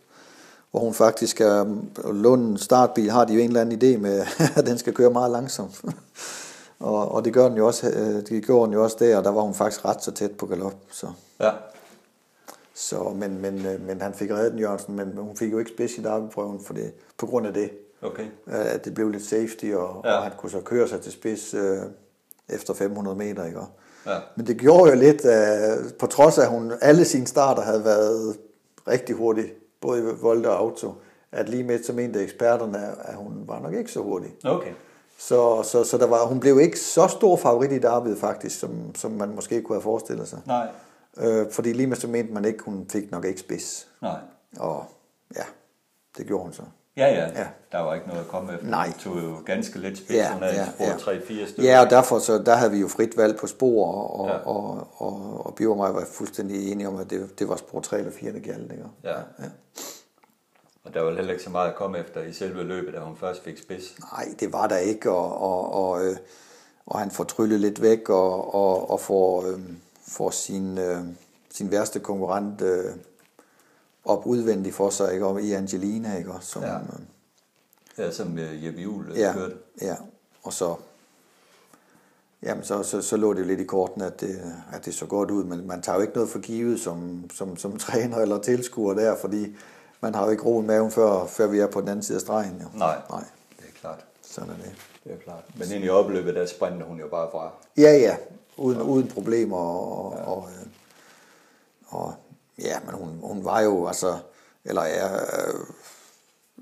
Hvor 0.71 0.81
hun 0.81 0.95
faktisk 0.95 1.41
er, 1.41 1.77
Lund 2.13 2.59
startbil 2.59 3.11
har 3.11 3.25
de 3.25 3.35
jo 3.35 3.41
en 3.41 3.47
eller 3.47 3.61
anden 3.61 3.83
idé 3.83 3.99
med, 3.99 4.27
at 4.57 4.67
den 4.67 4.79
skal 4.79 4.95
køre 4.95 5.11
meget 5.11 5.31
langsomt. 5.31 5.83
og, 6.79 7.13
og 7.13 7.25
det 7.25 7.33
gør 7.33 7.49
den 7.49 7.57
jo 7.57 7.67
også, 7.67 7.89
øh, 7.91 8.27
det 8.27 8.45
gjorde 8.47 8.67
den 8.67 8.75
jo 8.75 8.83
også 8.83 8.97
der, 8.99 9.17
og 9.17 9.25
der 9.25 9.31
var 9.31 9.43
hun 9.43 9.55
faktisk 9.55 9.85
ret 9.85 10.05
så 10.05 10.11
tæt 10.11 10.31
på 10.31 10.47
galop. 10.47 10.75
Så. 10.91 11.07
Ja. 11.41 11.51
Så, 12.75 13.13
men, 13.17 13.41
men, 13.41 13.67
øh, 13.67 13.87
men 13.87 14.01
han 14.01 14.15
fik 14.15 14.31
reddet 14.31 14.53
den, 14.53 14.61
Jørgensen, 14.61 14.97
men 14.97 15.17
hun 15.17 15.37
fik 15.37 15.53
jo 15.53 15.59
ikke 15.59 15.71
spids 15.71 15.99
i 15.99 16.03
Derby-prøven 16.03 16.61
for 16.65 16.75
det, 16.75 16.93
på 17.19 17.27
grund 17.27 17.47
af 17.47 17.55
det. 17.55 17.71
Okay. 18.05 18.27
At 18.47 18.85
det 18.85 18.95
blev 18.95 19.09
lidt 19.09 19.25
safety, 19.25 19.65
og, 19.65 20.03
ja. 20.05 20.17
og 20.17 20.23
han 20.23 20.33
kunne 20.39 20.51
så 20.51 20.61
køre 20.61 20.89
sig 20.89 21.01
til 21.01 21.13
spids 21.13 21.55
øh, 21.55 21.79
efter 22.49 22.75
500 22.75 23.17
meter. 23.17 23.45
Ikke? 23.45 23.61
Ja. 24.07 24.19
Men 24.37 24.47
det 24.47 24.59
gjorde 24.59 24.91
jo 24.91 24.97
lidt, 24.97 25.25
øh, 25.25 25.93
på 25.99 26.07
trods 26.07 26.39
af 26.39 26.43
at 26.43 26.49
hun 26.49 26.73
alle 26.81 27.05
sine 27.05 27.27
starter 27.27 27.63
havde 27.63 27.85
været 27.85 28.37
rigtig 28.89 29.17
hurtig, 29.17 29.53
både 29.81 30.01
i 30.01 30.03
Volta 30.21 30.49
og 30.49 30.59
Auto, 30.59 30.95
at 31.33 31.49
lige 31.49 31.65
med 31.65 31.83
så 31.83 31.93
mente 31.93 32.23
eksperterne, 32.23 32.79
at 33.09 33.15
hun 33.15 33.45
var 33.47 33.61
nok 33.61 33.75
ikke 33.75 33.93
så 33.93 34.01
hurtig. 34.01 34.35
Okay. 34.45 34.73
Så, 35.19 35.63
så, 35.63 35.85
så 35.85 35.99
der 35.99 36.07
var, 36.07 36.27
hun 36.27 36.41
blev 36.41 36.61
ikke 36.61 36.81
så 36.81 37.09
stor 37.09 37.37
favorit 37.37 37.73
i 37.73 37.79
David 37.79 38.17
faktisk, 38.17 38.59
som, 38.61 38.95
som 38.95 39.11
man 39.11 39.35
måske 39.35 39.63
kunne 39.63 39.77
have 39.77 39.83
forestillet 39.83 40.29
sig. 40.29 40.41
Nej. 40.47 40.69
Øh, 41.17 41.51
fordi 41.51 41.73
lige 41.73 41.87
med 41.87 41.97
så 41.97 42.09
mente 42.09 42.33
man 42.33 42.45
ikke, 42.45 42.65
hun 42.65 42.87
fik 42.93 43.11
nok 43.11 43.25
ikke 43.25 43.41
spids. 43.41 43.89
Nej. 44.03 44.19
Og 44.59 44.85
ja, 45.37 45.43
det 46.19 46.27
gjorde 46.27 46.45
hun 46.45 46.53
så. 46.53 46.63
Ja, 46.97 47.07
ja, 47.07 47.41
ja. 47.41 47.47
Der 47.73 47.79
var 47.79 47.95
ikke 47.95 48.07
noget 48.07 48.21
at 48.21 48.29
komme 48.29 48.55
efter. 48.55 48.67
Nej. 48.67 48.87
Det 48.87 48.95
tog 48.95 49.17
jo 49.17 49.43
ganske 49.47 49.79
lidt 49.79 49.99
spids. 49.99 50.11
Ja, 50.11 50.47
ja, 50.47 50.67
spor 50.75 50.85
ja. 50.85 51.19
3-4 51.19 51.49
stykker. 51.49 51.73
Ja, 51.73 51.81
og 51.85 51.91
derfor 51.91 52.19
så, 52.19 52.39
der 52.39 52.55
havde 52.55 52.71
vi 52.71 52.79
jo 52.79 52.89
frit 52.89 53.17
valg 53.17 53.37
på 53.37 53.47
spor, 53.47 53.93
og, 53.93 54.29
ja. 54.29 54.35
og, 54.35 54.65
og, 54.67 54.89
og, 54.97 55.47
og 55.47 55.55
Biver 55.55 55.71
og 55.71 55.77
mig 55.77 55.95
var 55.95 56.05
fuldstændig 56.13 56.73
enige 56.73 56.89
om, 56.89 56.97
at 56.97 57.11
det, 57.11 57.39
det 57.39 57.49
var 57.49 57.57
spor 57.57 57.81
3 57.81 57.99
eller 57.99 58.13
4, 58.13 58.33
der 58.33 58.39
galt. 58.39 58.73
Ikke? 58.73 58.85
Ja. 59.05 59.11
ja. 59.11 59.49
Og 60.85 60.95
der 60.95 61.03
var 61.03 61.15
heller 61.15 61.33
ikke 61.33 61.45
så 61.45 61.51
meget 61.51 61.69
at 61.69 61.77
komme 61.77 61.99
efter 61.99 62.23
i 62.23 62.33
selve 62.33 62.63
løbet, 62.63 62.95
da 62.95 62.99
hun 62.99 63.17
først 63.17 63.45
fik 63.45 63.59
spids. 63.59 63.95
Nej, 64.13 64.35
det 64.41 64.53
var 64.53 64.67
der 64.67 64.77
ikke, 64.77 65.11
og, 65.11 65.41
og, 65.41 65.73
og, 65.73 66.07
øh, 66.07 66.17
og 66.87 66.99
han 66.99 67.11
får 67.11 67.25
tryllet 67.25 67.61
lidt 67.61 67.83
væk, 67.83 68.09
og, 68.09 68.55
og, 68.55 68.91
og 68.91 69.01
får, 69.01 69.47
øh, 69.47 69.61
får 70.09 70.31
sin, 70.31 70.79
øh, 70.79 70.99
sin 71.51 71.71
værste 71.71 72.01
konkurrent 72.01 72.61
øh, 72.61 72.85
op 74.05 74.27
udvendigt 74.27 74.75
for 74.75 74.91
sig, 74.91 75.13
ikke? 75.13 75.27
Og 75.27 75.43
i 75.43 75.53
Angelina, 75.53 76.17
ikke? 76.17 76.33
Som, 76.41 76.63
ja. 76.63 76.77
Øh, 76.77 76.83
Ja, 77.99 78.11
som 78.11 78.33
uh, 78.33 78.65
Jeppe 78.65 78.81
Juhl 78.81 79.13
ja, 79.17 79.33
kørte. 79.33 79.55
Ja, 79.83 79.95
og 80.43 80.53
så, 80.53 80.75
jamen 82.43 82.65
så, 82.65 82.83
så, 82.83 83.03
så 83.03 83.17
lå 83.17 83.33
det 83.33 83.47
lidt 83.47 83.61
i 83.61 83.65
korten, 83.65 84.03
at 84.03 84.21
det, 84.21 84.53
at 84.73 84.85
det 84.85 84.95
så 84.95 85.07
godt 85.07 85.31
ud, 85.31 85.45
men 85.45 85.67
man 85.67 85.83
tager 85.83 85.97
jo 85.97 86.03
ikke 86.03 86.15
noget 86.15 86.31
for 86.31 86.39
givet 86.39 86.81
som, 86.81 87.31
som, 87.35 87.57
som 87.57 87.79
træner 87.87 88.17
eller 88.19 88.39
tilskuer 88.39 88.95
der, 88.95 89.17
fordi 89.17 89.57
man 90.01 90.15
har 90.15 90.25
jo 90.25 90.31
ikke 90.31 90.43
ro 90.43 90.63
i 90.63 90.65
maven, 90.65 90.91
før, 90.91 91.27
før 91.27 91.47
vi 91.47 91.59
er 91.59 91.67
på 91.67 91.81
den 91.81 91.89
anden 91.89 92.03
side 92.03 92.17
af 92.17 92.21
stregen. 92.21 92.61
Jo. 92.63 92.79
Nej, 92.79 92.97
Nej, 93.11 93.25
det 93.59 93.65
er 93.69 93.81
klart. 93.81 94.05
Sådan 94.23 94.51
er 94.51 94.55
det. 94.55 94.73
Det 95.05 95.13
er 95.13 95.17
klart. 95.17 95.45
Men 95.59 95.73
ind 95.73 95.85
i 95.85 95.89
opløbet, 95.89 96.35
der 96.35 96.47
sprintede 96.47 96.85
hun 96.85 96.99
jo 97.01 97.09
bare 97.09 97.29
fra. 97.33 97.51
Ja, 97.77 97.93
ja, 97.93 98.17
uden, 98.57 98.83
uden 98.83 99.09
problemer, 99.09 99.57
og, 99.57 100.15
ja. 100.17 100.23
og, 100.25 100.49
øh, 100.61 100.67
og 101.87 102.15
ja, 102.59 102.79
men 102.87 102.95
hun, 102.95 103.19
hun 103.23 103.45
var 103.45 103.61
jo, 103.61 103.87
altså, 103.87 104.17
eller 104.65 104.85
ja, 104.85 105.15
øh, 105.15 105.55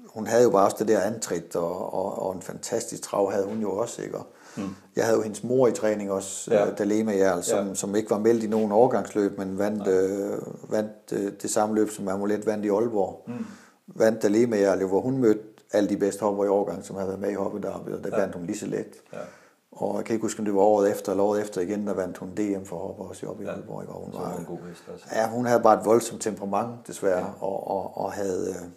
hun 0.07 0.26
havde 0.26 0.43
jo 0.43 0.51
bare 0.51 0.64
også 0.64 0.76
det 0.78 0.88
der 0.88 1.01
antrit, 1.01 1.57
og, 1.57 1.95
og, 1.95 2.26
og 2.26 2.34
en 2.34 2.43
fantastisk 2.43 3.03
trav 3.03 3.32
havde 3.32 3.47
hun 3.47 3.61
jo 3.61 3.76
også, 3.76 4.03
ikke? 4.03 4.18
mm. 4.57 4.74
Jeg 4.97 5.05
havde 5.05 5.16
jo 5.16 5.22
hendes 5.22 5.45
mor 5.45 5.68
i 5.68 5.72
træning 5.72 6.11
også, 6.11 6.55
ja. 6.55 6.70
uh, 6.70 6.78
Dalema 6.78 7.12
Jærl, 7.12 7.43
som, 7.43 7.68
ja. 7.68 7.74
som 7.74 7.97
ikke 7.97 8.11
var 8.11 8.18
meldt 8.18 8.45
i 8.45 8.47
nogen 8.47 8.72
overgangsløb, 8.72 9.38
men 9.38 9.59
vandt, 9.59 9.88
øh, 9.88 10.38
vandt 10.70 10.93
øh, 11.12 11.32
det 11.43 11.51
samme 11.51 11.74
løb, 11.74 11.90
som 11.90 12.09
Amulet 12.09 12.47
vandt 12.47 12.64
i 12.64 12.68
Aalborg. 12.68 13.24
Mm. 13.26 13.47
Vandt 13.86 14.22
Dalema 14.22 14.57
Jærl, 14.57 14.84
hvor 14.84 15.01
hun 15.01 15.18
mødte 15.18 15.43
alle 15.72 15.88
de 15.88 15.97
bedste 15.97 16.20
hopper 16.20 16.45
i 16.45 16.49
overgang, 16.49 16.84
som 16.84 16.97
havde 16.97 17.09
været 17.09 17.20
med 17.20 17.30
i 17.30 17.34
hoppet 17.34 17.62
der, 17.62 17.70
og 17.70 18.05
der 18.05 18.11
ja. 18.12 18.20
vandt 18.20 18.34
hun 18.34 18.47
lige 18.47 18.59
så 18.59 18.66
let. 18.66 18.95
Ja. 19.12 19.18
Og 19.73 19.97
jeg 19.97 20.05
kan 20.05 20.14
ikke 20.14 20.25
huske, 20.25 20.39
om 20.39 20.45
det 20.45 20.55
var 20.55 20.61
året 20.61 20.91
efter 20.91 21.12
eller 21.12 21.25
året 21.25 21.43
efter 21.43 21.61
igen, 21.61 21.87
der 21.87 21.95
vandt 21.95 22.18
hun 22.18 22.31
DM 22.35 22.64
for 22.64 22.77
hopper 22.77 23.05
også 23.05 23.27
oppe 23.27 23.43
i 23.43 23.47
ja. 23.47 23.53
Aalborg. 23.53 23.85
Hvor 23.85 23.95
hun 23.95 24.12
var, 24.12 24.37
en 24.37 24.45
god 24.45 24.59
hest 24.68 24.85
også. 24.95 25.05
Ja, 25.12 25.29
hun 25.29 25.47
havde 25.47 25.62
bare 25.62 25.79
et 25.81 25.85
voldsomt 25.85 26.23
temperament, 26.23 26.87
desværre, 26.87 27.27
ja. 27.27 27.33
og, 27.41 27.70
og, 27.70 27.97
og 27.97 28.12
havde... 28.12 28.51
Øh, 28.51 28.68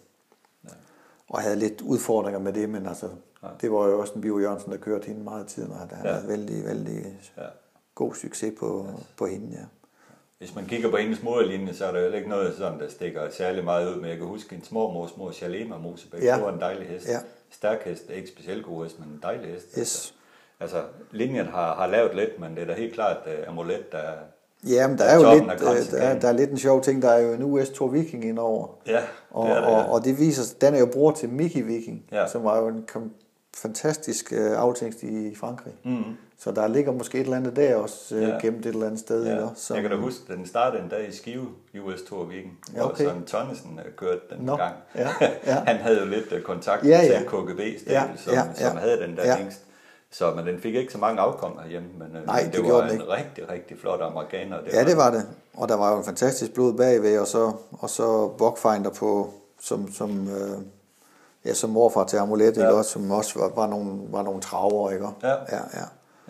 og 1.28 1.40
havde 1.40 1.56
lidt 1.56 1.80
udfordringer 1.80 2.40
med 2.40 2.52
det, 2.52 2.68
men 2.68 2.86
altså, 2.86 3.08
ja. 3.42 3.48
det 3.60 3.72
var 3.72 3.86
jo 3.86 4.00
også 4.00 4.12
en 4.14 4.20
Bio 4.20 4.38
Jørgensen, 4.38 4.72
der 4.72 4.78
kørte 4.78 5.06
hende 5.06 5.24
meget 5.24 5.46
tid, 5.46 5.68
og 5.68 5.76
han 5.76 5.88
ja. 6.04 6.12
havde 6.12 6.28
vældig, 6.28 6.64
vældig 6.64 7.18
ja. 7.36 7.42
god 7.94 8.14
succes 8.14 8.54
på, 8.58 8.86
yes. 8.98 9.06
på 9.16 9.26
hende, 9.26 9.52
ja. 9.52 9.64
Hvis 10.38 10.54
man 10.54 10.66
kigger 10.66 10.90
på 10.90 10.96
hendes 10.96 11.22
moderlinje, 11.22 11.74
så 11.74 11.86
er 11.86 11.92
der 11.92 12.00
jo 12.00 12.12
ikke 12.12 12.28
noget 12.28 12.54
sådan, 12.56 12.80
der 12.80 12.88
stikker 12.88 13.30
særlig 13.30 13.64
meget 13.64 13.94
ud, 13.94 14.00
men 14.00 14.10
jeg 14.10 14.18
kan 14.18 14.26
huske 14.26 14.56
en 14.56 14.64
små 14.64 14.92
mor, 15.16 15.30
Shalema 15.30 15.78
Mosebæk, 15.78 16.22
ja. 16.22 16.34
det 16.34 16.42
var 16.42 16.52
en 16.52 16.60
dejlig 16.60 16.88
hest. 16.88 17.08
Ja. 17.08 17.18
Stærk 17.50 17.84
hest, 17.84 18.10
ikke 18.10 18.28
specielt 18.28 18.64
god 18.64 18.84
hest, 18.84 19.00
men 19.00 19.08
en 19.08 19.20
dejlig 19.22 19.50
hest. 19.50 19.66
Yes. 19.70 19.78
Altså, 19.78 20.12
altså 20.60 20.82
linjen 21.10 21.46
har, 21.46 21.74
har 21.74 21.86
lavet 21.86 22.14
lidt, 22.14 22.40
men 22.40 22.54
det 22.54 22.62
er 22.62 22.66
da 22.66 22.72
helt 22.72 22.94
klart 22.94 23.16
uh, 23.26 23.48
Amulet, 23.48 23.92
der, 23.92 24.00
Ja, 24.68 24.88
men 24.88 24.98
der 24.98 25.04
er 25.04 25.16
jo 25.16 25.34
lidt, 25.34 25.52
øh, 25.52 25.90
der, 25.90 25.98
er, 25.98 26.18
der 26.18 26.28
er 26.28 26.32
lidt 26.32 26.50
en 26.50 26.58
sjov 26.58 26.82
ting, 26.82 27.02
der 27.02 27.10
er 27.10 27.18
jo 27.18 27.32
en 27.32 27.42
US 27.42 27.70
Tour 27.70 27.90
Viking 27.90 28.24
indover. 28.24 28.68
Ja, 28.86 29.00
og, 29.30 29.46
det 29.46 29.56
er 29.56 29.60
det, 29.60 29.66
ja. 29.66 29.76
og, 29.76 29.92
og 29.92 30.04
det 30.04 30.18
viser, 30.18 30.54
den 30.60 30.74
er 30.74 30.78
jo 30.78 30.86
bror 30.86 31.10
til 31.10 31.28
Mickey 31.28 31.62
Viking, 31.62 32.04
ja. 32.12 32.26
som 32.26 32.44
var 32.44 32.58
jo 32.58 32.68
en 32.68 32.84
kom, 32.92 33.10
fantastisk 33.56 34.32
uh, 34.36 34.62
aftingst 34.62 35.02
i 35.02 35.34
Frankrig. 35.34 35.72
Mm. 35.84 36.04
Så 36.38 36.50
der 36.50 36.68
ligger 36.68 36.92
måske 36.92 37.18
et 37.18 37.24
eller 37.24 37.36
andet 37.36 37.56
der 37.56 37.76
også 37.76 38.16
uh, 38.16 38.22
ja. 38.22 38.38
gemt 38.38 38.66
et 38.66 38.66
eller 38.66 38.86
andet 38.86 39.00
sted. 39.00 39.24
Ja. 39.26 39.32
Ikke? 39.32 39.48
Som, 39.54 39.74
jeg 39.74 39.82
kan 39.82 39.90
da 39.90 39.96
huske, 39.96 40.34
den 40.34 40.46
startede 40.46 40.82
en 40.82 40.88
dag 40.88 41.08
i 41.08 41.12
Skive, 41.12 41.46
US 41.80 42.02
Tour 42.02 42.24
Viking, 42.24 42.58
ja, 42.74 42.84
okay. 42.84 43.04
hvor 43.04 43.12
Søren 43.12 43.24
Tonnesen 43.24 43.80
uh, 43.86 43.96
kørte 43.96 44.20
den 44.30 44.44
Nå. 44.44 44.56
gang. 44.56 44.74
Ja. 44.94 45.08
Ja. 45.46 45.54
Han 45.66 45.76
havde 45.76 45.98
jo 46.00 46.06
lidt 46.06 46.32
uh, 46.32 46.40
kontakt 46.40 46.84
ja, 46.84 47.00
ja. 47.02 47.18
til 47.18 47.26
KGB, 47.26 47.60
ja. 47.86 48.02
som, 48.16 48.32
ja. 48.32 48.42
Ja. 48.60 48.68
som 48.68 48.76
havde 48.76 49.00
den 49.00 49.16
der 49.16 49.26
ja. 49.26 49.36
Så 50.18 50.30
men 50.34 50.46
den 50.46 50.60
fik 50.60 50.74
ikke 50.74 50.92
så 50.92 50.98
mange 50.98 51.20
afkom 51.20 51.58
herhjemme, 51.62 51.88
men 51.98 52.08
Nej, 52.26 52.40
det, 52.42 52.52
det 52.52 52.72
var 52.72 52.82
en 52.82 52.90
ikke. 52.92 53.04
rigtig, 53.08 53.48
rigtig 53.50 53.78
flot 53.80 54.00
amerikaner. 54.00 54.60
Det 54.60 54.72
ja, 54.72 54.78
var 54.78 54.84
det 54.88 54.96
var 54.96 55.10
det. 55.10 55.26
Og 55.54 55.68
der 55.68 55.74
var 55.76 55.92
jo 55.92 55.98
en 55.98 56.04
fantastisk 56.04 56.54
blod 56.54 56.72
bagved, 56.74 57.18
og 57.18 57.26
så, 57.26 57.52
og 57.72 57.90
så 57.90 58.28
Bokfinder 58.38 58.90
på, 58.90 59.30
som, 59.60 59.92
som, 59.92 60.28
øh, 60.28 60.58
ja, 61.44 61.54
som 61.54 61.70
morfar 61.70 62.04
til 62.04 62.16
Amulet, 62.16 62.56
ja. 62.56 62.62
ikke 62.62 62.74
også, 62.74 62.90
som 62.90 63.10
også 63.10 63.38
var, 63.38 63.52
var, 63.54 63.66
nogle, 63.66 63.92
var 64.10 64.22
nogle 64.22 64.40
traver, 64.40 64.90
ikke? 64.90 65.06
Ja. 65.22 65.28
Ja, 65.28 65.36
ja. 65.74 65.84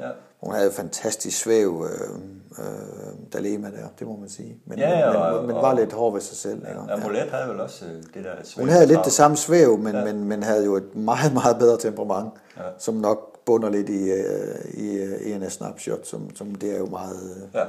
ja. 0.07 0.09
Hun 0.41 0.55
havde 0.55 0.72
fantastisk 0.72 1.39
svæv, 1.43 1.87
øh, 1.91 2.11
øh, 2.59 3.32
Dalema 3.32 3.66
der, 3.70 3.87
det 3.99 4.07
må 4.07 4.16
man 4.16 4.28
sige. 4.28 4.59
Men, 4.66 4.78
Ja, 4.78 4.99
ja, 4.99 5.07
men, 5.12 5.16
og- 5.22 5.37
men, 5.39 5.47
men 5.47 5.57
og- 5.57 5.62
var 5.62 5.74
lidt 5.74 5.93
hård 5.93 6.12
ved 6.12 6.20
sig 6.20 6.37
selv. 6.37 6.57
ikke? 6.59 6.80
Ja. 6.89 6.93
Amulet 6.95 7.30
havde 7.30 7.49
vel 7.49 7.61
også 7.61 7.84
øh, 7.84 7.91
det 8.14 8.24
der 8.24 8.30
svære 8.45 8.62
Hun 8.64 8.68
havde 8.68 8.87
lidt 8.87 9.01
det 9.05 9.12
samme 9.12 9.37
svæv, 9.37 9.78
men, 9.78 9.93
Ja. 9.95 9.99
ja. 9.99 10.05
men, 10.12 10.24
men 10.24 10.43
havde 10.43 10.64
jo 10.64 10.76
et 10.76 10.97
meget, 10.97 11.32
meget 11.32 11.59
bedre 11.59 11.78
temperament, 11.78 12.32
Ja. 12.57 12.62
ja. 12.64 12.68
som 12.78 12.95
nok 12.95 13.36
bunder 13.47 13.70
lidt 13.70 13.88
i, 13.88 14.11
øh, 14.11 14.74
i 14.74 14.97
øh, 14.99 15.26
ENS 15.32 15.53
Snapshot, 15.53 16.07
som, 16.07 16.36
som 16.36 16.55
det 16.55 16.74
er 16.74 16.78
jo 16.78 16.86
meget 16.86 17.36
øh, 17.36 17.55
Ja. 17.55 17.64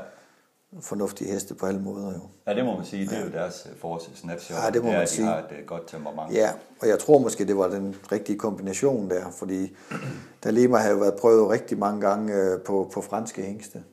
fornuftige 0.82 1.32
heste 1.32 1.54
på 1.54 1.66
alle 1.66 1.82
måder 1.82 2.14
jo. 2.14 2.20
ja, 2.48 2.56
det 2.56 2.66
må 2.66 2.76
man 2.76 2.86
sige. 2.86 3.06
Det 3.06 3.18
er 3.18 3.24
jo 3.26 3.32
deres 3.32 3.68
øh, 3.72 3.78
force 3.80 4.10
snapshot. 4.16 4.58
Ja, 4.66 4.70
det 4.72 4.82
må 4.84 4.88
er, 4.90 4.94
man 4.94 5.02
at 5.02 5.08
de 5.08 5.14
sige. 5.14 5.26
har 5.26 5.38
et 5.38 5.46
øh, 5.60 5.66
godt 5.66 5.88
temperament. 5.88 6.36
Ja, 6.38 6.50
og 6.82 6.88
jeg 6.88 7.00
tror 7.00 7.18
måske, 7.18 7.46
det 7.48 7.58
var 7.58 7.68
den 7.68 7.96
rigtige 8.12 8.38
kombination 8.40 9.10
der, 9.10 9.32
fordi 9.32 9.76
Dalema 10.44 10.78
havde 10.78 10.94
jo 10.94 11.00
været 11.00 11.16
prøvet 11.20 11.50
rigtig 11.50 11.78
mange 11.80 12.02
gange 12.02 12.34
øh, 12.36 12.62
på, 12.62 12.90
på 12.94 13.02
franske 13.02 13.42
hængste. 13.42 13.84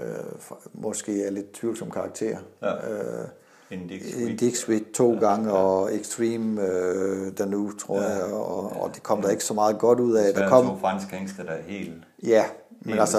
Øh, 0.00 0.06
for- 0.38 0.60
måske 0.72 1.12
af 1.26 1.34
lidt 1.34 1.52
tvivlsom 1.52 1.90
karakter. 1.90 2.38
Ja. 2.62 2.90
Øh, 2.92 3.28
Dick 4.40 4.56
Sweet 4.56 4.84
to 4.94 5.18
gange, 5.18 5.52
og 5.52 5.94
Extreme 5.94 6.62
øh, 6.62 7.32
Danu, 7.38 7.72
tror 7.72 8.00
Ja. 8.00 8.08
jeg, 8.08 8.32
og, 8.32 8.72
og 8.82 8.90
det 8.94 9.02
kom 9.02 9.22
der 9.22 9.28
ikke 9.28 9.44
så 9.44 9.54
meget 9.54 9.78
godt 9.78 10.00
ud 10.00 10.14
af. 10.14 10.34
Der 10.34 10.40
Der 10.42 10.48
kom... 10.48 10.66
to 10.66 10.76
franske 10.76 11.16
hængster, 11.16 11.42
der 11.42 11.50
er 11.52 11.62
helt... 11.66 11.92
ja, 12.22 12.44
men 12.80 12.92
ved 12.92 13.00
altså, 13.00 13.18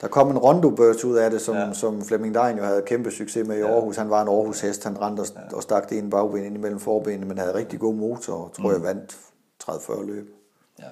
der 0.00 0.08
kom 0.08 0.30
en 0.30 0.38
Rondo 0.38 0.70
Birds 0.70 1.04
ud 1.04 1.16
af 1.16 1.30
det, 1.30 1.40
som, 1.40 1.54
Ja. 1.54 1.66
ja. 1.66 1.72
som 1.72 2.02
Flemming 2.04 2.34
Dein 2.34 2.56
jo 2.58 2.64
havde 2.64 2.82
kæmpe 2.86 3.10
succes 3.10 3.46
med 3.48 3.56
i 3.56 3.60
Ja. 3.60 3.66
Aarhus. 3.74 3.96
Han 3.96 4.10
var 4.10 4.22
en 4.22 4.28
Aarhus 4.28 4.60
hest, 4.60 4.84
han 4.84 5.00
rendte 5.00 5.20
og, 5.20 5.26
og 5.52 5.62
stak 5.62 5.90
det 5.90 5.98
ene 5.98 6.10
bagben 6.10 6.44
ind 6.44 6.56
imellem 6.56 6.78
forbenene, 6.80 7.26
men 7.26 7.38
havde 7.38 7.54
rigtig 7.54 7.80
god 7.80 7.94
motor, 7.94 8.34
og 8.34 8.50
tror 8.52 8.72
jeg 8.72 8.82
vandt 8.82 9.16
30-40 9.64 10.04
løb. 10.06 10.30
Ja. 10.78 10.84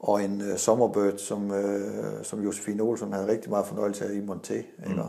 Og 0.00 0.22
en 0.24 0.40
uh, 0.52 0.56
Sommerbird, 0.56 1.18
som, 1.18 1.50
uh, 1.50 1.56
som 2.22 2.40
Josefine 2.44 2.82
Olsen 2.82 3.12
havde 3.12 3.26
rigtig 3.28 3.50
meget 3.50 3.66
fornøjelse 3.66 4.04
af 4.04 4.12
i 4.12 4.20
Monté. 4.20 4.54
Mm. 4.86 5.00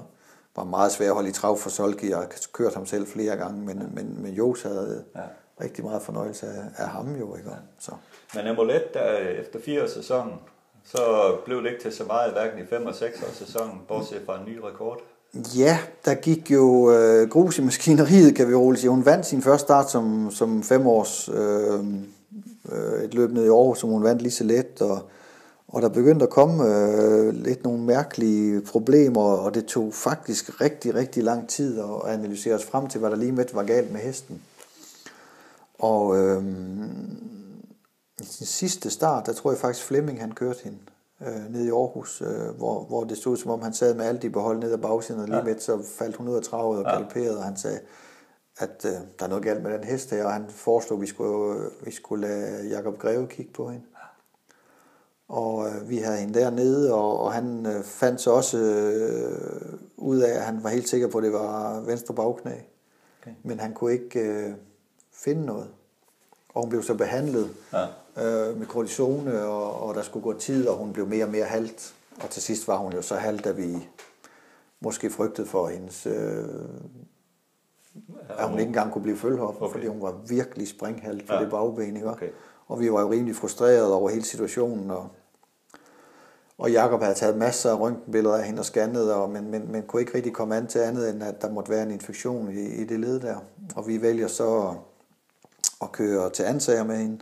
Var 0.58 0.64
meget 0.64 0.91
svær 0.91 1.08
at 1.08 1.14
holde 1.14 1.30
i 1.30 1.32
trav 1.32 1.58
for 1.58 1.70
Solki, 1.70 2.10
jeg 2.10 2.18
har 2.18 2.28
kørt 2.53 2.74
ham 2.74 2.86
selv 2.86 3.08
flere 3.08 3.36
gange, 3.36 3.62
men, 3.66 3.78
ja. 3.78 3.84
men, 3.93 4.18
men 4.22 4.34
Jos 4.34 4.62
havde 4.62 5.03
Ja. 5.16 5.22
ja. 5.22 5.28
rigtig 5.64 5.84
meget 5.86 6.01
fornøjelse 6.01 6.45
af, 6.47 6.84
af 6.84 6.88
ham 6.88 7.16
jo. 7.16 7.36
Ikke? 7.36 7.49
Ja. 7.49 7.55
Så. 7.80 7.91
Men 8.36 8.47
Amulet, 8.47 8.93
der 8.93 9.18
efter 9.18 9.60
fire 9.66 9.89
sæsonen, 9.89 10.34
så 10.84 10.99
blev 11.45 11.64
det 11.64 11.70
ikke 11.70 11.82
til 11.82 11.91
så 11.93 12.03
meget, 12.03 12.32
hverken 12.32 12.60
i 12.64 12.66
5 12.70 12.86
og 12.86 12.95
6 12.95 13.24
års 13.24 13.36
sæsonen, 13.36 13.82
bortset 13.88 14.22
fra 14.26 14.39
en 14.39 14.45
ny 14.45 14.58
rekord. 14.58 14.99
Ja, 15.58 15.80
der 16.05 16.14
gik 16.14 16.51
jo 16.51 16.91
øh, 16.91 17.30
grus 17.30 17.58
i 17.60 17.62
maskineriet, 17.62 18.36
kan 18.36 18.49
vi 18.49 18.55
roligt 18.55 18.82
sige. 18.82 18.89
Hun 18.89 19.05
vandt 19.05 19.26
sin 19.26 19.41
første 19.41 19.66
start 19.66 19.91
som, 19.91 20.32
som 20.32 20.64
femårs 20.64 21.30
øh, 21.30 21.80
øh, 22.72 23.03
et 23.03 23.14
løb 23.14 23.32
ned 23.32 23.45
i 23.45 23.49
Aarhus, 23.49 23.80
som 23.80 23.89
hun 23.89 24.03
vandt 24.03 24.22
lige 24.22 24.32
så 24.32 24.43
let, 24.43 24.82
og, 24.82 25.10
og 25.68 25.82
der 25.82 25.89
begyndte 25.89 26.24
at 26.24 26.30
komme 26.30 26.63
øh, 26.65 27.34
lidt 27.34 27.63
nogle 27.63 27.82
mærkelige 27.84 28.61
problemer, 28.61 29.22
og 29.22 29.53
det 29.53 29.65
tog 29.65 29.93
faktisk 29.93 30.61
rigtig, 30.61 30.95
rigtig 30.95 31.24
lang 31.24 31.49
tid 31.49 31.80
at 31.80 32.09
analysere 32.13 32.55
os 32.55 32.65
frem 32.65 32.88
til, 32.88 32.99
hvad 32.99 33.09
der 33.09 33.15
lige 33.15 33.32
med 33.32 33.45
var 33.53 33.63
galt 33.63 33.91
med 33.91 33.99
hesten. 34.01 34.41
Og 35.80 36.18
øh, 36.18 36.43
i 38.22 38.26
sin 38.26 38.45
sidste 38.45 38.89
start, 38.89 39.26
der 39.26 39.34
tror 39.34 39.51
jeg 39.51 39.59
faktisk 39.59 39.86
Flemming 39.86 40.22
han 40.22 40.32
kørte 40.32 40.59
hende 40.63 40.78
øh, 41.22 41.53
ned 41.53 41.65
i 41.65 41.70
Aarhus, 41.70 42.22
øh, 42.22 42.55
hvor, 42.57 42.84
hvor 42.84 43.03
det 43.03 43.18
stod 43.18 43.38
som 43.38 43.51
om 43.51 43.61
han 43.61 43.74
sad 43.74 43.93
med 43.95 44.05
alt 44.05 44.24
i 44.24 44.30
behold 44.30 44.59
ned 44.59 44.72
ad 44.74 44.78
bagsiden, 44.78 45.22
og 45.22 45.28
lige 45.28 45.38
Ja. 45.38 45.43
med 45.43 45.59
så 45.59 45.84
faldt 45.97 46.15
hun 46.15 46.28
ud 46.28 46.36
af 46.36 46.41
travet 46.43 46.80
og 46.80 46.84
Ja. 46.86 46.91
galopperede, 46.93 47.38
og 47.38 47.43
han 47.43 47.57
sagde, 47.57 47.80
at 48.59 48.86
øh, 48.86 48.91
der 48.91 49.26
er 49.26 49.28
noget 49.28 49.43
galt 49.43 49.63
med 49.63 49.74
den 49.74 49.84
hest 49.84 50.09
her, 50.09 50.26
og 50.26 50.34
han 50.34 50.45
foreslog, 50.49 50.97
at 50.97 51.01
vi 51.01 51.07
skulle, 51.07 51.59
øh, 51.59 51.86
vi 51.86 51.91
skulle 51.91 52.28
lade 52.28 52.68
Jakob 52.70 52.97
Greve 52.99 53.28
kigge 53.28 53.53
på 53.53 53.70
hende. 53.70 53.86
Og 55.30 55.67
øh, 55.67 55.89
vi 55.89 55.97
havde 55.97 56.17
hende 56.17 56.39
dernede, 56.39 56.93
og, 56.93 57.19
og 57.19 57.34
han 57.34 57.65
øh, 57.65 57.84
fandt 57.84 58.21
så 58.21 58.32
også 58.32 58.57
øh, 58.57 59.73
ud 59.97 60.17
af, 60.19 60.32
at 60.36 60.41
han 60.41 60.63
var 60.63 60.69
helt 60.69 60.89
sikker 60.89 61.07
på, 61.07 61.17
at 61.17 61.23
det 61.23 61.34
var 61.34 61.80
venstre 61.80 62.13
bagknæ. 62.13 62.51
Okay. 63.21 63.32
Men 63.43 63.59
han 63.59 63.73
kunne 63.73 63.91
ikke 63.93 64.19
øh, 64.19 64.53
finde 65.13 65.45
noget. 65.45 65.67
Og 66.53 66.61
hun 66.61 66.69
blev 66.69 66.84
så 66.84 66.93
behandlet 66.95 67.49
Ja. 67.73 67.84
øh, 68.49 68.57
med 68.59 68.65
kortisone, 68.67 69.41
og, 69.45 69.82
og 69.88 69.95
der 69.95 70.01
skulle 70.01 70.23
gå 70.23 70.34
tid, 70.34 70.67
og 70.67 70.78
hun 70.78 70.93
blev 70.93 71.07
mere 71.07 71.25
og 71.25 71.32
mere 71.32 71.45
halt. 71.45 71.95
Og 72.23 72.30
til 72.30 72.41
sidst 72.41 72.67
var 72.67 72.78
hun 72.78 72.93
jo 72.93 73.01
så 73.01 73.15
halt, 73.15 73.43
da 73.43 73.51
vi 73.51 73.88
måske 74.80 75.09
frygtede 75.09 75.47
for 75.47 75.67
hendes... 75.67 76.05
Øh, 76.05 76.45
at 78.30 78.49
hun 78.49 78.59
ikke 78.59 78.67
engang 78.67 78.91
kunne 78.91 79.01
blive 79.01 79.17
følgehof, 79.17 79.55
Okay. 79.61 79.71
fordi 79.71 79.88
hun 79.88 80.01
var 80.01 80.15
virkelig 80.28 80.67
springhalt 80.67 81.28
for 81.28 81.34
ja. 81.34 81.41
det 81.41 81.49
bagben. 81.49 81.95
Ikke? 81.95 82.09
Okay. 82.11 82.30
Og 82.68 82.80
vi 82.80 82.91
var 82.91 83.01
jo 83.01 83.11
rimelig 83.11 83.36
frustrerede 83.36 83.93
over 83.93 84.09
hele 84.09 84.26
situationen. 84.26 84.91
Og, 84.91 85.09
og 86.57 86.72
Jakob 86.72 87.01
havde 87.01 87.15
taget 87.15 87.38
masser 87.38 87.72
af 87.72 87.80
røntgenbilleder 87.80 88.36
af 88.36 88.43
hende 88.43 88.59
og 88.59 88.65
scannet, 88.65 89.13
og, 89.13 89.30
men, 89.30 89.51
men, 89.51 89.72
men 89.72 89.84
kunne 89.84 90.01
ikke 90.01 90.15
rigtig 90.15 90.34
komme 90.34 90.55
an 90.55 90.68
til 90.68 90.80
andet, 90.80 91.09
end 91.09 91.24
at 91.24 91.41
der 91.41 91.51
måtte 91.51 91.72
være 91.72 91.84
en 91.84 91.91
infektion 91.91 92.51
i, 92.51 92.65
i 92.65 92.86
det 92.86 92.99
led 92.99 93.20
der. 93.20 93.38
Og 93.76 93.88
vi 93.88 94.01
vælger 94.01 94.28
så 94.28 94.59
at, 94.59 94.76
at 95.82 95.91
køre 95.91 96.30
til 96.30 96.43
ansager 96.43 96.84
med 96.84 96.97
hende, 96.97 97.20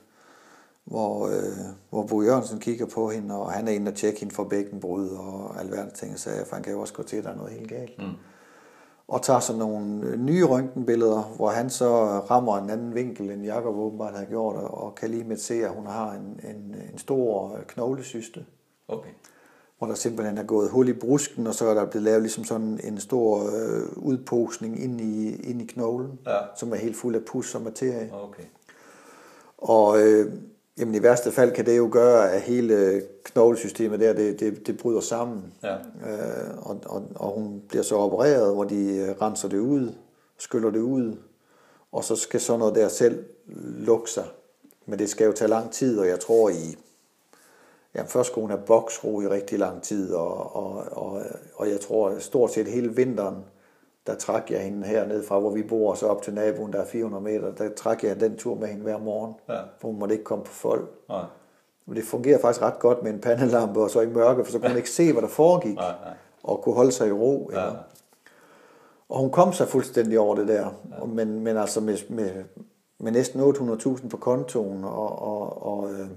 hvor, 0.86 1.28
øh, 1.28 1.58
hvor 1.90 2.04
Bo 2.04 2.22
Jørgensen 2.22 2.60
kigger 2.60 2.86
på 2.86 3.10
hende, 3.10 3.36
og 3.36 3.52
han 3.52 3.68
er 3.68 3.72
inde 3.72 3.90
og 3.90 3.96
tjekker 3.96 4.20
hende 4.20 4.36
for 4.36 4.44
bækkenbrud 4.44 5.10
og 5.10 5.60
alverdens 5.60 6.00
ting, 6.00 6.14
og 6.14 6.20
sagde, 6.20 6.46
for 6.46 6.56
han 6.56 6.64
kan 6.64 6.74
jo 6.74 6.82
også 6.82 6.94
gå 6.94 7.04
til, 7.04 7.18
at 7.18 7.24
der 7.24 7.30
er 7.30 7.36
noget 7.36 7.52
helt 7.52 7.70
galt. 7.70 7.98
Mm. 8.00 8.14
Og 9.08 9.22
tager 9.22 9.40
så 9.40 9.58
nogle 9.58 10.06
øh, 10.08 10.20
nye 10.20 10.44
røntgenbilleder, 10.46 11.22
hvor 11.36 11.50
han 11.50 11.70
så 11.70 11.90
rammer 12.20 12.58
en 12.58 12.70
anden 12.70 12.96
vinkel, 12.96 13.32
end 13.32 13.44
Jakob 13.44 13.76
åbenbart 13.76 14.14
har 14.14 14.26
gjort, 14.26 14.56
og 14.56 14.84
og 14.84 14.96
kan 14.96 15.10
lige 15.10 15.24
med 15.24 15.38
se, 15.38 15.54
at 15.54 15.70
hun 15.72 15.86
har 15.86 16.12
en, 16.12 16.40
en, 16.50 16.76
en 16.94 16.98
stor 16.98 17.56
øh, 17.58 17.64
knoglesyste, 17.68 18.46
Okay. 18.88 19.10
hvor 19.78 19.88
der 19.88 19.94
simpelthen 19.94 20.38
er 20.38 20.44
gået 20.44 20.70
hul 20.70 20.90
i 20.90 20.94
brusken, 20.94 21.48
og 21.48 21.54
så 21.54 21.68
er 21.68 21.74
der 21.74 21.86
blevet 21.86 22.04
lavet 22.04 22.22
ligesom 22.22 22.44
sådan 22.44 22.80
en 22.84 23.00
stor 23.00 23.40
øh, 23.40 23.98
udposning 23.98 24.84
ind 24.84 25.02
i, 25.02 25.36
ind 25.36 25.62
i 25.62 25.66
knoglen, 25.66 26.20
Ja. 26.28 26.38
som 26.58 26.72
er 26.72 26.76
helt 26.76 26.96
fuld 26.96 27.16
af 27.16 27.22
pus 27.26 27.56
og 27.56 27.62
materie. 27.62 28.10
Okay. 28.14 28.44
Og 29.58 30.02
øh, 30.02 30.34
jamen, 30.78 30.96
i 30.96 31.04
værste 31.04 31.32
fald 31.32 31.52
kan 31.52 31.66
det 31.66 31.78
jo 31.78 31.90
gøre, 31.92 32.32
at 32.32 32.42
hele 32.42 33.02
knoglesystemet 33.24 34.00
der, 34.00 34.14
det, 34.14 34.40
det, 34.40 34.68
det 34.68 34.78
bryder 34.78 35.02
sammen. 35.02 35.54
Ja. 35.64 35.76
Øh, 35.76 36.58
og, 36.58 36.82
og, 36.86 37.04
og 37.16 37.32
hun 37.32 37.62
bliver 37.68 37.84
så 37.84 37.96
opereret, 37.96 38.54
hvor 38.54 38.64
de 38.64 38.96
øh, 38.98 39.16
renser 39.22 39.50
det 39.50 39.60
ud, 39.60 39.94
skyller 40.38 40.70
det 40.70 40.80
ud, 40.80 41.18
og 41.92 42.04
så 42.04 42.16
skal 42.16 42.42
sådan 42.42 42.60
noget 42.60 42.76
der 42.76 42.88
selv 42.88 43.26
lukke 43.78 44.12
sig. 44.12 44.26
Men 44.86 45.00
det 45.00 45.10
skal 45.10 45.26
jo 45.26 45.32
tage 45.32 45.50
lang 45.50 45.72
tid, 45.72 46.00
og 46.00 46.08
jeg 46.08 46.20
tror 46.20 46.50
i... 46.50 46.78
Jamen, 47.96 48.10
først 48.10 48.30
skulle 48.30 48.44
hun 48.44 48.52
have 48.52 48.66
boksro 48.66 49.22
i 49.22 49.28
rigtig 49.28 49.60
lang 49.60 49.82
tid, 49.84 50.14
og, 50.14 50.56
og, 50.56 50.84
og, 50.92 51.22
og 51.56 51.70
jeg 51.70 51.80
tror 51.80 52.20
stort 52.20 52.54
set 52.54 52.68
hele 52.68 52.96
vinteren, 52.96 53.36
der 54.08 54.16
trak 54.16 54.52
jeg 54.52 54.60
hende 54.64 54.88
hernede 54.88 55.24
fra, 55.24 55.40
hvor 55.40 55.50
vi 55.50 55.64
bor, 55.64 55.90
og 55.92 55.98
så 55.98 56.08
op 56.08 56.22
til 56.22 56.34
naboen, 56.34 56.74
der 56.74 56.82
er 56.82 56.86
400 56.86 57.24
meter, 57.24 57.52
der 57.56 57.70
trak 57.76 58.04
jeg 58.04 58.20
den 58.20 58.38
tur 58.38 58.56
med 58.56 58.68
hende 58.68 58.84
hver 58.84 58.98
morgen, 58.98 59.34
Ja. 59.50 59.60
for 59.80 59.88
hun 59.88 60.00
måtte 60.00 60.14
ikke 60.16 60.24
komme 60.26 60.44
på 60.44 60.52
folk. 60.52 60.90
Nej. 61.10 61.24
Men 61.86 61.96
det 61.96 62.04
fungerer 62.06 62.42
faktisk 62.42 62.62
ret 62.62 62.80
godt 62.80 63.04
med 63.04 63.12
en 63.14 63.20
pandelampe, 63.22 63.80
og 63.82 63.90
så 63.90 64.02
i 64.02 64.08
mørke, 64.10 64.46
for 64.46 64.52
så 64.52 64.60
kunne 64.60 64.68
hun 64.70 64.78
ikke 64.78 64.90
se, 64.92 65.12
hvad 65.14 65.22
der 65.22 65.28
foregik, 65.28 65.76
Nej, 65.76 65.94
nej. 66.04 66.14
og 66.44 66.62
kunne 66.62 66.76
holde 66.76 66.92
sig 66.92 67.08
i 67.08 67.12
ro. 67.12 67.50
Ja. 67.54 67.66
Ja. 67.66 67.72
Og 69.10 69.20
hun 69.20 69.32
kom 69.32 69.54
sig 69.54 69.68
fuldstændig 69.68 70.20
over 70.20 70.36
det 70.36 70.48
der, 70.48 70.70
ja. 71.00 71.06
men, 71.06 71.40
men 71.40 71.58
altså 71.58 71.82
med, 71.82 71.98
med, 72.10 72.32
med 73.00 73.12
næsten 73.12 73.40
800.000 73.42 74.08
på 74.10 74.18
kontoen, 74.18 74.84
og, 74.84 75.22
og, 75.22 75.64
og 75.64 75.92
øh, 75.94 76.08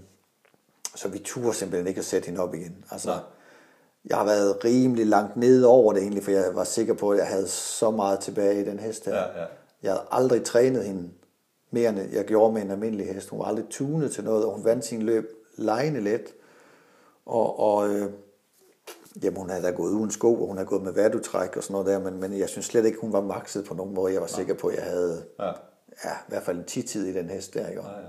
så 0.95 1.09
vi 1.09 1.18
turde 1.18 1.55
simpelthen 1.55 1.86
ikke 1.86 1.99
at 1.99 2.05
sætte 2.05 2.26
hende 2.26 2.41
op 2.41 2.55
igen. 2.55 2.84
Altså, 2.91 3.09
Nej. 3.09 3.18
Jeg 4.05 4.17
har 4.17 4.25
været 4.25 4.65
rimelig 4.65 5.07
langt 5.07 5.37
nede 5.37 5.67
over 5.67 5.93
det 5.93 6.03
egentlig, 6.03 6.25
for 6.25 6.31
jeg 6.31 6.55
var 6.55 6.65
sikker 6.65 6.95
på, 6.95 7.11
at 7.11 7.19
jeg 7.19 7.27
havde 7.27 7.49
så 7.49 7.91
meget 7.91 8.21
tilbage 8.21 8.61
i 8.61 8.65
den 8.65 8.79
hest 8.79 9.05
her. 9.05 9.15
Ja, 9.15 9.41
ja. 9.41 9.47
Jeg 9.83 9.93
havde 9.93 10.05
aldrig 10.11 10.45
trænet 10.45 10.85
hende 10.85 11.11
mere, 11.71 11.89
end 11.89 11.99
jeg 12.13 12.25
gjorde 12.25 12.55
med 12.55 12.63
en 12.63 12.71
almindelig 12.71 13.07
hest. 13.15 13.29
Hun 13.29 13.39
var 13.39 13.45
aldrig 13.45 13.65
tunet 13.71 14.13
til 14.13 14.25
noget, 14.25 14.45
og 14.45 14.53
hun 14.55 14.65
vandt 14.65 14.85
sin 14.85 15.03
løb 15.03 15.31
lejende 15.57 16.01
let. 16.01 16.35
Og, 17.27 17.59
og 17.59 17.89
øh, 17.89 18.11
jamen, 19.23 19.37
hun 19.37 19.51
havde 19.51 19.63
da 19.63 19.71
gået 19.71 19.91
uden 19.93 20.11
sko, 20.11 20.35
og 20.41 20.47
hun 20.47 20.57
havde 20.57 20.69
gået 20.69 20.83
med 20.83 20.93
vatutræk 20.93 21.57
og 21.57 21.63
sådan 21.63 21.73
noget 21.73 21.87
der, 21.87 22.11
men, 22.11 22.21
men 22.21 22.39
jeg 22.39 22.49
synes 22.49 22.67
slet 22.67 22.85
ikke, 22.87 22.99
hun 23.01 23.13
var 23.13 23.21
makset 23.21 23.65
på 23.65 23.75
nogen 23.75 23.95
måde. 23.95 24.13
Jeg 24.13 24.21
var 24.21 24.27
sikker 24.27 24.55
på, 24.55 24.67
at 24.67 24.77
jeg 24.77 24.85
havde 24.85 25.25
Ja. 25.41 25.47
ja, 26.05 26.11
i 26.11 26.29
hvert 26.29 26.43
fald 26.43 26.59
en 26.59 26.65
tid 26.65 27.07
i 27.07 27.13
den 27.13 27.31
hest 27.31 27.55
der. 27.55 27.69
Ikke? 27.69 27.83
Ja, 27.83 27.89
ja. 27.89 28.07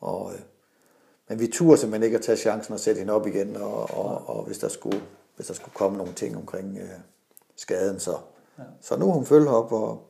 Og, 0.00 0.32
øh, 0.34 0.40
men 1.28 1.40
vi 1.40 1.46
turde 1.46 1.76
simpelthen 1.76 2.02
ikke 2.04 2.16
at 2.16 2.22
tage 2.22 2.36
chancen 2.36 2.74
og 2.74 2.80
sætte 2.80 2.98
hende 2.98 3.12
op 3.12 3.26
igen, 3.26 3.56
og, 3.56 3.90
og, 3.90 4.22
og 4.26 4.44
hvis, 4.44 4.58
der 4.58 4.68
skulle, 4.68 5.02
hvis 5.36 5.46
der 5.46 5.54
skulle 5.54 5.74
komme 5.74 5.98
nogle 5.98 6.12
ting 6.12 6.36
omkring 6.36 6.78
øh, 6.78 6.88
skaden, 7.56 8.00
så. 8.00 8.16
Ja. 8.58 8.62
Så 8.80 8.96
nu 8.96 9.08
er 9.08 9.12
hun 9.14 9.26
følger 9.26 9.50
op 9.50 9.72
og 9.72 10.08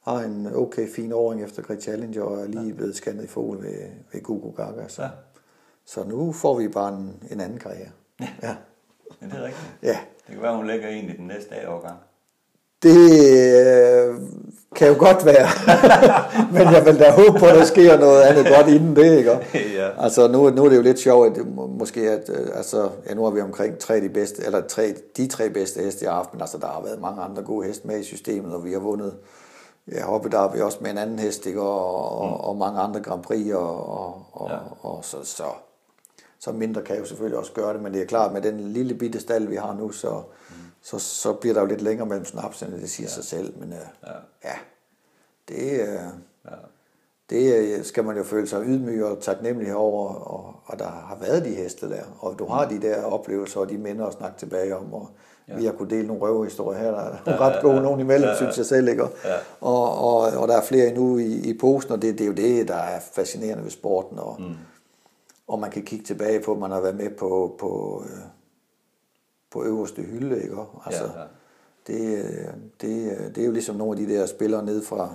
har 0.00 0.18
en 0.20 0.54
okay 0.54 0.88
fin 0.88 1.12
åring 1.12 1.42
efter 1.44 1.62
Great 1.62 1.82
Challenger, 1.82 2.22
og 2.22 2.40
er 2.40 2.46
lige 2.46 2.74
blevet 2.74 2.96
scannet 2.96 3.24
i 3.24 3.26
fol 3.26 3.62
ved, 3.62 3.90
ved 4.12 4.22
Google 4.22 4.52
Gaga. 4.56 4.88
Så, 4.88 5.02
Ja. 5.02 5.08
så 5.84 6.04
nu 6.04 6.32
får 6.32 6.58
vi 6.58 6.68
bare 6.68 6.94
en, 6.94 7.22
en 7.30 7.40
anden 7.40 7.58
karriere. 7.58 7.90
Ja. 8.42 8.56
Men 9.20 9.30
det 9.30 9.38
er 9.38 9.42
rigtigt. 9.44 9.74
ja. 9.82 9.98
Det 10.26 10.34
kan 10.34 10.42
være, 10.42 10.56
hun 10.56 10.66
lægger 10.66 10.88
en 10.88 11.04
i 11.10 11.16
den 11.16 11.26
næste 11.26 11.54
A-årgang. 11.54 11.98
Det 12.82 13.10
øh, 13.60 14.14
kan 14.76 14.88
jo 14.88 14.94
godt 14.98 15.24
være. 15.26 15.48
Men 16.52 16.62
jeg 16.74 16.86
vil 16.86 16.98
da 16.98 17.10
håbe 17.10 17.38
på, 17.38 17.46
at 17.46 17.54
der 17.54 17.64
sker 17.64 17.98
noget 17.98 18.22
andet 18.22 18.46
godt 18.56 18.68
inden 18.68 18.96
det, 18.96 19.18
ikke? 19.18 19.30
Ja. 19.78 20.04
Altså, 20.04 20.28
nu, 20.28 20.50
nu 20.50 20.64
er 20.64 20.68
det 20.68 20.76
jo 20.76 20.82
lidt 20.82 20.98
sjovt, 20.98 21.38
at 21.38 21.46
måske, 21.78 22.00
at, 22.00 22.30
øh, 22.34 22.48
altså, 22.54 22.90
ja, 23.08 23.14
nu 23.14 23.24
har 23.24 23.30
vi 23.30 23.40
omkring 23.40 23.78
tre 23.78 23.94
af 23.94 24.00
de 24.00 24.08
bedste, 24.08 24.42
eller 24.44 24.60
tre, 24.68 24.94
de 25.16 25.26
tre 25.26 25.50
bedste 25.50 25.80
heste, 25.82 26.04
jeg 26.04 26.12
har 26.12 26.16
haft, 26.16 26.32
men 26.34 26.40
altså, 26.40 26.58
der 26.58 26.66
har 26.66 26.82
været 26.84 27.00
mange 27.00 27.22
andre 27.22 27.42
gode 27.42 27.66
heste 27.66 27.86
med 27.86 28.00
i 28.00 28.04
systemet, 28.04 28.54
og 28.54 28.64
vi 28.64 28.72
har 28.72 28.78
vundet, 28.80 29.14
ja, 29.92 30.04
hoppe 30.04 30.30
der 30.30 30.38
er 30.38 30.52
vi 30.52 30.60
også 30.60 30.78
med 30.80 30.90
en 30.90 30.98
anden 30.98 31.18
hest, 31.18 31.46
ikke? 31.46 31.60
Og, 31.60 32.18
og, 32.20 32.44
og 32.48 32.56
mange 32.56 32.80
andre 32.80 33.00
Grand 33.00 33.22
Prix, 33.22 33.52
og, 33.52 33.88
og, 34.00 34.22
og, 34.32 34.50
Ja. 34.50 34.56
og 34.82 34.98
så, 35.04 35.16
så, 35.24 35.44
så 36.38 36.52
mindre 36.52 36.82
kan 36.82 36.98
jo 36.98 37.04
selvfølgelig 37.04 37.38
også 37.38 37.52
gøre 37.52 37.72
det, 37.74 37.82
men 37.82 37.92
det 37.94 38.02
er 38.02 38.06
klart, 38.06 38.32
med 38.32 38.42
den 38.42 38.60
lille 38.60 38.94
bitte 38.94 39.20
stald, 39.20 39.46
vi 39.48 39.56
har 39.56 39.76
nu, 39.80 39.90
så, 39.90 40.08
mm. 40.10 40.54
Så, 40.82 40.98
så 40.98 41.32
bliver 41.32 41.54
der 41.54 41.60
jo 41.60 41.66
lidt 41.66 41.80
længere 41.82 42.06
mellem 42.08 42.24
snapsene, 42.24 42.80
det 42.80 42.90
siger 42.90 43.06
ja. 43.06 43.10
sig 43.14 43.24
selv, 43.24 43.58
men 43.58 43.72
øh, 43.72 43.78
Ja. 44.06 44.12
ja, 44.44 44.54
det, 45.48 45.80
øh, 45.80 45.88
Ja. 46.44 46.50
det 47.30 47.54
øh, 47.78 47.84
skal 47.84 48.04
man 48.04 48.16
jo 48.16 48.22
føle 48.24 48.46
sig 48.46 48.62
ydmyg 48.66 49.04
og 49.04 49.20
taknemmelig 49.20 49.74
over, 49.74 50.08
og, 50.14 50.54
og 50.64 50.78
der 50.78 50.86
har 50.88 51.16
været 51.20 51.44
de 51.44 51.54
heste 51.54 51.90
der, 51.90 52.02
og 52.18 52.38
du 52.38 52.46
har 52.46 52.68
de 52.68 52.80
der 52.80 53.04
oplevelser, 53.04 53.60
og 53.60 53.68
de 53.68 53.78
minder 53.78 54.06
at 54.06 54.12
snakke 54.12 54.38
tilbage 54.38 54.76
om, 54.76 54.94
og 54.94 55.08
ja. 55.48 55.56
vi 55.56 55.64
har 55.64 55.72
kunnet 55.72 55.90
dele 55.90 56.06
nogle 56.06 56.22
røverhistorier 56.22 56.78
her, 56.80 56.90
der 56.90 57.32
er 57.32 57.40
ret 57.40 57.62
gode 57.62 57.82
nogen 57.82 58.00
imellem, 58.00 58.24
ja, 58.24 58.30
ja. 58.30 58.36
synes 58.36 58.58
jeg 58.58 58.66
selv, 58.66 58.88
ikke? 58.88 59.04
Og, 59.04 59.10
Ja. 59.24 59.34
og, 59.60 59.98
og, 59.98 60.16
og 60.20 60.48
der 60.48 60.56
er 60.56 60.62
flere 60.62 60.86
endnu 60.88 61.18
i, 61.18 61.34
i 61.50 61.58
posen, 61.58 61.92
og 61.92 62.02
det, 62.02 62.12
det 62.18 62.20
er 62.24 62.28
jo 62.28 62.32
det, 62.34 62.68
der 62.68 62.74
er 62.76 63.00
fascinerende 63.00 63.64
ved 63.64 63.70
sporten, 63.70 64.18
og, 64.18 64.36
mm. 64.38 64.54
og 65.48 65.58
man 65.58 65.70
kan 65.70 65.82
kigge 65.82 66.04
tilbage 66.04 66.40
på, 66.40 66.52
at 66.52 66.58
man 66.58 66.70
har 66.70 66.80
været 66.80 66.96
med 66.96 67.10
på, 67.10 67.56
på, 67.58 68.02
øh, 68.06 68.18
på 69.50 69.64
øverste 69.64 70.02
hylde, 70.02 70.42
ikke? 70.42 70.56
Altså, 70.86 71.04
Ja, 71.04 71.20
ja. 71.20 71.26
Det, 71.86 72.54
det, 72.80 73.18
det 73.34 73.42
er 73.42 73.46
jo 73.46 73.52
ligesom 73.52 73.76
nogle 73.76 74.00
af 74.00 74.06
de 74.06 74.14
der 74.14 74.26
spillere 74.26 74.64
ned 74.64 74.84
fra, 74.84 75.14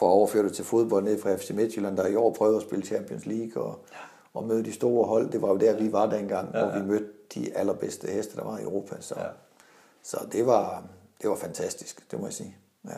overføre 0.00 0.42
det 0.42 0.52
til 0.52 0.64
fodbold 0.64 1.04
ned 1.04 1.18
fra 1.20 1.36
FC 1.36 1.50
Midtjylland, 1.50 1.96
der 1.96 2.06
i 2.06 2.16
år 2.16 2.32
prøvede 2.32 2.56
at 2.56 2.62
spille 2.62 2.84
Champions 2.84 3.26
League 3.26 3.62
og, 3.62 3.84
og 4.34 4.44
møde 4.44 4.64
de 4.64 4.72
store 4.72 5.06
hold. 5.06 5.30
Det 5.30 5.42
var 5.42 5.48
jo 5.48 5.56
der, 5.56 5.76
vi 5.76 5.92
var 5.92 6.10
dengang, 6.10 6.50
ja, 6.54 6.58
ja. 6.58 6.64
hvor 6.64 6.80
vi 6.80 6.86
mødte 6.86 7.06
de 7.34 7.56
allerbedste 7.56 8.08
heste, 8.08 8.36
der 8.36 8.44
var 8.44 8.58
i 8.58 8.62
Europa. 8.62 8.96
Så, 9.00 9.14
ja. 9.18 9.26
så 10.02 10.26
det, 10.32 10.46
var, 10.46 10.84
det 11.22 11.30
var 11.30 11.36
fantastisk, 11.36 12.10
det 12.10 12.20
må 12.20 12.26
jeg 12.26 12.32
sige. 12.32 12.56
Ja. 12.84 12.96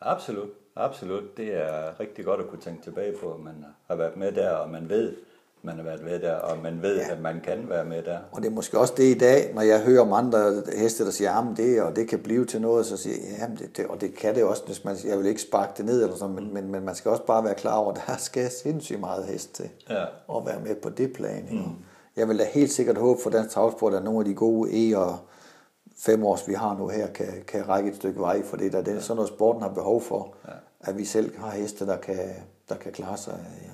Absolut, 0.00 0.48
absolut. 0.76 1.36
Det 1.36 1.54
er 1.54 2.00
rigtig 2.00 2.24
godt 2.24 2.40
at 2.40 2.48
kunne 2.48 2.60
tænke 2.60 2.82
tilbage 2.82 3.16
på, 3.16 3.32
at 3.32 3.40
man 3.40 3.64
har 3.86 3.96
været 3.96 4.16
med 4.16 4.32
der, 4.32 4.50
og 4.50 4.70
man 4.70 4.88
ved, 4.88 5.16
man 5.64 5.76
har 5.76 5.82
været 5.82 6.02
med 6.04 6.20
der, 6.20 6.34
og 6.34 6.58
man 6.62 6.82
ved, 6.82 6.96
ja. 6.96 7.06
Ja. 7.06 7.12
at 7.14 7.20
man 7.20 7.40
kan 7.44 7.68
være 7.68 7.84
med 7.84 8.02
der. 8.02 8.18
Og 8.32 8.42
det 8.42 8.48
er 8.48 8.52
måske 8.54 8.78
også 8.78 8.94
det 8.96 9.04
i 9.04 9.18
dag, 9.18 9.52
når 9.54 9.62
jeg 9.62 9.80
hører 9.80 10.00
om 10.00 10.12
andre 10.12 10.62
heste, 10.76 11.04
der 11.04 11.10
siger, 11.10 11.32
at 11.50 11.56
det, 11.56 11.82
og 11.82 11.96
det 11.96 12.08
kan 12.08 12.18
blive 12.18 12.44
til 12.44 12.60
noget, 12.60 12.86
så 12.86 12.96
siger 12.96 13.16
jeg, 13.16 13.38
jamen 13.40 13.56
det, 13.56 13.76
det, 13.76 13.86
og 13.86 14.00
det 14.00 14.14
kan 14.16 14.34
det 14.34 14.44
også, 14.44 14.62
hvis 14.66 14.84
man, 14.84 14.96
jeg 15.04 15.18
vil 15.18 15.26
ikke 15.26 15.40
sparke 15.42 15.72
det 15.76 15.84
ned, 15.84 16.02
eller 16.02 16.16
sådan, 16.16 16.34
men, 16.34 16.54
men, 16.54 16.70
men 16.70 16.84
man 16.84 16.94
skal 16.94 17.10
også 17.10 17.22
bare 17.26 17.44
være 17.44 17.54
klar 17.54 17.76
over, 17.76 17.92
at 17.92 18.00
der 18.06 18.16
skal 18.16 18.50
sindssygt 18.50 19.00
meget 19.00 19.24
hest 19.24 19.54
til 19.54 19.68
Ja. 19.90 20.02
at 20.38 20.46
være 20.46 20.60
med 20.60 20.74
på 20.74 20.88
det 20.90 21.12
plan. 21.12 21.48
Mm. 21.50 21.72
Jeg 22.16 22.28
vil 22.28 22.38
da 22.38 22.44
helt 22.44 22.72
sikkert 22.72 22.98
håbe 22.98 23.20
for 23.22 23.30
dansk 23.30 23.50
travsport, 23.50 23.94
at 23.94 24.04
nogle 24.04 24.18
af 24.18 24.24
de 24.24 24.34
gode 24.34 24.70
E- 24.92 24.96
og 24.98 25.18
fem 25.98 26.24
års, 26.24 26.48
vi 26.48 26.54
har 26.54 26.76
nu 26.78 26.88
her, 26.88 27.06
kan, 27.06 27.26
kan 27.48 27.68
række 27.68 27.90
et 27.90 27.96
stykke 27.96 28.20
vej, 28.20 28.42
for 28.44 28.56
det 28.56 28.72
der, 28.72 28.82
det 28.82 28.96
er 28.96 29.00
sådan 29.00 29.16
noget, 29.16 29.28
sporten 29.28 29.62
har 29.62 29.68
behov 29.68 30.02
for, 30.02 30.34
ja. 30.48 30.52
at 30.80 30.98
vi 30.98 31.04
selv 31.04 31.38
har 31.38 31.50
heste, 31.50 31.86
der 31.86 31.96
kan, 31.96 32.18
der 32.68 32.74
kan 32.74 32.92
klare 32.92 33.16
sig 33.16 33.34
ja, 33.62 33.68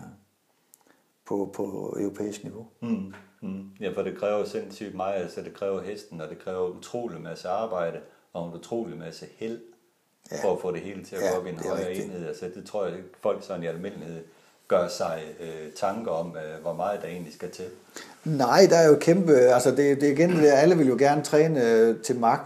på, 1.30 1.50
på 1.54 1.96
europæisk 2.00 2.44
niveau. 2.44 2.66
Mm. 2.80 3.14
Mm. 3.42 3.62
Ja, 3.80 3.90
for 3.94 4.02
det 4.02 4.18
kræver 4.18 4.44
sindssygt 4.44 4.94
meget, 4.94 5.14
altså 5.22 5.40
det 5.40 5.54
kræver 5.54 5.80
hesten, 5.82 6.20
og 6.20 6.28
det 6.28 6.38
kræver 6.44 6.68
utrolig 6.78 7.20
masse 7.20 7.48
arbejde, 7.48 7.98
og 8.32 8.48
en 8.48 8.54
utrolig 8.54 8.98
masse 8.98 9.26
held, 9.38 9.58
ja. 10.32 10.36
For 10.44 10.52
at 10.52 10.60
få 10.60 10.72
det 10.72 10.80
hele 10.80 11.04
til 11.04 11.16
at 11.16 11.22
Ja, 11.22 11.30
gå 11.30 11.40
op 11.40 11.46
i 11.46 11.48
en 11.48 11.54
er 11.58 11.68
højere 11.68 11.88
rigtigt. 11.88 12.06
enhed. 12.06 12.28
Altså 12.28 12.44
det 12.54 12.64
tror 12.66 12.84
jeg 12.86 12.94
folk 13.22 13.44
sådan 13.44 13.62
i 13.62 13.66
almindelighed 13.66 14.22
gør 14.68 14.88
sig 14.88 15.22
øh, 15.40 15.72
tanker 15.76 16.10
om, 16.10 16.36
øh, 16.36 16.62
hvor 16.62 16.72
meget 16.72 17.02
der 17.02 17.08
egentlig 17.08 17.32
skal 17.34 17.50
til. 17.50 17.64
Nej, 18.24 18.66
der 18.70 18.76
er 18.76 18.88
jo 18.88 18.96
kæmpe, 19.00 19.32
altså 19.32 19.70
det, 19.70 20.00
det 20.00 20.02
er 20.08 20.12
igen 20.12 20.30
det 20.30 20.42
der, 20.42 20.52
alle 20.52 20.76
vil 20.76 20.88
jo 20.88 20.96
gerne 20.98 21.22
træne 21.22 21.70
øh, 21.70 22.02
til 22.02 22.16
max 22.18 22.44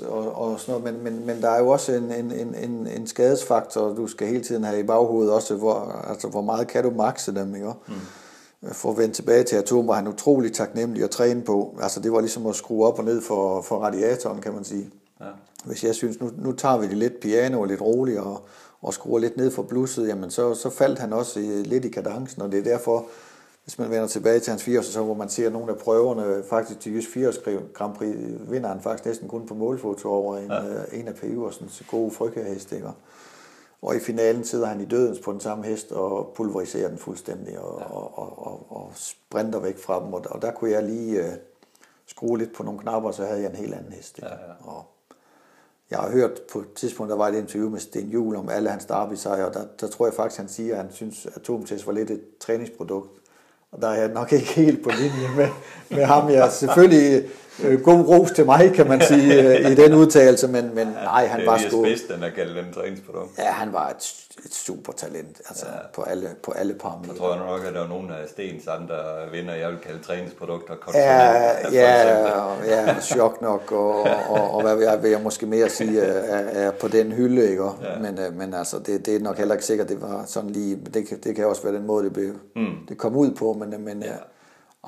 og, 0.00 0.32
og 0.34 0.60
sådan 0.60 0.80
noget, 0.80 0.94
men, 0.94 1.04
men, 1.04 1.26
men 1.26 1.42
der 1.42 1.50
er 1.50 1.58
jo 1.58 1.68
også 1.68 1.92
en, 1.92 2.12
en, 2.12 2.32
en, 2.32 2.54
en, 2.54 2.86
en 2.86 3.06
skadesfaktor, 3.06 3.94
du 3.94 4.06
skal 4.06 4.26
hele 4.28 4.44
tiden 4.44 4.64
have 4.64 4.80
i 4.80 4.82
baghovedet 4.82 5.32
også, 5.32 5.54
hvor, 5.54 6.04
altså 6.08 6.28
hvor 6.28 6.42
meget 6.42 6.68
kan 6.68 6.82
du 6.84 6.90
maxe 6.90 7.34
dem, 7.34 7.54
ikke? 7.54 7.66
Mm. 7.86 7.94
For 8.72 8.90
at 8.90 8.98
vende 8.98 9.14
tilbage 9.14 9.44
til 9.44 9.56
Atom, 9.56 9.88
var 9.88 9.94
han 9.94 10.08
utrolig 10.08 10.52
taknemmelig 10.52 11.04
at 11.04 11.10
træne 11.10 11.42
på. 11.42 11.78
Altså 11.82 12.00
det 12.00 12.12
var 12.12 12.20
ligesom 12.20 12.46
at 12.46 12.56
skrue 12.56 12.86
op 12.86 12.98
og 12.98 13.04
ned 13.04 13.22
for, 13.22 13.62
for 13.62 13.78
radiatoren, 13.78 14.40
kan 14.40 14.54
man 14.54 14.64
sige. 14.64 14.90
Ja. 15.20 15.26
Hvis 15.64 15.84
jeg 15.84 15.94
synes, 15.94 16.20
nu, 16.20 16.30
nu 16.38 16.52
tager 16.52 16.78
vi 16.78 16.88
det 16.88 16.96
lidt 16.96 17.20
piano 17.20 17.60
og 17.60 17.66
lidt 17.66 17.80
roligt 17.80 18.18
og, 18.18 18.46
og 18.82 18.94
skruer 18.94 19.18
lidt 19.18 19.36
ned 19.36 19.50
for 19.50 19.62
blusset, 19.62 20.08
jamen 20.08 20.30
så, 20.30 20.54
så 20.54 20.70
faldt 20.70 20.98
han 20.98 21.12
også 21.12 21.40
i, 21.40 21.42
lidt 21.42 21.84
i 21.84 21.88
kadencen, 21.88 22.42
og 22.42 22.52
det 22.52 22.58
er 22.58 22.64
derfor, 22.64 23.06
hvis 23.64 23.78
man 23.78 23.90
vender 23.90 24.06
tilbage 24.06 24.40
til 24.40 24.50
hans 24.50 24.62
80 24.62 24.86
så 24.86 25.02
hvor 25.02 25.14
man 25.14 25.28
ser 25.28 25.50
nogle 25.50 25.72
af 25.72 25.78
prøverne, 25.78 26.42
faktisk 26.50 26.80
til 26.80 26.94
Jysk 26.94 27.10
80 27.10 27.38
Grand 27.74 27.94
Prix, 27.94 28.14
vinder 28.48 28.68
han 28.68 28.80
faktisk 28.80 29.06
næsten 29.06 29.28
kun 29.28 29.46
på 29.46 29.54
målfoto 29.54 30.08
over 30.08 30.38
en, 30.38 30.50
ja. 30.50 30.64
øh, 30.64 31.00
en 31.00 31.08
af 31.08 31.14
P. 31.14 31.24
Iversens 31.24 31.82
gode 31.90 32.10
frygahest, 32.10 32.72
ikke? 32.72 32.88
Og 33.82 33.96
i 33.96 34.00
finalen 34.00 34.44
sidder 34.44 34.66
han 34.66 34.80
i 34.80 34.84
dødens 34.84 35.18
på 35.18 35.32
den 35.32 35.40
samme 35.40 35.64
hest 35.64 35.92
og 35.92 36.32
pulveriserer 36.36 36.88
den 36.88 36.98
fuldstændig 36.98 37.58
og, 37.58 37.80
ja. 37.80 37.86
og, 37.86 38.18
og, 38.18 38.46
og, 38.46 38.66
og 38.70 38.92
sprinter 38.94 39.58
væk 39.58 39.78
fra 39.78 40.04
dem. 40.04 40.12
Og, 40.14 40.24
og 40.30 40.42
der 40.42 40.52
kunne 40.52 40.70
jeg 40.70 40.82
lige 40.82 41.24
øh, 41.24 41.32
skrue 42.06 42.38
lidt 42.38 42.54
på 42.54 42.62
nogle 42.62 42.80
knapper, 42.80 43.10
så 43.10 43.24
havde 43.24 43.40
jeg 43.40 43.50
en 43.50 43.56
helt 43.56 43.74
anden 43.74 43.92
hest. 43.92 44.18
Ikke? 44.18 44.28
Ja, 44.28 44.34
ja. 44.34 44.70
Og 44.70 44.84
jeg 45.90 45.98
har 45.98 46.10
hørt 46.10 46.40
på 46.52 46.58
et 46.58 46.72
tidspunkt, 46.72 47.10
der 47.10 47.16
var 47.16 47.28
et 47.28 47.34
interview 47.34 47.70
med 47.70 47.80
Sten 47.80 48.08
Juhl 48.08 48.36
om 48.36 48.48
alle 48.48 48.70
hans 48.70 48.84
derby 48.84 49.14
sejre, 49.14 49.46
og 49.46 49.54
der, 49.54 49.64
der 49.80 49.88
tror 49.88 50.06
jeg 50.06 50.14
faktisk, 50.14 50.38
han 50.40 50.48
siger, 50.48 50.76
at 50.76 50.82
han 50.82 50.92
synes, 50.92 51.26
at 51.26 51.36
Atomtest 51.36 51.86
var 51.86 51.92
lidt 51.92 52.10
et 52.10 52.38
træningsprodukt. 52.40 53.20
Og 53.72 53.82
der 53.82 53.88
er 53.88 53.94
jeg 53.94 54.08
nok 54.08 54.32
ikke 54.32 54.46
helt 54.46 54.84
på 54.84 54.90
linje 54.90 55.36
med, 55.36 55.48
med 55.90 56.04
ham. 56.04 56.30
Jeg 56.30 56.52
selvfølgelig 56.52 57.28
øh, 57.64 57.80
god 57.80 58.06
ros 58.08 58.30
til 58.30 58.44
mig, 58.44 58.72
kan 58.74 58.88
man 58.88 59.00
sige, 59.00 59.42
øh, 59.42 59.70
i 59.70 59.74
den 59.74 59.94
udtalelse, 59.94 60.48
men, 60.48 60.74
men 60.74 60.86
nej, 60.86 61.26
han 61.26 61.40
det 61.40 61.46
var 61.46 61.54
er 61.54 61.68
sgu... 61.68 61.82
bedst, 61.82 62.08
den 62.08 62.22
er 62.22 62.30
kaldt 62.30 62.56
den 62.56 62.72
træningsprodukt. 62.72 63.38
Ja, 63.38 63.50
han 63.50 63.72
var 63.72 63.88
et, 63.88 64.14
et 64.44 64.54
super 64.54 64.92
talent, 64.92 65.40
altså 65.48 65.66
ja. 65.66 65.86
på 65.94 66.02
alle, 66.02 66.28
på 66.42 66.52
alle 66.52 66.74
parametre. 66.74 67.12
Jeg 67.12 67.18
tror 67.18 67.36
nok, 67.36 67.66
at 67.66 67.74
der 67.74 67.84
er 67.84 67.88
nogle 67.88 68.16
af 68.16 68.28
Stens 68.28 68.66
andre 68.66 68.96
vinder, 69.32 69.54
jeg 69.54 69.68
vil 69.68 69.78
kalde 69.78 70.02
træningsprodukter. 70.02 70.74
Ja, 70.94 71.32
ja, 71.32 71.50
eksempel. 71.60 72.70
ja, 72.70 73.00
chok 73.00 73.42
nok, 73.42 73.72
og, 73.72 74.00
og, 74.28 74.50
og 74.50 74.62
hvad 74.62 74.76
vil 74.76 74.84
jeg, 74.84 75.02
vil 75.02 75.10
jeg 75.10 75.20
måske 75.22 75.46
mere 75.46 75.68
sige, 75.68 76.00
er, 76.00 76.66
er 76.66 76.70
på 76.70 76.88
den 76.88 77.12
hylde, 77.12 77.50
ikke? 77.50 77.64
Ja. 77.64 77.98
Men, 78.00 78.18
øh, 78.18 78.34
men 78.34 78.54
altså, 78.54 78.78
det, 78.78 79.06
det 79.06 79.16
er 79.16 79.20
nok 79.20 79.38
heller 79.38 79.54
ikke 79.54 79.66
sikkert, 79.66 79.88
det 79.88 80.02
var 80.02 80.24
sådan 80.26 80.50
lige, 80.50 80.78
det, 80.94 81.24
det 81.24 81.36
kan 81.36 81.46
også 81.46 81.62
være 81.62 81.74
den 81.74 81.86
måde, 81.86 82.04
det 82.04 82.12
blev, 82.12 82.32
mm. 82.56 82.74
det 82.88 82.98
kom 82.98 83.16
ud 83.16 83.30
på, 83.30 83.52
men, 83.52 83.84
men 83.84 84.02
ja. 84.02 84.08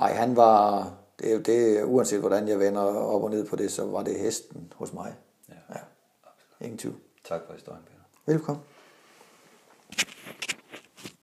ej, 0.00 0.12
han 0.12 0.36
var, 0.36 0.88
det, 1.18 1.28
er 1.30 1.34
jo- 1.34 1.40
det, 1.40 1.84
uanset 1.84 2.20
hvordan 2.20 2.48
jeg 2.48 2.58
vender 2.58 2.82
op 2.82 3.22
og 3.22 3.30
ned 3.30 3.46
på 3.46 3.56
det, 3.56 3.72
så 3.72 3.86
var 3.86 4.02
det 4.02 4.18
hesten 4.20 4.72
hos 4.76 4.92
mig. 4.92 5.14
Ja. 5.48 5.54
Ja, 5.74 5.80
ingen 6.66 6.78
tvivl. 6.78 6.96
Tak 7.24 7.40
for 7.46 7.52
historien, 7.52 7.82
Peter. 7.84 8.32
Velkommen. 8.32 8.64